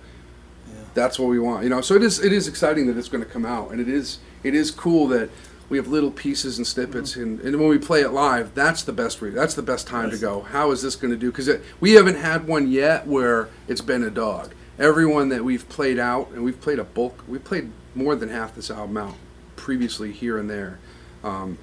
Yeah. 0.67 0.75
that's 0.93 1.17
what 1.19 1.29
we 1.29 1.39
want, 1.39 1.63
you 1.63 1.69
know. 1.69 1.81
So 1.81 1.95
it 1.95 2.03
is, 2.03 2.19
it 2.23 2.33
is 2.33 2.47
exciting 2.47 2.87
that 2.87 2.97
it's 2.97 3.07
going 3.09 3.23
to 3.23 3.29
come 3.29 3.45
out, 3.45 3.71
and 3.71 3.79
it 3.79 3.87
is, 3.89 4.19
it 4.43 4.53
is 4.53 4.71
cool 4.71 5.07
that 5.09 5.29
we 5.69 5.77
have 5.77 5.87
little 5.87 6.11
pieces 6.11 6.57
and 6.57 6.65
snippets, 6.65 7.15
and, 7.15 7.39
and 7.41 7.59
when 7.59 7.67
we 7.67 7.77
play 7.77 8.01
it 8.01 8.11
live, 8.11 8.55
that's 8.55 8.83
the 8.83 8.93
best. 8.93 9.21
Re- 9.21 9.31
that's 9.31 9.53
the 9.53 9.61
best 9.61 9.87
time 9.87 10.09
to 10.11 10.17
go. 10.17 10.41
How 10.41 10.71
is 10.71 10.81
this 10.81 10.95
going 10.95 11.11
to 11.11 11.17
do? 11.17 11.31
Because 11.31 11.49
we 11.79 11.93
haven't 11.93 12.15
had 12.15 12.47
one 12.47 12.71
yet 12.71 13.05
where 13.05 13.49
it's 13.67 13.81
been 13.81 14.03
a 14.03 14.09
dog. 14.09 14.53
Everyone 14.79 15.29
that 15.29 15.43
we've 15.43 15.67
played 15.67 15.99
out, 15.99 16.29
and 16.31 16.43
we've 16.43 16.59
played 16.61 16.79
a 16.79 16.83
bulk. 16.83 17.23
We 17.27 17.39
played 17.39 17.71
more 17.95 18.15
than 18.15 18.29
half 18.29 18.55
this 18.55 18.71
album 18.71 18.97
out 18.97 19.15
previously 19.55 20.11
here 20.11 20.37
and 20.37 20.49
there. 20.49 20.79
Um, 21.23 21.57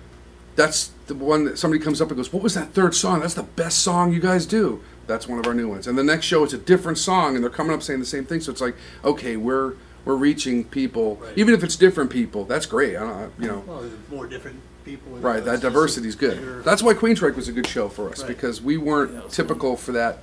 that's 0.57 0.93
the 1.07 1.15
one 1.15 1.45
that 1.47 1.59
somebody 1.59 1.83
comes 1.83 2.01
up 2.01 2.09
and 2.09 2.17
goes, 2.17 2.33
"What 2.33 2.43
was 2.43 2.55
that 2.55 2.75
third 2.75 2.95
song? 2.95 3.21
That's 3.21 3.35
the 3.35 3.43
best 3.43 3.79
song 3.79 4.13
you 4.13 4.21
guys 4.21 4.47
do." 4.47 4.83
That's 5.07 5.29
one 5.29 5.39
of 5.39 5.47
our 5.47 5.55
new 5.55 5.69
ones. 5.69 5.87
And 5.87 5.99
the 5.99 6.05
next 6.05 6.27
show, 6.27 6.45
it's 6.45 6.53
a 6.53 6.59
different 6.59 6.99
song, 6.99 7.35
and 7.35 7.43
they're 7.43 7.51
coming 7.51 7.75
up 7.75 7.83
saying 7.83 8.01
the 8.01 8.07
same 8.07 8.25
thing. 8.25 8.41
So 8.41 8.53
it's 8.53 8.61
like, 8.61 8.77
okay, 9.05 9.37
we're 9.37 9.75
we're 10.05 10.15
reaching 10.17 10.65
people, 10.65 11.17
Right. 11.23 11.33
even 11.37 11.55
if 11.55 11.63
it's 11.65 11.77
different 11.77 12.11
people. 12.11 12.45
That's 12.45 12.67
great. 12.67 12.97
I 12.97 13.01
don't, 13.01 13.33
you 13.39 13.49
know, 13.49 13.63
Well, 13.67 13.85
more 14.11 14.27
different 14.27 14.61
people. 14.85 15.17
right? 15.19 15.45
That 15.45 15.61
diversity 15.61 16.09
is 16.09 16.15
good. 16.15 16.39
bigger- 16.39 16.63
That's 16.63 16.83
why 16.83 16.95
Queensryche 16.95 17.37
was 17.37 17.49
a 17.49 17.53
good 17.53 17.67
show 17.67 17.89
for 17.89 18.11
us 18.11 18.21
Right. 18.21 18.29
because 18.29 18.61
we 18.63 18.77
weren't 18.77 19.13
Yeah, 19.15 19.21
typical 19.31 19.77
for 19.77 19.93
that 19.93 20.19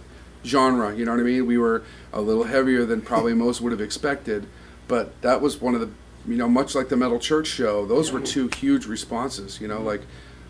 genre. 0.46 0.94
You 0.96 1.06
know 1.06 1.12
what 1.12 1.20
I 1.20 1.24
mean? 1.24 1.46
We 1.46 1.58
were 1.58 1.82
a 2.14 2.22
little 2.22 2.44
heavier 2.44 2.86
than 2.86 3.02
probably 3.02 3.34
most 3.34 3.62
would 3.62 3.72
have 3.72 3.82
expected, 3.82 4.46
but 4.88 5.20
that 5.22 5.42
was 5.42 5.62
one 5.62 5.74
of 5.76 5.82
the 5.82 5.90
you 6.28 6.36
know, 6.38 6.48
much 6.48 6.76
like 6.76 6.90
the 6.90 6.96
Metal 6.96 7.18
Church 7.18 7.48
show, 7.48 7.84
those 7.88 8.12
were 8.12 8.20
two 8.20 8.48
huge 8.56 8.86
responses. 8.86 9.60
You 9.60 9.68
know, 9.68 9.82
like 9.82 10.02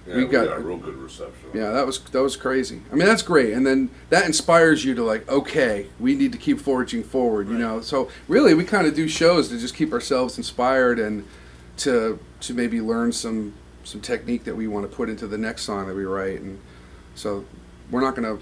Yeah, 0.08 0.16
we 0.16 0.26
we 0.26 0.32
got, 0.32 0.48
got 0.48 0.58
a 0.58 0.62
real 0.62 0.78
good 0.78 0.96
reception. 0.96 1.50
yeah, 1.54 1.70
that 1.72 1.86
was 1.86 2.00
that 2.00 2.22
was 2.22 2.36
crazy. 2.36 2.82
I 2.92 2.96
mean, 2.96 3.06
that's 3.06 3.22
great, 3.22 3.54
and 3.54 3.66
then 3.66 3.90
that 4.10 4.26
inspires 4.26 4.84
you 4.84 4.96
to 4.96 5.04
like, 5.04 5.30
okay, 5.30 5.88
we 6.00 6.16
need 6.16 6.32
to 6.32 6.38
keep 6.40 6.60
forging 6.60 7.04
forward. 7.04 7.48
You 7.50 7.58
know, 7.58 7.82
so 7.82 8.10
really, 8.28 8.54
we 8.56 8.64
kind 8.64 8.88
of 8.88 8.96
do 8.96 9.08
shows 9.08 9.50
to 9.50 9.60
just 9.60 9.76
keep 9.76 9.94
ourselves 9.94 10.38
inspired 10.38 10.98
and 11.00 11.26
to 11.78 12.20
to 12.42 12.54
maybe 12.54 12.82
learn 12.82 13.12
some 13.12 13.54
some 13.84 14.02
technique 14.02 14.44
that 14.46 14.56
we 14.56 14.68
want 14.68 14.90
to 14.90 14.96
put 14.96 15.08
into 15.10 15.28
the 15.28 15.38
next 15.38 15.64
song 15.64 15.88
that 15.88 15.96
we 15.96 16.04
write, 16.06 16.42
and 16.42 16.60
so 17.16 17.46
we're 17.92 18.02
not 18.02 18.16
gonna. 18.16 18.40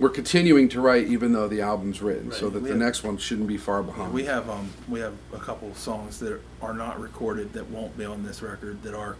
We're 0.00 0.10
continuing 0.10 0.68
to 0.68 0.80
write 0.80 1.08
even 1.08 1.32
though 1.32 1.48
the 1.48 1.60
album's 1.60 2.00
written, 2.00 2.30
so 2.30 2.48
that 2.50 2.60
We 2.62 2.68
the 2.68 2.74
have- 2.74 2.78
next 2.78 3.02
one 3.02 3.16
shouldn't 3.16 3.48
be 3.48 3.56
far 3.56 3.82
behind. 3.82 4.12
We 4.12 4.24
have 4.26 4.48
um 4.48 4.68
we 4.88 5.00
have 5.00 5.14
a 5.32 5.38
couple 5.38 5.74
songs 5.74 6.20
that 6.20 6.38
are 6.62 6.74
not 6.74 7.00
recorded 7.00 7.52
that 7.54 7.68
won't 7.70 7.96
be 7.98 8.04
on 8.04 8.22
this 8.24 8.40
record 8.40 8.80
that 8.84 8.94
are 8.94 9.16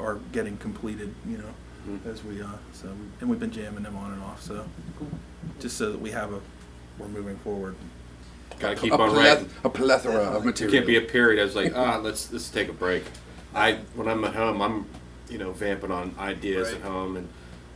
are 0.00 0.16
getting 0.32 0.56
completed. 0.58 1.14
You 1.28 1.38
know, 1.38 1.54
Mm-hmm. 1.88 2.10
as 2.10 2.24
we 2.24 2.42
uh 2.42 2.48
so 2.72 2.88
and 3.20 3.30
we've 3.30 3.38
been 3.38 3.52
jamming 3.52 3.84
them 3.84 3.96
on 3.96 4.10
and 4.12 4.20
off. 4.24 4.42
So 4.42 4.64
just 5.60 5.76
so 5.76 5.92
that 5.92 6.00
we 6.00 6.10
have 6.10 6.32
a 6.32 6.40
we're 6.98 7.06
moving 7.06 7.36
forward. 7.36 7.76
Got 8.58 8.70
to 8.70 8.76
keep 8.82 8.92
a, 8.92 8.96
on 8.98 9.10
pleth- 9.10 9.16
writing. 9.16 9.50
a 9.62 9.70
plethora 9.70 10.14
of 10.16 10.32
There 10.42 10.42
material. 10.42 10.72
can't 10.72 10.86
be 10.86 10.96
a 10.96 11.00
period. 11.02 11.40
I 11.40 11.44
was 11.44 11.54
like, 11.54 11.76
ah, 11.76 11.98
let's 11.98 12.32
let's 12.32 12.48
take 12.48 12.68
a 12.68 12.72
break. 12.72 13.04
I 13.54 13.74
when 13.94 14.08
I'm 14.08 14.24
at 14.24 14.34
home, 14.34 14.60
I'm 14.62 14.86
you 15.30 15.38
know 15.38 15.52
vamping 15.52 15.92
on 15.92 16.12
ideas 16.18 16.68
Right. 16.72 16.76
at 16.78 16.82
home 16.82 17.16
and 17.18 17.28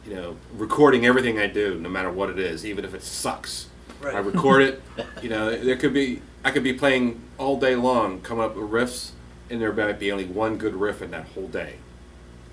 you 0.05 0.15
know 0.17 0.37
recording 0.57 1.07
everything 1.07 1.39
I 1.39 1.47
do, 1.47 1.79
no 1.79 1.89
matter 1.89 2.11
what 2.11 2.31
it 2.31 2.39
is, 2.41 2.67
even 2.67 2.85
if 2.85 2.95
it 2.95 3.05
sucks. 3.05 3.69
Right. 4.01 4.15
I 4.17 4.19
record 4.19 4.63
it. 4.63 4.83
You 5.23 5.29
know, 5.29 5.55
there 5.57 5.77
could 5.77 5.95
be 5.95 6.21
I 6.45 6.51
could 6.51 6.65
be 6.65 6.73
playing 6.73 7.21
all 7.39 7.61
day 7.61 7.77
long, 7.77 8.23
coming 8.23 8.43
up 8.45 8.57
with 8.57 8.69
riffs, 8.69 9.11
and 9.51 9.61
there 9.63 9.73
might 9.73 10.01
be 10.01 10.11
only 10.11 10.25
one 10.25 10.57
good 10.59 10.75
riff 10.75 11.01
in 11.01 11.13
that 11.13 11.27
whole 11.29 11.47
day. 11.47 11.77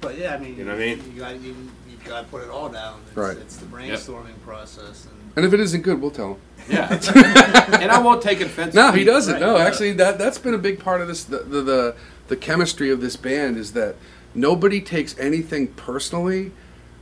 But 0.02 0.18
yeah, 0.18 0.34
I 0.36 0.38
mean, 0.38 0.56
You 0.57 0.65
know 0.65 0.74
what 0.74 0.82
I 0.82 0.86
mean? 0.95 1.11
You 1.14 1.19
got 1.19 1.40
you, 1.41 1.56
you 1.90 1.98
got 2.06 2.22
to 2.22 2.28
put 2.28 2.44
it 2.44 2.49
all 2.49 2.69
down. 2.69 3.02
It's, 3.07 3.15
Right. 3.18 3.38
It's 3.38 3.57
the 3.57 3.65
brainstorming 3.65 4.40
process, 4.45 5.06
and 5.06 5.14
and 5.36 5.45
if 5.45 5.53
it 5.53 5.60
isn't 5.60 5.82
good, 5.82 6.02
we'll 6.02 6.11
tell 6.11 6.34
him. 6.34 6.38
Yeah, 6.69 6.88
and 7.82 7.91
I 7.91 8.02
won't 8.02 8.22
take 8.22 8.41
offense. 8.41 8.74
No, 8.74 8.91
he 8.91 9.03
doesn't. 9.03 9.34
Right. 9.36 9.40
No, 9.41 9.57
actually, 9.57 9.94
that 9.94 10.18
that's 10.18 10.38
been 10.40 10.53
a 10.53 10.57
big 10.60 10.80
part 10.80 11.02
of 11.02 11.07
this. 11.07 11.24
The, 11.24 11.38
the 11.40 11.61
the 11.61 11.95
the 12.28 12.36
chemistry 12.36 12.90
of 12.91 13.02
this 13.02 13.15
band 13.15 13.57
is 13.57 13.74
that 13.74 13.95
nobody 14.36 14.82
takes 14.82 15.18
anything 15.19 15.68
personally, 15.69 16.52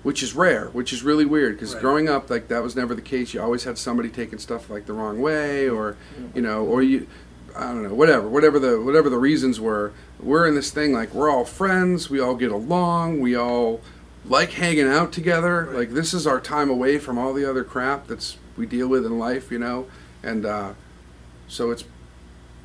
which 0.03 0.21
is 0.21 0.35
rare, 0.35 0.67
which 0.67 0.91
is 0.93 1.01
really 1.03 1.25
weird. 1.25 1.55
Because 1.55 1.73
Right. 1.73 1.81
growing 1.81 2.09
up, 2.09 2.29
like 2.29 2.47
that 2.49 2.61
was 2.61 2.75
never 2.75 2.93
the 2.93 3.01
case. 3.01 3.33
You 3.33 3.41
always 3.41 3.63
had 3.63 3.77
somebody 3.77 4.09
taking 4.09 4.37
stuff 4.39 4.69
like 4.69 4.85
the 4.85 4.93
wrong 4.93 5.21
way, 5.21 5.67
or 5.69 5.95
you 6.33 6.41
know, 6.41 6.63
or 6.65 6.81
you. 6.83 7.07
I 7.55 7.67
don't 7.67 7.83
know, 7.83 7.93
whatever, 7.93 8.27
whatever 8.27 8.59
the 8.59 8.81
whatever 8.81 9.09
the 9.09 9.17
reasons 9.17 9.59
were. 9.59 9.93
We're 10.19 10.47
in 10.47 10.55
this 10.55 10.71
thing 10.71 10.93
like 10.93 11.13
we're 11.13 11.29
all 11.29 11.45
friends. 11.45 12.09
We 12.09 12.19
all 12.19 12.35
get 12.35 12.51
along. 12.51 13.21
We 13.21 13.35
all 13.35 13.81
like 14.25 14.51
hanging 14.51 14.87
out 14.87 15.11
together. 15.11 15.69
Like 15.71 15.91
this 15.91 16.13
is 16.13 16.27
our 16.27 16.39
time 16.39 16.69
away 16.69 16.97
from 16.97 17.17
all 17.17 17.33
the 17.33 17.49
other 17.49 17.63
crap 17.63 18.07
that's 18.07 18.37
we 18.57 18.65
deal 18.65 18.87
with 18.87 19.05
in 19.05 19.17
life, 19.17 19.51
you 19.51 19.59
know. 19.59 19.87
And 20.23 20.45
uh, 20.45 20.73
so 21.47 21.71
it's 21.71 21.85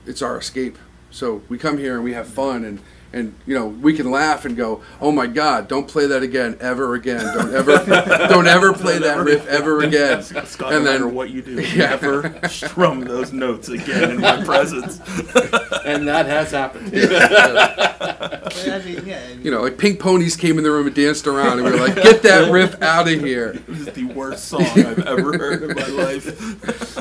it's 0.06 0.22
our 0.22 0.38
escape. 0.38 0.78
So 1.10 1.42
we 1.48 1.58
come 1.58 1.78
here 1.78 1.94
and 1.94 2.04
we 2.04 2.12
have 2.12 2.28
fun 2.28 2.64
and 2.64 2.80
and 3.12 3.34
you 3.46 3.54
know 3.58 3.66
we 3.66 3.92
can 3.96 4.10
laugh 4.10 4.44
and 4.44 4.56
go, 4.56 4.82
oh 5.00 5.10
my 5.10 5.26
God, 5.26 5.66
don't 5.68 5.88
play 5.88 6.06
that 6.06 6.22
again 6.22 6.56
ever 6.60 6.94
again. 6.94 7.24
Don't 7.36 7.54
ever 7.54 7.72
don't 8.28 8.46
ever 8.46 8.72
play 8.72 8.98
that 8.98 9.18
riff 9.24 9.46
ever 9.48 9.80
again. 9.82 10.22
Scott, 10.22 10.72
And 10.72 10.84
no 10.84 10.92
then- 10.98 11.14
what 11.14 11.30
you 11.30 11.42
do, 11.42 11.52
Yeah. 11.60 11.90
never 11.90 12.40
strum 12.48 13.00
those 13.00 13.32
notes 13.32 13.68
again 13.68 14.10
in 14.12 14.20
my 14.20 14.42
presence. 14.44 14.98
and 15.84 16.06
that 16.06 16.26
has 16.26 16.50
happened. 16.52 16.92
but, 16.92 18.52
I 18.52 18.78
yeah, 19.04 19.28
You 19.42 19.50
know, 19.50 19.62
like 19.62 19.76
Pink 19.78 19.98
Ponies 20.00 20.36
came 20.36 20.58
in 20.58 20.64
the 20.64 20.70
room 20.70 20.86
and 20.86 20.94
danced 20.94 21.26
around, 21.26 21.58
and 21.58 21.64
we 21.64 21.70
were 21.72 21.78
like, 21.78 21.96
"Get 22.02 22.22
that 22.22 22.50
riff 22.52 22.80
out 22.82 23.08
of 23.10 23.20
here." 23.20 23.52
This 23.68 23.88
is 23.88 23.94
the 23.94 24.04
worst 24.04 24.44
song 24.46 24.62
I've 24.62 24.98
ever 25.06 25.36
heard 25.38 25.62
in 25.62 25.74
my 25.76 25.86
life. 25.86 26.96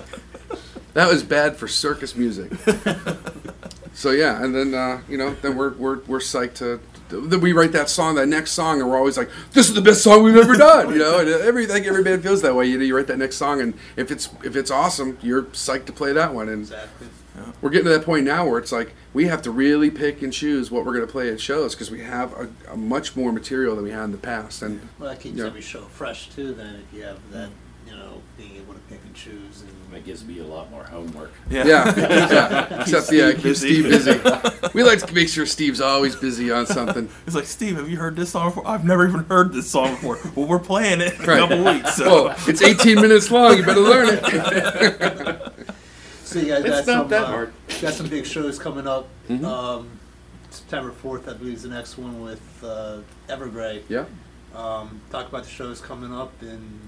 That 0.94 1.08
was 1.08 1.22
bad 1.24 1.56
for 1.56 1.68
circus 1.68 2.16
music. 2.16 2.52
So 4.00 4.12
yeah, 4.12 4.42
and 4.42 4.56
then 4.56 4.74
uh, 4.74 5.02
you 5.10 5.18
know, 5.18 5.36
then 5.42 5.58
we're 5.58 5.74
we're 5.74 6.00
we're 6.08 6.20
psyched 6.20 6.54
to. 6.56 6.80
Then 7.10 7.42
we 7.42 7.52
write 7.52 7.74
that 7.74 7.90
song, 7.90 8.16
that 8.16 8.28
next 8.28 8.52
song, 8.52 8.80
and 8.80 8.90
we're 8.90 8.96
always 8.98 9.18
like, 9.18 9.30
"This 9.52 9.68
is 9.68 9.74
the 9.76 9.82
best 9.82 10.02
song 10.02 10.24
we've 10.24 10.38
ever 10.38 10.56
done," 10.56 10.94
you 10.94 11.00
know. 11.00 11.20
And 11.20 11.28
every 11.28 11.68
like 11.68 11.84
every 11.84 12.02
band 12.02 12.24
feels 12.24 12.42
that 12.44 12.56
way. 12.56 12.66
You 12.68 12.78
know, 12.78 12.86
you 12.86 12.96
write 12.96 13.08
that 13.08 13.18
next 13.18 13.36
song, 13.36 13.60
and 13.60 13.74
if 13.98 14.10
it's 14.10 14.30
if 14.42 14.56
it's 14.56 14.72
awesome, 14.72 15.18
you're 15.22 15.44
psyched 15.52 15.86
to 15.88 15.92
play 15.92 16.14
that 16.14 16.34
one. 16.34 16.48
And 16.48 16.62
exactly. 16.62 17.08
we're 17.62 17.72
getting 17.72 17.88
to 17.88 17.92
that 17.92 18.06
point 18.06 18.24
now 18.24 18.48
where 18.48 18.58
it's 18.58 18.72
like 18.72 18.94
we 19.14 19.26
have 19.26 19.42
to 19.42 19.52
really 19.52 19.92
pick 19.92 20.22
and 20.22 20.32
choose 20.32 20.72
what 20.72 20.86
we're 20.86 20.94
going 20.94 21.06
to 21.06 21.12
play 21.12 21.30
at 21.30 21.42
shows 21.42 21.76
because 21.76 21.92
we 21.92 22.00
have 22.00 22.32
a, 22.40 22.48
a 22.72 22.78
much 22.78 23.18
more 23.18 23.34
material 23.34 23.76
than 23.76 23.84
we 23.84 23.92
had 23.92 24.06
in 24.06 24.12
the 24.14 24.18
past. 24.18 24.62
And 24.62 24.88
Well, 24.98 25.10
that 25.10 25.20
keeps 25.20 25.36
Yeah. 25.38 25.48
every 25.48 25.62
show 25.62 25.82
fresh 25.82 26.30
too. 26.30 26.54
Then 26.54 26.76
if 26.88 26.98
you 26.98 27.04
have 27.04 27.20
that, 27.32 27.50
you 27.90 27.96
know, 27.98 28.22
being 28.38 28.56
able 28.58 28.74
to 28.74 28.80
pick 28.82 29.00
and 29.04 29.14
choose 29.16 29.62
and 29.62 29.70
That 29.94 30.06
gives 30.06 30.24
me 30.24 30.40
a 30.40 30.44
lot 30.46 30.70
more 30.72 30.84
homework. 30.84 31.32
Yeah, 31.50 31.66
yeah. 31.66 32.82
Except 32.82 33.12
yeah, 33.12 33.30
Steve 33.32 33.34
keep 33.36 33.44
busy. 33.44 33.74
Steve 33.84 34.24
busy. 34.24 34.72
We 34.74 34.84
like 34.84 35.00
to 35.00 35.14
make 35.14 35.30
sure 35.30 35.46
Steve's 35.46 35.82
always 35.82 36.16
busy 36.16 36.52
on 36.52 36.66
something. 36.68 37.10
He's 37.26 37.36
like, 37.36 37.46
Steve, 37.46 37.78
have 37.78 37.90
you 37.90 37.98
heard 37.98 38.16
this 38.16 38.30
song 38.32 38.50
before? 38.50 38.68
I've 38.68 38.86
never 38.86 39.08
even 39.08 39.24
heard 39.26 39.52
this 39.54 39.70
song 39.70 39.92
before. 39.96 40.18
Well, 40.36 40.48
we're 40.48 40.60
playing 40.60 41.02
it 41.02 41.16
in 41.16 41.22
a 41.22 41.26
couple 41.26 41.64
weeks. 41.64 41.96
So. 41.96 42.26
Well, 42.26 42.36
it's 42.48 42.62
18 42.62 42.96
minutes 43.02 43.32
long. 43.32 43.58
You 43.58 43.66
better 43.66 43.80
learn 43.82 44.08
it. 44.12 45.66
So 46.24 46.40
you 46.40 46.46
guys 46.48 46.64
got 46.64 46.78
It's 46.80 46.88
not 46.88 47.00
some 47.02 47.08
that 47.10 47.24
uh, 47.24 47.28
hard. 47.28 47.54
got 47.82 47.94
some 47.94 48.08
big 48.08 48.26
shows 48.26 48.60
coming 48.60 48.88
up. 48.88 49.08
Mhm. 49.28 49.44
Um, 49.44 49.90
September 50.52 50.92
fourth, 50.92 51.28
I 51.28 51.34
believe, 51.34 51.56
is 51.56 51.64
the 51.64 51.70
next 51.70 51.98
one 51.98 52.22
with 52.22 52.42
uh, 52.64 53.00
Evergrey. 53.28 53.82
Yeah. 53.90 54.06
Um, 54.56 55.02
talk 55.10 55.28
about 55.28 55.44
the 55.44 55.50
shows 55.50 55.82
coming 55.82 56.14
up 56.14 56.32
and 56.42 56.88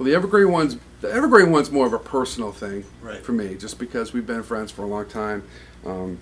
Well, 0.00 0.08
the 0.08 0.14
Evergrey 0.14 0.48
one's 0.50 0.78
the 1.02 1.08
Evergrey 1.08 1.46
one's 1.46 1.70
more 1.70 1.86
of 1.86 1.92
a 1.92 1.98
personal 1.98 2.52
thing 2.52 2.84
Right. 3.02 3.22
for 3.22 3.32
me, 3.32 3.54
just 3.54 3.78
because 3.78 4.14
we've 4.14 4.26
been 4.26 4.42
friends 4.42 4.72
for 4.72 4.80
a 4.80 4.86
long 4.86 5.04
time. 5.04 5.42
Um, 5.84 6.20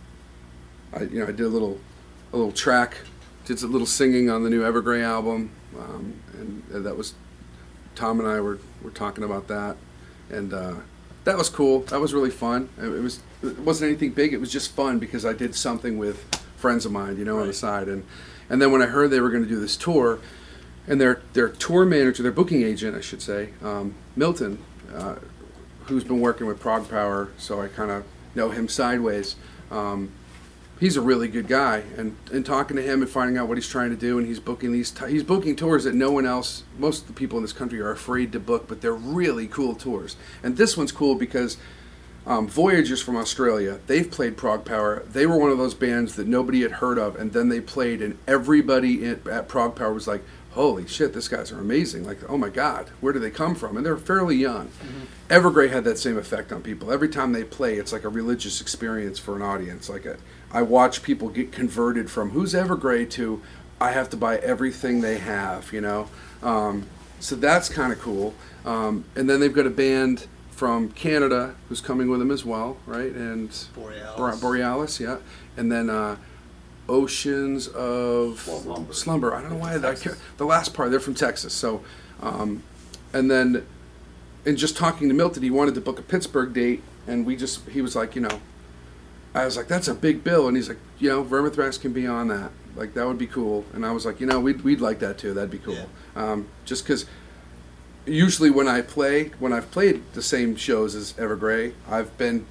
I 0.92 1.02
you 1.02 1.20
know 1.20 1.28
I 1.28 1.30
did 1.30 1.42
a 1.42 1.48
little 1.48 1.78
a 2.32 2.36
little 2.36 2.50
track, 2.50 2.96
did 3.44 3.62
a 3.62 3.68
little 3.68 3.86
singing 3.86 4.30
on 4.30 4.42
the 4.42 4.50
new 4.50 4.62
Evergrey 4.62 5.04
album, 5.04 5.50
um, 5.78 6.14
and, 6.32 6.64
and 6.72 6.86
that 6.86 6.96
was 6.96 7.14
Tom 7.94 8.18
and 8.18 8.28
I 8.28 8.40
were 8.40 8.58
were 8.82 8.90
talking 8.90 9.22
about 9.22 9.46
that, 9.46 9.76
and 10.28 10.52
uh, 10.52 10.74
that 11.22 11.38
was 11.38 11.48
cool. 11.48 11.82
That 11.82 12.00
was 12.00 12.12
really 12.12 12.32
fun. 12.32 12.70
It, 12.78 12.86
it 12.86 13.00
was 13.00 13.20
it 13.44 13.60
wasn't 13.60 13.90
anything 13.90 14.10
big. 14.10 14.32
It 14.32 14.40
was 14.40 14.50
just 14.50 14.72
fun 14.72 14.98
because 14.98 15.24
I 15.24 15.34
did 15.34 15.54
something 15.54 15.98
with 15.98 16.24
friends 16.56 16.84
of 16.84 16.90
mine, 16.90 17.16
you 17.16 17.24
know, 17.24 17.38
on 17.38 17.46
the 17.46 17.52
side, 17.52 17.86
and 17.86 18.04
and 18.50 18.60
then 18.60 18.72
when 18.72 18.82
I 18.82 18.86
heard 18.86 19.12
they 19.12 19.20
were 19.20 19.30
going 19.30 19.44
to 19.44 19.48
do 19.48 19.60
this 19.60 19.76
tour, 19.76 20.18
and 20.88 21.00
their 21.00 21.20
their 21.34 21.48
tour 21.48 21.84
manager, 21.84 22.22
their 22.22 22.32
booking 22.32 22.62
agent, 22.62 22.96
I 22.96 23.00
should 23.00 23.22
say, 23.22 23.50
um, 23.62 23.94
Milton, 24.16 24.58
uh, 24.94 25.16
who's 25.84 26.02
been 26.02 26.20
working 26.20 26.46
with 26.46 26.60
ProgPower, 26.60 27.28
so 27.36 27.60
I 27.60 27.68
kind 27.68 27.90
of 27.90 28.04
know 28.34 28.50
him 28.50 28.68
sideways. 28.68 29.36
Um, 29.70 30.12
he's 30.80 30.96
a 30.96 31.00
really 31.00 31.28
good 31.28 31.46
guy, 31.46 31.82
and 31.96 32.16
and 32.32 32.44
talking 32.44 32.76
to 32.76 32.82
him 32.82 33.02
and 33.02 33.10
finding 33.10 33.36
out 33.36 33.48
what 33.48 33.58
he's 33.58 33.68
trying 33.68 33.90
to 33.90 33.96
do, 33.96 34.18
and 34.18 34.26
he's 34.26 34.40
booking 34.40 34.72
these 34.72 34.90
t- 34.90 35.10
he's 35.10 35.22
booking 35.22 35.56
tours 35.56 35.84
that 35.84 35.94
no 35.94 36.10
one 36.10 36.26
else, 36.26 36.64
most 36.78 37.02
of 37.02 37.08
the 37.08 37.14
people 37.14 37.38
in 37.38 37.44
this 37.44 37.52
country 37.52 37.80
are 37.80 37.90
afraid 37.90 38.32
to 38.32 38.40
book, 38.40 38.66
but 38.66 38.80
they're 38.80 38.92
really 38.92 39.46
cool 39.46 39.74
tours. 39.74 40.16
And 40.42 40.56
this 40.56 40.76
one's 40.76 40.92
cool 40.92 41.14
because 41.14 41.58
um, 42.28 42.46
Voyagers 42.46 43.00
from 43.00 43.16
Australia, 43.16 43.80
they've 43.86 44.08
played 44.08 44.36
ProgPower. 44.36 45.10
They 45.10 45.24
were 45.24 45.38
one 45.38 45.50
of 45.50 45.56
those 45.56 45.72
bands 45.72 46.14
that 46.16 46.26
nobody 46.26 46.60
had 46.60 46.72
heard 46.72 46.98
of, 46.98 47.16
and 47.16 47.32
then 47.32 47.48
they 47.48 47.60
played, 47.60 48.02
and 48.02 48.18
everybody 48.28 49.02
in, 49.02 49.22
at 49.30 49.48
ProgPower 49.48 49.94
was 49.94 50.06
like, 50.06 50.22
"Holy 50.50 50.86
shit, 50.86 51.14
these 51.14 51.26
guys 51.26 51.50
are 51.50 51.58
amazing!" 51.58 52.04
Like, 52.04 52.18
"Oh 52.28 52.36
my 52.36 52.50
god, 52.50 52.90
where 53.00 53.14
do 53.14 53.18
they 53.18 53.30
come 53.30 53.54
from?" 53.54 53.78
And 53.78 53.86
they're 53.86 53.96
fairly 53.96 54.36
young. 54.36 54.70
Evergrey 55.30 55.70
had 55.70 55.84
that 55.84 55.96
same 55.96 56.18
effect 56.18 56.52
on 56.52 56.60
people. 56.62 56.92
Every 56.92 57.08
time 57.08 57.32
they 57.32 57.44
play, 57.44 57.76
it's 57.76 57.92
like 57.94 58.04
a 58.04 58.10
religious 58.10 58.60
experience 58.60 59.18
for 59.18 59.34
an 59.34 59.40
audience. 59.42 59.88
Like, 59.88 60.04
a, 60.04 60.18
I 60.52 60.60
watch 60.60 61.02
people 61.02 61.30
get 61.30 61.50
converted 61.50 62.10
from 62.10 62.30
"Who's 62.30 62.52
Evergrey" 62.52 63.08
to 63.12 63.40
"I 63.80 63.92
have 63.92 64.10
to 64.10 64.18
buy 64.18 64.36
everything 64.36 65.00
they 65.00 65.16
have," 65.16 65.72
you 65.72 65.80
know. 65.80 66.10
Um, 66.42 66.88
so 67.20 67.36
that's 67.36 67.70
kind 67.70 67.90
of 67.90 67.98
cool. 68.00 68.34
Um, 68.66 69.04
and 69.16 69.30
then 69.30 69.40
they've 69.40 69.52
got 69.52 69.66
a 69.66 69.70
band 69.70 70.26
from 70.58 70.88
Canada 70.90 71.54
who's 71.68 71.80
coming 71.80 72.10
with 72.10 72.20
him 72.20 72.32
as 72.32 72.44
well, 72.44 72.78
right? 72.84 73.12
And 73.12 73.48
Borealis. 73.76 74.40
Borealis, 74.40 74.98
yeah. 74.98 75.18
And 75.56 75.70
then 75.70 75.88
uh, 75.88 76.16
Oceans 76.88 77.68
of 77.68 78.40
Slumber. 78.40 78.92
Slumber. 78.92 79.34
I 79.34 79.40
don't 79.40 79.50
know 79.50 79.56
why 79.56 79.76
I 79.76 79.94
can't, 79.94 80.18
the 80.36 80.44
last 80.46 80.74
part. 80.74 80.90
They're 80.90 80.98
from 80.98 81.14
Texas, 81.14 81.54
so 81.54 81.84
um, 82.20 82.64
and 83.12 83.30
then 83.30 83.64
and 84.44 84.58
just 84.58 84.76
talking 84.76 85.06
to 85.08 85.14
Milton, 85.14 85.44
he 85.44 85.50
wanted 85.50 85.76
to 85.76 85.80
book 85.80 86.00
a 86.00 86.02
Pittsburgh 86.02 86.52
date, 86.52 86.82
and 87.06 87.24
we 87.24 87.36
just 87.36 87.68
he 87.68 87.80
was 87.80 87.94
like, 87.94 88.16
you 88.16 88.22
know, 88.22 88.40
I 89.36 89.44
was 89.44 89.56
like, 89.56 89.68
that's 89.68 89.86
a 89.86 89.94
big 89.94 90.24
bill, 90.24 90.48
and 90.48 90.56
he's 90.56 90.68
like, 90.68 90.78
you 90.98 91.08
know, 91.08 91.22
Vermithrax 91.22 91.80
can 91.80 91.92
be 91.92 92.04
on 92.04 92.26
that, 92.28 92.50
like 92.74 92.94
that 92.94 93.06
would 93.06 93.18
be 93.18 93.28
cool, 93.28 93.64
and 93.74 93.86
I 93.86 93.92
was 93.92 94.04
like, 94.04 94.18
you 94.18 94.26
know, 94.26 94.40
we'd 94.40 94.62
we'd 94.62 94.80
like 94.80 94.98
that 94.98 95.18
too, 95.18 95.34
that'd 95.34 95.50
be 95.52 95.58
cool, 95.58 95.74
Yeah. 95.74 95.84
um, 96.16 96.48
just 96.64 96.82
because. 96.82 97.06
Usually, 98.08 98.50
when 98.50 98.68
I 98.68 98.80
play, 98.80 99.28
when 99.38 99.52
I've 99.52 99.70
played 99.70 100.02
the 100.14 100.22
same 100.22 100.56
shows 100.56 100.94
as 100.94 101.12
Evergrey, 101.14 101.72
I've 101.88 102.16
been 102.18 102.46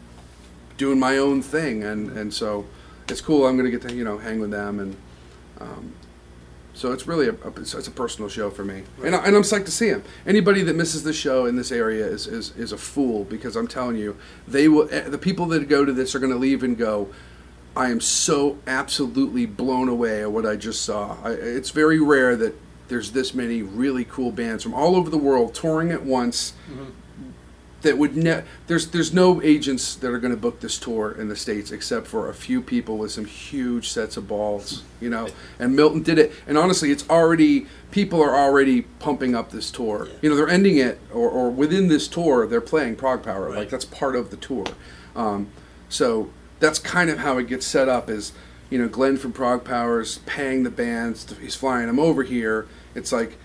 doing 0.77 0.99
my 0.99 1.17
own 1.17 1.41
thing, 1.41 1.84
and 1.84 2.11
and 2.17 2.34
so 2.34 2.65
it's 3.09 3.21
cool. 3.21 3.47
I'm 3.47 3.57
gonna 3.57 3.71
get 3.71 3.81
to 3.84 3.93
you 3.93 4.03
know 4.03 4.17
hang 4.17 4.39
with 4.39 4.51
them 4.51 4.79
and. 4.79 4.95
Um, 5.59 5.93
so 6.75 6.91
it's 6.91 7.07
really 7.07 7.27
a, 7.27 7.31
a 7.31 7.47
it's, 7.59 7.88
a 7.88 7.89
personal 7.89 8.29
show 8.29 8.51
for 8.51 8.63
me, 8.63 8.84
and, 9.03 9.15
I, 9.15 9.25
and 9.25 9.35
I'm 9.35 9.41
psyched 9.41 9.65
to 9.65 9.71
see 9.71 9.88
him. 9.88 10.03
Anybody 10.27 10.61
that 10.61 10.75
misses 10.75 11.01
the 11.01 11.11
show 11.11 11.47
in 11.47 11.55
this 11.55 11.71
area 11.71 12.05
is, 12.05 12.27
is, 12.27 12.55
is 12.55 12.71
a 12.71 12.77
fool 12.77 13.23
because 13.23 13.55
I'm 13.55 13.67
telling 13.67 13.95
you, 13.95 14.15
they 14.47 14.67
will. 14.67 14.88
eh, 14.91 15.09
The 15.09 15.17
people 15.17 15.47
that 15.47 15.67
go 15.67 15.85
to 15.85 15.91
this 15.91 16.13
are 16.13 16.19
going 16.19 16.31
to 16.31 16.38
leave 16.38 16.61
and 16.61 16.77
go. 16.77 17.09
I 17.75 17.89
am 17.89 17.99
so 17.99 18.59
absolutely 18.67 19.47
blown 19.47 19.89
away 19.89 20.21
at 20.21 20.31
what 20.31 20.45
I 20.45 20.55
just 20.55 20.84
saw. 20.84 21.17
I, 21.23 21.31
it's 21.31 21.71
very 21.71 21.99
rare 21.99 22.35
that 22.35 22.53
there's 22.88 23.11
this 23.11 23.34
many 23.34 23.61
really 23.61 24.05
cool 24.05 24.31
bands 24.31 24.64
from 24.64 24.73
all 24.73 24.95
over 24.95 25.09
the 25.09 25.18
world 25.18 25.53
touring 25.53 25.91
at 25.91 26.03
once. 26.03 26.53
That 27.81 27.99
would 27.99 28.18
ne- 28.18 28.43
there's 28.65 28.88
there's 28.88 29.14
no 29.14 29.41
agents 29.43 29.95
that 29.95 30.11
are 30.11 30.18
going 30.18 30.34
to 30.34 30.39
book 30.39 30.61
this 30.61 30.80
tour 30.80 31.11
in 31.11 31.27
the 31.30 31.35
states 31.35 31.72
except 31.72 32.07
for 32.07 32.27
a 32.27 32.34
few 32.34 32.59
people 32.59 32.97
with 32.97 33.11
some 33.11 33.26
huge 33.26 33.89
sets 33.89 34.18
of 34.18 34.27
balls, 34.27 34.84
you 34.99 35.11
know. 35.11 35.30
And 35.59 35.76
Milton 35.76 36.01
did 36.01 36.18
it, 36.18 36.34
and 36.47 36.57
honestly, 36.57 36.91
it's 36.91 37.07
already 37.07 37.68
people 37.91 38.22
are 38.22 38.35
already 38.35 38.81
pumping 38.81 39.35
up 39.35 39.51
this 39.51 39.69
tour. 39.69 40.09
You 40.23 40.30
know, 40.30 40.35
they're 40.35 40.49
ending 40.49 40.77
it, 40.77 40.99
or, 41.14 41.30
or 41.30 41.51
within 41.51 41.88
this 41.88 42.07
tour, 42.07 42.47
they're 42.47 42.61
playing 42.61 42.95
ProgPower. 42.95 43.55
Like 43.55 43.69
that's 43.69 43.85
part 43.85 44.15
of 44.15 44.31
the 44.31 44.38
tour. 44.38 44.65
Um, 45.15 45.49
so 45.88 46.31
that's 46.59 46.80
kind 46.80 47.11
of 47.11 47.19
how 47.19 47.38
it 47.38 47.47
gets 47.47 47.65
set 47.65 47.88
up. 47.88 48.09
Is 48.09 48.34
you 48.69 48.77
know, 48.77 48.88
Glenn 48.88 49.18
from 49.18 49.34
ProgPowers 49.34 50.26
paying 50.26 50.64
the 50.64 50.69
bands. 50.69 51.23
To, 51.26 51.35
he's 51.35 51.55
flying 51.55 51.88
them 51.88 51.99
over 51.99 52.23
here. 52.23 52.68
It's 52.98 53.11
like 53.11 53.38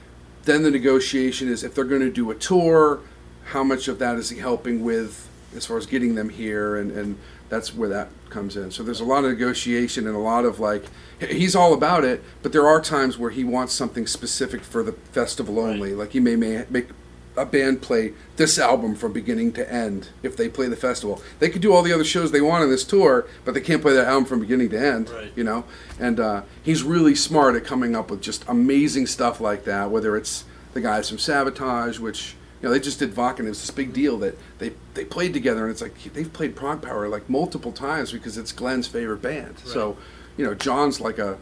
then 0.45 0.62
the 0.62 0.70
negotiation 0.70 1.49
is 1.49 1.62
if 1.62 1.74
they're 1.74 1.85
going 1.85 2.01
to 2.01 2.11
do 2.11 2.31
a 2.31 2.35
tour, 2.35 3.01
how 3.45 3.62
much 3.62 3.87
of 3.87 3.99
that 4.01 4.16
is 4.16 4.31
he 4.31 4.39
helping 4.39 4.83
with 4.83 5.29
as 5.55 5.66
far 5.66 5.77
as 5.77 5.87
getting 5.87 6.15
them 6.15 6.31
here, 6.31 6.77
and 6.77 6.91
and 6.91 7.19
that's 7.49 7.74
where 7.74 7.91
that 7.91 8.09
comes 8.31 8.57
in. 8.57 8.70
So 8.70 8.83
there's 8.83 9.01
a 9.01 9.05
lot 9.05 9.24
of 9.24 9.31
negotiation 9.31 10.07
and 10.07 10.16
a 10.16 10.20
lot 10.20 10.47
of 10.47 10.59
like 10.59 10.87
he's 11.20 11.55
all 11.55 11.74
about 11.74 12.03
it, 12.03 12.24
but 12.43 12.53
there 12.53 12.66
are 12.66 12.81
times 12.81 13.19
where 13.19 13.31
he 13.31 13.45
wants 13.45 13.74
something 13.74 14.07
specific 14.07 14.62
for 14.62 14.83
the 14.83 14.93
festival 14.93 15.61
only. 15.61 15.93
Like 15.95 16.12
he 16.12 16.20
may, 16.20 16.35
may 16.35 16.65
make 16.70 16.89
a 17.36 17.46
band 17.46 17.80
play 17.80 18.12
this 18.36 18.59
album 18.59 18.94
from 18.94 19.12
beginning 19.12 19.52
to 19.52 19.72
end 19.72 20.09
if 20.22 20.36
they 20.36 20.48
play 20.48 20.68
the 20.68 20.76
festival. 20.76 21.22
They 21.38 21.48
could 21.48 21.62
do 21.62 21.72
all 21.72 21.82
the 21.82 21.92
other 21.92 22.04
shows 22.04 22.30
they 22.30 22.40
want 22.40 22.62
on 22.64 22.70
this 22.70 22.84
tour, 22.84 23.26
but 23.44 23.54
they 23.54 23.60
can't 23.60 23.80
play 23.80 23.94
that 23.94 24.06
album 24.06 24.26
from 24.26 24.40
beginning 24.40 24.70
to 24.70 24.78
end. 24.78 25.10
Right. 25.10 25.32
You 25.34 25.44
know, 25.44 25.64
and 25.98 26.20
uh, 26.20 26.42
he's 26.62 26.82
really 26.82 27.14
smart 27.14 27.54
at 27.54 27.64
coming 27.64 27.96
up 27.96 28.10
with 28.10 28.20
just 28.20 28.44
amazing 28.48 29.06
stuff 29.06 29.40
like 29.40 29.64
that. 29.64 29.90
Whether 29.90 30.16
it's 30.16 30.44
the 30.74 30.80
guys 30.80 31.09
from 31.09 31.18
Savatage, 31.18 31.98
which 31.98 32.34
you 32.60 32.68
know 32.68 32.74
they 32.74 32.80
just 32.80 32.98
did 32.98 33.14
Wacken. 33.14 33.40
It 33.40 33.50
was 33.50 33.60
this 33.60 33.70
big 33.70 33.92
deal 33.92 34.18
that 34.18 34.36
they 34.59 34.72
they 34.94 35.04
played 35.04 35.32
together, 35.32 35.62
and 35.62 35.70
it's 35.70 35.82
like 35.82 36.12
they've 36.12 36.32
played 36.32 36.54
ProgPower 36.54 37.10
like 37.10 37.28
multiple 37.28 37.72
times 37.72 38.12
because 38.12 38.36
it's 38.36 38.52
Glenn's 38.52 38.86
favorite 38.86 39.22
band. 39.22 39.59
So, 39.64 39.96
you 40.36 40.44
know, 40.44 40.54
John's 40.54 41.00
like 41.00 41.18
a 41.18 41.38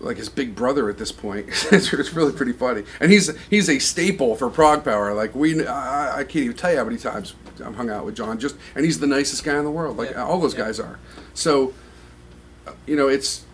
like 0.00 0.16
his 0.16 0.28
big 0.28 0.54
brother 0.54 0.88
at 0.90 0.98
this 0.98 1.12
point. 1.12 1.48
it's, 1.72 1.92
really 2.12 2.32
pretty 2.32 2.52
funny, 2.52 2.84
and 3.00 3.10
he's 3.10 3.36
he's 3.48 3.68
a 3.68 3.78
staple 3.78 4.36
for 4.36 4.50
ProgPower. 4.50 5.14
Like 5.16 5.34
we, 5.34 5.66
I, 5.66 6.18
I 6.18 6.24
can't 6.24 6.44
even 6.44 6.56
tell 6.56 6.70
you 6.72 6.78
how 6.78 6.84
many 6.84 6.98
times 6.98 7.34
I've 7.64 7.74
hung 7.74 7.90
out 7.90 8.04
with 8.04 8.14
John. 8.16 8.38
Just 8.38 8.56
and 8.74 8.84
he's 8.84 9.00
the 9.00 9.06
nicest 9.06 9.44
guy 9.44 9.56
in 9.58 9.64
the 9.64 9.70
world. 9.70 9.96
Like 9.96 10.10
Yeah. 10.10 10.24
all 10.24 10.40
those 10.40 10.54
Yeah. 10.54 10.64
guys 10.66 10.80
are. 10.80 10.98
So, 11.34 11.72
you 12.86 12.96
know, 12.96 13.08
it's 13.08 13.44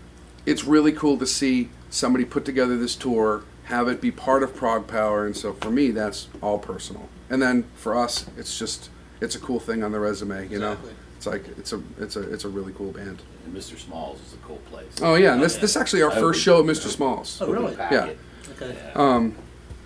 it's 0.47 0.64
really 0.64 0.93
cool 0.93 1.16
to 1.19 1.27
see 1.27 1.69
somebody 1.90 2.24
put 2.24 2.44
together 2.44 2.77
this 2.77 2.97
tour, 2.97 3.44
have 3.64 3.86
it 3.89 4.01
be 4.01 4.10
part 4.10 4.43
of 4.43 4.55
ProgPower, 4.55 5.24
and 5.27 5.36
so 5.36 5.52
for 5.55 5.70
me, 5.70 5.90
that's 5.90 6.28
all 6.40 6.59
personal. 6.59 7.09
And 7.31 7.40
then 7.40 7.64
for 7.74 7.97
us, 7.97 8.27
it's 8.36 8.59
just 8.59 8.90
it's 9.20 9.35
a 9.36 9.39
cool 9.39 9.60
thing 9.60 9.85
on 9.85 9.93
the 9.93 10.01
resume. 10.01 10.48
You 10.48 10.59
know, 10.59 10.73
Exactly. 10.73 10.94
It's 11.23 11.27
like 11.28 11.57
it's 11.57 11.73
a 11.73 11.81
it's 12.01 12.16
a 12.16 12.32
it's 12.32 12.44
a 12.44 12.49
really 12.49 12.73
cool 12.73 12.90
band. 12.90 13.23
And 13.44 13.55
Mr. 13.55 13.78
Smalls 13.78 14.20
is 14.27 14.35
a 14.35 14.39
cool 14.39 14.57
place. 14.70 15.01
Oh 15.01 15.15
yeah, 15.15 15.35
and 15.35 15.43
this 15.43 15.57
this 15.57 15.70
is 15.70 15.77
actually 15.77 16.03
our 16.03 16.11
I 16.11 16.19
first 16.19 16.43
show 16.43 16.59
at 16.59 16.65
Mr. 16.66 16.89
Smalls. 16.89 17.40
Oh, 17.40 17.49
really? 17.49 17.74
Yeah. 17.74 18.11
Okay. 18.51 18.77
Um, 18.94 19.36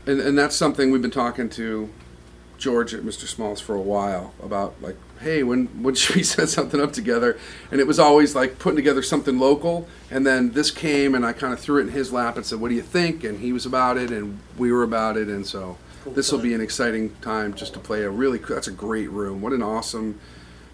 and, 0.06 0.18
and 0.20 0.38
that's 0.38 0.56
something 0.56 0.90
we've 0.90 1.02
been 1.02 1.10
talking 1.10 1.50
to 1.50 1.90
George 2.56 2.94
at 2.94 3.02
Mr. 3.02 3.26
Smalls 3.26 3.60
for 3.60 3.74
a 3.74 3.80
while 3.80 4.32
about 4.42 4.80
like, 4.80 4.96
hey, 5.20 5.42
when 5.42 5.66
when 5.82 5.94
should 6.00 6.16
we 6.16 6.22
set 6.22 6.48
something 6.48 6.80
up 6.80 6.94
together? 6.94 7.38
And 7.70 7.80
it 7.80 7.86
was 7.86 7.98
always 7.98 8.34
like 8.34 8.58
putting 8.58 8.76
together 8.76 9.02
something 9.02 9.38
local. 9.38 9.86
And 10.10 10.26
then 10.26 10.52
this 10.52 10.70
came, 10.70 11.14
and 11.14 11.26
I 11.26 11.34
kind 11.34 11.52
of 11.52 11.60
threw 11.60 11.80
it 11.80 11.82
in 11.82 11.88
his 11.90 12.14
lap 12.14 12.36
and 12.36 12.46
said, 12.46 12.60
"What 12.60 12.70
do 12.70 12.74
you 12.74 12.82
think?" 12.82 13.24
And 13.24 13.40
he 13.40 13.52
was 13.52 13.66
about 13.66 13.98
it, 13.98 14.10
and 14.10 14.38
we 14.56 14.72
were 14.72 14.84
about 14.84 15.18
it, 15.18 15.28
and 15.28 15.46
so 15.46 15.76
Cool 16.02 16.14
this 16.14 16.32
will 16.32 16.38
be 16.38 16.54
an 16.54 16.62
exciting 16.62 17.14
time 17.20 17.52
just 17.52 17.74
to 17.74 17.78
play 17.78 18.04
a 18.04 18.10
really. 18.10 18.38
co- 18.38 18.54
That's 18.54 18.68
a 18.68 18.72
great 18.72 19.10
room. 19.10 19.42
What 19.42 19.52
an 19.52 19.62
awesome. 19.62 20.18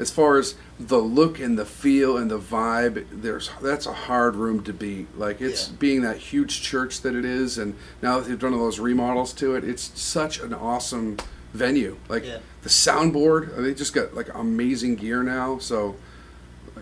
As 0.02 0.10
far 0.10 0.36
as 0.36 0.56
the 0.80 0.98
look 0.98 1.38
and 1.38 1.56
the 1.56 1.64
feel 1.64 2.16
and 2.16 2.28
the 2.28 2.38
vibe, 2.40 3.06
there's 3.12 3.50
that's 3.62 3.86
a 3.86 3.92
hard 3.92 4.34
room 4.34 4.64
to 4.64 4.72
beat. 4.72 5.06
Like 5.16 5.40
it's 5.40 5.68
Yeah. 5.68 5.74
being 5.78 6.02
that 6.02 6.16
huge 6.16 6.60
church 6.60 7.02
that 7.02 7.14
it 7.14 7.24
is, 7.24 7.56
and 7.56 7.74
now 8.02 8.18
that 8.18 8.28
they've 8.28 8.38
done 8.38 8.52
all 8.52 8.64
those 8.64 8.80
remodels 8.80 9.32
to 9.34 9.54
it, 9.54 9.62
it's 9.62 9.92
such 9.94 10.40
an 10.40 10.52
awesome 10.52 11.18
venue. 11.54 11.98
Like 12.08 12.26
Yeah. 12.26 12.38
the 12.62 12.68
soundboard, 12.68 13.56
they 13.62 13.72
just 13.74 13.94
got 13.94 14.12
like 14.12 14.28
amazing 14.34 14.96
gear 14.96 15.22
now. 15.22 15.58
So, 15.58 15.94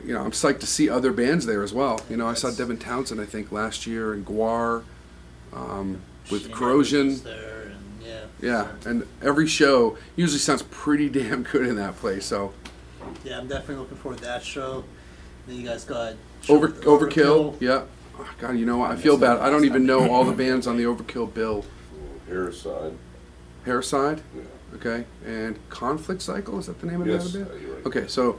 you 0.03 0.15
know, 0.15 0.23
I'm 0.23 0.31
psyched 0.31 0.61
to 0.61 0.67
see 0.67 0.89
other 0.89 1.13
bands 1.13 1.45
there 1.45 1.63
as 1.63 1.75
well. 1.75 2.01
You 2.09 2.17
know, 2.17 2.27
I 2.27 2.33
saw 2.33 2.51
Devin 2.51 2.79
Townsend, 2.79 3.21
I 3.21 3.27
think, 3.27 3.53
last 3.53 3.87
year, 3.87 4.15
and 4.15 4.25
Gwar, 4.25 4.85
um, 5.53 6.01
with 6.31 6.45
Shane 6.47 6.53
Corrosion. 6.53 7.09
And, 7.09 7.23
yeah. 8.03 8.25
Yeah, 8.41 8.69
and 8.87 9.07
every 9.21 9.47
show 9.47 9.99
usually 10.17 10.39
sounds 10.39 10.63
pretty 10.71 11.09
damn 11.21 11.43
good 11.43 11.67
in 11.67 11.77
that 11.77 11.97
place. 11.99 12.25
So, 12.25 12.55
yeah, 13.25 13.39
I'm 13.39 13.49
definitely 13.49 13.77
looking 13.77 13.97
forward 13.99 14.19
to 14.19 14.25
that 14.25 14.43
show. 14.43 14.85
Then 15.47 15.57
you 15.57 15.67
guys 15.67 15.85
got 15.85 16.15
over 16.49 16.69
Show- 16.69 16.99
Overkill, 16.99 17.61
yeah. 17.61 17.83
Oh, 18.19 18.29
God, 18.39 18.53
you 18.59 18.67
know 18.67 18.79
what? 18.79 18.91
I 18.91 18.97
feel 18.97 19.17
bad. 19.17 19.39
I 19.39 19.49
don't 19.51 19.65
even 19.65 19.87
know 19.87 20.11
all 20.11 20.25
the 20.25 20.33
bands 20.33 20.67
on 20.67 20.77
the 20.77 20.85
Overkill 20.85 21.33
bill. 21.33 21.65
Harris 22.29 22.61
side. 22.63 22.93
Hairside, 23.67 24.21
Yeah. 24.35 24.43
okay, 24.77 25.05
and 25.27 25.59
Conflict 25.69 26.23
Cycle 26.23 26.59
is 26.59 26.67
that 26.67 26.81
the 26.81 26.87
name 26.87 27.01
of 27.03 27.07
Yes, 27.09 27.33
that 27.33 27.43
uh, 27.43 27.45
band? 27.47 27.63
you're 27.63 27.75
right. 27.77 27.87
Okay, 27.87 28.07
so, 28.07 28.39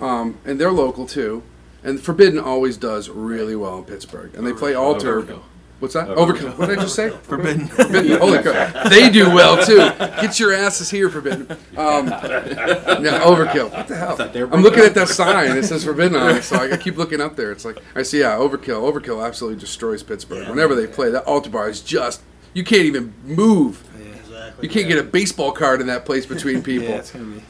um, 0.00 0.36
and 0.44 0.60
they're 0.60 0.72
local 0.72 1.06
too, 1.06 1.42
and 1.84 2.00
Forbidden 2.00 2.38
always 2.40 2.76
does 2.76 3.08
really 3.08 3.54
well 3.54 3.78
in 3.78 3.84
Pittsburgh, 3.84 4.34
and 4.34 4.46
they 4.46 4.52
play 4.52 4.74
Altar. 4.74 5.22
Overkill. 5.22 5.42
What's 5.80 5.94
that? 5.94 6.08
Overkill. 6.08 6.16
Overkill. 6.16 6.58
What 6.58 6.68
did 6.68 6.78
I 6.78 6.82
just 6.82 6.96
say? 6.96 7.10
Forbidden. 7.22 7.68
Forbidden. 7.68 8.18
Holy 8.18 8.42
crap! 8.42 8.90
They 8.90 9.10
do 9.10 9.30
well 9.32 9.64
too. 9.64 9.76
Get 9.76 10.40
your 10.40 10.52
asses 10.52 10.90
here, 10.90 11.08
Forbidden. 11.08 11.50
Um, 11.76 12.06
yeah, 12.08 13.22
Overkill. 13.22 13.70
What 13.70 13.86
the 13.86 13.94
hell? 13.94 14.16
thought 14.16 14.32
they 14.32 14.42
were 14.42 14.52
I'm 14.52 14.62
looking 14.62 14.82
at 14.82 14.94
that 14.94 15.08
sign. 15.08 15.56
It 15.56 15.62
says 15.64 15.84
Forbidden 15.84 16.16
on 16.16 16.34
it, 16.36 16.42
so 16.42 16.56
I 16.56 16.76
keep 16.78 16.96
looking 16.96 17.20
up 17.20 17.36
there. 17.36 17.52
It's 17.52 17.64
like 17.64 17.78
I 17.94 18.02
see. 18.02 18.20
Yeah, 18.20 18.32
Overkill. 18.36 18.90
Overkill 18.92 19.24
absolutely 19.24 19.60
destroys 19.60 20.02
Pittsburgh. 20.02 20.42
Yeah. 20.44 20.50
Whenever 20.50 20.74
they 20.74 20.88
play, 20.88 21.10
that 21.10 21.24
altar 21.24 21.50
bar 21.50 21.68
is 21.68 21.80
just 21.80 22.22
you 22.54 22.64
can't 22.64 22.82
even 22.84 23.14
move. 23.24 23.84
Exactly. 24.16 24.66
You 24.66 24.74
can't 24.74 24.88
get 24.88 24.98
a 24.98 25.02
baseball 25.04 25.52
card 25.52 25.80
in 25.80 25.86
that 25.86 26.04
place 26.04 26.26
between 26.26 26.60
people. 26.62 26.88
Yeah, 26.88 26.96
it's 26.96 27.12
gonna 27.12 27.24
be. 27.26 27.42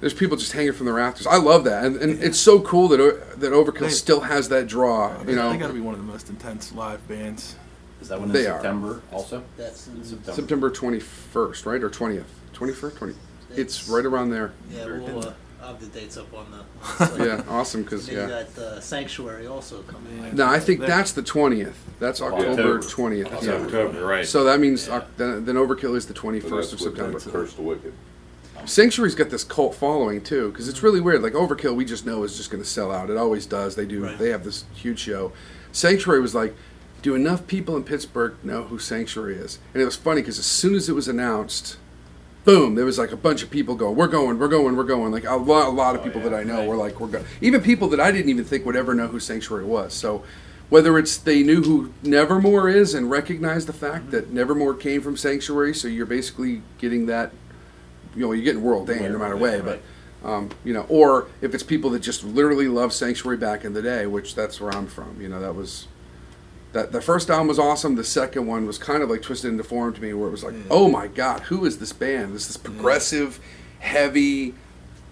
There's 0.00 0.14
people 0.14 0.36
just 0.36 0.52
hanging 0.52 0.72
from 0.74 0.86
the 0.86 0.92
rafters. 0.92 1.26
I 1.26 1.36
love 1.38 1.64
that, 1.64 1.84
and, 1.84 1.96
and 1.96 2.22
it's 2.22 2.38
so 2.38 2.60
cool 2.60 2.88
that 2.88 3.40
that 3.40 3.52
Overkill 3.52 3.80
They- 3.80 3.88
still 3.88 4.20
has 4.20 4.48
that 4.50 4.66
draw. 4.68 5.10
You 5.26 5.34
know, 5.34 5.50
They 5.50 5.56
got 5.58 5.60
know, 5.60 5.68
to 5.68 5.72
be 5.74 5.80
one 5.80 5.94
of 5.94 6.00
the 6.00 6.06
most 6.06 6.28
intense 6.28 6.72
live 6.72 7.06
bands. 7.08 7.56
Is 8.04 8.10
that 8.10 8.20
one 8.20 8.28
in 8.28 8.34
They 8.34 8.46
are. 8.46 8.56
September 8.60 9.00
also? 9.10 9.42
That's 9.56 9.86
in, 9.86 10.04
September. 10.04 10.32
September 10.34 10.70
21st, 10.70 11.64
right, 11.64 11.82
or 11.82 11.88
20th? 11.88 12.24
21st, 12.52 12.96
20. 12.98 13.14
It's 13.14 13.58
It's- 13.58 13.88
right 13.88 14.04
around 14.04 14.28
there. 14.28 14.52
yeah, 14.70 14.84
Very 14.84 15.00
we'll 15.00 15.20
good. 15.22 15.28
uh, 15.28 15.32
I'll 15.62 15.68
have 15.68 15.80
the 15.80 15.86
dates 15.98 16.18
up 16.18 16.26
on 16.34 16.44
the. 16.50 17.14
On 17.22 17.26
Yeah, 17.26 17.42
awesome. 17.48 17.82
Because 17.82 18.06
Then 18.06 18.16
yeah. 18.16 18.22
you 18.40 18.44
got 18.44 18.58
uh, 18.58 18.80
Sanctuary 18.82 19.46
also 19.46 19.80
coming. 19.84 20.18
Yeah. 20.22 20.32
No, 20.34 20.46
I 20.46 20.60
think 20.60 20.80
that's 20.80 21.12
the 21.12 21.22
20th. 21.22 21.72
That's 21.98 22.20
October 22.20 22.50
October. 22.50 22.78
20th. 22.80 23.30
That's 23.30 23.46
Yeah. 23.46 23.52
October, 23.54 24.04
right. 24.04 24.26
So 24.26 24.44
that 24.44 24.60
means 24.60 24.86
Yeah. 24.86 24.96
Oc- 24.96 25.16
then, 25.16 25.46
then 25.46 25.54
Overkill 25.56 25.96
is 25.96 26.04
the 26.04 26.14
So 26.14 26.20
21st 26.20 26.50
that's 26.50 26.72
of 26.74 26.80
September. 26.80 27.12
that's 27.12 27.24
Curse 27.26 27.54
the 27.54 27.62
Wicked. 27.62 27.94
Sanctuary's 28.66 29.14
got 29.14 29.30
this 29.30 29.44
cult 29.44 29.74
following 29.74 30.20
too, 30.22 30.50
because 30.50 30.68
it's 30.68 30.82
really 30.82 31.00
weird. 31.00 31.22
Like 31.22 31.32
Overkill, 31.32 31.74
we 31.74 31.86
just 31.86 32.04
know 32.04 32.22
is 32.24 32.36
just 32.36 32.50
going 32.50 32.62
to 32.62 32.68
sell 32.68 32.92
out. 32.92 33.08
It 33.08 33.16
always 33.16 33.46
does. 33.46 33.74
They 33.74 33.86
do. 33.86 34.04
Right. 34.04 34.18
They 34.18 34.28
have 34.28 34.44
this 34.44 34.64
huge 34.74 34.98
show. 34.98 35.32
Sanctuary 35.72 36.20
was 36.20 36.34
like, 36.34 36.54
do 37.04 37.14
enough 37.14 37.46
people 37.46 37.76
in 37.76 37.84
Pittsburgh 37.84 38.34
know 38.42 38.62
who 38.62 38.78
Sanctuary 38.78 39.36
is? 39.36 39.58
And 39.74 39.82
it 39.82 39.84
was 39.84 39.94
funny 39.94 40.22
because 40.22 40.38
as 40.38 40.46
soon 40.46 40.74
as 40.74 40.88
it 40.88 40.94
was 40.94 41.06
announced, 41.06 41.76
boom, 42.46 42.76
there 42.76 42.86
was 42.86 42.98
like 42.98 43.12
a 43.12 43.16
bunch 43.16 43.42
of 43.42 43.50
people 43.50 43.74
going, 43.74 43.94
"We're 43.94 44.08
going, 44.08 44.38
we're 44.38 44.48
going, 44.48 44.74
we're 44.74 44.84
going." 44.84 45.12
Like 45.12 45.24
a 45.24 45.36
lot, 45.36 45.68
a 45.68 45.70
lot 45.70 45.94
of 45.94 46.02
people 46.02 46.22
that 46.22 46.32
I 46.32 46.44
know 46.44 46.64
were 46.64 46.76
like, 46.76 46.98
"We're 46.98 47.08
going." 47.08 47.26
Even 47.42 47.60
people 47.60 47.88
that 47.90 48.00
I 48.00 48.10
didn't 48.10 48.30
even 48.30 48.46
think 48.46 48.64
would 48.64 48.74
ever 48.74 48.94
know 48.94 49.06
who 49.06 49.20
Sanctuary 49.20 49.64
was. 49.64 49.94
So. 49.94 50.24
Whether 50.70 50.98
it's 50.98 51.18
they 51.18 51.42
knew 51.42 51.62
who 51.62 51.92
Nevermore 52.02 52.70
is 52.70 52.94
and 52.94 53.10
recognized 53.10 53.68
the 53.68 53.74
fact 53.74 54.10
that 54.12 54.32
Nevermore 54.32 54.74
came 54.74 55.02
from 55.02 55.14
Sanctuary, 55.14 55.74
so 55.74 55.88
you're 55.88 56.06
basically 56.06 56.62
getting 56.78 57.04
that 57.06 57.32
you 58.16 58.22
know, 58.22 58.32
you're 58.32 58.44
getting 58.44 58.62
Warrel 58.62 58.86
Dane 58.86 59.12
no 59.12 59.18
matter 59.18 59.36
way, 59.36 59.60
but 59.60 59.82
um, 60.24 60.50
you 60.64 60.72
know, 60.72 60.86
or 60.88 61.28
if 61.42 61.54
it's 61.54 61.62
people 61.62 61.90
that 61.90 62.00
just 62.00 62.24
literally 62.24 62.66
love 62.66 62.94
Sanctuary 62.94 63.36
back 63.36 63.64
in 63.64 63.74
the 63.74 63.82
day, 63.82 64.06
which 64.06 64.34
that's 64.34 64.58
where 64.58 64.72
I'm 64.72 64.86
from. 64.86 65.20
You 65.20 65.28
know, 65.28 65.38
that 65.38 65.54
was 65.54 65.86
that 66.74 66.92
the 66.92 67.00
first 67.00 67.30
album 67.30 67.48
was 67.48 67.58
awesome. 67.58 67.94
The 67.94 68.04
second 68.04 68.46
one 68.46 68.66
was 68.66 68.78
kind 68.78 69.02
of 69.02 69.08
like 69.08 69.22
twisted 69.22 69.50
into 69.50 69.64
form 69.64 69.94
to 69.94 70.02
me, 70.02 70.12
where 70.12 70.28
it 70.28 70.32
was 70.32 70.44
like, 70.44 70.54
mm. 70.54 70.66
oh 70.70 70.88
my 70.88 71.06
god, 71.06 71.40
who 71.42 71.64
is 71.64 71.78
this 71.78 71.92
band? 71.92 72.34
This 72.34 72.50
is 72.50 72.56
mm. 72.58 72.64
progressive, 72.64 73.40
heavy, 73.78 74.54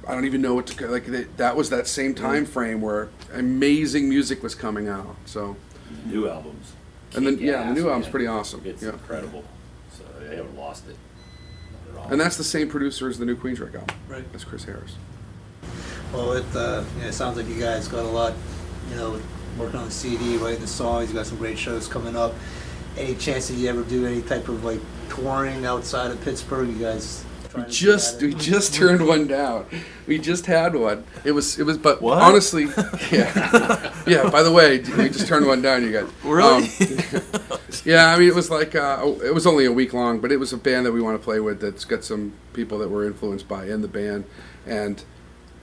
I 0.06 0.14
don't 0.14 0.24
even 0.24 0.42
know 0.42 0.54
what 0.54 0.66
to 0.68 0.88
like. 0.88 1.06
They, 1.06 1.24
that 1.36 1.56
was 1.56 1.70
that 1.70 1.86
same 1.86 2.14
mm. 2.14 2.20
time 2.20 2.44
frame 2.44 2.80
where 2.80 3.08
amazing 3.32 4.08
music 4.08 4.42
was 4.42 4.54
coming 4.54 4.88
out. 4.88 5.16
So, 5.26 5.56
New 6.06 6.28
albums. 6.28 6.72
and 7.14 7.26
then 7.26 7.38
yeah, 7.38 7.68
the 7.68 7.74
new 7.74 7.88
album's 7.88 8.08
pretty 8.08 8.26
awesome. 8.26 8.62
It's 8.64 8.82
Yeah, 8.82 8.90
incredible. 8.90 9.44
So 9.92 10.04
they 10.20 10.36
haven't 10.36 10.56
lost 10.56 10.88
it. 10.88 10.96
Not 11.92 12.00
at 12.00 12.04
all. 12.04 12.12
and 12.12 12.20
that's 12.20 12.36
the 12.36 12.44
same 12.44 12.68
producer 12.68 13.08
as 13.08 13.18
the 13.18 13.24
new 13.24 13.36
Queensryche 13.36 13.74
album. 13.74 13.96
Right. 14.08 14.30
That's 14.32 14.44
Chris 14.44 14.64
Harris. 14.64 14.96
Well, 16.12 16.32
it, 16.32 16.44
uh, 16.54 16.84
you 16.96 17.02
know, 17.02 17.08
it 17.08 17.12
sounds 17.12 17.36
like 17.36 17.48
you 17.48 17.58
guys 17.58 17.88
got 17.88 18.04
a 18.04 18.08
lot, 18.08 18.34
you 18.90 18.96
know, 18.96 19.20
working 19.58 19.78
on 19.78 19.86
the 19.86 19.90
CD, 19.90 20.36
writing 20.36 20.60
the 20.60 20.66
songs. 20.66 21.08
You 21.08 21.14
got 21.14 21.26
some 21.26 21.38
great 21.38 21.58
shows 21.58 21.88
coming 21.88 22.16
up. 22.16 22.34
Any 22.96 23.14
chance 23.14 23.48
that 23.48 23.54
you 23.54 23.68
ever 23.68 23.82
do 23.82 24.06
any 24.06 24.22
type 24.22 24.48
of 24.48 24.64
like 24.64 24.80
touring 25.08 25.64
outside 25.64 26.10
of 26.10 26.20
Pittsburgh? 26.22 26.68
You 26.68 26.78
guys 26.78 27.24
We 27.56 27.62
just 27.68 28.20
we 28.22 28.34
just 28.34 28.74
turned 28.80 29.06
one 29.06 29.26
down. 29.26 29.66
We 30.06 30.18
just 30.18 30.46
had 30.46 30.74
one. 30.74 31.04
It 31.24 31.32
was 31.32 31.58
it 31.58 31.64
was 31.64 31.78
but 31.78 32.02
What? 32.02 32.20
honestly, 32.20 32.64
yeah, 33.10 33.92
yeah. 34.06 34.28
By 34.30 34.42
the 34.42 34.52
way, 34.52 34.78
we 34.80 35.08
just 35.08 35.26
turned 35.26 35.46
one 35.46 35.62
down. 35.62 35.82
You 35.82 35.92
guys 35.92 36.10
Really? 36.22 36.64
Um, 36.66 37.12
yeah, 37.84 38.08
I 38.14 38.18
mean 38.18 38.28
it 38.28 38.34
was 38.34 38.50
like 38.50 38.74
uh, 38.74 39.14
it 39.24 39.34
was 39.34 39.46
only 39.46 39.64
a 39.64 39.72
week 39.72 39.92
long, 39.94 40.20
but 40.20 40.30
it 40.32 40.36
was 40.38 40.52
a 40.52 40.56
band 40.58 40.86
that 40.86 40.92
we 40.92 41.00
want 41.00 41.18
to 41.18 41.22
play 41.24 41.40
with. 41.40 41.60
That's 41.60 41.84
got 41.84 42.04
some 42.04 42.34
people 42.52 42.78
that 42.78 42.90
we're 42.90 43.06
influenced 43.06 43.48
by 43.48 43.66
in 43.66 43.80
the 43.82 43.88
band, 43.88 44.24
and 44.66 45.02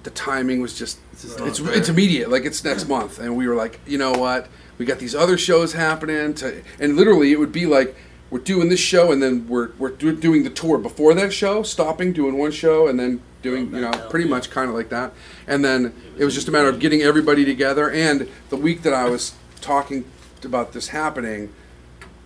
the 0.09 0.15
timing 0.15 0.59
was 0.59 0.77
just 0.77 0.99
It's 1.13 1.25
it's 1.39 1.59
it's, 1.59 1.89
immediate. 1.89 2.29
Like 2.29 2.45
it's 2.45 2.63
next 2.63 2.87
month, 2.87 3.19
and 3.19 3.37
we 3.37 3.47
were 3.47 3.55
like, 3.55 3.79
you 3.85 3.97
know 3.97 4.11
what? 4.13 4.47
We 4.77 4.85
got 4.85 4.97
these 4.97 5.13
other 5.13 5.37
shows 5.37 5.73
happening, 5.73 6.33
to, 6.35 6.63
and 6.79 6.95
literally 6.95 7.31
it 7.31 7.39
would 7.39 7.51
be 7.51 7.65
like. 7.65 7.95
We're 8.31 8.37
doing 8.37 8.69
this 8.69 8.79
show, 8.79 9.11
and 9.11 9.23
then 9.23 9.47
we're 9.47 9.71
we're 9.79 9.89
do, 9.89 10.15
doing 10.15 10.43
the 10.43 10.51
tour 10.51 10.77
before 10.77 11.15
that 11.15 11.33
show, 11.33 11.63
stopping, 11.63 12.13
doing 12.13 12.37
one 12.37 12.51
show, 12.51 12.87
and 12.87 12.99
then 12.99 13.23
doing 13.41 13.73
you 13.73 13.81
know 13.81 13.91
pretty 14.11 14.29
much 14.29 14.51
kind 14.51 14.69
of 14.69 14.75
like 14.75 14.89
that. 14.89 15.13
And 15.47 15.65
then 15.65 15.95
it 16.15 16.25
was 16.25 16.35
just 16.35 16.47
a 16.47 16.51
matter 16.51 16.69
of 16.69 16.77
getting 16.77 17.01
everybody 17.01 17.43
together. 17.43 17.89
And 17.89 18.29
the 18.49 18.55
week 18.55 18.83
that 18.83 18.93
I 18.93 19.09
was 19.09 19.33
talking 19.61 20.05
about 20.43 20.73
this 20.73 20.89
happening, 20.89 21.51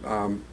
um, 0.04 0.44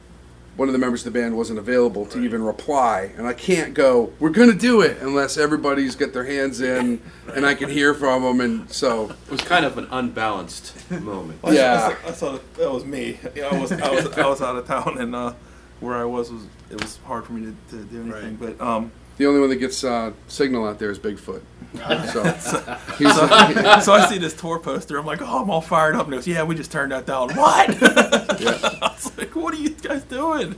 one 0.61 0.69
of 0.69 0.73
the 0.73 0.77
members 0.77 1.03
of 1.07 1.11
the 1.11 1.19
band 1.19 1.35
wasn't 1.35 1.57
available 1.57 2.05
to 2.05 2.23
even 2.23 2.43
reply, 2.43 3.11
and 3.17 3.25
I 3.25 3.33
can't 3.33 3.73
go. 3.73 4.13
We're 4.19 4.29
gonna 4.29 4.53
do 4.53 4.81
it 4.81 4.99
unless 5.01 5.35
everybody's 5.35 5.95
got 5.95 6.13
their 6.13 6.23
hands 6.25 6.61
in, 6.61 7.01
and 7.35 7.47
I 7.47 7.55
can 7.55 7.67
hear 7.67 7.95
from 7.95 8.21
them. 8.21 8.39
And 8.41 8.71
so, 8.71 9.09
It 9.09 9.31
was 9.31 9.41
kind 9.41 9.65
of 9.65 9.79
an 9.79 9.87
unbalanced 9.89 10.75
moment. 10.91 11.39
I 11.43 11.47
saw- 11.47 11.53
Yeah. 11.55 11.73
I 11.73 11.89
saw, 11.89 12.07
I 12.09 12.11
saw 12.13 12.31
that, 12.33 12.53
that 12.57 12.71
was 12.71 12.85
me. 12.85 13.19
Yeah, 13.33 13.47
I 13.47 13.59
was 13.59 13.71
I 13.71 13.89
was 13.89 14.05
I 14.15 14.27
was 14.27 14.39
out 14.39 14.55
of 14.55 14.67
town, 14.67 14.99
and 14.99 15.15
uh, 15.15 15.33
where 15.79 15.95
I 15.95 16.03
was 16.05 16.31
was 16.31 16.43
it 16.69 16.79
was 16.79 16.97
hard 17.07 17.25
for 17.25 17.33
me 17.33 17.51
to, 17.71 17.77
to 17.77 17.83
do 17.85 18.03
anything. 18.03 18.35
But 18.35 18.61
um, 18.61 18.91
the 19.21 19.27
only 19.27 19.39
one 19.39 19.49
that 19.49 19.57
gets 19.57 19.83
uh, 19.83 20.11
signal 20.27 20.65
out 20.67 20.79
there 20.79 20.89
is 20.89 20.97
Bigfoot. 20.97 21.41
So, 21.75 22.23
he's 22.97 23.13
so, 23.15 23.27
so 23.81 23.93
I 23.93 24.07
see 24.09 24.17
this 24.17 24.33
tour 24.33 24.57
poster. 24.57 24.97
I'm 24.97 25.05
like, 25.05 25.21
oh, 25.21 25.43
I'm 25.43 25.49
all 25.51 25.61
fired 25.61 25.95
up. 25.95 26.05
And 26.05 26.13
he 26.13 26.17
goes, 26.17 26.27
yeah, 26.27 26.41
we 26.43 26.55
just 26.55 26.71
turned 26.71 26.91
that 26.91 27.05
down. 27.05 27.29
What? 27.35 27.69
I 27.83 28.93
was 28.95 29.15
like, 29.19 29.35
what 29.35 29.53
are 29.53 29.57
you 29.57 29.69
guys 29.69 30.03
doing? 30.05 30.55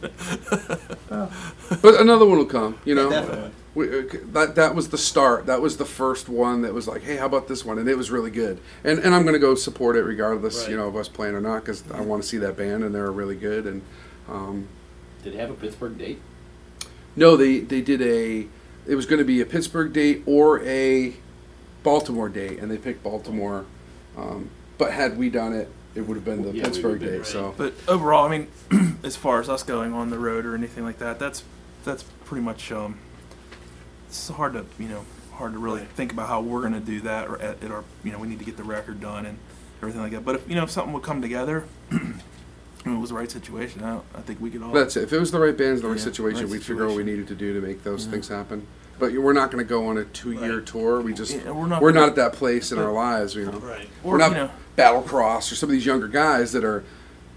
but 1.10 2.00
another 2.00 2.26
one 2.26 2.38
will 2.38 2.46
come. 2.46 2.80
You 2.86 2.96
know, 2.96 3.10
Definitely. 3.10 3.52
we, 3.76 4.00
uh, 4.00 4.04
that 4.32 4.56
that 4.56 4.76
was 4.76 4.90
the 4.90 4.98
start. 4.98 5.46
That 5.46 5.62
was 5.62 5.76
the 5.76 5.86
first 5.86 6.30
one 6.30 6.62
that 6.62 6.74
was 6.74 6.88
like, 6.88 7.04
hey, 7.04 7.18
how 7.18 7.26
about 7.26 7.50
this 7.50 7.66
one? 7.66 7.78
And 7.78 7.90
it 7.90 7.98
was 7.98 8.12
really 8.12 8.32
good. 8.32 8.62
And 8.86 8.98
and 9.00 9.14
I'm 9.14 9.26
gonna 9.26 9.40
go 9.40 9.56
support 9.56 9.98
it 9.98 10.04
regardless, 10.04 10.62
Right. 10.62 10.72
you 10.72 10.78
know, 10.78 10.88
of 10.88 10.96
us 10.96 11.10
playing 11.10 11.36
or 11.36 11.42
not, 11.42 11.66
because 11.66 11.84
I 11.92 12.00
want 12.00 12.24
to 12.24 12.30
see 12.30 12.38
that 12.38 12.56
band, 12.56 12.86
and 12.86 12.96
they're 12.96 13.12
really 13.12 13.36
good. 13.36 13.66
And 13.66 13.82
um, 14.30 14.70
Did 15.22 15.36
it 15.36 15.40
have 15.40 15.50
a 15.50 15.54
Pittsburgh 15.54 15.98
date? 15.98 16.22
No, 17.16 17.36
they 17.38 17.60
they 17.60 17.82
did 17.82 18.02
a. 18.02 18.48
It 18.86 18.96
was 18.96 19.06
going 19.06 19.20
to 19.20 19.26
be 19.26 19.40
a 19.42 19.46
Pittsburgh 19.46 19.94
date 19.94 20.24
or 20.26 20.62
a 20.64 21.14
Baltimore 21.84 22.30
date, 22.30 22.60
and 22.60 22.70
they 22.70 22.78
picked 22.78 23.04
Baltimore. 23.04 23.66
Um, 24.18 24.50
but 24.78 24.92
had 24.92 25.18
we 25.18 25.30
done 25.30 25.54
it, 25.54 25.70
it 25.96 26.02
would 26.02 26.16
have 26.16 26.26
been 26.26 26.44
the 26.44 26.52
Yeah, 26.52 26.66
Pittsburgh 26.66 27.00
been 27.00 27.10
date. 27.10 27.18
right. 27.20 27.26
So 27.26 27.54
But 27.58 27.74
overall, 27.88 28.26
I 28.26 28.38
mean, 28.38 28.98
as 29.04 29.16
far 29.16 29.40
as 29.40 29.50
us 29.50 29.64
going 29.64 29.94
on 29.94 30.10
the 30.10 30.20
road 30.20 30.46
or 30.46 30.54
anything 30.56 30.84
like 30.84 30.98
that, 31.00 31.20
that's 31.20 31.44
that's 31.86 32.04
pretty 32.26 32.44
much 32.44 32.72
um, 32.72 33.00
it's 34.08 34.28
hard 34.30 34.54
to 34.54 34.66
you 34.80 34.88
know 34.90 35.06
hard 35.34 35.54
to 35.54 35.60
really 35.60 35.82
think 35.82 36.12
about 36.12 36.28
how 36.28 36.42
we're 36.42 36.62
going 36.62 36.74
to 36.74 36.80
do 36.80 37.02
that 37.02 37.28
or 37.28 37.42
at, 37.42 37.64
at 37.64 37.72
our 37.72 37.84
you 38.04 38.12
know 38.12 38.20
we 38.20 38.28
need 38.28 38.40
to 38.40 38.46
get 38.46 38.58
the 38.58 38.64
record 38.64 39.00
done 39.02 39.26
and 39.26 39.38
everything 39.82 40.02
like 40.02 40.12
that. 40.12 40.26
But 40.26 40.36
if 40.36 40.50
you 40.50 40.56
know 40.56 40.64
if 40.64 40.72
something 40.72 40.94
would 40.94 41.04
come 41.04 41.22
together, 41.22 41.66
and 41.90 42.22
it 42.86 42.90
was 43.00 43.10
the 43.10 43.16
right 43.16 43.32
situation, 43.32 43.84
I, 43.84 43.98
I 44.16 44.22
think 44.22 44.42
we 44.42 44.50
could 44.50 44.62
all. 44.62 44.72
that's 44.72 44.98
it. 44.98 45.04
If 45.04 45.14
it 45.14 45.20
was 45.20 45.32
the 45.32 45.40
right 45.40 45.56
bands, 45.58 45.82
the 45.82 45.88
right 45.88 45.98
Yeah, 45.98 46.04
situation, 46.04 46.42
right 46.44 46.52
we'd 46.52 46.64
figure 46.64 46.84
out 46.84 46.90
what 46.90 46.98
we 46.98 47.04
needed 47.04 47.28
to 47.30 47.36
do 47.36 47.54
to 47.60 47.66
make 47.66 47.84
those 47.84 48.06
Yeah. 48.06 48.12
things 48.12 48.28
happen. 48.28 48.68
But 49.00 49.14
we're 49.14 49.34
not 49.34 49.52
going 49.52 49.64
to 49.64 49.68
go 49.70 49.88
on 49.88 49.98
a 49.98 50.04
two-year 50.06 50.58
Right. 50.58 50.66
tour. 50.66 51.02
We 51.02 51.14
just 51.14 51.34
Yeah, 51.34 51.52
we're 51.52 51.66
not 51.68 51.82
we're 51.82 51.92
gonna- 51.92 52.08
not 52.08 52.10
at 52.12 52.16
that 52.18 52.34
place 52.34 52.72
in 52.72 52.78
but- 52.78 52.86
our 52.86 52.92
lives, 52.94 53.36
you 53.36 53.46
know. 53.46 53.52
Right. 53.60 53.90
we're 54.04 54.16
or, 54.16 54.18
not 54.18 54.32
you 54.32 54.38
know, 54.38 54.50
Battlecross 54.78 55.52
or 55.52 55.56
some 55.56 55.70
of 55.70 55.72
these 55.72 55.86
younger 55.86 56.08
guys 56.08 56.52
that 56.52 56.64
are 56.64 56.84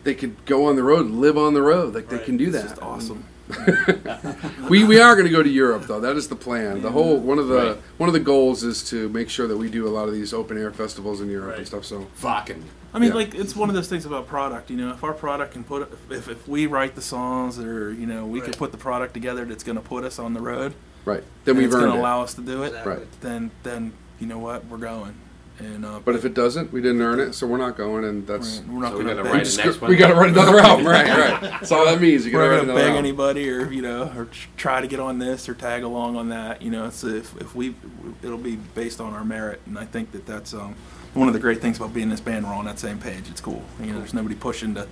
they 0.05 0.15
could 0.15 0.37
go 0.47 0.67
on 0.67 0.77
the 0.77 0.83
road, 0.85 1.07
and 1.07 1.21
live 1.21 1.37
on 1.37 1.53
the 1.55 1.63
road, 1.63 1.93
like 1.95 2.09
they 2.09 2.19
can 2.19 2.37
do 2.37 2.45
it's 2.45 2.53
that. 2.57 2.69
just 2.69 2.83
awesome. 2.83 3.25
we 4.69 4.85
we 4.85 5.01
are 5.01 5.15
going 5.15 5.27
to 5.27 5.33
go 5.33 5.43
to 5.43 5.49
Europe 5.49 5.85
though. 5.87 6.01
That 6.01 6.17
is 6.17 6.29
the 6.29 6.37
plan. 6.37 6.83
The 6.83 6.91
whole 6.91 7.17
one 7.19 7.39
of 7.39 7.49
the 7.49 7.57
Right. 7.57 7.77
one 7.97 8.09
of 8.09 8.13
the 8.13 8.21
goals 8.21 8.63
is 8.65 8.83
to 8.91 9.09
make 9.11 9.29
sure 9.31 9.47
that 9.47 9.57
we 9.57 9.69
do 9.71 9.87
a 9.87 9.91
lot 9.91 10.09
of 10.09 10.15
these 10.15 10.33
open 10.35 10.59
air 10.59 10.71
festivals 10.73 11.21
in 11.21 11.31
Europe 11.31 11.57
and 11.59 11.67
stuff. 11.67 11.85
So 11.85 12.07
Fucking. 12.15 12.65
I 12.93 12.99
mean, 12.99 13.11
Yeah. 13.11 13.15
like 13.17 13.35
it's 13.35 13.55
one 13.55 13.69
of 13.69 13.75
those 13.75 13.89
things 13.89 14.05
about 14.07 14.27
product. 14.27 14.71
You 14.71 14.77
know, 14.79 14.91
if 14.91 15.05
our 15.05 15.13
product 15.13 15.53
can 15.53 15.65
put, 15.65 15.93
if, 16.11 16.29
if 16.29 16.49
we 16.49 16.67
write 16.67 16.95
the 16.95 17.03
songs, 17.03 17.59
or 17.59 17.93
you 17.93 18.07
know, 18.07 18.27
we 18.27 18.41
Right. 18.41 18.51
can 18.51 18.59
put 18.59 18.73
the 18.73 18.79
product 18.79 19.15
together 19.15 19.45
that's 19.45 19.65
going 19.65 19.77
to 19.77 19.83
put 19.83 20.05
us 20.05 20.19
on 20.19 20.35
the 20.35 20.41
road, 20.41 20.75
right, 21.05 21.23
then 21.45 21.57
we've 21.57 21.67
it's 21.67 21.75
going 21.77 21.91
to 21.93 21.97
allow 21.99 22.23
us 22.23 22.35
to 22.35 22.41
do 22.41 22.63
it. 22.63 22.69
Exactly. 22.69 22.93
Right. 22.95 23.21
Then, 23.21 23.51
then 23.63 23.93
you 24.19 24.27
know 24.27 24.39
what, 24.39 24.65
we're 24.67 24.79
going. 24.79 25.15
And 25.59 25.87
uh, 25.87 26.01
But 26.05 26.15
if 26.17 26.25
it 26.27 26.35
doesn't, 26.35 26.71
we 26.73 26.83
didn't 26.83 27.01
earn 27.01 27.19
it, 27.19 27.33
so 27.35 27.47
we're 27.47 27.57
not 27.57 27.77
going, 27.79 28.05
and 28.05 28.27
that's 28.27 28.61
we're, 28.69 28.75
we're 28.75 28.81
not 28.83 28.93
So 28.93 28.99
we 28.99 29.05
going 29.05 29.17
to 29.17 29.23
gotta 29.23 29.25
beg, 29.25 29.33
write 29.33 29.33
we, 29.33 29.39
the 29.39 29.45
just 29.45 29.57
next 29.59 29.77
go- 29.77 29.81
one. 29.83 29.91
we 29.91 29.97
got 29.97 30.09
to 30.09 30.15
write 30.15 30.29
another 30.31 30.59
album. 30.61 30.87
Right, 30.87 31.07
right. 31.09 31.41
That's 31.41 31.73
all 31.73 31.87
that 31.87 32.01
means. 32.01 32.27
You 32.27 32.33
got 32.33 32.39
we're 32.39 32.45
to 32.45 32.49
not 32.49 32.51
write 32.51 32.67
going 32.67 32.67
to 32.67 32.73
another 32.73 32.89
beg 32.89 32.91
album. 32.97 33.05
anybody, 33.07 33.51
or 33.51 33.73
you 33.73 33.83
know, 33.83 34.13
or 34.17 34.25
tr- 34.27 34.49
try 34.59 34.81
to 34.83 34.87
get 34.87 35.01
on 35.01 35.19
this 35.19 35.49
or 35.49 35.55
tag 35.55 35.83
along 35.83 36.17
on 36.17 36.29
that. 36.29 36.61
You 36.61 36.71
know, 36.71 36.87
it's 36.87 37.03
if 37.05 37.35
if 37.41 37.55
we, 37.55 37.75
it'll 38.23 38.37
be 38.39 38.57
based 38.57 39.01
on 39.01 39.15
our 39.15 39.25
merit, 39.25 39.61
and 39.67 39.79
I 39.79 39.87
think 39.87 40.13
that 40.13 40.27
that's 40.27 40.53
um, 40.53 40.75
one 41.15 41.27
of 41.29 41.33
the 41.35 41.41
great 41.41 41.63
things 41.63 41.79
about 41.79 41.95
being 41.95 42.05
in 42.05 42.11
this 42.11 42.21
band. 42.21 42.45
We're 42.47 42.53
on 42.55 42.67
that 42.67 42.79
same 42.79 42.99
page. 42.99 43.31
It's 43.31 43.41
cool. 43.41 43.63
You 43.81 43.93
know, 43.93 43.99
there's 43.99 44.15
nobody 44.15 44.35
pushing 44.35 44.75
to. 44.75 44.87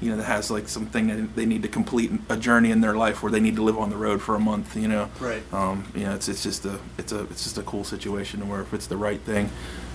You 0.00 0.10
know, 0.10 0.16
that 0.18 0.24
has 0.24 0.50
like 0.50 0.68
something 0.68 1.06
that 1.06 1.34
they 1.36 1.46
need 1.46 1.62
to 1.62 1.68
complete 1.68 2.10
a 2.28 2.36
journey 2.36 2.70
in 2.72 2.80
their 2.82 2.94
life 2.94 3.22
where 3.22 3.30
they 3.32 3.38
need 3.40 3.56
to 3.56 3.62
live 3.62 3.78
on 3.78 3.90
the 3.90 3.96
road 3.96 4.20
for 4.20 4.34
a 4.34 4.40
month. 4.40 4.76
You 4.76 4.88
know, 4.88 5.08
Right. 5.20 5.42
um, 5.54 5.84
you 5.94 6.02
know, 6.02 6.14
it's 6.14 6.28
it's 6.28 6.42
just 6.42 6.64
a 6.66 6.78
it's 6.98 7.12
a 7.12 7.22
it's 7.24 7.44
just 7.44 7.58
a 7.58 7.62
cool 7.62 7.84
situation 7.84 8.46
where 8.48 8.60
if 8.60 8.74
it's 8.74 8.86
the 8.88 8.96
right 8.98 9.20
thing, 9.20 9.50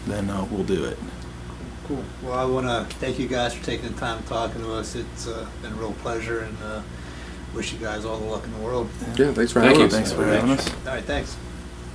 then 0.08 0.30
uh, 0.30 0.46
we'll 0.50 0.64
do 0.64 0.86
it. 0.86 0.98
Cool. 1.88 2.04
Well, 2.24 2.34
I 2.34 2.46
want 2.46 2.68
to 2.68 2.96
thank 2.98 3.18
you 3.18 3.28
guys 3.28 3.54
for 3.54 3.66
taking 3.66 3.92
the 3.92 4.00
time 4.00 4.22
talking 4.24 4.62
to 4.62 4.74
us. 4.74 4.96
It's 4.96 5.28
uh, 5.28 5.48
been 5.62 5.72
a 5.72 5.76
real 5.76 5.94
pleasure, 5.94 6.42
and 6.42 6.58
uh, 6.64 6.82
wish 7.56 7.74
you 7.74 7.80
guys 7.80 8.06
all 8.06 8.18
the 8.18 8.26
luck 8.26 8.44
in 8.44 8.54
the 8.54 8.60
world. 8.60 8.90
Yeah, 9.18 9.34
thanks 9.34 9.52
for 9.52 9.62
Thank 9.62 9.78
having 9.78 9.80
you. 9.80 9.86
us. 9.88 9.94
Thanks 9.94 10.12
for 10.12 10.26
having 10.26 10.52
us. 10.52 10.70
All 10.86 10.94
right. 10.94 11.04
Thanks. 11.04 11.36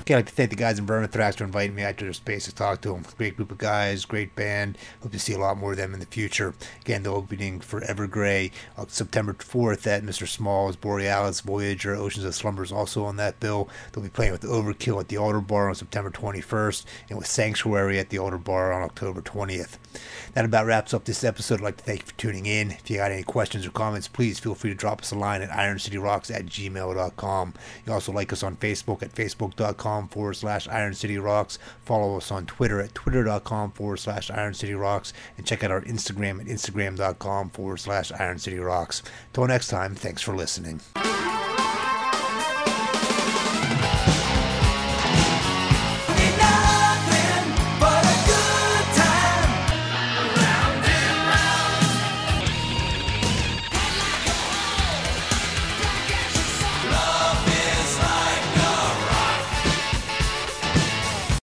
Okay, 0.05 0.13
I'd 0.13 0.19
like 0.19 0.27
to 0.27 0.33
thank 0.33 0.51
the 0.51 0.57
guys 0.57 0.79
in 0.79 0.85
Vermithrax 0.85 1.37
for 1.37 1.45
inviting 1.45 1.75
me 1.75 1.83
out 1.83 1.97
to 1.97 2.05
their 2.05 2.13
space 2.13 2.45
to 2.45 2.55
talk 2.55 2.83
to 2.83 2.91
them. 2.91 3.07
Great 3.17 3.37
group 3.37 3.51
of 3.51 3.57
guys, 3.57 4.05
great 4.05 4.37
band. 4.37 4.77
Hope 5.03 5.13
to 5.13 5.19
see 5.19 5.33
a 5.33 5.39
lot 5.39 5.57
more 5.57 5.71
of 5.71 5.79
them 5.79 5.95
in 5.95 6.01
the 6.01 6.05
future. 6.05 6.53
Again, 6.83 7.05
the 7.05 7.11
opening 7.11 7.59
for 7.59 7.81
Evergrey 7.81 8.53
uh, 8.77 8.85
September 8.87 9.33
4th 9.33 9.87
at 9.87 10.03
Mr. 10.03 10.29
Small's, 10.29 10.77
Borealis, 10.77 11.41
Voyager, 11.41 11.95
Oceans 11.95 12.27
of 12.27 12.35
Slumber 12.35 12.63
is 12.63 12.71
also 12.71 13.07
on 13.07 13.17
that 13.17 13.41
bill. 13.41 13.71
They'll 13.93 14.05
be 14.05 14.11
playing 14.11 14.33
with 14.33 14.43
Overkill 14.43 15.01
at 15.01 15.09
the 15.09 15.17
Altar 15.17 15.41
Bar 15.41 15.71
on 15.71 15.75
September 15.75 16.11
21st 16.11 16.85
and 17.09 17.17
with 17.17 17.27
Sanctuary 17.27 17.99
at 17.99 18.11
the 18.11 18.19
Altar 18.19 18.37
Bar 18.37 18.75
on 18.75 18.83
October 18.83 19.23
20th. 19.23 19.79
That 20.35 20.45
about 20.45 20.67
wraps 20.67 20.93
up 20.93 21.05
this 21.05 21.25
episode. 21.25 21.61
I'd 21.61 21.65
like 21.65 21.77
to 21.79 21.85
thank 21.85 22.01
you 22.01 22.07
for 22.09 22.19
tuning 22.19 22.45
in. 22.45 22.73
If 22.73 22.91
you 22.91 22.99
got 22.99 23.11
any 23.11 23.23
questions 23.23 23.67
or 23.67 23.71
comments, 23.71 24.09
please 24.09 24.39
feel 24.39 24.55
free 24.55 24.69
to 24.69 24.77
drop 24.77 25.01
us 25.01 25.13
a 25.13 25.15
line 25.15 25.41
at 25.41 25.49
ironcityrocks 25.49 26.35
at 26.35 26.45
gmail.com. 26.45 27.55
You 27.87 27.93
also 27.95 28.13
like 28.13 28.35
us 28.35 28.43
on 28.43 28.57
Facebook 28.57 29.03
at 29.03 29.15
facebook.com 29.95 30.09
forward 30.09 30.35
slash 30.35 30.69
Iron 30.69 30.95
City 30.95 31.19
Rocks. 31.19 31.59
Follow 31.85 32.17
us 32.17 32.31
on 32.31 32.47
Twitter 32.47 32.81
at 32.81 32.95
twitter.com 32.95 33.73
forward 33.73 33.99
slash 33.99 34.31
Iron 34.31 34.55
City 34.55 34.75
Rocks. 34.75 35.13
And 35.37 35.47
check 35.47 35.65
out 35.65 35.71
our 35.71 35.83
Instagram 35.83 36.41
at 36.41 36.47
instagram.com 36.47 37.51
forward 37.51 37.79
slash 37.79 38.13
Iron 38.13 38.39
City 38.39 38.59
Rocks. 38.59 39.03
Till 39.33 39.47
next 39.47 39.69
time, 39.69 39.95
thanks 39.95 40.23
for 40.23 40.35
listening. 40.35 40.81